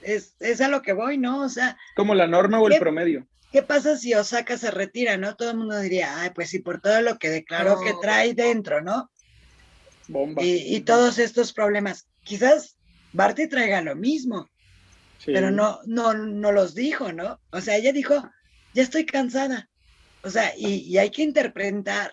Es, 0.03 0.37
es 0.39 0.61
a 0.61 0.69
lo 0.69 0.83
que 0.83 0.93
voy, 0.93 1.19
¿no? 1.19 1.43
O 1.43 1.49
sea. 1.49 1.77
Como 1.97 2.15
la 2.15 2.29
norma 2.29 2.61
o 2.61 2.69
el 2.69 2.79
promedio. 2.79 3.27
¿Qué 3.51 3.65
pasa 3.65 3.97
si 3.97 4.15
Osaka 4.15 4.57
se 4.57 4.71
retira, 4.71 5.17
no? 5.17 5.35
Todo 5.35 5.51
el 5.51 5.57
mundo 5.57 5.81
diría, 5.81 6.21
ay, 6.21 6.31
pues 6.33 6.51
sí, 6.51 6.61
por 6.61 6.81
todo 6.81 7.01
lo 7.01 7.19
que 7.19 7.29
declaró 7.29 7.81
que 7.81 7.93
trae 8.01 8.35
dentro, 8.35 8.83
¿no? 8.83 9.11
Bomba. 10.07 10.41
Y, 10.45 10.81
todos 10.83 11.19
estos 11.19 11.53
problemas. 11.53 12.07
Quizás 12.23 12.77
Barty 13.13 13.49
traiga 13.49 13.83
lo 13.83 13.97
mismo, 13.97 14.49
pero 15.27 15.51
no, 15.51 15.81
no, 15.87 16.15
no 16.15 16.53
los 16.53 16.77
dijo, 16.77 17.13
¿no? 17.13 17.41
O 17.51 17.61
sea, 17.61 17.79
ella 17.79 17.91
dijo, 17.91 18.31
ya 18.75 18.85
estoy 18.85 19.05
cansada. 19.07 19.69
O 20.23 20.31
sea, 20.31 20.53
y, 20.57 20.85
y 20.85 20.99
hay 20.99 21.11
que 21.11 21.23
interpretar 21.23 22.13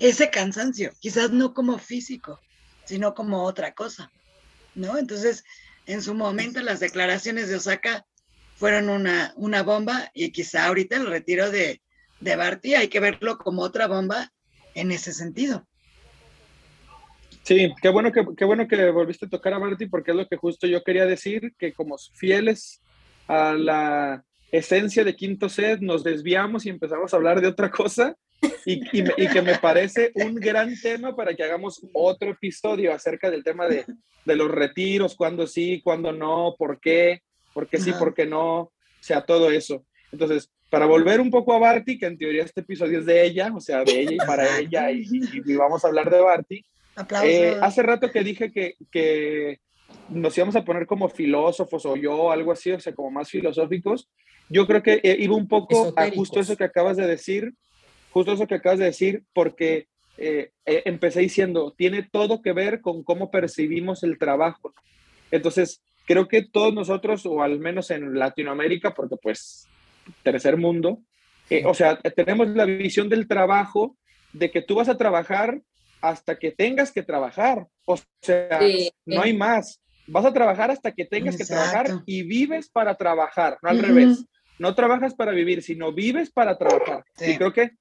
ese 0.00 0.30
cansancio, 0.30 0.92
quizás 1.00 1.30
no 1.30 1.54
como 1.54 1.78
físico, 1.78 2.40
sino 2.84 3.14
como 3.14 3.44
otra 3.44 3.72
cosa, 3.72 4.10
¿no? 4.74 4.98
Entonces, 4.98 5.44
en 5.86 6.02
su 6.02 6.14
momento 6.14 6.60
las 6.62 6.80
declaraciones 6.80 7.48
de 7.48 7.56
Osaka 7.56 8.06
fueron 8.56 8.88
una, 8.88 9.32
una 9.36 9.62
bomba 9.62 10.10
y 10.14 10.30
quizá 10.32 10.66
ahorita 10.66 10.96
el 10.96 11.06
retiro 11.06 11.50
de, 11.50 11.80
de 12.20 12.36
Barty 12.36 12.74
hay 12.74 12.88
que 12.88 13.00
verlo 13.00 13.38
como 13.38 13.62
otra 13.62 13.86
bomba 13.86 14.32
en 14.74 14.92
ese 14.92 15.12
sentido. 15.12 15.66
Sí, 17.42 17.72
qué 17.80 17.88
bueno 17.88 18.12
que, 18.12 18.24
qué 18.36 18.44
bueno 18.44 18.68
que 18.68 18.90
volviste 18.90 19.26
a 19.26 19.30
tocar 19.30 19.54
a 19.54 19.58
Barty 19.58 19.86
porque 19.86 20.10
es 20.10 20.16
lo 20.16 20.28
que 20.28 20.36
justo 20.36 20.66
yo 20.66 20.84
quería 20.84 21.06
decir, 21.06 21.54
que 21.58 21.72
como 21.72 21.96
fieles 22.14 22.82
a 23.26 23.54
la 23.54 24.24
esencia 24.52 25.04
de 25.04 25.16
Quinto 25.16 25.48
Set 25.48 25.80
nos 25.80 26.04
desviamos 26.04 26.66
y 26.66 26.68
empezamos 26.68 27.12
a 27.12 27.16
hablar 27.16 27.40
de 27.40 27.48
otra 27.48 27.70
cosa 27.70 28.16
y, 28.64 28.80
y, 28.92 29.28
que 29.28 29.42
me 29.42 29.56
parece 29.58 30.12
un 30.14 30.34
gran 30.34 30.78
tema 30.80 31.16
para 31.16 31.34
que 31.34 31.42
hagamos 31.42 31.80
otro 31.92 32.30
episodio 32.30 32.92
acerca 32.92 33.30
del 33.30 33.42
tema 33.42 33.66
de, 33.66 33.84
de 34.24 34.36
los 34.36 34.50
retiros, 34.50 35.16
cuándo 35.16 35.46
sí, 35.46 35.80
cuándo 35.82 36.12
no, 36.12 36.54
por 36.56 36.80
qué, 36.80 37.22
porque 37.52 37.78
sí, 37.78 37.92
porque 37.98 38.26
no, 38.26 38.60
o 38.60 38.72
sea, 39.00 39.22
todo 39.22 39.50
eso. 39.50 39.84
Entonces, 40.12 40.50
para 40.70 40.86
volver 40.86 41.20
un 41.20 41.30
poco 41.30 41.54
a 41.54 41.58
Barty, 41.58 41.98
que 41.98 42.06
en 42.06 42.18
teoría 42.18 42.44
este 42.44 42.60
episodio 42.60 43.00
es 43.00 43.06
de 43.06 43.24
ella, 43.24 43.52
o 43.54 43.60
sea, 43.60 43.84
de 43.84 44.00
ella 44.00 44.12
y 44.12 44.18
para 44.18 44.58
ella, 44.58 44.90
y, 44.90 45.04
vamos 45.54 45.84
a 45.84 45.88
hablar 45.88 46.10
de 46.10 46.20
Barty. 46.20 46.64
Eh, 47.24 47.56
hace 47.60 47.82
rato 47.82 48.10
que 48.10 48.24
dije 48.24 48.52
que, 48.52 48.74
que 48.90 49.60
nos 50.08 50.36
íbamos 50.36 50.56
a 50.56 50.64
poner 50.64 50.86
como 50.86 51.08
filósofos 51.08 51.86
o 51.86 51.96
yo, 51.96 52.30
algo 52.30 52.52
así, 52.52 52.70
o 52.72 52.80
sea, 52.80 52.94
como 52.94 53.10
más 53.10 53.30
filosóficos. 53.30 54.08
Yo 54.50 54.66
creo 54.66 54.82
que 54.82 55.00
iba 55.18 55.36
un 55.36 55.48
poco 55.48 55.92
a 55.96 56.10
justo 56.10 56.40
eso 56.40 56.56
que 56.56 56.64
acabas 56.64 56.96
de 56.96 57.06
decir, 57.06 57.52
justo 58.10 58.32
eso 58.32 58.46
que 58.46 58.56
acabas 58.56 58.78
de 58.78 58.86
decir, 58.86 59.24
porque 59.32 59.88
eh, 60.16 60.50
empecé 60.64 61.20
diciendo, 61.20 61.74
tiene 61.76 62.02
todo 62.02 62.42
que 62.42 62.52
ver 62.52 62.80
con 62.80 63.02
cómo 63.04 63.30
percibimos 63.30 64.02
el 64.02 64.18
trabajo. 64.18 64.74
Entonces, 65.30 65.82
creo 66.06 66.26
que 66.26 66.42
todos 66.42 66.74
nosotros, 66.74 67.24
o 67.26 67.42
al 67.42 67.58
menos 67.60 67.90
en 67.90 68.18
Latinoamérica, 68.18 68.94
porque 68.94 69.16
pues 69.22 69.68
tercer 70.22 70.56
mundo, 70.56 71.00
eh, 71.50 71.64
o 71.64 71.74
sea, 71.74 71.98
tenemos 71.98 72.48
la 72.48 72.64
visión 72.64 73.08
del 73.08 73.28
trabajo 73.28 73.96
de 74.32 74.50
que 74.50 74.62
tú 74.62 74.76
vas 74.76 74.88
a 74.88 74.96
trabajar 74.96 75.60
hasta 76.00 76.38
que 76.38 76.50
tengas 76.50 76.92
que 76.92 77.02
trabajar. 77.02 77.66
O 77.84 77.98
sea, 78.20 78.60
no 79.06 79.22
hay 79.22 79.36
más. 79.36 79.80
Vas 80.06 80.24
a 80.24 80.32
trabajar 80.32 80.70
hasta 80.70 80.92
que 80.92 81.04
tengas 81.04 81.36
que 81.36 81.44
trabajar 81.44 81.86
y 82.06 82.22
vives 82.22 82.70
para 82.70 82.94
trabajar, 82.96 83.58
no 83.62 83.68
al 83.68 83.78
revés. 83.78 84.24
No 84.58 84.74
trabajas 84.74 85.14
para 85.14 85.32
vivir, 85.32 85.62
sino 85.62 85.92
vives 85.92 86.30
para 86.30 86.56
trabajar. 86.58 87.04
Y 87.20 87.36
creo 87.36 87.52
que 87.52 87.72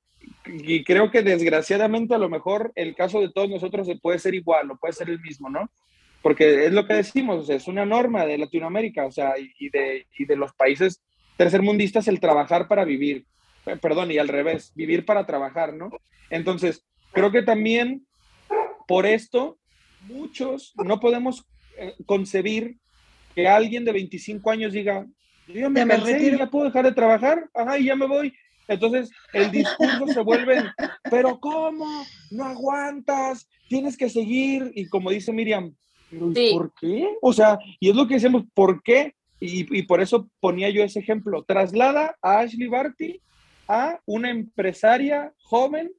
y 0.45 0.83
creo 0.83 1.11
que 1.11 1.21
desgraciadamente 1.21 2.15
a 2.15 2.17
lo 2.17 2.29
mejor 2.29 2.71
el 2.75 2.95
caso 2.95 3.19
de 3.19 3.31
todos 3.31 3.49
nosotros 3.49 3.87
puede 4.01 4.19
ser 4.19 4.35
igual 4.35 4.71
o 4.71 4.77
puede 4.77 4.93
ser 4.93 5.09
el 5.09 5.19
mismo, 5.19 5.49
¿no? 5.49 5.69
porque 6.21 6.65
es 6.65 6.73
lo 6.73 6.85
que 6.85 6.95
decimos, 6.95 7.49
es 7.49 7.67
una 7.67 7.85
norma 7.85 8.25
de 8.25 8.37
Latinoamérica, 8.37 9.05
o 9.05 9.11
sea, 9.11 9.35
y 9.37 9.69
de, 9.69 10.07
y 10.17 10.25
de 10.25 10.35
los 10.35 10.53
países 10.53 11.01
tercermundistas 11.37 12.07
el 12.09 12.19
trabajar 12.19 12.67
para 12.67 12.83
vivir, 12.83 13.25
perdón, 13.81 14.11
y 14.11 14.17
al 14.17 14.27
revés, 14.27 14.73
vivir 14.75 15.05
para 15.05 15.25
trabajar, 15.25 15.73
¿no? 15.73 15.89
Entonces, 16.29 16.83
creo 17.13 17.31
que 17.31 17.43
también 17.43 18.05
por 18.87 19.05
esto 19.05 19.57
muchos 20.01 20.73
no 20.83 20.99
podemos 20.99 21.45
eh, 21.77 21.93
concebir 22.05 22.75
que 23.33 23.47
alguien 23.47 23.85
de 23.85 23.93
25 23.93 24.49
años 24.49 24.73
diga, 24.73 25.05
yo 25.47 25.53
ya 25.53 25.69
me, 25.69 25.87
cansé, 25.87 26.37
ya 26.37 26.49
puedo 26.49 26.65
dejar 26.65 26.85
de 26.85 26.93
trabajar, 26.93 27.49
ajá, 27.53 27.77
y 27.77 27.85
ya 27.85 27.95
me 27.95 28.05
voy. 28.05 28.33
Entonces, 28.67 29.09
el 29.33 29.51
discurso 29.51 30.07
se 30.07 30.21
vuelve, 30.21 30.63
pero 31.09 31.39
¿cómo? 31.39 32.05
No 32.31 32.45
aguantas, 32.45 33.47
tienes 33.67 33.97
que 33.97 34.09
seguir. 34.09 34.71
Y 34.75 34.87
como 34.87 35.09
dice 35.09 35.31
Miriam, 35.31 35.73
¿por 36.51 36.73
qué? 36.79 37.07
O 37.21 37.33
sea, 37.33 37.57
y 37.79 37.89
es 37.89 37.95
lo 37.95 38.07
que 38.07 38.15
decimos, 38.15 38.43
¿por 38.53 38.81
qué? 38.83 39.13
Y, 39.39 39.83
por 39.83 40.01
eso 40.01 40.29
ponía 40.39 40.69
yo 40.69 40.83
ese 40.83 40.99
ejemplo. 40.99 41.43
Traslada 41.43 42.17
a 42.21 42.39
Ashley 42.39 42.67
Barty 42.67 43.21
a 43.67 43.99
una 44.05 44.31
empresaria 44.31 45.31
joven 45.43 45.91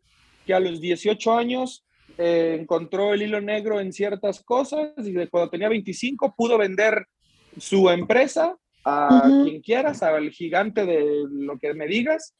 que 0.45 0.55
a 0.55 0.61
los 0.61 0.81
18 0.81 1.39
años 1.39 1.85
eh, 2.17 2.57
encontró 2.61 3.15
el 3.15 3.23
hilo 3.23 3.41
negro 3.41 3.79
en 3.79 3.93
ciertas 3.93 4.43
cosas 4.43 4.91
y 4.97 5.13
de 5.13 5.29
cuando 5.29 5.51
tenía 5.51 5.69
25 5.69 6.35
pudo 6.37 6.59
vender 6.59 7.07
su 7.59 7.89
empresa 7.91 8.57
a 8.85 9.23
quien 9.45 9.61
quieras, 9.61 10.03
al 10.03 10.31
gigante 10.31 10.87
de 10.87 11.25
lo 11.31 11.59
que 11.59 11.75
me 11.75 11.87
digas, 11.87 12.35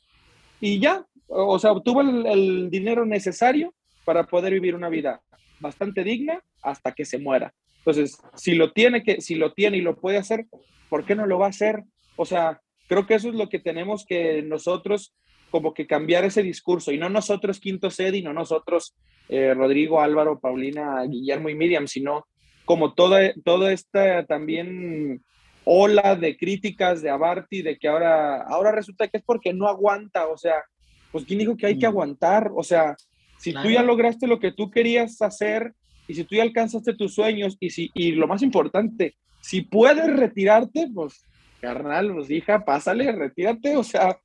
y 0.61 0.81
ya, 0.81 1.07
o 1.29 1.59
sea, 1.59 1.73
obtuvo 1.73 2.01
el 2.01 2.71
dinero 2.71 3.05
necesario 3.05 3.75
para 4.05 4.25
poder 4.25 4.53
vivir 4.55 4.75
una 4.75 4.89
vida 4.89 5.21
bastante 5.61 6.05
digna 6.05 6.43
hasta 6.63 6.93
que 6.93 7.05
se 7.05 7.19
muera. 7.19 7.53
Entonces, 7.79 8.19
si 8.35 8.55
lo 8.55 8.73
tiene 8.73 9.03
que, 9.03 9.21
si 9.21 9.35
lo 9.35 9.53
tiene 9.53 9.79
y 9.79 9.83
lo 9.83 9.97
puede 9.97 10.19
hacer, 10.19 10.47
¿por 10.89 11.05
qué 11.05 11.15
no 11.15 11.27
lo 11.27 11.39
va 11.39 11.47
a 11.47 11.51
hacer? 11.51 11.85
O 12.17 12.25
sea, 12.25 12.61
creo 12.87 13.07
que 13.07 13.15
eso 13.15 13.29
es 13.29 13.35
lo 13.35 13.49
que 13.49 13.59
tenemos 13.59 14.05
que 14.05 14.43
nosotros 14.43 15.15
como 15.51 15.73
que 15.73 15.87
cambiar 15.87 16.25
ese 16.25 16.43
discurso 16.43 16.93
y 16.93 16.99
no 16.99 17.09
nosotros 17.09 17.61
Quinto 17.61 17.91
Sed 17.91 18.13
y 18.15 18.23
no 18.23 18.33
nosotros 18.33 18.95
eh, 19.29 19.55
Rodrigo, 19.55 20.01
Álvaro, 20.01 20.39
Paulina, 20.39 21.03
Guillermo 21.05 21.49
y 21.49 21.55
Miriam, 21.55 21.87
sino 21.87 22.27
como 22.65 22.93
toda, 22.93 23.33
toda 23.45 23.73
esta 23.73 24.27
también 24.27 25.23
ola 25.71 26.17
de 26.17 26.35
críticas 26.39 27.03
de 27.03 27.11
Abarty, 27.11 27.61
de 27.61 27.79
que 27.79 27.89
ahora, 27.89 28.43
ahora 28.45 28.73
resulta 28.73 29.07
que 29.07 29.19
es 29.19 29.23
porque 29.23 29.53
no 29.53 29.69
aguanta, 29.69 30.27
o 30.27 30.39
sea, 30.39 30.65
pues 31.13 31.27
¿quién 31.27 31.41
dijo 31.41 31.59
que 31.59 31.67
hay 31.67 31.79
que 31.79 31.87
mm. 31.87 31.91
aguantar? 31.91 32.51
O 32.57 32.63
sea, 32.63 32.97
si 33.39 33.53
tú 33.53 33.69
ya 33.69 33.83
lograste 33.83 34.27
lo 34.27 34.41
que 34.41 34.51
tú 34.51 34.71
querías 34.71 35.21
hacer 35.21 35.75
y 36.07 36.15
si 36.15 36.25
tú 36.25 36.37
ya 36.37 36.43
alcanzaste 36.43 36.95
tus 36.95 37.15
sueños 37.15 37.59
y, 37.61 37.69
si, 37.69 37.91
y 37.93 38.13
lo 38.13 38.27
más 38.27 38.41
importante, 38.41 39.15
si 39.43 39.61
puedes 39.61 40.07
retirarte, 40.17 40.89
pues, 40.93 41.23
carnal, 41.61 42.15
pues 42.15 42.31
hija, 42.31 42.65
pásale, 42.65 43.13
retírate, 43.13 43.77
o 43.77 43.85
sea, 43.85 44.19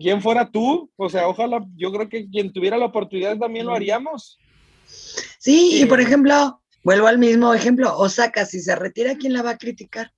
¿quién 0.00 0.22
fuera 0.22 0.50
tú? 0.50 0.90
O 0.96 1.10
sea, 1.10 1.28
ojalá, 1.28 1.62
yo 1.76 1.92
creo 1.92 2.08
que 2.08 2.26
quien 2.30 2.54
tuviera 2.54 2.78
la 2.78 2.86
oportunidad 2.86 3.36
también 3.36 3.66
lo 3.66 3.74
haríamos. 3.74 4.38
Sí, 4.86 5.82
y 5.82 5.84
por 5.84 6.00
ejemplo, 6.00 6.62
vuelvo 6.82 7.06
al 7.06 7.18
mismo 7.18 7.52
ejemplo, 7.52 7.98
Osaka, 7.98 8.46
si 8.46 8.60
se 8.60 8.74
retira, 8.74 9.16
¿quién 9.16 9.34
la 9.34 9.42
va 9.42 9.50
a 9.50 9.58
criticar? 9.58 10.10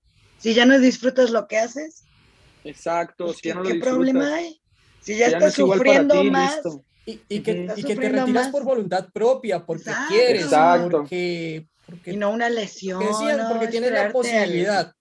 Si 0.43 0.55
ya 0.55 0.66
no 0.66 0.78
disfrutas 0.78 1.31
lo 1.31 1.47
que 1.47 1.59
haces. 1.59 2.02
Exacto, 2.64 3.27
pues, 3.27 3.39
si 3.39 3.48
ya 3.48 3.55
no 3.55 3.62
¿qué 3.62 3.77
problema 3.77 4.35
hay? 4.35 4.60
Si 5.01 5.16
ya, 5.16 5.28
estás 5.28 5.55
sufriendo 5.55 6.23
más. 6.24 6.60
Y, 7.05 7.40
que, 7.40 7.73
y 7.77 7.82
que 7.82 7.97
te 7.97 8.09
retiras 8.09 8.48
por 8.48 8.64
voluntad 8.64 9.09
propia, 9.12 9.64
porque 9.64 9.90
quieres, 10.09 10.47
Porque, 10.90 11.66
porque, 11.86 12.12
Y 12.12 12.16
no 12.16 12.31
una 12.31 12.48
lesión. 12.48 13.02
porque 13.48 13.69
tienes 13.69 13.93
la 13.93 14.10
posibilidad. 14.10 14.93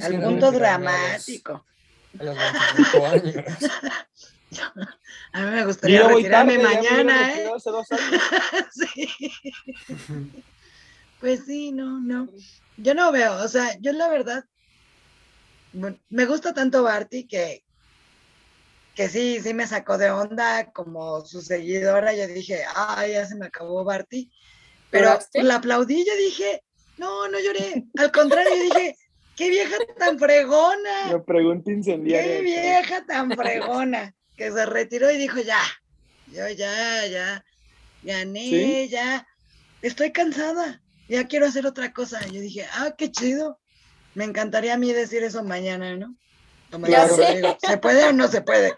Al, 0.00 0.20
punto 0.20 0.50
dramático. 0.50 1.64
A 2.18 2.24
los 2.24 2.36
25 2.36 3.06
años. 3.06 3.34
A 5.32 5.42
mí 5.42 5.50
me 5.50 5.64
gustaría 5.66 6.08
retirarme 6.08 6.58
mañana, 6.58 7.34
¿eh? 7.34 7.48
sí. 8.72 9.08
Pues 11.20 11.44
sí, 11.44 11.72
no, 11.72 12.00
no. 12.00 12.28
Yo 12.76 12.94
no 12.94 13.12
veo, 13.12 13.42
o 13.42 13.48
sea, 13.48 13.76
yo 13.80 13.92
la 13.92 14.08
verdad, 14.08 14.44
me 16.08 16.24
gusta 16.26 16.54
tanto 16.54 16.82
Barty 16.82 17.26
que, 17.26 17.64
que 18.94 19.08
sí, 19.08 19.40
sí 19.42 19.54
me 19.54 19.66
sacó 19.66 19.98
de 19.98 20.10
onda 20.10 20.70
como 20.72 21.24
su 21.24 21.42
seguidora. 21.42 22.14
Yo 22.14 22.26
dije, 22.26 22.62
ay, 22.74 23.12
ya 23.12 23.26
se 23.26 23.36
me 23.36 23.46
acabó 23.46 23.84
Barty. 23.84 24.30
Pero 24.90 25.18
la 25.34 25.56
aplaudí, 25.56 26.04
yo 26.06 26.16
dije, 26.16 26.62
no, 26.96 27.28
no 27.28 27.38
lloré. 27.38 27.84
Al 27.98 28.10
contrario, 28.12 28.52
dije, 28.54 28.96
qué 29.36 29.50
vieja 29.50 29.76
tan 29.98 30.18
fregona. 30.18 31.12
Me 31.12 31.20
pregunta 31.20 31.70
incendiaria. 31.70 32.36
Qué 32.36 32.42
vieja 32.42 33.04
tan 33.04 33.32
fregona. 33.32 34.14
que 34.36 34.52
se 34.52 34.66
retiró 34.66 35.10
y 35.10 35.18
dijo, 35.18 35.40
ya, 35.40 35.62
yo 36.32 36.48
ya, 36.48 37.06
ya, 37.06 37.44
gané, 38.02 38.88
ya. 38.88 39.26
Estoy 39.82 40.12
cansada, 40.12 40.82
ya 41.08 41.26
quiero 41.26 41.46
hacer 41.46 41.66
otra 41.66 41.92
cosa. 41.92 42.24
Yo 42.26 42.40
dije, 42.40 42.66
ah, 42.72 42.94
qué 42.96 43.10
chido. 43.10 43.58
Me 44.16 44.24
encantaría 44.24 44.72
a 44.72 44.78
mí 44.78 44.90
decir 44.94 45.22
eso 45.22 45.44
mañana, 45.44 45.94
¿no? 45.94 46.16
¿Se 46.70 47.76
puede 47.76 48.04
o 48.06 48.12
no 48.14 48.28
se 48.28 48.40
puede? 48.40 48.72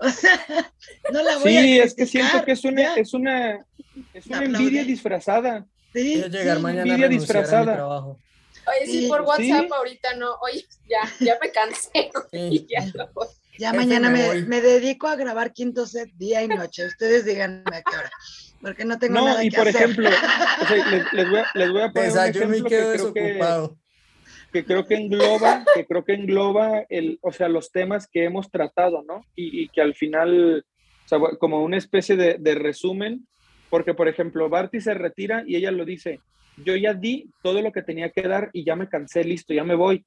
O 0.00 0.08
sea, 0.08 0.44
no 1.12 1.22
la 1.22 1.38
voy 1.38 1.52
sí, 1.52 1.78
es 1.78 1.94
que 1.94 2.06
siento 2.06 2.44
que 2.44 2.52
es 2.52 2.64
una, 2.64 2.96
es 2.96 3.14
una, 3.14 3.64
es 4.12 4.26
una 4.26 4.44
envidia 4.44 4.82
disfrazada. 4.82 5.64
Sí, 5.92 6.24
llegar 6.28 6.58
mañana 6.58 7.06
a 7.06 7.08
disfrazada. 7.08 7.66
mi 7.66 7.76
trabajo. 7.76 8.18
Oye, 8.66 8.86
sí, 8.90 9.06
por 9.06 9.20
WhatsApp 9.20 9.72
ahorita 9.72 10.16
no. 10.16 10.34
Oye, 10.42 10.66
ya, 10.88 11.24
ya 11.24 11.38
me 11.40 11.52
cansé. 11.52 12.10
ya, 13.60 13.72
mañana 13.72 14.10
me, 14.10 14.42
me, 14.42 14.60
dedico 14.60 15.06
a 15.06 15.14
grabar 15.14 15.52
quinto 15.52 15.86
set 15.86 16.10
día 16.16 16.42
y 16.42 16.48
noche. 16.48 16.84
Ustedes 16.84 17.24
díganme 17.24 17.76
a 17.76 17.82
qué 17.82 17.96
hora. 17.96 18.10
Porque 18.60 18.84
no 18.84 18.98
tengo 18.98 19.24
nada 19.24 19.44
y 19.44 19.52
por 19.52 19.68
ejemplo, 19.68 20.10
les, 21.12 21.30
voy 21.30 21.38
a, 21.38 21.46
les 21.54 21.70
voy 21.70 21.82
a 21.82 21.92
poner 21.92 22.10
un 22.10 22.18
ejemplo 22.18 22.68
que 22.68 22.92
creo 22.92 23.12
que, 23.14 23.79
que, 24.52 24.64
creo 24.64 24.86
que 24.86 24.96
engloba, 24.96 25.64
que 25.74 25.86
creo 25.86 26.04
que 26.04 26.14
engloba 26.14 26.84
el, 26.88 27.18
o 27.22 27.32
sea, 27.32 27.48
los 27.48 27.70
temas 27.70 28.08
que 28.08 28.24
hemos 28.24 28.50
tratado, 28.50 29.02
¿no? 29.02 29.24
Y, 29.34 29.62
y 29.62 29.68
que 29.68 29.80
al 29.80 29.94
final, 29.94 30.64
o 31.04 31.08
sea, 31.08 31.18
como 31.38 31.62
una 31.62 31.76
especie 31.76 32.16
de, 32.16 32.36
de 32.38 32.54
resumen, 32.54 33.26
porque 33.68 33.94
por 33.94 34.08
ejemplo, 34.08 34.48
Barty 34.48 34.80
se 34.80 34.94
retira 34.94 35.44
y 35.46 35.56
ella 35.56 35.70
lo 35.70 35.84
dice, 35.84 36.20
yo 36.64 36.76
ya 36.76 36.94
di 36.94 37.30
todo 37.42 37.62
lo 37.62 37.72
que 37.72 37.82
tenía 37.82 38.10
que 38.10 38.22
dar 38.22 38.50
y 38.52 38.64
ya 38.64 38.76
me 38.76 38.88
cansé, 38.88 39.24
listo, 39.24 39.54
ya 39.54 39.64
me 39.64 39.74
voy. 39.74 40.04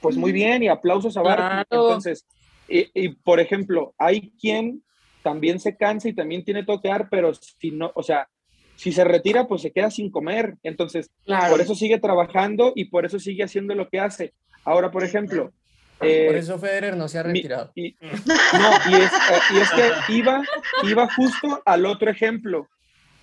Pues 0.00 0.16
muy 0.16 0.32
bien 0.32 0.62
y 0.62 0.68
aplausos 0.68 1.16
a 1.16 1.22
Barty. 1.22 1.66
Entonces, 1.70 2.26
y, 2.68 2.88
y, 2.94 3.08
por 3.10 3.40
ejemplo, 3.40 3.94
hay 3.98 4.32
quien 4.40 4.82
también 5.22 5.58
se 5.60 5.76
cansa 5.76 6.08
y 6.08 6.14
también 6.14 6.44
tiene 6.44 6.64
todo 6.64 6.80
que 6.80 6.88
dar, 6.88 7.08
pero 7.10 7.32
si 7.34 7.70
no, 7.70 7.90
o 7.94 8.02
sea, 8.02 8.28
si 8.76 8.92
se 8.92 9.04
retira, 9.04 9.46
pues 9.46 9.62
se 9.62 9.72
queda 9.72 9.90
sin 9.90 10.10
comer. 10.10 10.56
Entonces, 10.62 11.10
por 11.26 11.60
eso 11.60 11.74
sigue 11.74 11.98
trabajando 11.98 12.72
y 12.74 12.86
por 12.86 13.06
eso 13.06 13.18
sigue 13.18 13.42
haciendo 13.42 13.74
lo 13.74 13.88
que 13.88 14.00
hace. 14.00 14.34
Ahora, 14.64 14.90
por 14.90 15.02
ejemplo. 15.02 15.52
por 15.98 16.08
eh, 16.08 16.38
eso 16.38 16.58
Federer 16.58 16.96
no 16.96 17.08
se 17.08 17.18
ha 17.18 17.22
retirado. 17.22 17.72
y, 17.74 17.96
no, 18.02 18.90
y 18.90 18.94
es, 18.94 19.12
eh, 19.12 19.54
y 19.54 19.58
es, 19.58 19.70
que 19.70 20.12
iba, 20.12 20.42
iba 20.84 21.08
justo 21.14 21.62
al 21.64 21.86
otro 21.86 22.10
ejemplo. 22.10 22.68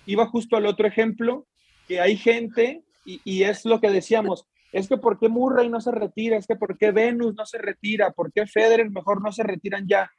Iba 0.06 0.26
justo 0.26 0.56
al 0.56 0.66
otro 0.66 0.86
ejemplo 0.86 1.46
que 1.88 2.00
hay 2.00 2.16
gente, 2.16 2.82
y, 3.04 3.20
y 3.24 3.44
es 3.44 3.64
lo 3.64 3.80
que 3.80 3.90
decíamos, 3.90 4.46
es 4.72 4.88
que 4.88 4.96
¿por 4.96 5.20
qué 5.20 5.28
Murray 5.28 5.68
no 5.68 5.80
se 5.80 5.92
retira? 5.92 6.36
Es 6.36 6.46
que 6.48 6.56
¿por 6.56 6.76
qué 6.76 6.90
Venus 6.90 7.34
no 7.36 7.46
se 7.46 7.58
retira? 7.58 8.10
¿Por 8.10 8.32
qué 8.32 8.44
Federer 8.46 8.90
mejor 8.90 9.22
no 9.22 9.30
se 9.30 9.44
retiran 9.44 9.86
ya? 9.86 10.10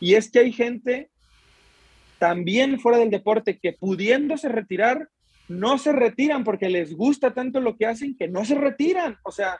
Y 0.00 0.14
es 0.14 0.28
que 0.28 0.40
hay 0.40 0.52
gente 0.52 1.11
también 2.22 2.78
fuera 2.78 2.98
del 2.98 3.10
deporte 3.10 3.58
que 3.58 3.72
pudiéndose 3.72 4.48
retirar, 4.48 5.08
no 5.48 5.76
se 5.76 5.90
retiran 5.90 6.44
porque 6.44 6.68
les 6.68 6.94
gusta 6.94 7.34
tanto 7.34 7.60
lo 7.60 7.76
que 7.76 7.86
hacen 7.86 8.16
que 8.16 8.28
no 8.28 8.44
se 8.44 8.54
retiran. 8.54 9.16
O 9.24 9.32
sea, 9.32 9.58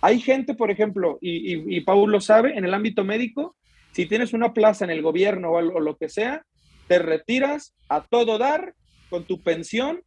hay 0.00 0.18
gente, 0.18 0.54
por 0.54 0.70
ejemplo, 0.70 1.18
y, 1.20 1.52
y, 1.52 1.76
y 1.76 1.80
Paul 1.82 2.10
lo 2.10 2.22
sabe, 2.22 2.56
en 2.56 2.64
el 2.64 2.72
ámbito 2.72 3.04
médico, 3.04 3.56
si 3.92 4.06
tienes 4.06 4.32
una 4.32 4.54
plaza 4.54 4.86
en 4.86 4.90
el 4.90 5.02
gobierno 5.02 5.50
o, 5.50 5.60
lo 5.60 5.98
que 5.98 6.08
sea, 6.08 6.46
te 6.86 6.98
retiras 6.98 7.76
a 7.90 8.02
todo 8.02 8.38
dar 8.38 8.72
con 9.10 9.24
tu 9.24 9.42
pensión, 9.42 10.00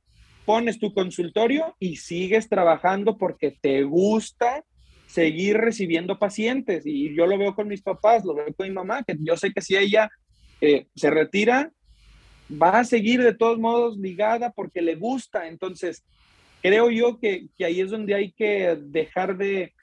pones 0.43 0.79
tu 0.79 0.95
consultorio 0.95 1.75
y 1.77 1.97
sigues 1.97 2.49
trabajando 2.49 3.19
porque 3.19 3.55
te 3.61 3.83
gusta 3.83 4.63
seguir 5.05 5.57
recibiendo 5.57 6.17
pacientes. 6.17 6.83
Y 6.87 7.15
yo 7.15 7.27
lo 7.27 7.37
veo 7.37 7.53
con 7.53 7.67
mis 7.67 7.83
papás, 7.83 8.25
lo 8.25 8.33
veo 8.33 8.51
con 8.55 8.67
mi 8.67 8.73
mamá, 8.73 9.03
que 9.03 9.15
yo 9.19 9.37
sé 9.37 9.53
que 9.53 9.61
si 9.61 9.77
ella 9.77 10.09
eh, 10.61 10.87
se 10.95 11.11
retira, 11.11 11.71
va 12.51 12.79
a 12.79 12.83
seguir 12.83 13.21
de 13.21 13.33
todos 13.33 13.59
modos 13.59 13.97
ligada 13.97 14.51
porque 14.51 14.81
le 14.81 14.95
gusta. 14.95 15.47
Entonces, 15.47 16.03
creo 16.61 16.89
yo 16.89 17.19
que, 17.19 17.47
ahí 17.59 17.81
es 17.81 17.91
donde 17.91 18.15
hay 18.15 18.31
que 18.31 18.77
dejar 18.79 19.37
de 19.37 19.73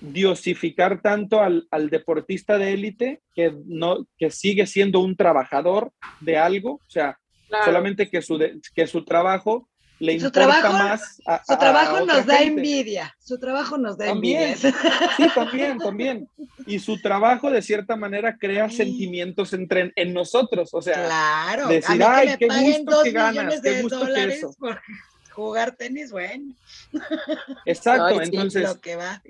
diosificar 0.00 1.02
tanto 1.02 1.40
al, 1.40 1.66
deportista 1.90 2.56
de 2.58 2.72
élite 2.72 3.20
que, 3.34 3.52
no, 3.66 4.06
que 4.16 4.30
sigue 4.30 4.66
siendo 4.66 5.00
un 5.00 5.16
trabajador 5.16 5.92
de 6.20 6.38
algo, 6.38 6.74
o 6.74 6.90
sea, 6.90 7.18
solamente 7.64 8.08
que 8.08 8.22
su, 8.22 8.38
que 8.74 8.86
su 8.86 9.04
trabajo 9.04 9.68
le 9.98 10.12
importa 10.14 10.32
trabajo, 10.32 10.72
más. 10.72 11.20
su 11.46 11.56
trabajo 11.58 12.06
nos 12.06 12.26
da 12.26 12.40
envidia, 12.40 13.16
su 13.18 13.38
trabajo 13.38 13.78
nos 13.78 13.98
da 13.98 14.08
envidia. 14.08 14.56
Sí, 14.56 14.72
también, 15.34 15.78
también. 15.78 16.28
Y 16.66 16.78
su 16.78 17.00
trabajo 17.00 17.50
de 17.50 17.62
cierta 17.62 17.96
manera 17.96 18.36
crea 18.36 18.70
sentimientos 18.70 19.52
entre 19.52 19.92
en 19.96 20.12
nosotros, 20.12 20.70
o 20.72 20.82
sea, 20.82 21.04
claro. 21.04 21.68
decir, 21.68 22.02
ay, 22.04 22.36
qué 22.38 22.46
gusto 22.46 23.02
que 23.02 23.10
ganas, 23.10 23.60
qué 23.60 23.82
gusto 23.82 24.06
que 24.06 24.24
eso. 24.24 24.54
Por 24.58 24.80
jugar 25.32 25.76
tenis, 25.76 26.10
bueno. 26.10 26.52
Exacto, 27.64 28.20
entonces 28.20 28.78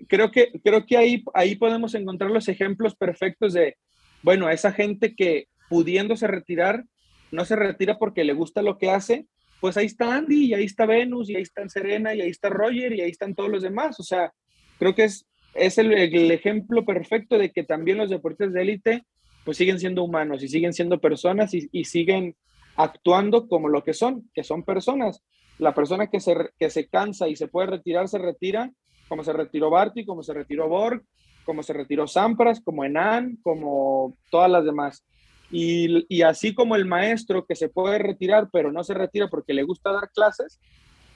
creo 0.09 0.31
que 0.31 0.53
creo 0.65 0.87
que 0.87 0.97
ahí 0.97 1.25
ahí 1.35 1.55
podemos 1.57 1.95
encontrar 1.95 2.31
los 2.31 2.49
ejemplos 2.49 2.95
perfectos 2.95 3.53
de 3.53 3.77
bueno, 4.23 4.51
esa 4.51 4.73
gente 4.73 5.15
que 5.15 5.49
pudiéndose 5.69 6.27
retirar 6.27 6.85
no 7.31 7.45
se 7.45 7.57
retira 7.57 7.99
porque 7.99 8.25
le 8.25 8.33
gusta 8.33 8.63
lo 8.63 8.79
que 8.79 8.91
hace, 8.91 9.27
pues 9.61 9.77
ahí 9.77 9.87
está 9.87 10.15
Andy, 10.15 10.47
y 10.47 10.55
ahí 10.55 10.65
está 10.65 10.87
Venus, 10.87 11.29
y 11.29 11.37
ahí 11.37 11.43
está 11.43 11.69
Serena, 11.69 12.15
y 12.15 12.21
ahí 12.21 12.31
está 12.31 12.49
Roger, 12.49 12.93
y 12.93 13.01
ahí 13.01 13.11
están 13.11 13.35
todos 13.35 13.51
los 13.51 13.63
demás. 13.63 13.99
O 13.99 14.03
sea, 14.03 14.33
creo 14.79 14.95
que 14.95 15.05
es, 15.05 15.27
es 15.55 15.79
el, 15.79 15.93
ejemplo 16.31 16.85
perfecto 16.85 17.39
de 17.39 17.51
que 17.51 17.65
también 17.65 17.99
los 17.99 18.11
deportes 18.11 18.53
de 18.53 18.63
élite 18.63 19.05
pues 19.45 19.57
siguen 19.57 19.81
siendo 19.81 20.05
humanos 20.05 20.43
y 20.43 20.49
siguen 20.49 20.75
siendo 20.75 21.01
personas 21.01 21.55
y, 21.55 21.85
siguen 21.85 22.37
actuando 22.77 23.49
como 23.49 23.69
lo 23.69 23.83
que 23.83 23.95
son, 23.95 24.29
que 24.35 24.45
son 24.45 24.63
personas. 24.63 25.23
La 25.59 25.75
persona 25.75 26.09
que 26.09 26.21
se, 26.21 26.37
que 26.59 26.71
se 26.71 26.87
cansa 26.87 27.29
y 27.29 27.35
se 27.35 27.49
puede 27.49 27.69
retirar, 27.69 28.09
se 28.09 28.19
retira, 28.19 28.71
como 29.09 29.25
se 29.25 29.33
retiró 29.33 29.71
Barty, 29.71 30.05
como 30.05 30.23
se 30.23 30.35
retiró 30.35 30.69
Borg, 30.69 31.03
como 31.45 31.63
se 31.63 31.73
retiró 31.73 32.07
Sampras, 32.07 32.61
como 32.61 32.85
Enan, 32.85 33.39
como 33.43 34.17
todas 34.31 34.51
las 34.51 34.67
demás. 34.67 35.03
Y, 35.51 36.23
así 36.23 36.55
como 36.55 36.77
el 36.77 36.85
maestro 36.85 37.47
que 37.47 37.57
se 37.57 37.69
puede 37.69 37.99
retirar, 37.99 38.49
pero 38.53 38.71
no 38.71 38.85
se 38.85 38.95
retira 38.95 39.29
porque 39.29 39.55
le 39.55 39.63
gusta 39.63 39.93
dar 39.93 40.11
clases, 40.11 40.61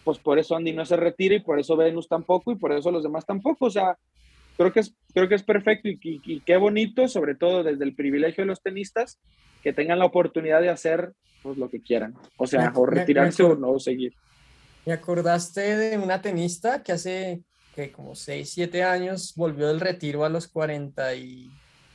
pues 0.04 0.18
por 0.18 0.38
eso 0.38 0.56
Andy 0.56 0.72
no 0.72 0.84
se 0.86 0.96
retira 0.96 1.34
y 1.34 1.40
por 1.40 1.60
eso 1.60 1.76
Venus 1.76 2.09
tampoco 2.09 2.52
y 2.52 2.56
por 2.56 2.72
eso 2.72 2.90
los 2.90 3.02
demás 3.02 3.26
tampoco. 3.26 3.66
O 3.66 3.70
sea, 3.70 3.96
creo 4.56 4.72
que 4.72 4.80
es, 4.80 4.94
creo 5.12 5.28
que 5.28 5.34
es 5.34 5.42
perfecto 5.42 5.88
y, 5.88 6.40
qué 6.40 6.56
bonito, 6.56 7.06
sobre 7.09 7.34
todo 7.34 7.62
desde 7.62 7.84
el 7.84 7.94
privilegio 7.94 8.42
de 8.42 8.48
los 8.48 8.62
tenistas, 8.62 9.18
que 9.62 9.72
tengan 9.72 9.98
la 9.98 10.06
oportunidad 10.06 10.60
de 10.60 10.70
hacer 10.70 11.12
pues, 11.42 11.59
lo 11.59 11.68
que 11.68 11.80
quieran. 11.80 12.14
O 12.36 12.46
sea, 12.46 12.72
o 12.74 12.86
retirarse 12.86 13.42
o 13.42 13.54
no 13.54 13.78
seguir. 13.78 14.14
¿Me 14.86 14.92
acordaste 14.94 15.76
de 15.76 15.98
una 15.98 16.20
tenista 16.22 16.82
que 16.82 16.92
hace 16.92 17.42
que 17.74 17.92
como 17.92 18.14
6, 18.14 18.50
7 18.50 18.82
años 18.82 19.34
volvió 19.36 19.68
del 19.68 19.80
retiro 19.80 20.24
a 20.24 20.28
los 20.28 20.48
40 20.48 21.14
y 21.14 21.50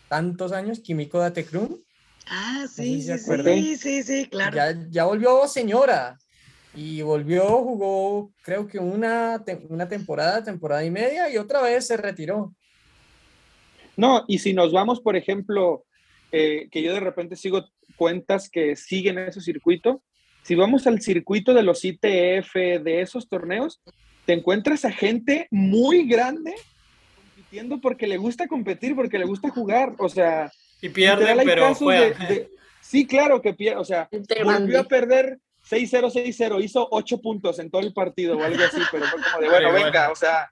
tantos 0.08 0.52
años, 0.52 0.80
Kimiko 0.80 1.20
Datecrum? 1.20 1.78
Ah, 2.30 2.66
sí, 2.70 3.02
sí, 3.02 3.78
sí, 3.78 4.04
sí, 4.04 4.28
claro. 4.30 4.58
Ya, 4.90 5.06
volvió 5.06 5.48
señora 5.48 6.18
y 6.76 7.02
volvió, 7.02 7.44
jugó 7.64 8.32
creo 8.42 8.68
que 8.68 8.80
una, 8.80 9.44
una 9.70 9.88
temporada, 9.88 10.44
temporada 10.44 10.84
y 10.84 10.92
media 10.92 11.30
y 11.30 11.38
otra 11.38 11.62
vez 11.62 11.88
se 11.88 11.98
retiró. 11.98 12.54
No, 13.96 14.26
y 14.28 14.40
si 14.40 14.54
nos 14.54 14.72
vamos, 14.72 15.02
por 15.02 15.16
ejemplo, 15.16 15.86
eh, 16.32 16.68
que 16.70 16.84
yo 16.84 16.94
de 16.94 17.00
repente 17.00 17.36
sigo 17.36 17.66
cuentas 17.96 18.50
que 18.50 18.76
siguen 18.76 19.18
ese 19.18 19.42
circuito, 19.42 20.04
si 20.44 20.56
vamos 20.56 20.86
al 20.88 21.02
circuito 21.02 21.54
de 21.54 21.64
los 21.64 21.84
ITF, 21.84 22.54
de 22.56 23.02
esos 23.02 23.28
torneos, 23.28 23.82
te 24.26 24.34
encuentras 24.34 24.86
a 24.86 24.92
gente 24.92 25.48
muy 25.52 26.08
grande 26.08 26.54
compitiendo 27.16 27.82
porque 27.82 28.08
le 28.08 28.18
gusta 28.18 28.48
competir, 28.48 28.96
porque 28.96 29.18
le 29.18 29.26
gusta 29.26 29.50
jugar, 29.50 29.96
o 29.98 30.10
sea, 30.10 30.52
y 30.82 30.90
pierde, 30.90 31.36
pero 31.46 31.76
sí, 32.82 33.06
claro 33.06 33.42
que 33.42 33.54
pierde. 33.54 33.80
O 33.80 33.86
sea, 33.86 34.10
volvió 34.44 34.80
a 34.80 34.84
perder 34.84 35.40
6-0, 35.70 36.12
6-0. 36.12 36.64
Hizo 36.64 36.88
8 36.90 37.22
puntos 37.22 37.60
en 37.60 37.70
todo 37.70 37.82
el 37.82 37.94
partido 37.94 38.38
o 38.38 38.44
algo 38.44 38.64
así, 38.64 38.82
pero 38.92 39.06
fue 39.06 39.22
como 39.22 39.42
de, 39.42 39.50
bueno, 39.50 39.72
venga, 39.74 40.12
o 40.12 40.16
sea, 40.16 40.52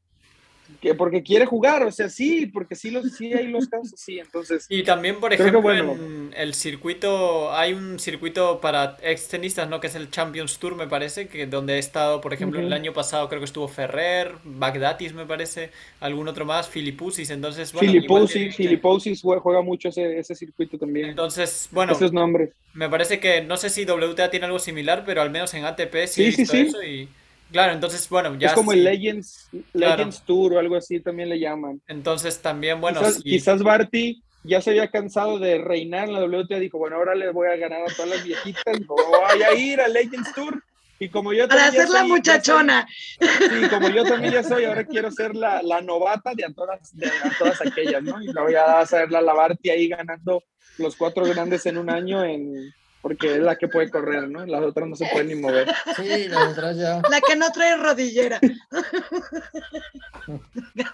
que 0.82 0.94
porque 0.96 1.24
quiere 1.24 1.46
jugar, 1.46 1.84
o 1.84 1.92
sea, 1.92 2.10
sí, 2.10 2.46
porque 2.46 2.76
sí, 2.76 2.92
los, 2.92 3.12
sí 3.14 3.34
hay 3.34 3.48
los 3.48 3.68
casos, 3.68 3.94
sí, 3.98 4.20
entonces. 4.20 4.66
Y 4.70 4.84
también, 4.84 5.20
por 5.20 5.34
ejemplo, 5.34 5.72
en 5.74 6.34
el 6.36 6.54
circuito, 6.54 7.54
hay 7.54 7.74
un 7.74 8.00
circuito 8.00 8.60
para 8.62 8.98
ex 9.02 9.28
tenistas, 9.28 9.70
¿no? 9.70 9.80
Que 9.80 9.88
es 9.88 9.96
el 9.96 10.10
Champions 10.10 10.58
Tour, 10.60 10.76
me 10.76 10.88
parece, 10.88 11.28
que 11.28 11.46
donde 11.48 11.76
he 11.76 11.80
estado, 11.80 12.22
por 12.22 12.34
ejemplo, 12.34 12.60
el 12.60 12.74
año 12.74 12.94
pasado 12.94 13.28
creo 13.30 13.40
que 13.40 13.46
estuvo 13.46 13.68
Ferrer, 13.68 14.34
Bagdatis, 14.44 15.14
me 15.14 15.26
parece, 15.26 15.72
algún 16.00 16.28
otro 16.28 16.46
más, 16.46 16.70
Filipusis, 16.70 17.30
entonces, 17.30 17.72
bueno. 17.74 17.92
Filipusis, 17.92 19.22
juega 19.22 19.62
mucho 19.62 19.90
ese, 19.90 20.20
ese 20.20 20.36
circuito 20.36 20.78
también. 20.78 21.10
Entonces, 21.10 21.70
bueno. 21.72 21.94
Esos 21.94 22.14
nombres. 22.14 22.52
Me 22.74 22.90
parece 22.90 23.20
que, 23.20 23.42
no 23.42 23.56
sé 23.56 23.70
si 23.70 23.86
WTA 23.86 24.30
tiene 24.30 24.48
algo 24.48 24.60
similar, 24.60 25.04
pero 25.06 25.22
al 25.22 25.30
menos 25.30 25.54
en 25.54 25.64
ATP 25.64 26.08
sí, 26.08 26.32
sí, 26.34 26.46
sí, 26.46 26.58
eso 26.58 26.84
y 26.84 27.08
Claro, 27.56 27.72
entonces, 27.72 28.10
bueno, 28.10 28.36
ya. 28.36 28.50
Es 28.50 28.54
como 28.54 28.74
el 28.74 28.84
Legends, 28.84 29.48
Legends 29.72 30.24
Tour 30.24 30.56
o 30.56 30.60
algo 30.60 30.76
así 30.76 31.00
también 31.00 31.30
le 31.30 31.40
llaman. 31.40 31.82
Entonces, 31.88 32.42
también, 32.42 32.82
bueno. 32.82 33.00
Quizás, 33.24 33.64
Barty 33.64 34.22
ya 34.44 34.60
se 34.60 34.72
había 34.72 34.92
cansado 34.92 35.40
de 35.40 35.58
reinar 35.60 36.10
en 36.10 36.16
la 36.16 36.26
WTA, 36.26 36.60
dijo, 36.60 36.78
bueno, 36.78 36.98
ahora 36.98 37.16
les 37.16 37.32
voy 37.32 37.48
a 37.48 37.56
ganar 37.56 37.84
a 37.84 37.94
todas 37.96 38.12
las 38.12 38.26
viejitas, 38.26 38.86
voy 38.86 39.42
a 39.42 39.54
ir 39.54 39.80
al 39.80 39.94
Legends 39.94 40.34
Tour. 40.34 40.62
Y 41.00 41.08
como 41.08 41.32
yo 41.32 41.48
Para 41.48 41.68
hacer 41.68 41.88
la 41.88 42.04
muchachona. 42.04 42.86
sí, 43.22 43.70
como 43.70 43.88
yo 43.88 44.04
también 44.04 44.34
ya 44.34 44.44
soy, 44.44 44.66
ahora 44.66 44.84
quiero 44.84 45.10
ser 45.10 45.34
la, 45.34 45.62
la 45.64 45.80
novata 45.80 46.34
de 46.36 46.44
a, 46.44 46.52
todas, 46.52 46.94
de 46.94 47.08
a 47.08 47.38
todas 47.40 47.62
aquellas, 47.62 48.04
¿no? 48.04 48.22
Y 48.22 48.34
la 48.34 48.42
voy 48.42 48.56
a 48.56 48.80
hacer 48.80 49.10
la 49.12 49.22
Barty 49.22 49.70
ahí 49.70 49.88
ganando 49.88 50.44
los 50.78 50.98
cuatro 50.98 51.24
grandes 51.24 51.66
en 51.68 51.78
un 51.78 51.90
año 51.90 52.22
en 52.26 52.74
porque 53.06 53.36
es 53.36 53.40
la 53.40 53.56
que 53.56 53.68
puede 53.68 53.92
correr, 53.92 54.28
¿no? 54.32 54.48
Las 54.48 54.64
otras 54.64 54.90
no 54.90 54.96
se 54.96 55.06
pueden 55.12 55.28
ni 55.28 55.36
mover. 55.36 55.68
Sí, 55.96 56.28
las 56.28 56.54
otras 56.54 56.76
ya. 56.76 57.04
La 57.08 57.22
que 57.22 57.36
no 57.36 57.52
trae 57.52 57.78
rodillera. 57.78 58.40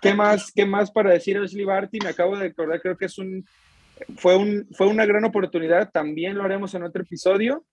¿Qué 0.02 0.14
más, 0.14 0.52
qué 0.54 0.66
más 0.66 0.92
para 0.92 1.12
decir 1.12 1.38
Ashley 1.38 1.64
Barty? 1.64 2.00
Me 2.04 2.10
acabo 2.10 2.38
de 2.38 2.48
acordar, 2.48 2.82
creo 2.82 2.98
que 2.98 3.06
es 3.06 3.18
un, 3.18 3.46
fue, 4.18 4.36
un, 4.36 4.68
fue 4.74 4.88
una 4.88 5.06
gran 5.06 5.24
oportunidad, 5.24 5.90
también 5.90 6.38
lo 6.38 6.44
haremos 6.44 6.74
en 6.74 6.84
otro 6.84 7.02
episodio. 7.02 7.64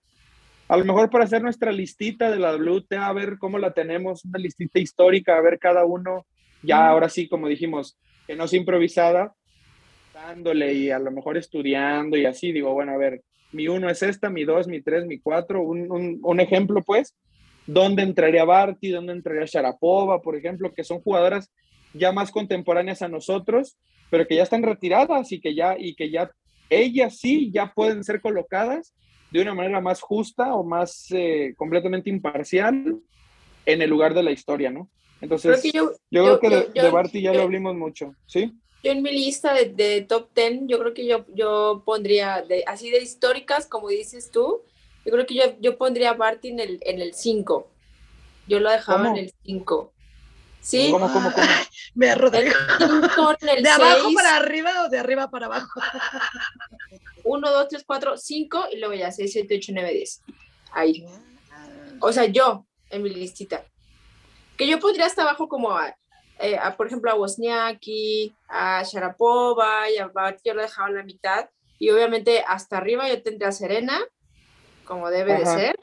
A 0.69 0.77
lo 0.77 0.85
mejor 0.85 1.11
para 1.11 1.25
hacer 1.25 1.43
nuestra 1.43 1.73
listita 1.73 2.31
de 2.31 2.39
la 2.39 2.55
WTA, 2.55 3.09
a 3.09 3.13
ver 3.13 3.39
cómo 3.39 3.59
la 3.59 3.73
tenemos, 3.73 4.25
una 4.25 4.39
listita 4.39 4.79
histórica, 4.79 5.37
a 5.37 5.41
ver 5.41 5.59
cada 5.59 5.85
uno, 5.85 6.27
ya 6.63 6.87
ahora 6.87 7.09
sí, 7.09 7.29
como 7.29 7.49
dijimos, 7.49 7.99
que 8.29 8.37
no 8.37 8.45
es 8.45 8.53
improvisada, 8.53 9.35
dándole 10.15 10.75
y 10.75 10.93
a 10.93 11.01
lo 11.01 11.11
mejor 11.11 11.37
estudiando 11.37 12.17
y 12.17 12.25
así, 12.25 12.53
digo, 12.53 12.73
bueno, 12.73 12.93
a 12.93 12.99
ver, 12.99 13.25
mi 13.53 13.69
uno 13.69 13.89
es 13.89 14.03
esta, 14.03 14.31
mi 14.31 14.45
dos, 14.45 14.67
mi 14.67 14.81
tres, 14.83 15.07
mi 15.07 15.19
cuatro, 15.19 15.63
un, 15.63 15.91
un, 15.91 16.19
un 16.23 16.41
ejemplo 16.41 16.83
pues, 16.83 17.15
dónde 17.67 18.03
entraría 18.03 18.45
Barty, 18.45 18.91
dónde 18.91 19.13
entraría 19.13 19.45
Sharapova, 19.47 20.21
por 20.23 20.37
ejemplo, 20.37 20.73
que 20.73 20.85
son 20.85 21.01
jugadoras 21.01 21.51
ya 21.93 22.13
más 22.13 22.31
contemporáneas 22.31 23.03
a 23.03 23.09
nosotros, 23.09 23.77
pero 24.11 24.27
que 24.27 24.37
ya 24.37 24.43
están 24.43 24.63
retiradas 24.63 25.33
y 25.33 25.41
que 25.41 25.55
ya, 25.55 25.77
y 25.79 25.95
que 25.95 26.11
ya 26.11 26.31
ellas 26.71 27.19
sí 27.19 27.51
ya 27.53 27.73
pueden 27.75 28.05
ser 28.05 28.21
colocadas 28.21 28.95
de 29.31 29.43
una 29.43 29.55
manera 29.55 29.81
más 29.81 30.01
justa 30.01 30.55
o 30.55 30.65
más 30.65 31.07
eh, 31.11 31.55
completamente 31.57 32.11
imparcial 32.11 32.99
en 33.67 33.83
el 33.83 33.91
lugar 33.91 34.15
de 34.15 34.23
la 34.23 34.31
historia, 34.31 34.71
¿no? 34.71 34.89
Entonces, 35.21 35.63
yo, 35.73 35.93
creo 36.11 36.39
que 36.39 36.49
de, 36.49 36.83
de, 36.83 36.91
Barty 36.91 37.21
ya 37.21 37.35
lo 37.35 37.43
hablamos 37.43 37.75
mucho, 37.75 38.15
¿sí? 38.27 38.53
Yo 38.83 38.93
en 38.93 39.03
mi 39.03 39.11
lista 39.11 39.55
de, 39.55 39.67
de, 39.67 40.03
top 40.03 40.29
10, 40.35 40.61
yo 40.67 40.79
creo 40.79 40.95
que 40.95 41.07
yo, 41.07 41.25
yo 41.35 41.83
pondría, 41.85 42.43
de, 42.43 42.63
así 42.67 42.91
de 42.91 43.03
históricas, 43.03 43.67
como 43.67 43.89
dices 43.89 44.31
tú, 44.31 44.63
yo 45.05 45.13
creo 45.13 45.27
que 45.27 45.35
yo, 45.35 45.43
yo 45.61 45.77
pondría 45.77 46.11
a 46.11 46.15
Barty 46.15 46.49
en 46.49 46.61
el, 46.61 46.79
en 46.83 47.01
el 47.01 47.15
5. 47.15 47.69
Yo 48.47 48.61
lo 48.61 48.71
dejaba 48.71 49.05
¿Cómo? 49.05 49.17
en 49.17 49.25
el 49.25 49.35
5. 49.45 49.93
¿Sí? 50.61 50.91
¿Cómo, 50.91 51.13
cómo, 51.13 51.33
cómo? 51.33 51.47
Me 51.95 52.15
Rodrigo. 52.15 52.55
En 53.41 53.49
el 53.49 53.63
¿De 53.63 53.69
abajo 53.69 54.03
seis. 54.05 54.15
para 54.15 54.37
arriba 54.37 54.85
o 54.85 54.89
de 54.89 54.99
arriba 54.99 55.31
para 55.31 55.47
abajo? 55.47 55.81
1, 57.25 57.51
2, 57.51 57.69
3, 57.69 57.85
4, 57.87 58.17
5 58.17 58.65
y 58.73 58.79
luego 58.79 58.95
ya 58.95 59.11
6, 59.11 59.33
7, 59.33 59.57
8, 59.57 59.73
9, 59.75 59.93
10. 59.93 60.23
Ahí. 60.73 61.07
O 62.01 62.13
sea, 62.13 62.27
yo, 62.27 62.67
en 62.91 63.03
mi 63.03 63.11
listita. 63.11 63.65
Que 64.57 64.67
yo 64.67 64.79
podría 64.79 65.07
hasta 65.07 65.23
abajo 65.23 65.49
como, 65.49 65.71
a, 65.71 65.97
eh, 66.39 66.57
a, 66.57 66.77
por 66.77 66.87
ejemplo, 66.87 67.11
a 67.11 67.15
Wozniacki, 67.15 68.35
a 68.49 68.83
Sharapova, 68.83 69.91
y 69.91 69.99
a 69.99 70.09
Barty, 70.09 70.43
yo 70.45 70.55
lo 70.55 70.63
dejaba 70.63 70.89
en 70.89 70.97
la 70.97 71.03
mitad. 71.05 71.49
Y 71.79 71.91
obviamente 71.91 72.43
hasta 72.47 72.79
arriba 72.79 73.09
yo 73.09 73.23
tendría 73.23 73.49
a 73.49 73.53
Serena, 73.53 74.01
como 74.85 75.11
debe 75.11 75.35
Ajá. 75.35 75.41
de 75.41 75.47
ser. 75.61 75.77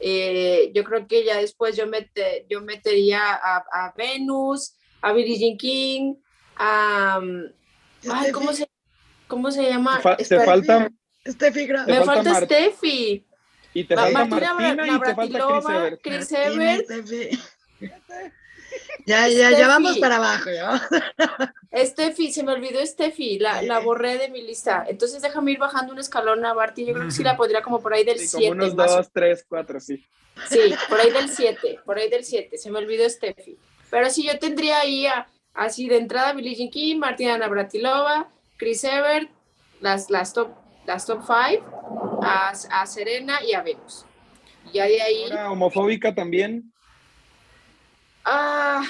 Eh, 0.00 0.72
yo 0.74 0.82
creo 0.84 1.06
que 1.06 1.24
ya 1.24 1.36
después 1.36 1.76
yo, 1.76 1.86
mete, 1.86 2.46
yo 2.48 2.60
metería 2.60 3.34
a, 3.34 3.58
a 3.72 3.94
Venus, 3.96 4.74
a 5.00 5.12
Billie 5.12 5.38
Jean 5.38 5.56
King, 5.56 6.14
a... 6.56 7.18
um, 7.22 7.44
Ay, 8.10 8.32
¿cómo 8.32 8.52
se, 8.52 8.68
¿cómo 9.28 9.50
se 9.52 9.62
llama? 9.62 10.00
Fa- 10.00 10.16
te 10.16 10.40
falta, 10.40 10.90
Steffi 11.24 11.66
Graf. 11.66 11.86
me 11.86 12.02
falta 12.02 12.34
Steffi. 12.34 13.24
y 13.74 13.84
te 13.84 13.94
Ma- 13.94 14.02
falta 14.02 14.24
Martina 14.24 14.54
Martina, 14.54 14.88
y 14.88 14.98
te 15.00 15.14
falta 15.14 15.38
Chris 15.46 15.68
Navratilova, 15.68 15.76
Evert. 15.86 16.00
Chris 16.02 16.32
Evert, 16.32 16.86
Ya, 19.06 19.28
ya, 19.28 19.50
ya 19.50 19.68
vamos 19.68 19.98
para 19.98 20.16
abajo. 20.16 20.50
Ya. 20.50 20.88
Steffi, 21.84 22.32
se 22.32 22.42
me 22.42 22.52
olvidó 22.52 22.84
Steffi, 22.84 23.38
la, 23.38 23.62
la 23.62 23.80
borré 23.80 24.18
de 24.18 24.28
mi 24.28 24.42
lista. 24.42 24.84
Entonces 24.88 25.22
déjame 25.22 25.52
ir 25.52 25.58
bajando 25.58 25.92
un 25.92 25.98
escalón 25.98 26.44
a 26.44 26.52
Barty. 26.52 26.84
Yo 26.86 26.92
creo 26.94 27.06
que 27.06 27.12
sí 27.12 27.22
la 27.24 27.36
podría 27.36 27.62
como 27.62 27.80
por 27.80 27.94
ahí 27.94 28.04
del 28.04 28.18
Sí, 28.18 28.28
como 28.30 28.40
7. 28.42 28.52
unos 28.52 28.76
dos, 28.76 29.10
tres, 29.12 29.44
cuatro, 29.48 29.80
sí. 29.80 30.04
Sí, 30.48 30.74
por 30.88 30.98
ahí 31.00 31.10
del 31.10 31.28
7, 31.28 31.80
por 31.84 31.98
ahí 31.98 32.08
del 32.10 32.24
7. 32.24 32.56
Se 32.58 32.70
me 32.70 32.78
olvidó 32.78 33.08
Steffi. 33.08 33.56
Pero 33.90 34.08
sí, 34.10 34.24
yo 34.26 34.38
tendría 34.38 34.80
ahí 34.80 35.06
a- 35.06 35.26
así 35.54 35.88
de 35.88 35.96
entrada 35.98 36.32
Billie 36.32 36.54
Jean 36.54 36.70
King, 36.70 36.96
Martina 36.98 37.36
Navratilova, 37.38 38.30
Chris 38.56 38.84
Evert, 38.84 39.30
las, 39.80 40.10
las 40.10 40.32
top 40.32 40.50
las 40.86 41.06
top 41.06 41.20
5, 41.24 42.20
a, 42.24 42.50
a 42.50 42.86
Serena 42.86 43.38
y 43.46 43.52
a 43.54 43.62
Venus. 43.62 44.04
Y 44.68 44.72
ya 44.78 44.86
de 44.86 45.00
ahí, 45.00 45.24
Ahora 45.30 45.52
homofóbica 45.52 46.14
también. 46.14 46.71
Ah, 48.24 48.84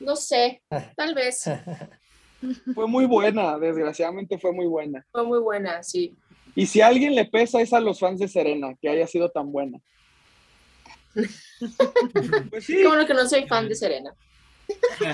no 0.00 0.16
sé, 0.16 0.62
tal 0.96 1.14
vez. 1.14 1.44
Fue 2.74 2.86
muy 2.86 3.04
buena, 3.04 3.58
desgraciadamente 3.58 4.38
fue 4.38 4.52
muy 4.52 4.66
buena. 4.66 5.04
Fue 5.10 5.24
muy 5.24 5.40
buena, 5.40 5.82
sí. 5.82 6.16
Y 6.54 6.66
si 6.66 6.80
a 6.80 6.86
alguien 6.86 7.16
le 7.16 7.24
pesa 7.24 7.60
es 7.60 7.72
a 7.72 7.80
los 7.80 7.98
fans 7.98 8.20
de 8.20 8.28
Serena, 8.28 8.74
que 8.80 8.88
haya 8.88 9.06
sido 9.06 9.30
tan 9.30 9.50
buena. 9.52 9.78
Pues 12.50 12.64
sí, 12.64 12.82
Como 12.84 12.94
lo 12.94 13.06
que 13.06 13.14
no 13.14 13.28
soy 13.28 13.46
fan 13.48 13.68
de 13.68 13.74
Serena. 13.74 14.14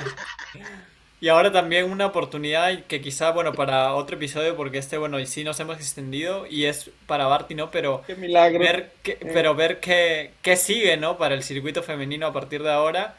Y 1.20 1.28
ahora 1.28 1.50
también 1.50 1.90
una 1.90 2.04
oportunidad 2.04 2.84
que 2.84 3.00
quizá, 3.00 3.30
bueno, 3.30 3.54
para 3.54 3.94
otro 3.94 4.16
episodio, 4.16 4.56
porque 4.56 4.76
este, 4.76 4.98
bueno, 4.98 5.18
y 5.18 5.26
sí 5.26 5.42
nos 5.42 5.58
hemos 5.58 5.78
extendido 5.78 6.46
y 6.46 6.66
es 6.66 6.90
para 7.06 7.24
Barty, 7.26 7.54
¿no? 7.54 7.70
Pero 7.70 8.02
qué 8.06 8.14
milagro. 8.14 8.58
ver 8.58 8.92
qué, 9.02 9.16
pero 9.32 9.54
ver 9.54 9.80
qué, 9.80 10.32
qué 10.42 10.56
sigue, 10.56 10.98
¿no? 10.98 11.16
Para 11.16 11.34
el 11.34 11.42
circuito 11.42 11.82
femenino 11.82 12.26
a 12.26 12.32
partir 12.34 12.62
de 12.62 12.70
ahora. 12.70 13.16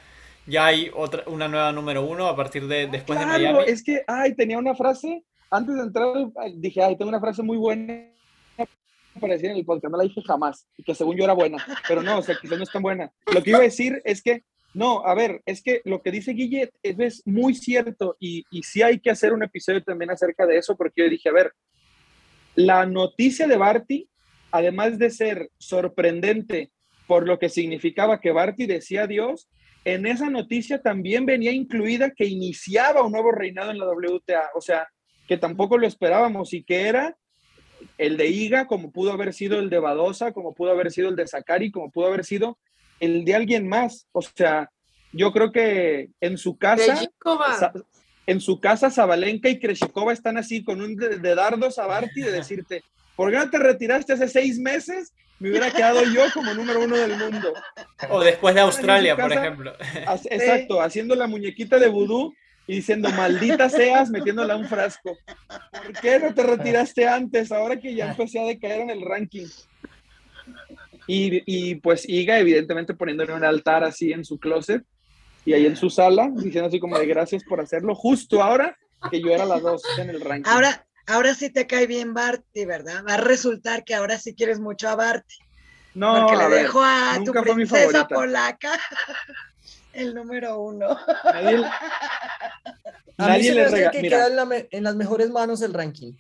Ya 0.48 0.66
hay 0.68 0.92
otra, 0.94 1.24
una 1.28 1.48
nueva 1.48 1.72
número 1.72 2.06
uno 2.06 2.28
a 2.28 2.36
partir 2.36 2.68
de 2.68 2.88
después 2.88 3.18
de 3.20 3.26
Claro, 3.26 3.40
Miami. 3.40 3.60
es 3.72 3.84
que, 3.84 4.04
ay, 4.08 4.36
tenía 4.36 4.58
una 4.60 4.76
frase, 4.76 5.24
antes 5.50 5.76
de 5.76 5.82
entrar, 5.82 6.08
dije, 6.56 6.84
ay, 6.84 6.98
tengo 6.98 7.10
una 7.10 7.20
frase 7.20 7.42
muy 7.42 7.58
buena 7.58 8.12
para 9.20 9.34
decir 9.34 9.50
en 9.50 9.58
el 9.58 9.66
podcast, 9.66 9.92
no 9.92 9.98
la 9.98 10.04
dije 10.04 10.22
jamás, 10.24 10.68
y 10.78 10.84
que 10.84 10.94
según 10.94 11.16
yo 11.18 11.24
era 11.24 11.34
buena, 11.34 11.58
pero 11.88 12.04
no, 12.04 12.20
o 12.20 12.22
sea, 12.22 12.36
quizás 12.40 12.58
no 12.58 12.64
es 12.66 12.72
tan 12.72 12.82
buena. 12.82 13.12
Lo 13.34 13.42
que 13.42 13.52
iba 13.52 13.60
a 13.60 13.64
decir 13.64 14.02
es 14.04 14.22
que, 14.22 14.44
no, 14.74 15.06
a 15.06 15.16
ver, 15.16 15.42
es 15.46 15.64
que 15.64 15.82
lo 15.86 16.02
que 16.02 16.12
dice 16.12 16.34
Guille 16.34 16.70
es, 16.84 17.00
es 17.00 17.24
muy 17.26 17.56
cierto, 17.56 18.18
y, 18.20 18.44
y 18.52 18.62
sí 18.64 18.82
hay 18.82 19.00
que 19.00 19.10
hacer 19.10 19.32
un 19.32 19.42
episodio 19.42 19.82
también 19.84 20.12
acerca 20.12 20.46
de 20.46 20.58
eso, 20.58 20.76
porque 20.76 21.04
yo 21.04 21.10
dije, 21.10 21.30
a 21.30 21.34
ver, 21.34 21.54
la 22.56 22.86
noticia 22.86 23.48
de 23.48 23.58
Barty, 23.58 24.10
además 24.52 25.00
de 25.00 25.10
ser 25.10 25.50
sorprendente 25.58 26.72
por 27.08 27.26
lo 27.26 27.40
que 27.40 27.50
significaba 27.50 28.20
que 28.20 28.32
Barty 28.32 28.66
decía 28.66 29.04
adiós, 29.04 29.48
en 29.86 30.08
esa 30.08 30.30
noticia 30.30 30.82
también 30.82 31.26
venía 31.26 31.52
incluida 31.52 32.10
que 32.10 32.26
iniciaba 32.26 33.04
un 33.04 33.12
nuevo 33.12 33.32
reinado 33.32 33.70
en 33.70 33.78
la 33.78 33.86
WTA, 33.88 34.50
o 34.56 34.62
sea, 34.62 34.88
que 35.28 35.38
tampoco 35.38 35.78
lo 35.78 35.88
esperábamos 35.88 36.54
y 36.54 36.64
que 36.64 36.88
era 36.88 37.16
el 38.00 38.18
de 38.18 38.28
Iga, 38.28 38.66
como 38.66 38.92
pudo 38.92 39.12
haber 39.12 39.34
sido 39.34 39.60
el 39.60 39.70
de 39.70 39.80
Badosa, 39.80 40.32
como 40.32 40.56
pudo 40.56 40.72
haber 40.72 40.92
sido 40.92 41.10
el 41.10 41.16
de 41.16 41.28
Sakari, 41.28 41.72
como 41.72 41.92
pudo 41.92 42.08
haber 42.08 42.26
sido 42.26 42.58
el 43.00 43.26
de 43.26 43.36
alguien 43.36 43.68
más. 43.68 44.08
O 44.12 44.24
sea, 44.24 44.72
yo 45.12 45.32
creo 45.32 45.52
que 45.52 46.10
en 46.20 46.40
su 46.40 46.58
casa, 46.58 47.08
en 48.26 48.42
su 48.42 48.60
casa 48.60 48.90
Zabalenka 48.90 49.50
y 49.50 49.60
Kreshikova 49.60 50.14
están 50.14 50.38
así 50.38 50.64
con 50.64 50.82
un 50.82 50.96
de, 50.96 51.20
de 51.20 51.36
dardos 51.36 51.78
a 51.78 51.86
Barty 51.86 52.22
de 52.22 52.32
decirte, 52.32 52.84
¿por 53.16 53.30
qué 53.30 53.38
no 53.38 53.50
te 53.52 53.60
retiraste 53.60 54.14
hace 54.14 54.28
seis 54.28 54.58
meses? 54.58 55.14
Me 55.40 55.50
hubiera 55.50 55.70
quedado 55.72 56.02
yo 56.04 56.24
como 56.34 56.54
número 56.54 56.80
uno 56.82 56.96
del 56.96 57.18
mundo. 57.18 57.54
O 58.10 58.22
después 58.22 58.56
de 58.56 58.62
Australia, 58.62 59.16
su 59.16 59.22
por 59.22 59.30
casa- 59.30 59.42
ejemplo. 59.42 59.74
Exacto, 60.30 60.82
haciendo 60.82 61.16
la 61.16 61.28
muñequita 61.28 61.78
de 61.78 61.88
vudú 61.90 62.34
y 62.68 62.78
diciendo, 62.78 63.10
maldita 63.12 63.70
seas, 63.70 64.10
metiéndola 64.10 64.54
a 64.54 64.58
un 64.58 64.68
frasco. 64.68 65.18
¿Por 65.72 65.94
qué 66.02 66.20
no 66.20 66.34
te 66.34 66.42
retiraste 66.42 67.08
antes, 67.08 67.52
ahora 67.52 67.80
que 67.80 67.94
ya 67.94 68.10
empecé 68.12 68.40
a 68.40 68.44
decaer 68.46 68.82
en 68.82 68.90
el 68.90 69.02
ranking? 69.02 69.46
Y, 71.08 71.44
y 71.46 71.76
pues 71.76 72.08
Iga, 72.08 72.40
evidentemente, 72.40 72.94
poniéndole 72.94 73.34
un 73.34 73.44
altar 73.44 73.84
así 73.84 74.12
en 74.12 74.26
su 74.26 74.40
closet 74.40 74.84
y 75.46 75.54
ahí 75.54 75.66
en 75.66 75.76
su 75.76 75.90
sala, 75.90 76.32
diciendo 76.34 76.68
así 76.68 76.80
como 76.80 76.98
de 76.98 77.06
gracias 77.06 77.44
por 77.44 77.60
hacerlo, 77.62 77.94
justo 77.94 78.42
ahora 78.42 78.76
que 79.12 79.22
yo 79.22 79.30
era 79.30 79.46
la 79.46 79.60
dos 79.60 79.84
en 80.00 80.10
el 80.10 80.22
ranking. 80.22 80.50
Ahora, 80.50 80.85
ahora 81.08 81.34
sí 81.36 81.50
te 81.50 81.68
cae 81.68 81.88
bien 81.88 82.14
Barty, 82.14 82.66
¿verdad? 82.66 83.04
Va 83.08 83.16
a 83.16 83.18
resultar 83.18 83.84
que 83.84 83.96
ahora 83.96 84.18
sí 84.18 84.34
quieres 84.36 84.60
mucho 84.60 84.90
a 84.90 84.96
Barty. 84.96 85.36
no, 85.94 86.26
porque 86.28 86.36
le 86.50 86.56
dejo 86.56 86.82
a 86.84 87.20
tu 87.24 87.32
princesa 87.34 88.08
polaca 88.08 88.72
el 89.94 90.14
número 90.14 90.60
uno. 90.62 90.98
Nadie, 91.24 91.56
A 93.18 93.28
mí 93.28 93.28
nadie 93.30 93.44
se 93.44 93.50
me 93.50 93.56
le 93.56 93.66
hace 93.66 93.76
rega- 93.78 93.92
que 93.92 94.02
mira, 94.02 94.18
queda 94.18 94.28
en, 94.28 94.36
la 94.36 94.46
me- 94.46 94.68
en 94.72 94.84
las 94.84 94.96
mejores 94.96 95.30
manos 95.30 95.62
el 95.62 95.74
ranking. 95.74 96.14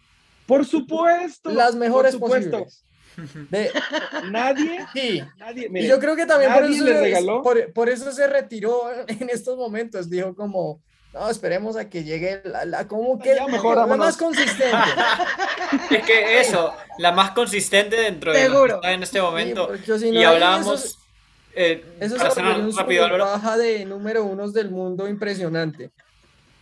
por 0.45 0.65
supuesto, 0.65 1.49
Las 1.51 1.75
mejores 1.75 2.15
por 2.15 2.29
supuesto, 2.41 2.63
posibles. 2.65 3.49
De- 3.49 3.71
nadie, 4.31 4.85
sí. 4.93 5.23
nadie, 5.37 5.69
Y 5.73 5.87
yo 5.87 5.99
creo 5.99 6.15
que 6.15 6.25
también 6.25 6.53
por 6.53 6.63
eso, 6.65 6.85
regaló. 6.85 7.41
por, 7.41 7.73
por 7.73 7.89
eso 7.89 8.11
se 8.11 8.27
retiró 8.27 8.83
en 9.07 9.29
estos 9.29 9.57
momentos. 9.57 10.09
Dijo 10.09 10.35
como, 10.35 10.81
no, 11.15 11.29
esperemos 11.29 11.77
a 11.77 11.89
que 11.89 12.03
llegue 12.03 12.41
la, 12.43 12.65
la- 12.65 12.87
como 12.87 13.17
que 13.17 13.33
Ya, 13.35 13.47
mejor 13.47 13.77
la 13.77 13.87
más 13.87 14.17
consistente. 14.17 14.75
Es 15.89 16.05
que 16.05 16.39
eso, 16.41 16.73
la 16.99 17.11
más 17.13 17.31
consistente 17.31 17.95
dentro 17.95 18.31
de 18.33 18.39
lo 18.39 18.43
que 18.45 18.51
Seguro. 18.51 18.75
está 18.75 18.91
en 18.91 19.01
este 19.03 19.21
momento. 19.21 19.61
Sí, 19.63 19.67
porque 19.85 19.99
si 19.99 20.11
no, 20.11 20.19
y 20.19 20.23
hablábamos. 20.23 20.83
esos- 20.85 20.99
eh, 21.55 21.85
Eso 22.01 22.17
para 22.17 22.29
es 22.29 22.75
rápido, 22.75 23.17
baja 23.17 23.57
de 23.57 23.85
número 23.85 24.25
unos 24.25 24.51
del 24.53 24.69
mundo 24.69 25.07
impresionante. 25.07 25.89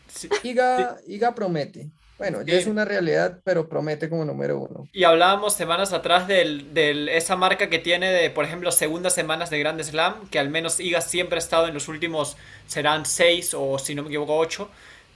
Sí. 0.08 0.30
Iga, 0.44 0.98
Iga 1.08 1.34
promete. 1.34 1.90
Bueno, 2.18 2.42
ya 2.44 2.56
es 2.56 2.68
una 2.68 2.86
realidad, 2.86 3.40
pero 3.44 3.68
promete 3.68 4.08
como 4.08 4.24
número 4.24 4.60
uno. 4.60 4.88
Y 4.94 5.04
hablábamos 5.04 5.54
semanas 5.54 5.94
atrás 5.94 6.28
de 6.28 7.08
esa 7.16 7.36
marca 7.36 7.70
que 7.70 7.80
tiene 7.80 8.12
de, 8.12 8.30
por 8.30 8.46
ejemplo, 8.46 8.72
segundas 8.72 9.14
semanas 9.14 9.50
de 9.50 9.60
Grand 9.60 9.82
Slam, 9.82 10.30
que 10.30 10.40
al 10.40 10.50
menos 10.50 10.80
Iga 10.80 11.02
siempre 11.02 11.38
ha 11.38 11.40
estado 11.40 11.68
en 11.68 11.74
los 11.74 11.88
últimos, 11.88 12.38
serán 12.68 13.06
seis 13.06 13.54
o 13.54 13.80
si 13.80 13.96
no 13.96 14.04
me 14.04 14.10
equivoco, 14.10 14.38
ocho. 14.38 14.70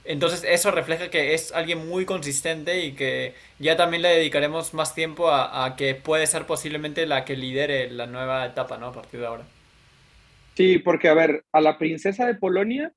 Entonces 0.04 0.42
eso 0.48 0.70
refleja 0.70 1.10
que 1.10 1.34
es 1.34 1.52
alguien 1.52 1.86
muy 1.86 2.06
consistente 2.06 2.82
y 2.84 2.92
que 2.92 3.34
ya 3.58 3.76
también 3.76 4.02
le 4.02 4.08
dedicaremos 4.08 4.72
más 4.72 4.94
tiempo 4.94 5.30
a, 5.30 5.76
que 5.76 5.94
puede 5.94 6.26
ser 6.26 6.46
posiblemente 6.46 7.06
la 7.06 7.26
que 7.26 7.36
lidere 7.36 7.90
la 7.90 8.06
nueva 8.06 8.46
etapa, 8.46 8.78
¿no? 8.78 8.86
A 8.86 8.92
partir 8.92 9.20
de 9.20 9.26
ahora. 9.26 9.44
Sí, 10.56 10.78
porque 10.78 11.08
a 11.08 11.14
ver, 11.14 11.44
a 11.52 11.60
la 11.60 11.76
princesa 11.76 12.26
de 12.26 12.34
Polonia 12.34 12.92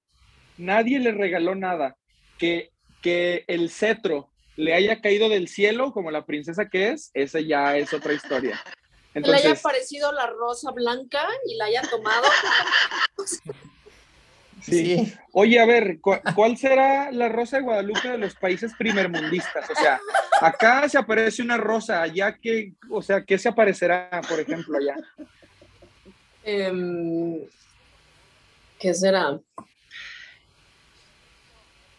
nadie 0.57 0.99
le 0.99 1.11
regaló 1.11 1.53
nada. 1.53 1.97
Que, 2.37 2.70
que 3.01 3.43
el 3.47 3.69
cetro 3.69 4.29
le 4.55 4.73
haya 4.73 5.01
caído 5.01 5.29
del 5.29 5.47
cielo 5.47 5.91
como 5.91 6.11
la 6.11 6.25
princesa 6.25 6.69
que 6.69 6.89
es, 6.89 7.11
esa 7.13 7.39
ya 7.39 7.77
es 7.77 7.93
otra 7.93 8.13
historia. 8.13 8.61
Entonces, 9.13 9.43
le 9.43 9.49
haya 9.49 9.59
aparecido 9.59 10.11
la 10.11 10.27
rosa 10.27 10.71
blanca 10.71 11.27
y 11.45 11.55
la 11.55 11.65
haya 11.65 11.81
tomado. 11.81 12.27
Sí. 14.61 15.11
Oye, 15.31 15.59
a 15.59 15.65
ver, 15.65 15.99
¿cuál 15.99 16.55
será 16.55 17.11
la 17.11 17.29
rosa 17.29 17.57
de 17.57 17.63
Guadalupe 17.63 18.09
de 18.09 18.17
los 18.19 18.35
países 18.35 18.71
primermundistas? 18.77 19.67
O 19.69 19.75
sea, 19.75 19.99
acá 20.39 20.87
se 20.87 20.99
aparece 20.99 21.41
una 21.41 21.57
rosa, 21.57 22.01
allá 22.01 22.37
que, 22.37 22.73
o 22.89 23.01
sea, 23.01 23.23
¿qué 23.23 23.39
se 23.39 23.49
aparecerá, 23.49 24.21
por 24.29 24.39
ejemplo, 24.39 24.77
allá? 24.77 24.95
Em, 26.43 27.39
¿Qué 28.79 28.93
será? 28.93 29.39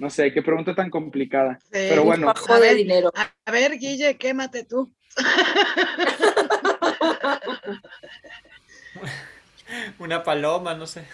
No 0.02 0.10
sé, 0.10 0.32
qué 0.32 0.42
pregunta 0.42 0.74
tan 0.74 0.90
complicada. 0.90 1.60
Pero 1.70 2.02
bueno. 2.02 2.34
A 2.48 2.58
ver, 2.58 2.74
dinero. 2.74 3.12
a 3.14 3.30
ver, 3.52 3.78
Guille, 3.78 4.16
quémate 4.16 4.64
tú. 4.64 4.92
Una 10.00 10.24
paloma, 10.24 10.74
no 10.74 10.88
sé. 10.88 11.06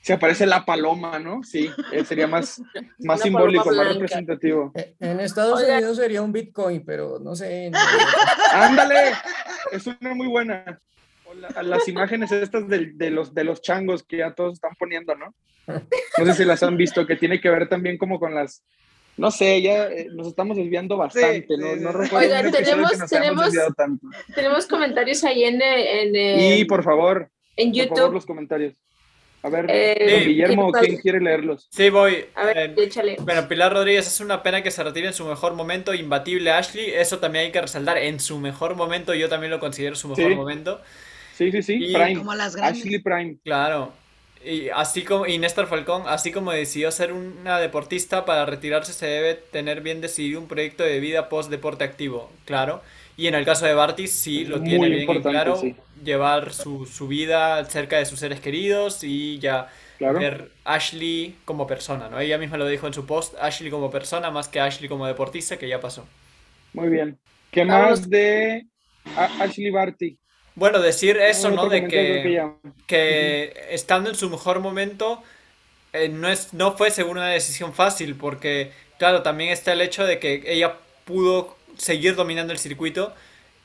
Se 0.00 0.14
aparece 0.14 0.46
la 0.46 0.64
paloma, 0.64 1.20
¿no? 1.20 1.44
Sí, 1.44 1.70
eh, 1.92 2.04
sería 2.04 2.26
más, 2.26 2.60
más 2.98 3.20
simbólico, 3.20 3.70
más 3.70 3.86
representativo. 3.86 4.72
Eh, 4.74 4.96
en 4.98 5.20
Estados 5.20 5.62
Unidos 5.62 5.98
sería 5.98 6.22
un 6.22 6.32
Bitcoin, 6.32 6.84
pero 6.84 7.20
no 7.20 7.36
sé. 7.36 7.70
Ándale, 8.52 9.12
es 9.70 9.86
una 9.86 10.12
muy 10.12 10.26
buena. 10.26 10.76
Las 11.62 11.88
imágenes 11.88 12.32
estas 12.32 12.68
de, 12.68 13.10
los, 13.10 13.34
de 13.34 13.44
los 13.44 13.60
changos 13.62 14.02
que 14.02 14.18
ya 14.18 14.34
todos 14.34 14.54
están 14.54 14.72
poniendo, 14.78 15.14
¿no? 15.14 15.34
No 15.66 16.26
sé 16.26 16.34
si 16.34 16.44
las 16.44 16.62
han 16.62 16.76
visto, 16.76 17.06
que 17.06 17.16
tiene 17.16 17.40
que 17.40 17.50
ver 17.50 17.68
también 17.68 17.96
como 17.98 18.18
con 18.18 18.34
las, 18.34 18.64
no 19.16 19.30
sé, 19.30 19.60
ya 19.62 19.86
eh, 19.86 20.08
nos 20.10 20.26
estamos 20.26 20.56
desviando 20.56 20.96
bastante, 20.96 21.56
¿no? 21.56 21.76
no 21.76 21.92
recuerdo 21.92 22.26
Oigan, 22.26 22.50
tenemos, 22.50 22.92
tenemos, 23.08 23.52
tenemos 24.34 24.66
comentarios 24.66 25.22
ahí 25.24 25.44
en, 25.44 25.60
en, 25.62 26.58
Y 26.58 26.64
por 26.64 26.82
favor, 26.82 27.30
en 27.56 27.72
YouTube. 27.72 27.88
Por 27.88 27.98
favor, 27.98 28.14
los 28.14 28.26
comentarios. 28.26 28.74
A 29.44 29.48
ver, 29.48 29.66
eh, 29.68 30.22
Guillermo, 30.24 30.70
¿quién 30.70 30.98
quiere 30.98 31.20
leerlos? 31.20 31.68
Sí, 31.72 31.90
voy. 31.90 32.26
A 32.36 32.44
ver, 32.44 32.74
échale. 32.78 33.16
Bueno, 33.20 33.48
Pilar 33.48 33.72
Rodríguez, 33.72 34.06
es 34.06 34.20
una 34.20 34.40
pena 34.42 34.62
que 34.62 34.70
se 34.70 34.84
retire 34.84 35.08
en 35.08 35.14
su 35.14 35.24
mejor 35.24 35.54
momento. 35.54 35.92
Imbatible 35.94 36.52
Ashley, 36.52 36.90
eso 36.90 37.18
también 37.18 37.46
hay 37.46 37.52
que 37.52 37.60
resaltar. 37.60 37.98
En 37.98 38.20
su 38.20 38.38
mejor 38.38 38.76
momento, 38.76 39.14
yo 39.14 39.28
también 39.28 39.50
lo 39.50 39.58
considero 39.58 39.96
su 39.96 40.08
mejor 40.08 40.36
momento. 40.36 40.80
Sí, 41.34 41.50
sí, 41.50 41.62
sí, 41.62 41.92
Prime. 41.92 42.22
Ashley 42.62 42.98
Prime. 42.98 43.36
Claro. 43.44 43.92
Y 44.44 44.68
así 44.70 45.02
como 45.02 45.26
y 45.26 45.38
Néstor 45.38 45.66
Falcón, 45.68 46.02
así 46.06 46.32
como 46.32 46.50
decidió 46.52 46.90
ser 46.90 47.12
una 47.12 47.60
deportista, 47.60 48.24
para 48.24 48.44
retirarse 48.44 48.92
se 48.92 49.06
debe 49.06 49.34
tener 49.34 49.82
bien 49.82 50.00
decidido 50.00 50.40
un 50.40 50.48
proyecto 50.48 50.82
de 50.82 50.98
vida 50.98 51.28
post 51.28 51.50
deporte 51.50 51.84
activo, 51.84 52.30
claro. 52.44 52.82
Y 53.16 53.28
en 53.28 53.34
el 53.34 53.44
caso 53.44 53.66
de 53.66 53.74
Bartis, 53.74 54.10
sí 54.10 54.44
lo 54.44 54.60
tiene 54.60 54.88
bien 54.88 55.22
claro, 55.22 55.60
llevar 56.02 56.52
su, 56.52 56.86
su, 56.86 57.06
vida 57.06 57.64
cerca 57.66 57.98
de 57.98 58.06
sus 58.06 58.18
seres 58.18 58.40
queridos 58.40 59.04
y 59.04 59.38
ya 59.38 59.68
ver 60.00 60.50
Ashley 60.64 61.36
como 61.44 61.66
persona, 61.66 62.08
¿no? 62.08 62.18
Ella 62.18 62.38
misma 62.38 62.56
lo 62.56 62.66
dijo 62.66 62.86
en 62.86 62.94
su 62.94 63.06
post, 63.06 63.34
Ashley 63.40 63.70
como 63.70 63.90
persona 63.90 64.30
más 64.30 64.48
que 64.48 64.60
Ashley 64.60 64.88
como 64.88 65.06
deportista, 65.06 65.56
que 65.56 65.68
ya 65.68 65.78
pasó. 65.78 66.06
Muy 66.72 66.88
bien. 66.88 67.18
¿Qué 67.50 67.64
más 67.64 68.08
de 68.08 68.66
Ashley 69.14 69.70
Barty? 69.70 70.18
Bueno, 70.54 70.80
decir 70.80 71.16
eso, 71.16 71.50
¿no? 71.50 71.68
De 71.68 71.88
que, 71.88 72.50
que 72.86 73.66
estando 73.70 74.10
en 74.10 74.16
su 74.16 74.28
mejor 74.28 74.60
momento 74.60 75.22
eh, 75.92 76.08
no, 76.08 76.28
es, 76.28 76.52
no 76.54 76.76
fue 76.76 76.90
según 76.90 77.18
una 77.18 77.28
decisión 77.28 77.74
fácil, 77.74 78.16
porque, 78.16 78.72
claro, 78.98 79.22
también 79.22 79.50
está 79.50 79.72
el 79.72 79.80
hecho 79.80 80.04
de 80.04 80.18
que 80.18 80.42
ella 80.46 80.76
pudo 81.04 81.56
seguir 81.76 82.14
dominando 82.16 82.52
el 82.52 82.58
circuito 82.58 83.14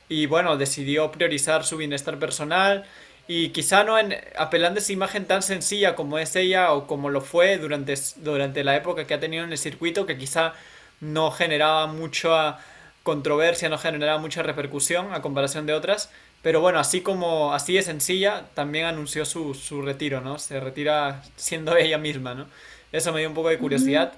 y 0.10 0.26
bueno, 0.26 0.58
decidió 0.58 1.12
priorizar 1.12 1.64
su 1.66 1.78
bienestar 1.78 2.20
personal 2.20 2.86
y 3.28 3.50
quizá 3.50 3.84
no 3.84 4.00
en, 4.00 4.16
apelando 4.38 4.80
a 4.80 4.82
esa 4.82 4.94
imagen 4.94 5.26
tan 5.26 5.42
sencilla 5.42 5.96
como 5.96 6.18
es 6.20 6.36
ella 6.36 6.72
o 6.74 6.88
como 6.88 7.10
lo 7.10 7.22
fue 7.22 7.58
durante, 7.58 7.94
durante 8.18 8.64
la 8.64 8.76
época 8.76 9.06
que 9.06 9.14
ha 9.14 9.20
tenido 9.20 9.44
en 9.44 9.52
el 9.52 9.58
circuito, 9.58 10.06
que 10.06 10.18
quizá 10.18 10.54
no 11.02 11.32
generaba 11.32 11.88
mucha 11.88 12.58
controversia, 13.04 13.70
no 13.70 13.78
generaba 13.78 14.20
mucha 14.20 14.44
repercusión 14.44 15.14
a 15.14 15.22
comparación 15.22 15.66
de 15.66 15.74
otras. 15.74 16.10
Pero 16.42 16.62
bueno, 16.62 16.80
así 16.80 17.02
como 17.02 17.54
así 17.54 17.74
de 17.74 17.82
sencilla, 17.82 18.46
también 18.54 18.86
anunció 18.86 19.26
su, 19.26 19.54
su 19.54 19.82
retiro, 19.82 20.22
¿no? 20.22 20.40
Se 20.40 20.60
retira 20.60 21.24
siendo 21.36 21.76
ella 21.78 21.98
misma, 21.98 22.36
¿no? 22.36 22.48
Eso 22.92 23.12
me 23.12 23.20
dio 23.20 23.30
un 23.30 23.36
poco 23.36 23.50
de 23.50 23.58
curiosidad. 23.58 24.14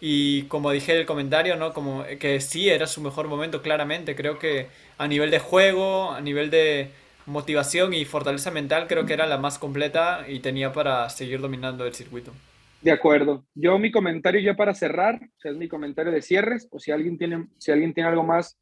Y 0.00 0.42
como 0.44 0.72
dije 0.72 0.92
en 0.92 0.98
el 0.98 1.06
comentario, 1.06 1.56
¿no? 1.56 1.72
Como 1.72 2.04
que 2.18 2.40
sí 2.40 2.68
era 2.68 2.86
su 2.86 3.00
mejor 3.00 3.28
momento, 3.28 3.62
claramente. 3.62 4.16
Creo 4.16 4.38
que 4.38 4.66
a 4.98 5.06
nivel 5.06 5.30
de 5.30 5.38
juego, 5.38 6.10
a 6.10 6.20
nivel 6.20 6.50
de 6.50 6.90
motivación 7.26 7.94
y 7.94 8.04
fortaleza 8.04 8.50
mental, 8.50 8.86
creo 8.88 9.06
que 9.06 9.12
era 9.12 9.26
la 9.26 9.38
más 9.38 9.58
completa 9.58 10.24
y 10.28 10.40
tenía 10.40 10.72
para 10.72 11.08
seguir 11.08 11.40
dominando 11.40 11.86
el 11.86 11.94
circuito. 11.94 12.32
De 12.80 12.90
acuerdo. 12.90 13.44
Yo 13.54 13.78
mi 13.78 13.92
comentario 13.92 14.40
ya 14.40 14.54
para 14.54 14.74
cerrar, 14.74 15.20
o 15.22 15.40
sea, 15.40 15.52
es 15.52 15.56
mi 15.56 15.68
comentario 15.68 16.10
de 16.10 16.20
cierres, 16.20 16.66
o 16.72 16.80
si 16.80 16.90
alguien 16.90 17.16
tiene, 17.16 17.46
si 17.58 17.70
alguien 17.70 17.94
tiene 17.94 18.08
algo 18.10 18.24
más, 18.24 18.58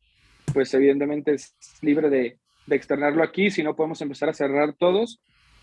pues 0.52 0.74
evidentemente 0.74 1.32
es 1.32 1.55
libre 1.81 2.10
de, 2.10 2.39
de 2.70 2.76
externarlo 2.76 3.22
aquí, 3.22 3.51
si 3.51 3.62
no 3.62 3.76
podemos 3.76 4.01
empezar 4.01 4.30
a 4.30 4.34
cerrar 4.34 4.72
todos. 4.72 5.20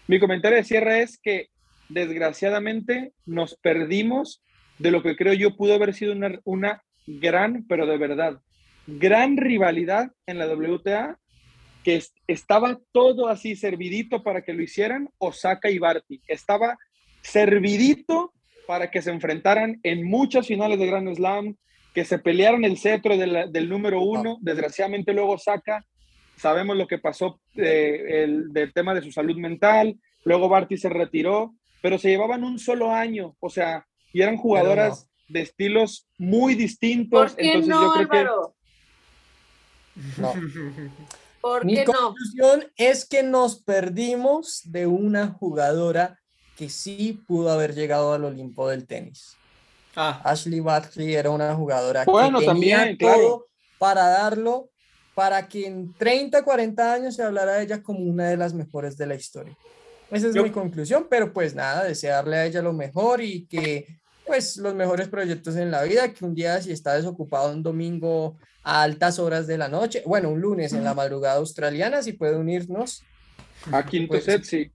Mi 0.07 0.19
comentario 0.19 0.57
de 0.57 0.63
cierre 0.63 1.01
es 1.01 1.17
que 1.17 1.47
desgraciadamente 1.89 3.13
nos 3.25 3.55
perdimos 3.55 4.43
de 4.77 4.91
lo 4.91 5.01
que 5.01 5.15
creo 5.15 5.34
yo 5.34 5.55
pudo 5.55 5.73
haber 5.73 5.93
sido 5.93 6.13
una, 6.13 6.39
una 6.43 6.84
gran, 7.07 7.65
pero 7.67 7.88
de 7.88 7.97
verdad, 7.97 8.39
gran 8.85 9.38
rivalidad 9.38 10.11
en 10.27 10.38
la 10.38 10.47
WTA, 10.47 11.17
que 11.84 12.03
estaba 12.27 12.77
todo 12.91 13.29
así 13.29 13.55
servidito 13.55 14.21
para 14.21 14.41
que 14.41 14.53
lo 14.53 14.61
hicieran 14.61 15.09
Osaka 15.17 15.69
y 15.69 15.79
Barty. 15.79 16.21
Estaba 16.27 16.77
servidito 17.21 18.34
para 18.67 18.91
que 18.91 19.01
se 19.01 19.11
enfrentaran 19.11 19.79
en 19.84 20.03
muchas 20.03 20.47
finales 20.47 20.77
de 20.77 20.88
Grand 20.88 21.15
Slam, 21.15 21.55
que 21.93 22.03
se 22.03 22.19
pelearon 22.19 22.65
el 22.65 22.77
cetro 22.77 23.17
del 23.17 23.69
número 23.69 24.01
uno. 24.01 24.38
Desgraciadamente 24.41 25.13
luego 25.13 25.34
Osaka, 25.34 25.85
sabemos 26.38 26.77
lo 26.77 26.88
que 26.88 26.97
pasó 26.97 27.39
eh, 27.55 28.23
el, 28.23 28.53
del 28.53 28.73
tema 28.73 28.93
de 28.93 29.01
su 29.01 29.11
salud 29.11 29.35
mental, 29.38 29.99
luego 30.23 30.49
Barty 30.49 30.77
se 30.77 30.89
retiró, 30.89 31.53
pero 31.81 31.97
se 31.97 32.09
llevaban 32.09 32.43
un 32.43 32.59
solo 32.59 32.93
año, 32.93 33.35
o 33.39 33.49
sea, 33.49 33.85
y 34.14 34.22
eran 34.22 34.38
jugadoras 34.38 35.07
de 35.27 35.41
estilos 35.41 36.07
muy 36.18 36.55
distintos. 36.55 37.34
¿Por 37.34 37.41
qué 37.41 37.61
no, 37.61 38.01
yo 38.01 38.07
creo 38.07 38.55
No. 40.18 40.34
Mi 41.64 41.84
conclusión 41.85 42.65
es 42.76 43.05
que 43.05 43.23
nos 43.23 43.61
perdimos 43.61 44.61
de 44.65 44.85
una 44.85 45.27
jugadora 45.27 46.19
que 46.57 46.69
sí 46.69 47.23
pudo 47.26 47.51
haber 47.51 47.73
llegado 47.73 48.14
al 48.14 48.26
Olimpo 48.26 48.68
del 48.68 48.85
tenis. 48.85 49.38
Ah. 49.95 50.22
Ashley 50.26 50.59
Barkley 50.59 51.15
era 51.15 51.30
una 51.30 51.55
jugadora 51.55 52.05
que 52.05 52.11
tenía 52.11 52.45
también, 52.45 52.97
todo 52.97 53.45
para 53.77 54.09
darlo, 54.09 54.69
para 55.18 55.48
que 55.48 55.65
en 55.65 55.91
30, 55.95 56.44
40 56.44 56.94
años 56.94 57.15
se 57.15 57.23
hablara 57.23 57.53
de 57.53 57.64
ella 57.64 57.81
como 57.81 58.02
una 58.02 58.30
de 58.30 58.38
las 58.38 58.53
mejores 58.53 58.95
de 58.99 59.07
la 59.07 59.15
historia. 59.15 59.57
Esa 60.11 60.27
es 60.27 60.35
mi 60.35 60.52
conclusión, 60.52 61.07
pero 61.10 61.34
pues 61.34 61.56
nada, 61.56 61.85
desearle 61.85 62.35
a 62.35 62.45
ella 62.45 62.61
lo 62.61 62.72
mejor 62.72 63.23
y 63.23 63.48
que 63.48 63.98
pues 64.27 64.57
los 64.57 64.76
mejores 64.76 65.07
proyectos 65.07 65.56
en 65.56 65.72
la 65.72 65.81
vida, 65.81 66.14
que 66.14 66.23
un 66.23 66.35
día 66.35 66.61
si 66.61 66.72
está 66.72 66.94
desocupado 66.94 67.52
un 67.52 67.64
domingo 67.64 68.38
a 68.61 68.84
altas 68.84 69.18
horas 69.18 69.48
de 69.48 69.57
la 69.57 69.69
noche, 69.69 70.03
bueno, 70.06 70.30
un 70.30 70.39
lunes 70.39 70.72
en 70.73 70.84
la 70.84 70.94
madrugada 70.94 71.38
australiana, 71.38 72.03
si 72.03 72.14
puede 72.14 72.35
unirnos. 72.35 73.03
A 73.72 73.84
Quinto 73.84 74.10
pues, 74.10 74.26
Set, 74.26 74.44
sí. 74.44 74.72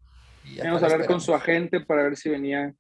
Vamos 0.58 0.82
a 0.82 0.86
hablar 0.86 1.06
con 1.06 1.20
su 1.20 1.32
agente 1.34 1.78
para 1.78 2.02
ver 2.02 2.16
si 2.16 2.28
venía 2.30 2.74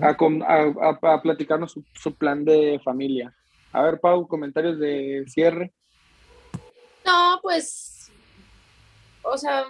a, 0.00 1.20
platicarnos 1.22 1.72
su, 1.72 1.84
su, 1.92 2.14
plan 2.14 2.42
de 2.42 2.80
familia. 2.82 3.34
A 3.70 3.82
ver, 3.82 4.00
Pau, 4.00 4.26
comentarios 4.26 4.78
de 4.78 5.26
cierre. 5.28 5.74
No, 7.06 7.38
pues, 7.40 8.10
o 9.22 9.38
sea, 9.38 9.64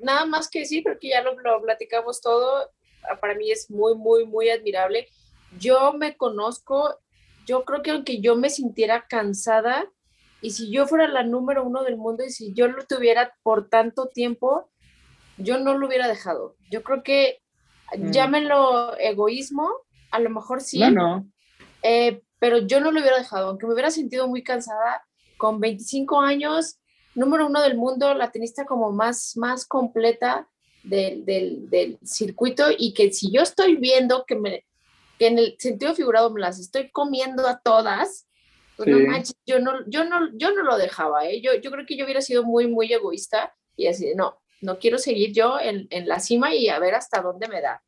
nada 0.00 0.26
más 0.26 0.48
que 0.48 0.60
decir, 0.60 0.82
porque 0.82 1.08
ya 1.08 1.22
lo, 1.22 1.38
lo 1.40 1.62
platicamos 1.62 2.20
todo. 2.20 2.70
Para 3.20 3.34
mí 3.34 3.50
es 3.50 3.70
muy, 3.70 3.94
muy, 3.94 4.26
muy 4.26 4.50
admirable 4.50 5.08
yo 5.58 5.92
me 5.92 6.16
conozco 6.16 6.98
yo 7.46 7.64
creo 7.64 7.82
que 7.82 7.90
aunque 7.90 8.20
yo 8.20 8.36
me 8.36 8.50
sintiera 8.50 9.06
cansada 9.08 9.84
y 10.40 10.50
si 10.50 10.70
yo 10.70 10.86
fuera 10.86 11.08
la 11.08 11.22
número 11.22 11.64
uno 11.64 11.82
del 11.82 11.96
mundo 11.96 12.24
y 12.24 12.30
si 12.30 12.52
yo 12.52 12.68
lo 12.68 12.84
tuviera 12.84 13.34
por 13.42 13.68
tanto 13.68 14.06
tiempo, 14.06 14.70
yo 15.38 15.58
no 15.58 15.76
lo 15.76 15.86
hubiera 15.86 16.08
dejado. 16.08 16.56
Yo 16.70 16.82
creo 16.82 17.02
que 17.02 17.40
mm. 17.96 18.10
llámenlo 18.10 18.96
egoísmo, 18.98 19.68
a 20.10 20.18
lo 20.18 20.30
mejor 20.30 20.60
sí. 20.60 20.80
No, 20.80 20.90
no. 20.90 21.26
Eh, 21.82 22.22
pero 22.38 22.58
yo 22.58 22.80
no 22.80 22.90
lo 22.90 23.00
hubiera 23.00 23.18
dejado, 23.18 23.48
aunque 23.48 23.66
me 23.66 23.72
hubiera 23.72 23.90
sentido 23.90 24.26
muy 24.28 24.42
cansada, 24.42 25.04
con 25.42 25.58
25 25.58 26.20
años, 26.20 26.76
número 27.16 27.48
uno 27.48 27.60
del 27.62 27.76
mundo, 27.76 28.14
la 28.14 28.30
tenista 28.30 28.64
como 28.64 28.92
más, 28.92 29.36
más 29.36 29.66
completa 29.66 30.48
del, 30.84 31.24
del, 31.24 31.68
del 31.68 31.98
circuito 32.04 32.66
y 32.78 32.94
que 32.94 33.12
si 33.12 33.32
yo 33.32 33.42
estoy 33.42 33.74
viendo 33.74 34.24
que 34.24 34.36
me, 34.36 34.64
que 35.18 35.26
en 35.26 35.40
el 35.40 35.56
sentido 35.58 35.96
figurado 35.96 36.30
me 36.30 36.40
las 36.40 36.60
estoy 36.60 36.92
comiendo 36.92 37.48
a 37.48 37.58
todas, 37.58 38.28
pues 38.76 38.88
no 38.88 39.00
manches, 39.00 39.34
yo 39.44 39.58
no, 39.58 39.72
yo 39.88 40.04
no, 40.04 40.30
yo 40.34 40.54
no 40.54 40.62
lo 40.62 40.78
dejaba, 40.78 41.26
¿eh? 41.26 41.40
yo, 41.40 41.54
yo 41.54 41.72
creo 41.72 41.86
que 41.86 41.96
yo 41.96 42.04
hubiera 42.04 42.20
sido 42.20 42.44
muy, 42.44 42.68
muy 42.68 42.92
egoísta 42.92 43.52
y 43.76 43.88
así, 43.88 44.12
no, 44.14 44.40
no 44.60 44.78
quiero 44.78 44.98
seguir 44.98 45.32
yo 45.32 45.58
en, 45.58 45.88
en 45.90 46.06
la 46.06 46.20
cima 46.20 46.54
y 46.54 46.68
a 46.68 46.78
ver 46.78 46.94
hasta 46.94 47.20
dónde 47.20 47.48
me 47.48 47.60
da. 47.60 47.82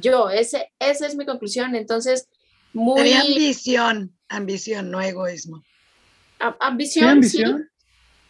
Yo, 0.00 0.30
ese, 0.30 0.72
esa 0.80 1.06
es 1.06 1.14
mi 1.14 1.24
conclusión, 1.24 1.76
entonces, 1.76 2.28
muy... 2.72 3.12
ambición, 3.12 4.18
ambición, 4.28 4.90
no 4.90 5.00
egoísmo. 5.00 5.62
Ambición, 6.60 7.08
ambición? 7.08 7.70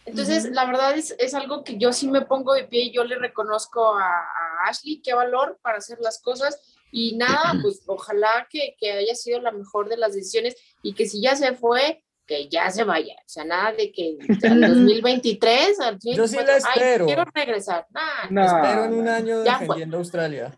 Entonces, 0.05 0.49
la 0.51 0.65
verdad 0.65 0.97
es, 0.97 1.15
es, 1.19 1.33
algo 1.33 1.63
que 1.63 1.77
yo 1.77 1.93
sí 1.93 2.07
me 2.07 2.21
pongo 2.21 2.53
de 2.53 2.63
pie 2.63 2.85
y 2.85 2.91
yo 2.91 3.03
le 3.03 3.19
reconozco 3.19 3.95
a, 3.95 4.07
a 4.07 4.69
Ashley 4.69 5.01
qué 5.03 5.13
valor 5.13 5.59
para 5.61 5.77
hacer 5.77 5.99
las 6.01 6.19
cosas 6.21 6.79
y 6.91 7.15
nada, 7.15 7.53
pues 7.61 7.83
ojalá 7.85 8.47
que, 8.49 8.75
que, 8.79 8.91
haya 8.91 9.15
sido 9.15 9.39
la 9.41 9.51
mejor 9.51 9.89
de 9.89 9.97
las 9.97 10.15
decisiones 10.15 10.55
y 10.81 10.93
que 10.93 11.07
si 11.07 11.21
ya 11.21 11.35
se 11.35 11.53
fue, 11.53 12.03
que 12.25 12.49
ya 12.49 12.69
se 12.71 12.83
vaya. 12.83 13.15
O 13.19 13.29
sea, 13.29 13.45
nada 13.45 13.73
de 13.73 13.91
que 13.91 14.17
al 14.49 14.61
2023, 14.61 15.79
al 15.79 15.99
Yo 16.01 16.27
sí 16.27 16.37
la 16.37 16.57
espero. 16.57 17.05
quiero 17.05 17.25
regresar. 17.33 17.85
no, 18.29 18.43
espero 18.43 18.85
en 18.85 18.93
un 18.93 19.07
año 19.07 19.41
defendiendo 19.41 19.97
Australia. 19.97 20.57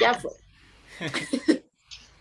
Ya 0.00 0.14
fue. 0.14 0.32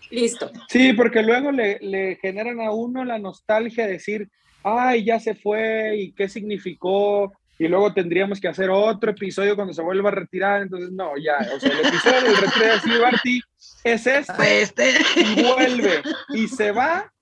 Listo. 0.10 0.52
Sí, 0.68 0.92
porque 0.94 1.22
luego 1.22 1.52
le, 1.52 1.80
le 1.80 2.18
generan 2.18 2.60
a 2.60 2.72
uno 2.72 3.06
la 3.06 3.18
nostalgia 3.18 3.86
de 3.86 3.94
decir, 3.94 4.30
ay, 4.64 5.04
ya 5.04 5.20
se 5.20 5.36
fue 5.36 5.96
y 5.98 6.12
qué 6.12 6.28
significó 6.30 7.34
y 7.62 7.68
luego 7.68 7.94
tendríamos 7.94 8.42
que 8.42 8.48
hacer 8.48 8.72
otro 8.72 9.12
episodio 9.12 9.56
cuando 9.56 9.72
se 9.72 9.84
vuelva 9.84 10.10
a 10.10 10.14
retirar, 10.14 10.64
entonces 10.64 10.92
no, 10.92 11.12
ya, 11.18 11.38
o 11.56 11.60
sea, 11.60 11.72
el 11.72 11.86
episodio 11.86 12.22
del 12.24 12.38
retiro 12.38 12.66
de 12.66 12.80
Steve 12.80 13.00
Barty 13.00 13.42
es 13.84 14.08
este, 14.08 14.62
este, 14.64 14.94
y 15.18 15.44
vuelve, 15.44 16.02
y 16.30 16.48
se 16.48 16.72
va, 16.72 17.14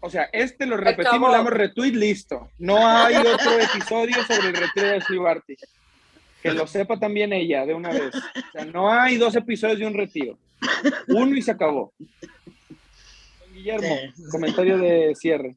o 0.00 0.10
sea, 0.10 0.24
este 0.32 0.66
lo 0.66 0.76
repetimos, 0.76 1.30
le 1.30 1.36
damos 1.36 1.52
retweet, 1.52 1.92
listo, 1.92 2.50
no 2.58 2.84
hay 2.84 3.14
otro 3.14 3.60
episodio 3.60 4.16
sobre 4.24 4.48
el 4.48 4.56
retiro 4.56 4.88
de 4.88 5.00
Steve 5.00 5.20
Barty, 5.20 5.56
que 6.42 6.52
lo 6.52 6.66
sepa 6.66 6.98
también 6.98 7.32
ella 7.32 7.64
de 7.64 7.74
una 7.74 7.90
vez, 7.90 8.12
o 8.16 8.52
sea, 8.52 8.64
no 8.64 8.92
hay 8.92 9.18
dos 9.18 9.36
episodios 9.36 9.78
de 9.78 9.86
un 9.86 9.94
retiro, 9.94 10.36
uno 11.06 11.36
y 11.36 11.42
se 11.42 11.52
acabó. 11.52 11.92
Guillermo, 13.52 13.96
comentario 14.32 14.78
de 14.78 15.14
cierre. 15.14 15.54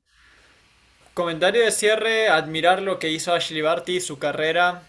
Comentario 1.15 1.63
de 1.63 1.71
cierre, 1.71 2.27
admirar 2.27 2.81
lo 2.81 2.99
que 2.99 3.09
hizo 3.09 3.33
Ashley 3.33 3.61
Barty, 3.61 4.01
su 4.01 4.19
carrera, 4.19 4.83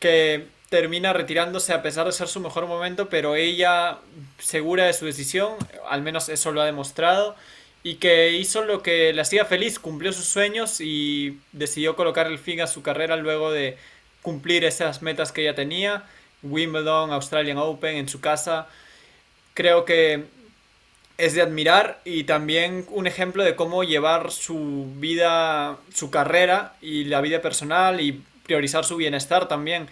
que 0.00 0.46
termina 0.70 1.12
retirándose 1.12 1.74
a 1.74 1.82
pesar 1.82 2.06
de 2.06 2.12
ser 2.12 2.28
su 2.28 2.40
mejor 2.40 2.66
momento, 2.66 3.10
pero 3.10 3.36
ella 3.36 3.98
segura 4.38 4.86
de 4.86 4.94
su 4.94 5.04
decisión, 5.04 5.52
al 5.86 6.00
menos 6.00 6.30
eso 6.30 6.50
lo 6.50 6.62
ha 6.62 6.64
demostrado, 6.64 7.36
y 7.82 7.96
que 7.96 8.30
hizo 8.30 8.64
lo 8.64 8.82
que 8.82 9.12
le 9.12 9.20
hacía 9.20 9.44
feliz, 9.44 9.78
cumplió 9.78 10.14
sus 10.14 10.24
sueños 10.24 10.80
y 10.80 11.38
decidió 11.52 11.94
colocar 11.94 12.26
el 12.26 12.38
fin 12.38 12.62
a 12.62 12.66
su 12.66 12.80
carrera 12.80 13.16
luego 13.16 13.52
de 13.52 13.76
cumplir 14.22 14.64
esas 14.64 15.02
metas 15.02 15.30
que 15.30 15.42
ella 15.42 15.54
tenía, 15.54 16.04
Wimbledon, 16.42 17.12
Australian 17.12 17.58
Open 17.58 17.96
en 17.96 18.08
su 18.08 18.22
casa. 18.22 18.66
Creo 19.52 19.84
que 19.84 20.24
es 21.16 21.34
de 21.34 21.42
admirar 21.42 22.00
y 22.04 22.24
también 22.24 22.86
un 22.90 23.06
ejemplo 23.06 23.44
de 23.44 23.54
cómo 23.54 23.84
llevar 23.84 24.30
su 24.32 24.86
vida, 24.96 25.78
su 25.92 26.10
carrera 26.10 26.74
y 26.80 27.04
la 27.04 27.20
vida 27.20 27.40
personal 27.40 28.00
y 28.00 28.22
priorizar 28.44 28.84
su 28.84 28.96
bienestar 28.96 29.48
también. 29.48 29.88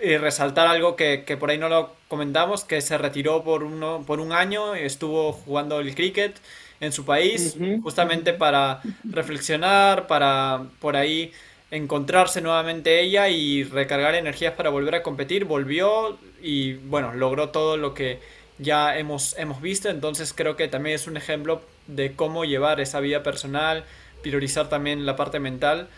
Y 0.00 0.16
resaltar 0.16 0.68
algo 0.68 0.94
que, 0.94 1.24
por 1.40 1.50
ahí 1.50 1.58
no 1.58 1.68
lo 1.68 1.92
comentamos, 2.06 2.64
que 2.64 2.80
se 2.80 2.96
retiró 2.98 3.42
por, 3.42 3.64
uno, 3.64 4.04
por 4.06 4.20
un 4.20 4.32
año, 4.32 4.76
estuvo 4.76 5.32
jugando 5.32 5.80
el 5.80 5.94
cricket 5.94 6.36
en 6.80 6.92
su 6.92 7.04
país, 7.04 7.56
justamente 7.82 8.32
para 8.32 8.80
reflexionar, 9.02 10.06
para 10.06 10.66
por 10.78 10.94
ahí 10.94 11.32
encontrarse 11.72 12.40
nuevamente 12.40 13.00
ella 13.00 13.28
y 13.28 13.64
recargar 13.64 14.14
energías 14.14 14.54
para 14.54 14.70
volver 14.70 14.94
a 14.94 15.02
competir. 15.02 15.44
Volvió 15.44 16.16
y 16.40 16.74
bueno, 16.74 17.12
logró 17.14 17.48
todo 17.48 17.76
lo 17.76 17.94
que 17.94 18.20
ya 18.58 18.98
hemos, 18.98 19.36
hemos 19.38 19.60
visto, 19.62 19.88
entonces 19.88 20.32
creo 20.32 20.56
que 20.56 20.68
también 20.68 20.96
es 20.96 21.06
un 21.06 21.16
ejemplo 21.16 21.62
de 21.86 22.14
cómo 22.14 22.44
llevar 22.44 22.80
esa 22.80 23.00
vida 23.00 23.22
personal, 23.22 23.84
priorizar 24.22 24.68
también 24.68 25.06
la 25.06 25.16
parte 25.16 25.40
mental 25.40 25.88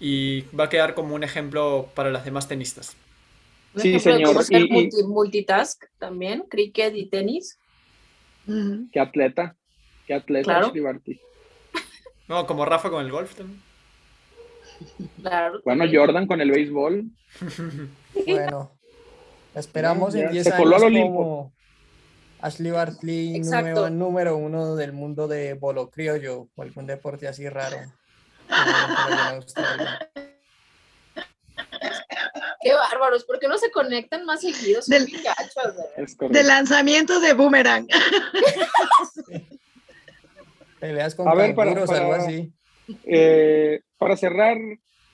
y 0.00 0.42
va 0.58 0.64
a 0.64 0.68
quedar 0.68 0.94
como 0.94 1.14
un 1.14 1.24
ejemplo 1.24 1.88
para 1.94 2.10
las 2.10 2.24
demás 2.24 2.48
tenistas. 2.48 2.96
sí, 3.76 3.98
señor. 4.00 4.36
multitask 5.06 5.84
también, 5.98 6.44
cricket 6.48 6.94
y 6.94 7.06
tenis. 7.06 7.58
Qué 8.92 9.00
atleta, 9.00 9.56
qué 10.06 10.14
atleta 10.14 10.72
No, 12.28 12.46
como 12.46 12.64
Rafa 12.64 12.90
con 12.90 13.04
el 13.04 13.10
golf 13.10 13.34
también. 13.34 13.60
Bueno, 15.64 15.84
Jordan 15.90 16.26
con 16.26 16.40
el 16.40 16.50
béisbol. 16.50 17.04
bueno, 18.26 18.72
esperamos 19.54 20.14
en 20.14 20.30
10 20.30 20.46
años 20.48 20.82
como, 20.82 21.52
Ashley 22.40 22.70
Bartley, 22.70 23.40
número, 23.40 23.90
número, 23.90 24.36
uno 24.36 24.76
del 24.76 24.92
mundo 24.92 25.26
de 25.26 25.54
bolo 25.54 25.90
criollo 25.90 26.48
o 26.54 26.62
algún 26.62 26.86
deporte 26.86 27.26
así 27.28 27.48
raro. 27.48 27.78
Qué 32.60 32.74
bárbaros, 32.74 33.24
¿por 33.24 33.38
qué 33.38 33.48
no 33.48 33.58
se 33.58 33.70
conectan 33.70 34.24
más 34.24 34.40
seguidos? 34.40 34.86
Del, 34.86 35.06
de 36.30 36.42
lanzamiento 36.44 37.20
de 37.20 37.32
boomerang. 37.32 37.86
Peleas 40.80 41.14
con 41.14 41.28
A 41.28 41.34
ver, 41.34 41.54
para, 41.54 41.70
algo 41.70 42.14
así. 42.14 42.52
Eh, 43.04 43.80
para 43.96 44.16
cerrar 44.16 44.58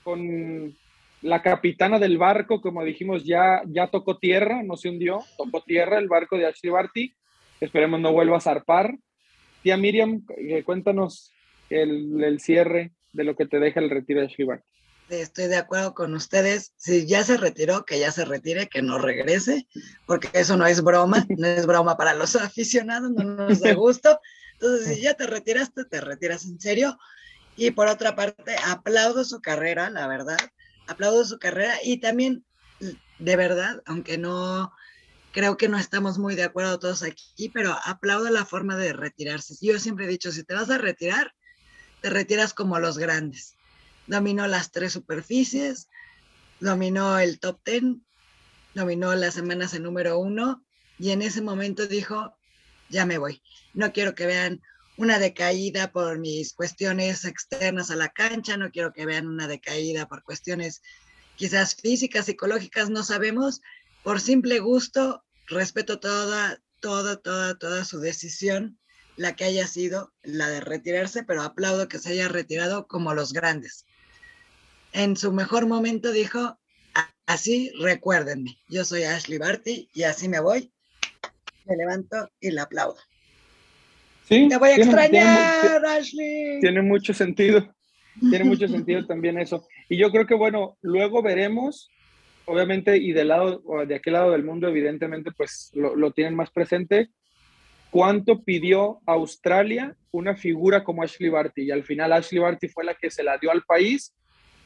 con 0.03 0.75
la 1.23 1.41
capitana 1.41 1.99
del 1.99 2.17
barco, 2.17 2.61
como 2.61 2.83
dijimos, 2.83 3.23
ya, 3.23 3.61
ya 3.67 3.89
tocó 3.89 4.17
tierra, 4.17 4.61
no 4.61 4.75
se 4.75 4.89
hundió, 4.89 5.23
tocó 5.37 5.63
tierra 5.63 5.97
el 5.97 6.09
barco 6.09 6.37
de 6.37 6.45
Ashley 6.45 6.71
Barty. 6.71 7.13
Esperemos 7.61 8.01
no 8.01 8.11
vuelva 8.11 8.37
a 8.37 8.41
zarpar. 8.41 8.97
Tía 9.63 9.77
Miriam, 9.77 10.25
eh, 10.37 10.63
cuéntanos 10.63 11.31
el, 11.69 12.21
el, 12.21 12.41
cierre 12.41 12.91
de 13.13 13.23
lo 13.23 13.37
que 13.37 13.45
te 13.45 13.59
deja 13.59 13.79
el 13.79 13.89
retiro 13.89 14.19
de 14.19 14.27
Ashley 14.27 14.45
Barty. 14.45 14.67
Estoy 15.09 15.47
de 15.47 15.55
acuerdo 15.55 15.93
con 15.93 16.13
ustedes. 16.13 16.73
Si 16.75 17.07
ya 17.07 17.23
se 17.23 17.37
retiró, 17.37 17.85
que 17.85 17.99
ya 17.99 18.11
se 18.11 18.25
retire, 18.25 18.67
que 18.67 18.81
no 18.81 18.97
regrese, 18.97 19.65
porque 20.05 20.27
eso 20.33 20.57
no 20.57 20.65
es 20.65 20.83
broma, 20.83 21.25
no 21.29 21.47
es 21.47 21.65
broma 21.65 21.95
para 21.95 22.13
los 22.13 22.35
aficionados, 22.35 23.11
no 23.11 23.23
nos 23.23 23.61
da 23.61 23.73
gusto. 23.73 24.19
Entonces, 24.53 24.97
si 24.97 25.01
ya 25.01 25.13
te 25.13 25.25
retiraste, 25.25 25.85
te 25.85 26.01
retiras 26.01 26.43
en 26.43 26.59
serio. 26.59 26.97
Y 27.55 27.71
por 27.71 27.87
otra 27.87 28.13
parte, 28.13 28.55
aplaudo 28.65 29.23
su 29.23 29.39
carrera, 29.39 29.89
la 29.89 30.07
verdad 30.07 30.37
aplaudo 30.87 31.25
su 31.25 31.39
carrera 31.39 31.75
y 31.83 31.97
también, 31.97 32.45
de 33.19 33.35
verdad, 33.35 33.81
aunque 33.85 34.17
no, 34.17 34.71
creo 35.31 35.57
que 35.57 35.67
no 35.67 35.77
estamos 35.77 36.17
muy 36.17 36.35
de 36.35 36.43
acuerdo 36.43 36.79
todos 36.79 37.03
aquí, 37.03 37.49
pero 37.49 37.75
aplaudo 37.85 38.29
la 38.29 38.45
forma 38.45 38.77
de 38.77 38.93
retirarse. 38.93 39.55
Yo 39.61 39.79
siempre 39.79 40.05
he 40.05 40.09
dicho, 40.09 40.31
si 40.31 40.43
te 40.43 40.53
vas 40.53 40.69
a 40.69 40.77
retirar, 40.77 41.33
te 42.01 42.09
retiras 42.09 42.53
como 42.53 42.79
los 42.79 42.97
grandes. 42.97 43.55
Dominó 44.07 44.47
las 44.47 44.71
tres 44.71 44.93
superficies, 44.93 45.89
dominó 46.59 47.17
el 47.19 47.39
top 47.39 47.59
ten, 47.63 48.05
dominó 48.73 49.15
las 49.15 49.33
semanas 49.33 49.73
en 49.73 49.83
número 49.83 50.19
uno 50.19 50.63
y 50.99 51.11
en 51.11 51.21
ese 51.21 51.41
momento 51.41 51.87
dijo, 51.87 52.35
ya 52.89 53.05
me 53.05 53.17
voy. 53.17 53.41
No 53.73 53.91
quiero 53.91 54.13
que 54.13 54.25
vean 54.25 54.61
una 54.97 55.19
decaída 55.19 55.91
por 55.91 56.19
mis 56.19 56.53
cuestiones 56.53 57.25
externas 57.25 57.89
a 57.89 57.95
la 57.95 58.09
cancha, 58.09 58.57
no 58.57 58.71
quiero 58.71 58.93
que 58.93 59.05
vean 59.05 59.27
una 59.27 59.47
decaída 59.47 60.07
por 60.07 60.23
cuestiones 60.23 60.81
quizás 61.35 61.75
físicas, 61.75 62.25
psicológicas, 62.25 62.89
no 62.89 63.03
sabemos. 63.03 63.61
Por 64.03 64.21
simple 64.21 64.59
gusto, 64.59 65.23
respeto 65.47 65.99
toda, 65.99 66.59
toda, 66.79 67.17
toda, 67.17 67.55
toda 67.55 67.85
su 67.85 67.99
decisión, 67.99 68.77
la 69.15 69.35
que 69.35 69.45
haya 69.45 69.67
sido 69.67 70.13
la 70.21 70.49
de 70.49 70.59
retirarse, 70.59 71.23
pero 71.23 71.41
aplaudo 71.41 71.87
que 71.87 71.99
se 71.99 72.09
haya 72.09 72.27
retirado 72.27 72.87
como 72.87 73.13
los 73.13 73.33
grandes. 73.33 73.85
En 74.91 75.17
su 75.17 75.31
mejor 75.31 75.65
momento 75.65 76.11
dijo, 76.11 76.59
así 77.25 77.71
recuérdenme, 77.79 78.59
yo 78.69 78.85
soy 78.85 79.03
Ashley 79.03 79.39
Barty 79.39 79.89
y 79.93 80.03
así 80.03 80.27
me 80.27 80.39
voy, 80.39 80.71
me 81.65 81.77
levanto 81.77 82.29
y 82.39 82.51
la 82.51 82.63
aplaudo. 82.63 82.99
Sí, 84.33 84.47
Te 84.49 84.57
voy 84.57 84.69
a 84.69 84.75
extrañar, 84.75 85.85
Ashley. 85.85 86.59
Tiene 86.59 86.81
mucho 86.81 87.13
sentido. 87.13 87.73
Tiene 88.19 88.45
mucho 88.45 88.67
sentido 88.67 89.05
también 89.05 89.37
eso. 89.39 89.67
Y 89.89 89.97
yo 89.97 90.11
creo 90.11 90.25
que, 90.25 90.35
bueno, 90.35 90.77
luego 90.81 91.21
veremos, 91.21 91.89
obviamente, 92.45 92.97
y 92.97 93.11
del 93.11 93.29
lado, 93.29 93.61
o 93.65 93.85
de 93.85 93.95
aquel 93.95 94.13
lado 94.13 94.31
del 94.31 94.43
mundo, 94.43 94.67
evidentemente, 94.67 95.31
pues 95.35 95.71
lo, 95.73 95.95
lo 95.95 96.11
tienen 96.11 96.35
más 96.35 96.51
presente, 96.51 97.09
cuánto 97.89 98.43
pidió 98.43 98.99
Australia 99.05 99.95
una 100.11 100.35
figura 100.35 100.83
como 100.83 101.03
Ashley 101.03 101.29
Barty. 101.29 101.63
Y 101.63 101.71
al 101.71 101.83
final 101.83 102.13
Ashley 102.13 102.39
Barty 102.39 102.67
fue 102.67 102.83
la 102.83 102.95
que 102.95 103.11
se 103.11 103.23
la 103.23 103.37
dio 103.37 103.51
al 103.51 103.63
país. 103.63 104.13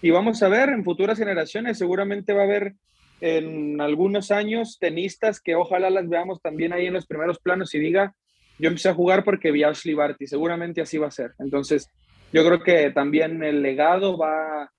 Y 0.01 0.11
vamos 0.11 0.43
a 0.43 0.49
ver 0.49 0.69
en 0.69 0.83
futuras 0.83 1.17
generaciones, 1.17 1.77
seguramente 1.77 2.33
va 2.33 2.41
a 2.41 2.45
haber 2.45 2.75
en 3.19 3.81
algunos 3.81 4.29
años 4.31 4.77
tenistas 4.79 5.41
que 5.41 5.55
ojalá 5.55 5.89
las 5.89 6.07
veamos 6.07 6.39
también 6.41 6.71
ahí 6.71 6.85
en 6.85 6.93
los 6.93 7.07
primeros 7.07 7.39
planos 7.39 7.73
y 7.73 7.79
diga, 7.79 8.13
yo 8.59 8.67
empecé 8.67 8.89
a 8.89 8.93
jugar 8.93 9.23
porque 9.23 9.51
vi 9.51 9.63
a 9.63 9.69
Ashley 9.69 9.93
Barty, 9.93 10.27
seguramente 10.27 10.81
así 10.81 10.97
va 10.97 11.07
a 11.07 11.11
ser. 11.11 11.33
Entonces, 11.39 11.89
yo 12.31 12.45
creo 12.45 12.61
que 12.61 12.91
también 12.91 13.43
el 13.43 13.61
legado 13.61 14.17
va 14.17 14.71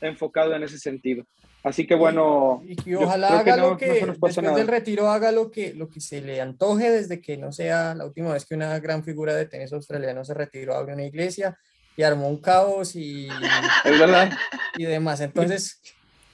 enfocado 0.00 0.54
en 0.54 0.62
ese 0.62 0.78
sentido. 0.78 1.24
Así 1.62 1.86
que 1.86 1.94
bueno. 1.94 2.62
Y, 2.66 2.94
ojalá 2.94 3.38
haga 3.38 3.56
lo 3.56 3.76
que, 3.76 4.04
después 4.04 4.34
del 4.34 4.66
retiro, 4.66 5.08
haga 5.08 5.30
lo 5.30 5.50
que, 5.50 5.74
lo 5.74 5.88
que 5.88 6.00
se 6.00 6.20
le 6.20 6.40
antoje 6.40 6.90
desde 6.90 7.20
que 7.20 7.36
no 7.36 7.52
sea 7.52 7.94
la 7.94 8.04
última 8.04 8.32
vez 8.32 8.44
que 8.44 8.56
una 8.56 8.78
gran 8.80 9.04
figura 9.04 9.34
de 9.34 9.46
tenis 9.46 9.72
australiano 9.72 10.24
se 10.24 10.34
retiró, 10.34 10.74
abrió 10.74 10.94
una 10.94 11.06
iglesia 11.06 11.56
y 11.96 12.02
armó 12.02 12.28
un 12.28 12.40
caos 12.40 12.96
y. 12.96 13.28
Es 13.84 13.98
verdad. 13.98 14.32
Y 14.76 14.84
demás. 14.84 15.20
Entonces, 15.20 15.80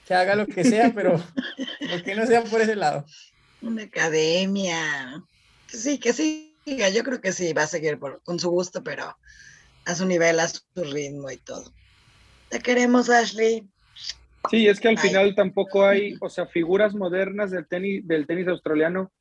que 0.07 0.15
haga 0.15 0.35
lo 0.35 0.47
que 0.47 0.63
sea, 0.63 0.91
pero 0.95 1.21
que 2.03 2.15
no 2.15 2.25
sea 2.25 2.43
por 2.43 2.61
ese 2.61 2.75
lado. 2.75 3.05
Una 3.61 3.83
academia. 3.83 5.23
Sí, 5.67 5.99
que 5.99 6.11
sí. 6.11 6.48
Yo 6.65 7.03
creo 7.03 7.21
que 7.21 7.31
sí, 7.31 7.53
va 7.53 7.63
a 7.63 7.67
seguir 7.67 7.99
con 8.23 8.39
su 8.39 8.49
gusto, 8.49 8.83
pero 8.83 9.15
a 9.85 9.95
su 9.95 10.05
nivel, 10.05 10.39
a 10.39 10.47
su 10.47 10.61
ritmo 10.75 11.31
y 11.31 11.37
todo. 11.37 11.71
Te 12.49 12.59
queremos, 12.59 13.09
Ashley. 13.09 13.67
Sí, 14.49 14.67
es 14.67 14.79
que 14.79 14.87
al 14.87 14.97
final 14.97 15.35
tampoco 15.35 15.85
hay, 15.85 16.15
o 16.21 16.29
sea, 16.29 16.45
figuras 16.45 16.95
modernas 16.95 17.51
del 17.51 17.67
tenis, 17.67 18.07
del 18.07 18.25
tenis 18.25 18.47
australiano, 18.47 19.11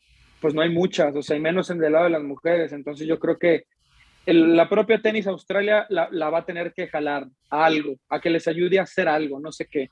pues 0.41 0.55
no 0.55 0.63
hay 0.63 0.71
muchas, 0.71 1.15
o 1.15 1.23
sea, 1.23 1.35
hay 1.35 1.43
menos 1.43 1.71
en 1.71 1.83
el 1.83 1.93
lado 1.93 2.05
de 2.05 2.11
las 2.11 2.23
mujeres. 2.23 2.73
Entonces 2.73 3.07
yo 3.07 3.19
creo 3.19 3.39
que 3.39 3.65
la 4.27 4.69
propia 4.69 5.01
tenis 5.01 5.27
Australia 5.27 5.87
la, 5.89 6.09
la, 6.11 6.31
va 6.31 6.39
a 6.39 6.45
tener 6.45 6.73
que 6.73 6.87
jalar 6.87 7.27
a 7.51 7.65
algo, 7.65 7.97
a 8.09 8.21
que 8.21 8.31
les 8.31 8.47
ayude 8.47 8.79
a 8.79 8.83
hacer 8.83 9.09
algo, 9.09 9.41
no 9.41 9.53
sé 9.53 9.67
qué. 9.67 9.91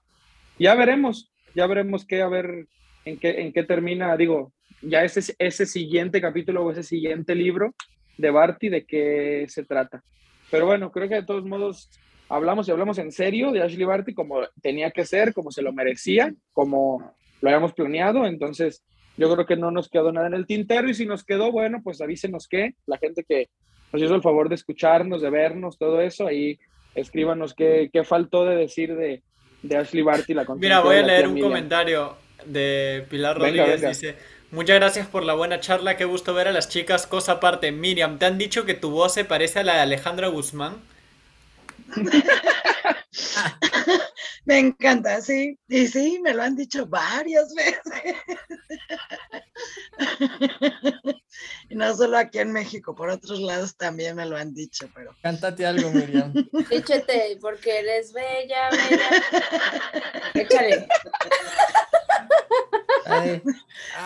Ya 0.59 0.74
veremos, 0.74 1.32
ya 1.55 1.66
veremos 1.66 2.05
qué, 2.06 2.23
a 2.23 2.28
ver 2.28 2.66
en 3.05 3.18
qué, 3.18 3.40
en 3.40 3.52
qué 3.52 3.62
termina, 3.62 4.16
digo, 4.16 4.52
ya 4.82 5.05
ese, 5.05 5.35
ese 5.39 5.66
siguiente 5.66 6.20
capítulo 6.20 6.65
o 6.65 6.70
ese 6.70 6.82
siguiente 6.82 7.35
libro 7.35 7.74
de 8.19 8.31
Barty, 8.31 8.69
de 8.69 8.85
qué 8.85 9.47
se 9.48 9.65
trata. 9.65 10.03
Pero 10.51 10.66
bueno, 10.66 10.90
creo 10.90 11.09
que 11.09 11.16
de 11.16 11.24
todos 11.24 11.44
modos 11.44 11.90
hablamos 12.28 12.69
y 12.69 12.70
hablamos 12.70 12.98
en 12.98 13.12
serio 13.12 13.53
de 13.53 13.62
Ashley 13.62 13.85
Barty 13.85 14.15
como 14.15 14.40
tenía 14.62 14.90
que 14.90 15.05
ser, 15.05 15.32
como 15.32 15.51
se 15.51 15.62
lo 15.62 15.73
merecía, 15.73 16.32
como 16.53 17.15
lo 17.40 17.48
habíamos 17.48 17.73
planeado. 17.73 18.27
Entonces, 18.27 18.82
yo 19.16 19.32
creo 19.32 19.47
que 19.47 19.57
no 19.57 19.70
nos 19.70 19.89
quedó 19.89 20.12
nada 20.12 20.27
en 20.27 20.35
el 20.35 20.47
tintero 20.47 20.89
y 20.89 20.94
si 20.94 21.07
nos 21.07 21.24
quedó, 21.24 21.53
bueno, 21.53 21.81
pues 21.82 22.01
avísenos 22.01 22.47
qué, 22.48 22.74
la 22.86 22.98
gente 22.98 23.24
que 23.27 23.48
nos 23.93 24.03
hizo 24.03 24.15
el 24.15 24.23
favor 24.23 24.48
de 24.48 24.57
escucharnos, 24.57 25.23
de 25.23 25.31
vernos, 25.31 25.78
todo 25.78 26.01
eso, 26.01 26.27
ahí 26.27 26.59
escríbanos 26.94 27.55
qué, 27.55 27.90
qué 27.93 28.05
faltó 28.05 28.44
de 28.44 28.57
decir 28.57 28.94
de, 28.97 29.23
de 29.62 29.77
Ashley 29.77 30.03
Barty. 30.03 30.35
La 30.35 30.47
Mira, 30.59 30.81
voy 30.81 30.97
a 30.97 31.03
leer 31.03 31.28
un 31.28 31.40
comentario 31.40 32.16
de 32.44 33.07
Pilar 33.09 33.39
Rodríguez, 33.39 33.81
dice... 33.81 34.36
Muchas 34.51 34.77
gracias 34.77 35.06
por 35.06 35.24
la 35.24 35.35
buena 35.35 35.60
charla, 35.60 35.97
qué 35.97 36.05
gusto 36.05 36.35
ver 36.35 36.48
a 36.48 36.52
las 36.52 36.68
chicas. 36.68 37.06
Cosa 37.06 37.32
aparte, 37.32 37.70
Miriam, 37.70 38.18
¿te 38.18 38.27
han 38.27 38.39
dicho 38.39 38.64
que 38.64 38.74
tu 38.74 38.90
voz 38.90 39.14
se 39.14 39.24
parece 39.24 39.60
a 39.60 39.64
la 39.64 39.74
de 39.74 39.81
Alejandra 39.81 40.28
Guzmán? 40.28 40.82
me 44.45 44.59
encanta, 44.59 45.21
sí. 45.21 45.59
Y 45.69 45.87
sí, 45.87 46.21
me 46.23 46.35
lo 46.35 46.43
han 46.43 46.57
dicho 46.57 46.87
varias 46.87 47.55
veces. 47.55 48.17
y 51.69 51.75
no 51.75 51.95
solo 51.97 52.19
aquí 52.19 52.39
en 52.39 52.53
México, 52.53 52.95
por 52.95 53.11
otros 53.11 53.41
lados 53.41 53.77
también 53.77 54.17
me 54.17 54.27
lo 54.27 54.37
han 54.37 54.53
dicho, 54.55 54.91
pero. 54.95 55.15
Cántate 55.23 55.67
algo, 55.67 55.91
Miriam. 55.91 56.33
Díchete, 56.71 57.39
porque 57.41 57.79
eres 57.79 58.13
bella, 58.13 58.71
bella. 58.71 59.11
Échale. 60.35 60.89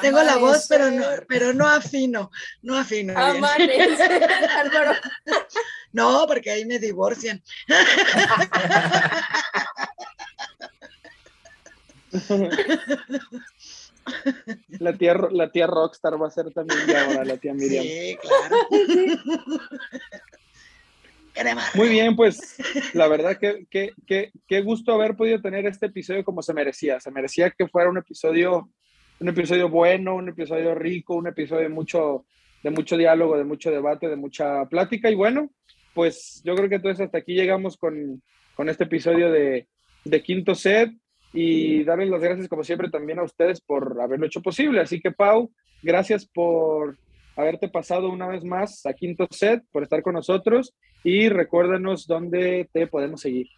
Tengo 0.01 0.23
la 0.23 0.37
voz, 0.37 0.67
pero 0.69 0.91
no, 0.91 1.05
pero 1.29 1.53
no 1.53 1.69
afino, 1.69 2.31
no 2.63 2.77
afino. 2.77 3.15
No, 5.93 6.25
porque 6.27 6.51
ahí 6.51 6.65
me 6.65 6.79
divorcian. 6.79 7.43
La 14.81 14.93
tía, 14.95 15.15
la 15.31 15.51
tía 15.51 15.67
Rockstar 15.67 16.21
va 16.21 16.27
a 16.27 16.31
ser 16.31 16.51
también 16.53 16.87
de 16.87 16.97
ahora, 16.97 17.25
la 17.25 17.37
tía 17.37 17.55
Miriam. 17.55 17.85
Sí, 17.85 18.17
claro. 18.21 18.57
Muy 21.75 21.89
bien, 21.89 22.17
pues 22.17 22.57
la 22.95 23.09
verdad 23.09 23.39
que, 23.39 23.67
qué 24.07 24.61
gusto 24.63 24.93
haber 24.93 25.17
podido 25.17 25.41
tener 25.41 25.67
este 25.67 25.87
episodio 25.87 26.25
como 26.25 26.43
se 26.43 26.53
merecía. 26.53 27.01
Se 27.01 27.11
merecía 27.11 27.51
que 27.51 27.69
fuera 27.69 27.89
un 27.89 27.99
episodio, 27.99 28.71
un 29.21 29.29
episodio 29.29 29.69
bueno, 29.69 30.17
un 30.17 30.29
episodio 30.29 30.75
rico, 30.75 31.15
un 31.15 31.29
episodio 31.29 31.63
de 31.63 31.69
mucho, 31.69 32.27
de 32.63 32.71
mucho 32.71 32.97
diálogo, 32.97 33.39
de 33.39 33.45
mucho 33.45 33.71
debate, 33.71 34.09
de 34.09 34.17
mucha 34.17 34.67
plática. 34.67 35.09
Y 35.11 35.15
bueno, 35.15 35.51
pues 35.95 36.41
yo 36.45 36.55
creo 36.55 36.69
que 36.69 36.77
entonces 36.77 37.05
hasta 37.05 37.19
aquí 37.19 37.35
llegamos 37.35 37.77
con, 37.77 38.23
con 38.55 38.69
este 38.69 38.85
episodio 38.85 39.31
de, 39.31 39.69
de 40.05 40.23
Quinto 40.23 40.55
Set 40.55 40.91
y 41.33 41.85
darles 41.85 42.09
las 42.11 42.21
gracias 42.21 42.49
como 42.49 42.65
siempre 42.65 42.91
también 42.91 43.19
a 43.19 43.25
ustedes 43.25 43.61
por 43.61 44.01
haberlo 44.01 44.27
hecho 44.27 44.43
posible. 44.43 44.81
Así 44.81 45.01
que 45.01 45.13
Pau, 45.13 45.51
gracias 45.83 46.27
por 46.27 46.99
haberte 47.37 47.69
pasado 47.69 48.11
una 48.11 48.29
vez 48.29 48.45
más 48.45 48.85
a 48.87 48.93
Quinto 48.93 49.27
Set, 49.31 49.63
por 49.73 49.83
estar 49.83 50.03
con 50.03 50.15
nosotros 50.15 50.75
y 51.05 51.29
recuérdanos 51.29 52.07
dónde 52.07 52.69
te 52.73 52.87
podemos 52.87 53.21
seguir. 53.21 53.49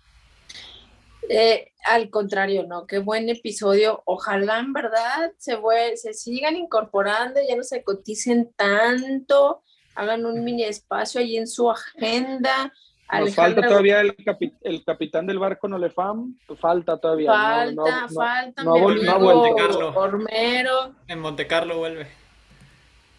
Eh, 1.28 1.70
al 1.86 2.10
contrario, 2.10 2.66
¿no? 2.66 2.86
Qué 2.86 2.98
buen 2.98 3.28
episodio. 3.28 4.02
Ojalá 4.06 4.58
en 4.58 4.72
verdad 4.72 5.32
se, 5.38 5.56
se 5.96 6.14
sigan 6.14 6.56
incorporando, 6.56 7.40
ya 7.48 7.56
no 7.56 7.62
se 7.62 7.82
coticen 7.82 8.52
tanto, 8.56 9.62
hagan 9.94 10.26
un 10.26 10.44
mini 10.44 10.64
espacio 10.64 11.20
ahí 11.20 11.36
en 11.36 11.46
su 11.46 11.70
agenda. 11.70 12.72
Nos 13.20 13.34
falta 13.34 13.60
todavía 13.60 14.00
el, 14.00 14.16
el, 14.62 14.84
capitán 14.84 15.26
del 15.26 15.38
barco 15.38 15.68
Nolefam, 15.68 16.34
falta 16.58 16.96
todavía. 16.96 17.30
Falta, 17.30 18.08
falta. 18.08 18.64
No, 18.64 18.88
no, 18.88 19.92
Ormero. 19.94 20.94
En 21.08 21.20
Montecarlo 21.20 21.76
vuelve. 21.76 22.06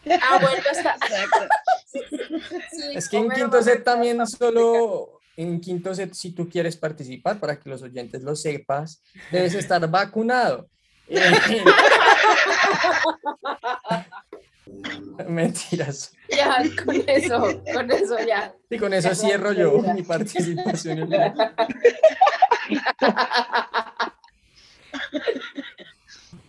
Ah, 0.06 0.40
vuelve 0.42 0.70
hasta. 0.70 0.98
es 2.94 3.08
que 3.08 3.18
en 3.18 3.30
quinto 3.30 3.62
set 3.62 3.84
también 3.84 4.26
solo, 4.26 5.20
en 5.38 5.62
quinto 5.62 5.94
set, 5.94 6.14
si 6.14 6.32
tú 6.32 6.50
quieres 6.50 6.76
participar, 6.76 7.40
para 7.40 7.60
que 7.60 7.70
los 7.70 7.84
oyentes 7.84 8.24
lo 8.24 8.36
sepas, 8.36 9.04
debes 9.32 9.54
estar 9.54 9.88
vacunado. 9.90 10.68
Mentiras. 15.28 16.16
Ya, 16.30 16.64
con 16.84 16.96
eso, 17.08 17.62
con 17.74 17.92
eso 17.92 18.18
ya. 18.26 18.54
Y 18.70 18.78
con 18.78 18.94
eso 18.94 19.14
cierro 19.16 19.52
yo 19.54 19.82
mi 19.94 20.04
participación. 20.04 21.10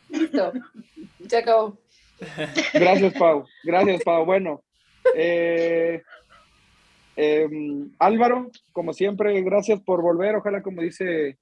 Listo, 0.08 0.52
se 1.28 1.36
acabó. 1.36 1.76
Gracias, 2.72 3.14
Pau. 3.14 3.46
Gracias, 3.64 4.02
Pau. 4.04 4.24
Bueno, 4.24 4.62
eh, 5.14 6.02
em, 7.16 7.90
Álvaro, 7.98 8.50
como 8.72 8.92
siempre, 8.92 9.40
gracias 9.42 9.80
por 9.80 10.00
volver. 10.02 10.36
Ojalá, 10.36 10.62
como 10.62 10.82
dice 10.82 11.36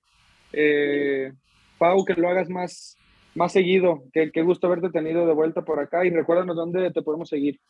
eh, 0.53 1.33
Pau, 1.79 2.05
que 2.05 2.15
lo 2.15 2.29
hagas 2.29 2.49
más, 2.49 2.97
más 3.35 3.53
seguido. 3.53 4.05
Qué, 4.13 4.43
gusto 4.43 4.67
haberte 4.67 4.91
tenido 4.91 5.27
de 5.27 5.35
vuelta 5.35 5.63
por 5.63 5.81
acá 5.81 6.05
y 6.05 6.11
recuérdanos 6.11 6.57
dónde 6.57 6.91
te 6.91 7.03
podemos 7.03 7.29
seguir. 7.29 7.61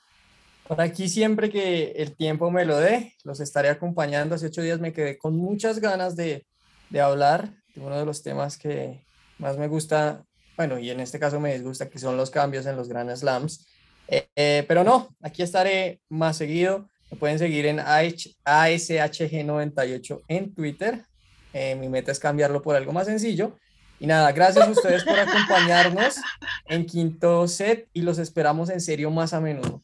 Por 0.67 0.81
aquí 0.81 1.09
siempre 1.09 1.51
que 1.51 1.93
el 1.97 2.17
tiempo 2.17 2.51
me 2.51 2.65
lo 2.65 2.79
dé, 2.79 3.15
los 3.25 3.41
estaré 3.41 3.69
acompañando. 3.69 4.35
Hace 4.35 4.47
ocho 4.47 4.63
días 4.63 4.81
me 4.81 4.93
quedé 4.93 5.19
con 5.19 5.37
muchas 5.37 5.81
ganas 5.81 6.17
de, 6.17 6.47
de 6.91 7.01
hablar 7.01 7.51
de 7.75 7.81
uno 7.81 7.99
de 7.99 8.07
los 8.07 8.23
temas 8.23 8.59
que 8.59 9.05
más 9.39 9.59
me 9.59 9.69
gusta 9.69 10.25
bueno, 10.57 10.79
y 10.79 10.89
en 10.91 11.01
este 11.01 11.19
caso 11.19 11.41
me 11.41 11.53
disgusta 11.55 11.91
que 11.91 11.99
son 11.99 12.17
los 12.17 12.31
cambios 12.31 12.67
en 12.67 12.77
los 12.77 12.89
Grand 12.89 13.13
Slams. 13.15 13.67
Eh, 14.09 14.27
eh, 14.37 14.65
pero 14.69 14.85
no, 14.85 15.17
aquí 15.21 15.43
estaré 15.43 16.01
más 16.09 16.37
seguido. 16.37 16.89
Me 17.11 17.17
pueden 17.17 17.39
seguir 17.39 17.67
en 17.67 17.79
ASHG98 17.79 20.23
en 20.29 20.55
Twitter. 20.55 21.05
Eh, 21.53 21.75
mi 21.75 21.89
meta 21.89 22.13
es 22.13 22.19
cambiarlo 22.19 22.63
por 22.63 22.77
algo 22.77 22.93
más 22.93 23.07
sencillo. 23.07 23.59
Y 24.03 24.07
nada, 24.09 24.33
gracias 24.33 24.67
a 24.67 24.71
ustedes 24.73 25.05
por 25.05 25.17
acompañarnos 25.17 26.17
en 26.67 26.87
quinto 26.87 27.47
set 27.47 27.87
y 27.93 28.03
los 28.03 28.19
esperamos 28.19 28.69
en 28.69 28.81
serio 28.81 29.13
más 29.13 29.33
a 29.33 29.41
menudo. 29.41 29.81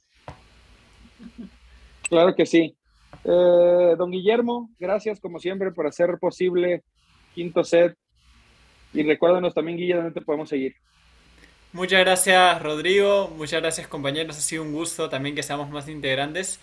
Claro 2.08 2.34
que 2.34 2.44
sí. 2.44 2.74
Eh, 3.22 3.94
don 3.96 4.10
Guillermo, 4.10 4.70
gracias 4.76 5.20
como 5.20 5.38
siempre 5.38 5.70
por 5.70 5.86
hacer 5.86 6.18
posible 6.18 6.82
quinto 7.32 7.62
set. 7.62 7.96
Y 8.92 9.04
recuérdanos 9.04 9.54
también, 9.54 9.78
Guille, 9.78 9.94
dónde 9.94 10.10
te 10.10 10.22
podemos 10.22 10.48
seguir. 10.48 10.74
Muchas 11.72 12.00
gracias, 12.00 12.60
Rodrigo. 12.60 13.32
Muchas 13.36 13.60
gracias, 13.60 13.86
compañeros. 13.86 14.36
Ha 14.36 14.40
sido 14.40 14.64
un 14.64 14.72
gusto 14.72 15.08
también 15.08 15.36
que 15.36 15.44
seamos 15.44 15.70
más 15.70 15.88
integrantes. 15.88 16.58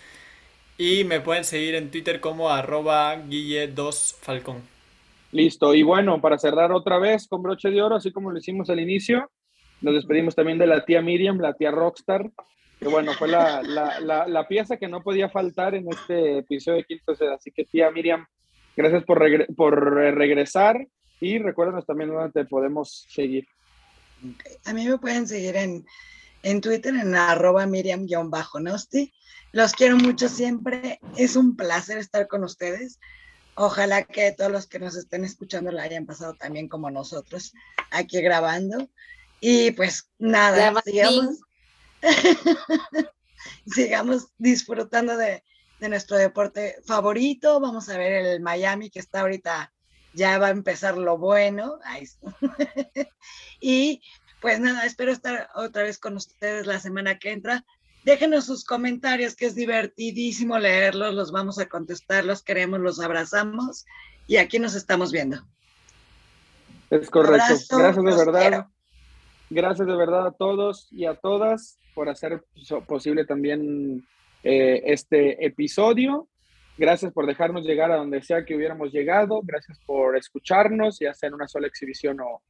Y 0.76 1.04
me 1.04 1.22
pueden 1.22 1.44
seguir 1.44 1.74
en 1.74 1.90
Twitter 1.90 2.20
como 2.20 2.50
arroba 2.50 3.16
guille2falcón. 3.16 4.75
Listo. 5.32 5.74
Y 5.74 5.82
bueno, 5.82 6.20
para 6.20 6.38
cerrar 6.38 6.72
otra 6.72 6.98
vez 6.98 7.26
con 7.28 7.42
broche 7.42 7.70
de 7.70 7.82
oro, 7.82 7.96
así 7.96 8.12
como 8.12 8.30
lo 8.30 8.38
hicimos 8.38 8.70
al 8.70 8.80
inicio, 8.80 9.30
nos 9.80 9.94
despedimos 9.94 10.34
también 10.34 10.58
de 10.58 10.66
la 10.66 10.84
tía 10.84 11.02
Miriam, 11.02 11.38
la 11.38 11.54
tía 11.54 11.70
Rockstar, 11.70 12.30
que 12.78 12.88
bueno, 12.88 13.12
fue 13.14 13.28
la, 13.28 13.62
la, 13.62 14.26
la, 14.26 14.48
pieza 14.48 14.76
que 14.76 14.88
no 14.88 15.02
podía 15.02 15.28
faltar 15.28 15.74
en 15.74 15.88
este 15.90 16.38
episodio 16.38 16.78
de 16.78 16.84
Quinto. 16.84 17.12
Así 17.34 17.50
que 17.50 17.64
tía 17.64 17.90
Miriam, 17.90 18.26
gracias 18.76 19.04
por, 19.04 19.18
por 19.54 19.94
regresar 19.94 20.86
y 21.20 21.38
recuérdanos 21.38 21.86
también 21.86 22.10
dónde 22.10 22.32
te 22.32 22.44
podemos 22.44 23.06
seguir. 23.08 23.46
A 24.64 24.72
mí 24.72 24.86
me 24.86 24.98
pueden 24.98 25.26
seguir 25.26 25.56
en, 25.56 25.86
en 26.42 26.60
Twitter 26.60 26.94
en 26.94 27.14
arroba 27.14 27.66
Miriam-Nosti. 27.66 29.12
Los 29.52 29.72
quiero 29.72 29.96
mucho 29.96 30.28
siempre. 30.28 31.00
Es 31.16 31.36
un 31.36 31.56
placer 31.56 31.98
estar 31.98 32.28
con 32.28 32.44
ustedes. 32.44 32.98
Ojalá 33.58 34.04
que 34.04 34.32
todos 34.32 34.52
los 34.52 34.66
que 34.66 34.78
nos 34.78 34.96
estén 34.96 35.24
escuchando 35.24 35.72
la 35.72 35.82
hayan 35.82 36.04
pasado 36.04 36.34
también 36.34 36.68
como 36.68 36.90
nosotros 36.90 37.54
aquí 37.90 38.20
grabando. 38.20 38.90
Y 39.40 39.70
pues 39.70 40.10
nada, 40.18 40.78
sigamos, 40.84 41.40
sigamos 43.66 44.26
disfrutando 44.36 45.16
de, 45.16 45.42
nuestro 45.80 46.18
deporte 46.18 46.76
favorito. 46.84 47.58
Vamos 47.58 47.88
a 47.88 47.96
ver 47.96 48.26
el 48.26 48.40
Miami 48.40 48.90
que 48.90 48.98
está 48.98 49.20
ahorita, 49.22 49.72
ya 50.12 50.36
va 50.38 50.48
a 50.48 50.50
empezar 50.50 50.98
lo 50.98 51.16
bueno. 51.16 51.78
y 53.60 54.02
pues 54.42 54.60
nada, 54.60 54.84
espero 54.84 55.12
estar 55.12 55.48
otra 55.54 55.82
vez 55.82 55.98
con 55.98 56.14
ustedes 56.16 56.66
la 56.66 56.78
semana 56.78 57.18
que 57.18 57.32
entra. 57.32 57.64
Déjenos 58.06 58.46
sus 58.46 58.64
comentarios, 58.64 59.34
que 59.34 59.46
es 59.46 59.56
divertidísimo 59.56 60.56
leerlos, 60.60 61.12
los 61.12 61.32
vamos 61.32 61.58
a 61.58 61.66
contestar, 61.66 62.24
los 62.24 62.40
queremos, 62.40 62.78
los 62.78 63.00
abrazamos 63.00 63.84
y 64.28 64.36
aquí 64.36 64.60
nos 64.60 64.76
estamos 64.76 65.10
viendo. 65.10 65.38
Es 66.88 67.10
correcto. 67.10 67.56
Gracias 67.76 68.04
de 68.04 68.24
verdad. 68.24 68.66
Gracias 69.50 69.88
de 69.88 69.96
verdad 69.96 70.28
a 70.28 70.30
todos 70.30 70.86
y 70.92 71.04
a 71.04 71.16
todas 71.16 71.80
por 71.96 72.08
hacer 72.08 72.44
posible 72.86 73.24
también 73.24 74.06
eh, 74.44 74.82
este 74.84 75.44
episodio. 75.44 76.28
Gracias 76.78 77.12
por 77.12 77.26
dejarnos 77.26 77.66
llegar 77.66 77.90
a 77.90 77.96
donde 77.96 78.22
sea 78.22 78.44
que 78.44 78.54
hubiéramos 78.54 78.92
llegado. 78.92 79.40
Gracias 79.42 79.80
por 79.84 80.16
escucharnos 80.16 81.02
y 81.02 81.06
hacer 81.06 81.34
una 81.34 81.48
sola 81.48 81.66
exhibición 81.66 82.20
o, 82.20 82.40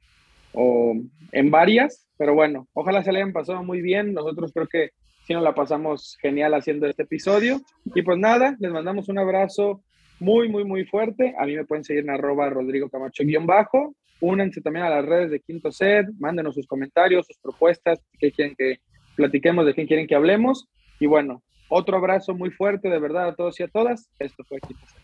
o 0.53 0.95
en 1.33 1.51
varias. 1.51 2.07
Pero 2.19 2.35
bueno, 2.35 2.69
ojalá 2.75 3.03
se 3.03 3.11
le 3.11 3.21
hayan 3.21 3.33
pasado 3.33 3.65
muy 3.65 3.81
bien. 3.81 4.13
Nosotros 4.13 4.53
creo 4.53 4.67
que 4.67 4.91
sí 5.27 5.35
nos 5.35 5.43
la 5.43 5.55
pasamos 5.55 6.17
genial 6.21 6.55
haciendo 6.55 6.87
este 6.87 7.03
episodio. 7.03 7.61
Y 7.95 8.03
pues 8.03 8.19
nada, 8.19 8.57
les 8.61 8.71
mandamos 8.71 9.09
un 9.09 9.19
abrazo 9.19 9.83
muy, 10.21 10.49
muy, 10.49 10.65
muy 10.65 10.85
fuerte. 10.85 11.35
A 11.39 11.47
mí 11.47 11.57
me 11.57 11.65
pueden 11.65 11.85
seguir 11.85 12.05
en 12.05 12.11
arroba 12.11 12.49
Rodrigo 12.49 12.89
Camacho-bajo. 12.89 13.97
Únanse 14.21 14.61
también 14.61 14.87
a 14.87 14.91
las 14.91 15.05
redes 15.05 15.31
de 15.31 15.41
Quinto 15.41 15.73
Set, 15.73 16.07
mándenos 16.19 16.55
sus 16.55 16.67
comentarios, 16.67 17.27
sus 17.27 17.37
propuestas, 17.39 18.01
qué 18.19 18.31
quieren 18.31 18.55
que 18.57 18.81
platiquemos, 19.17 19.67
de 19.67 19.75
quién 19.75 19.87
quieren 19.87 20.07
que 20.07 20.15
hablemos. 20.15 20.69
Y 21.01 21.07
bueno, 21.07 21.43
otro 21.69 21.97
abrazo 21.97 22.35
muy 22.35 22.51
fuerte 22.51 22.89
de 22.89 22.99
verdad 22.99 23.29
a 23.29 23.35
todos 23.35 23.59
y 23.59 23.65
a 23.65 23.69
todas. 23.69 24.09
Esto 24.19 24.45
fue 24.45 24.61
Quinto 24.61 24.87
Set. 24.87 25.03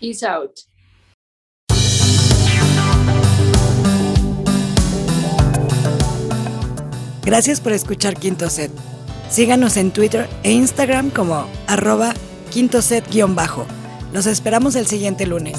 Peace 0.00 0.26
out. 0.26 0.52
Gracias 7.30 7.60
por 7.60 7.72
escuchar 7.72 8.16
Quinto 8.16 8.50
Set. 8.50 8.72
Síganos 9.30 9.76
en 9.76 9.92
Twitter 9.92 10.28
e 10.42 10.50
Instagram 10.50 11.10
como 11.10 11.46
arroba 11.68 12.12
quinto 12.50 12.82
set-bajo. 12.82 13.66
Los 14.12 14.26
esperamos 14.26 14.74
el 14.74 14.88
siguiente 14.88 15.26
lunes. 15.26 15.56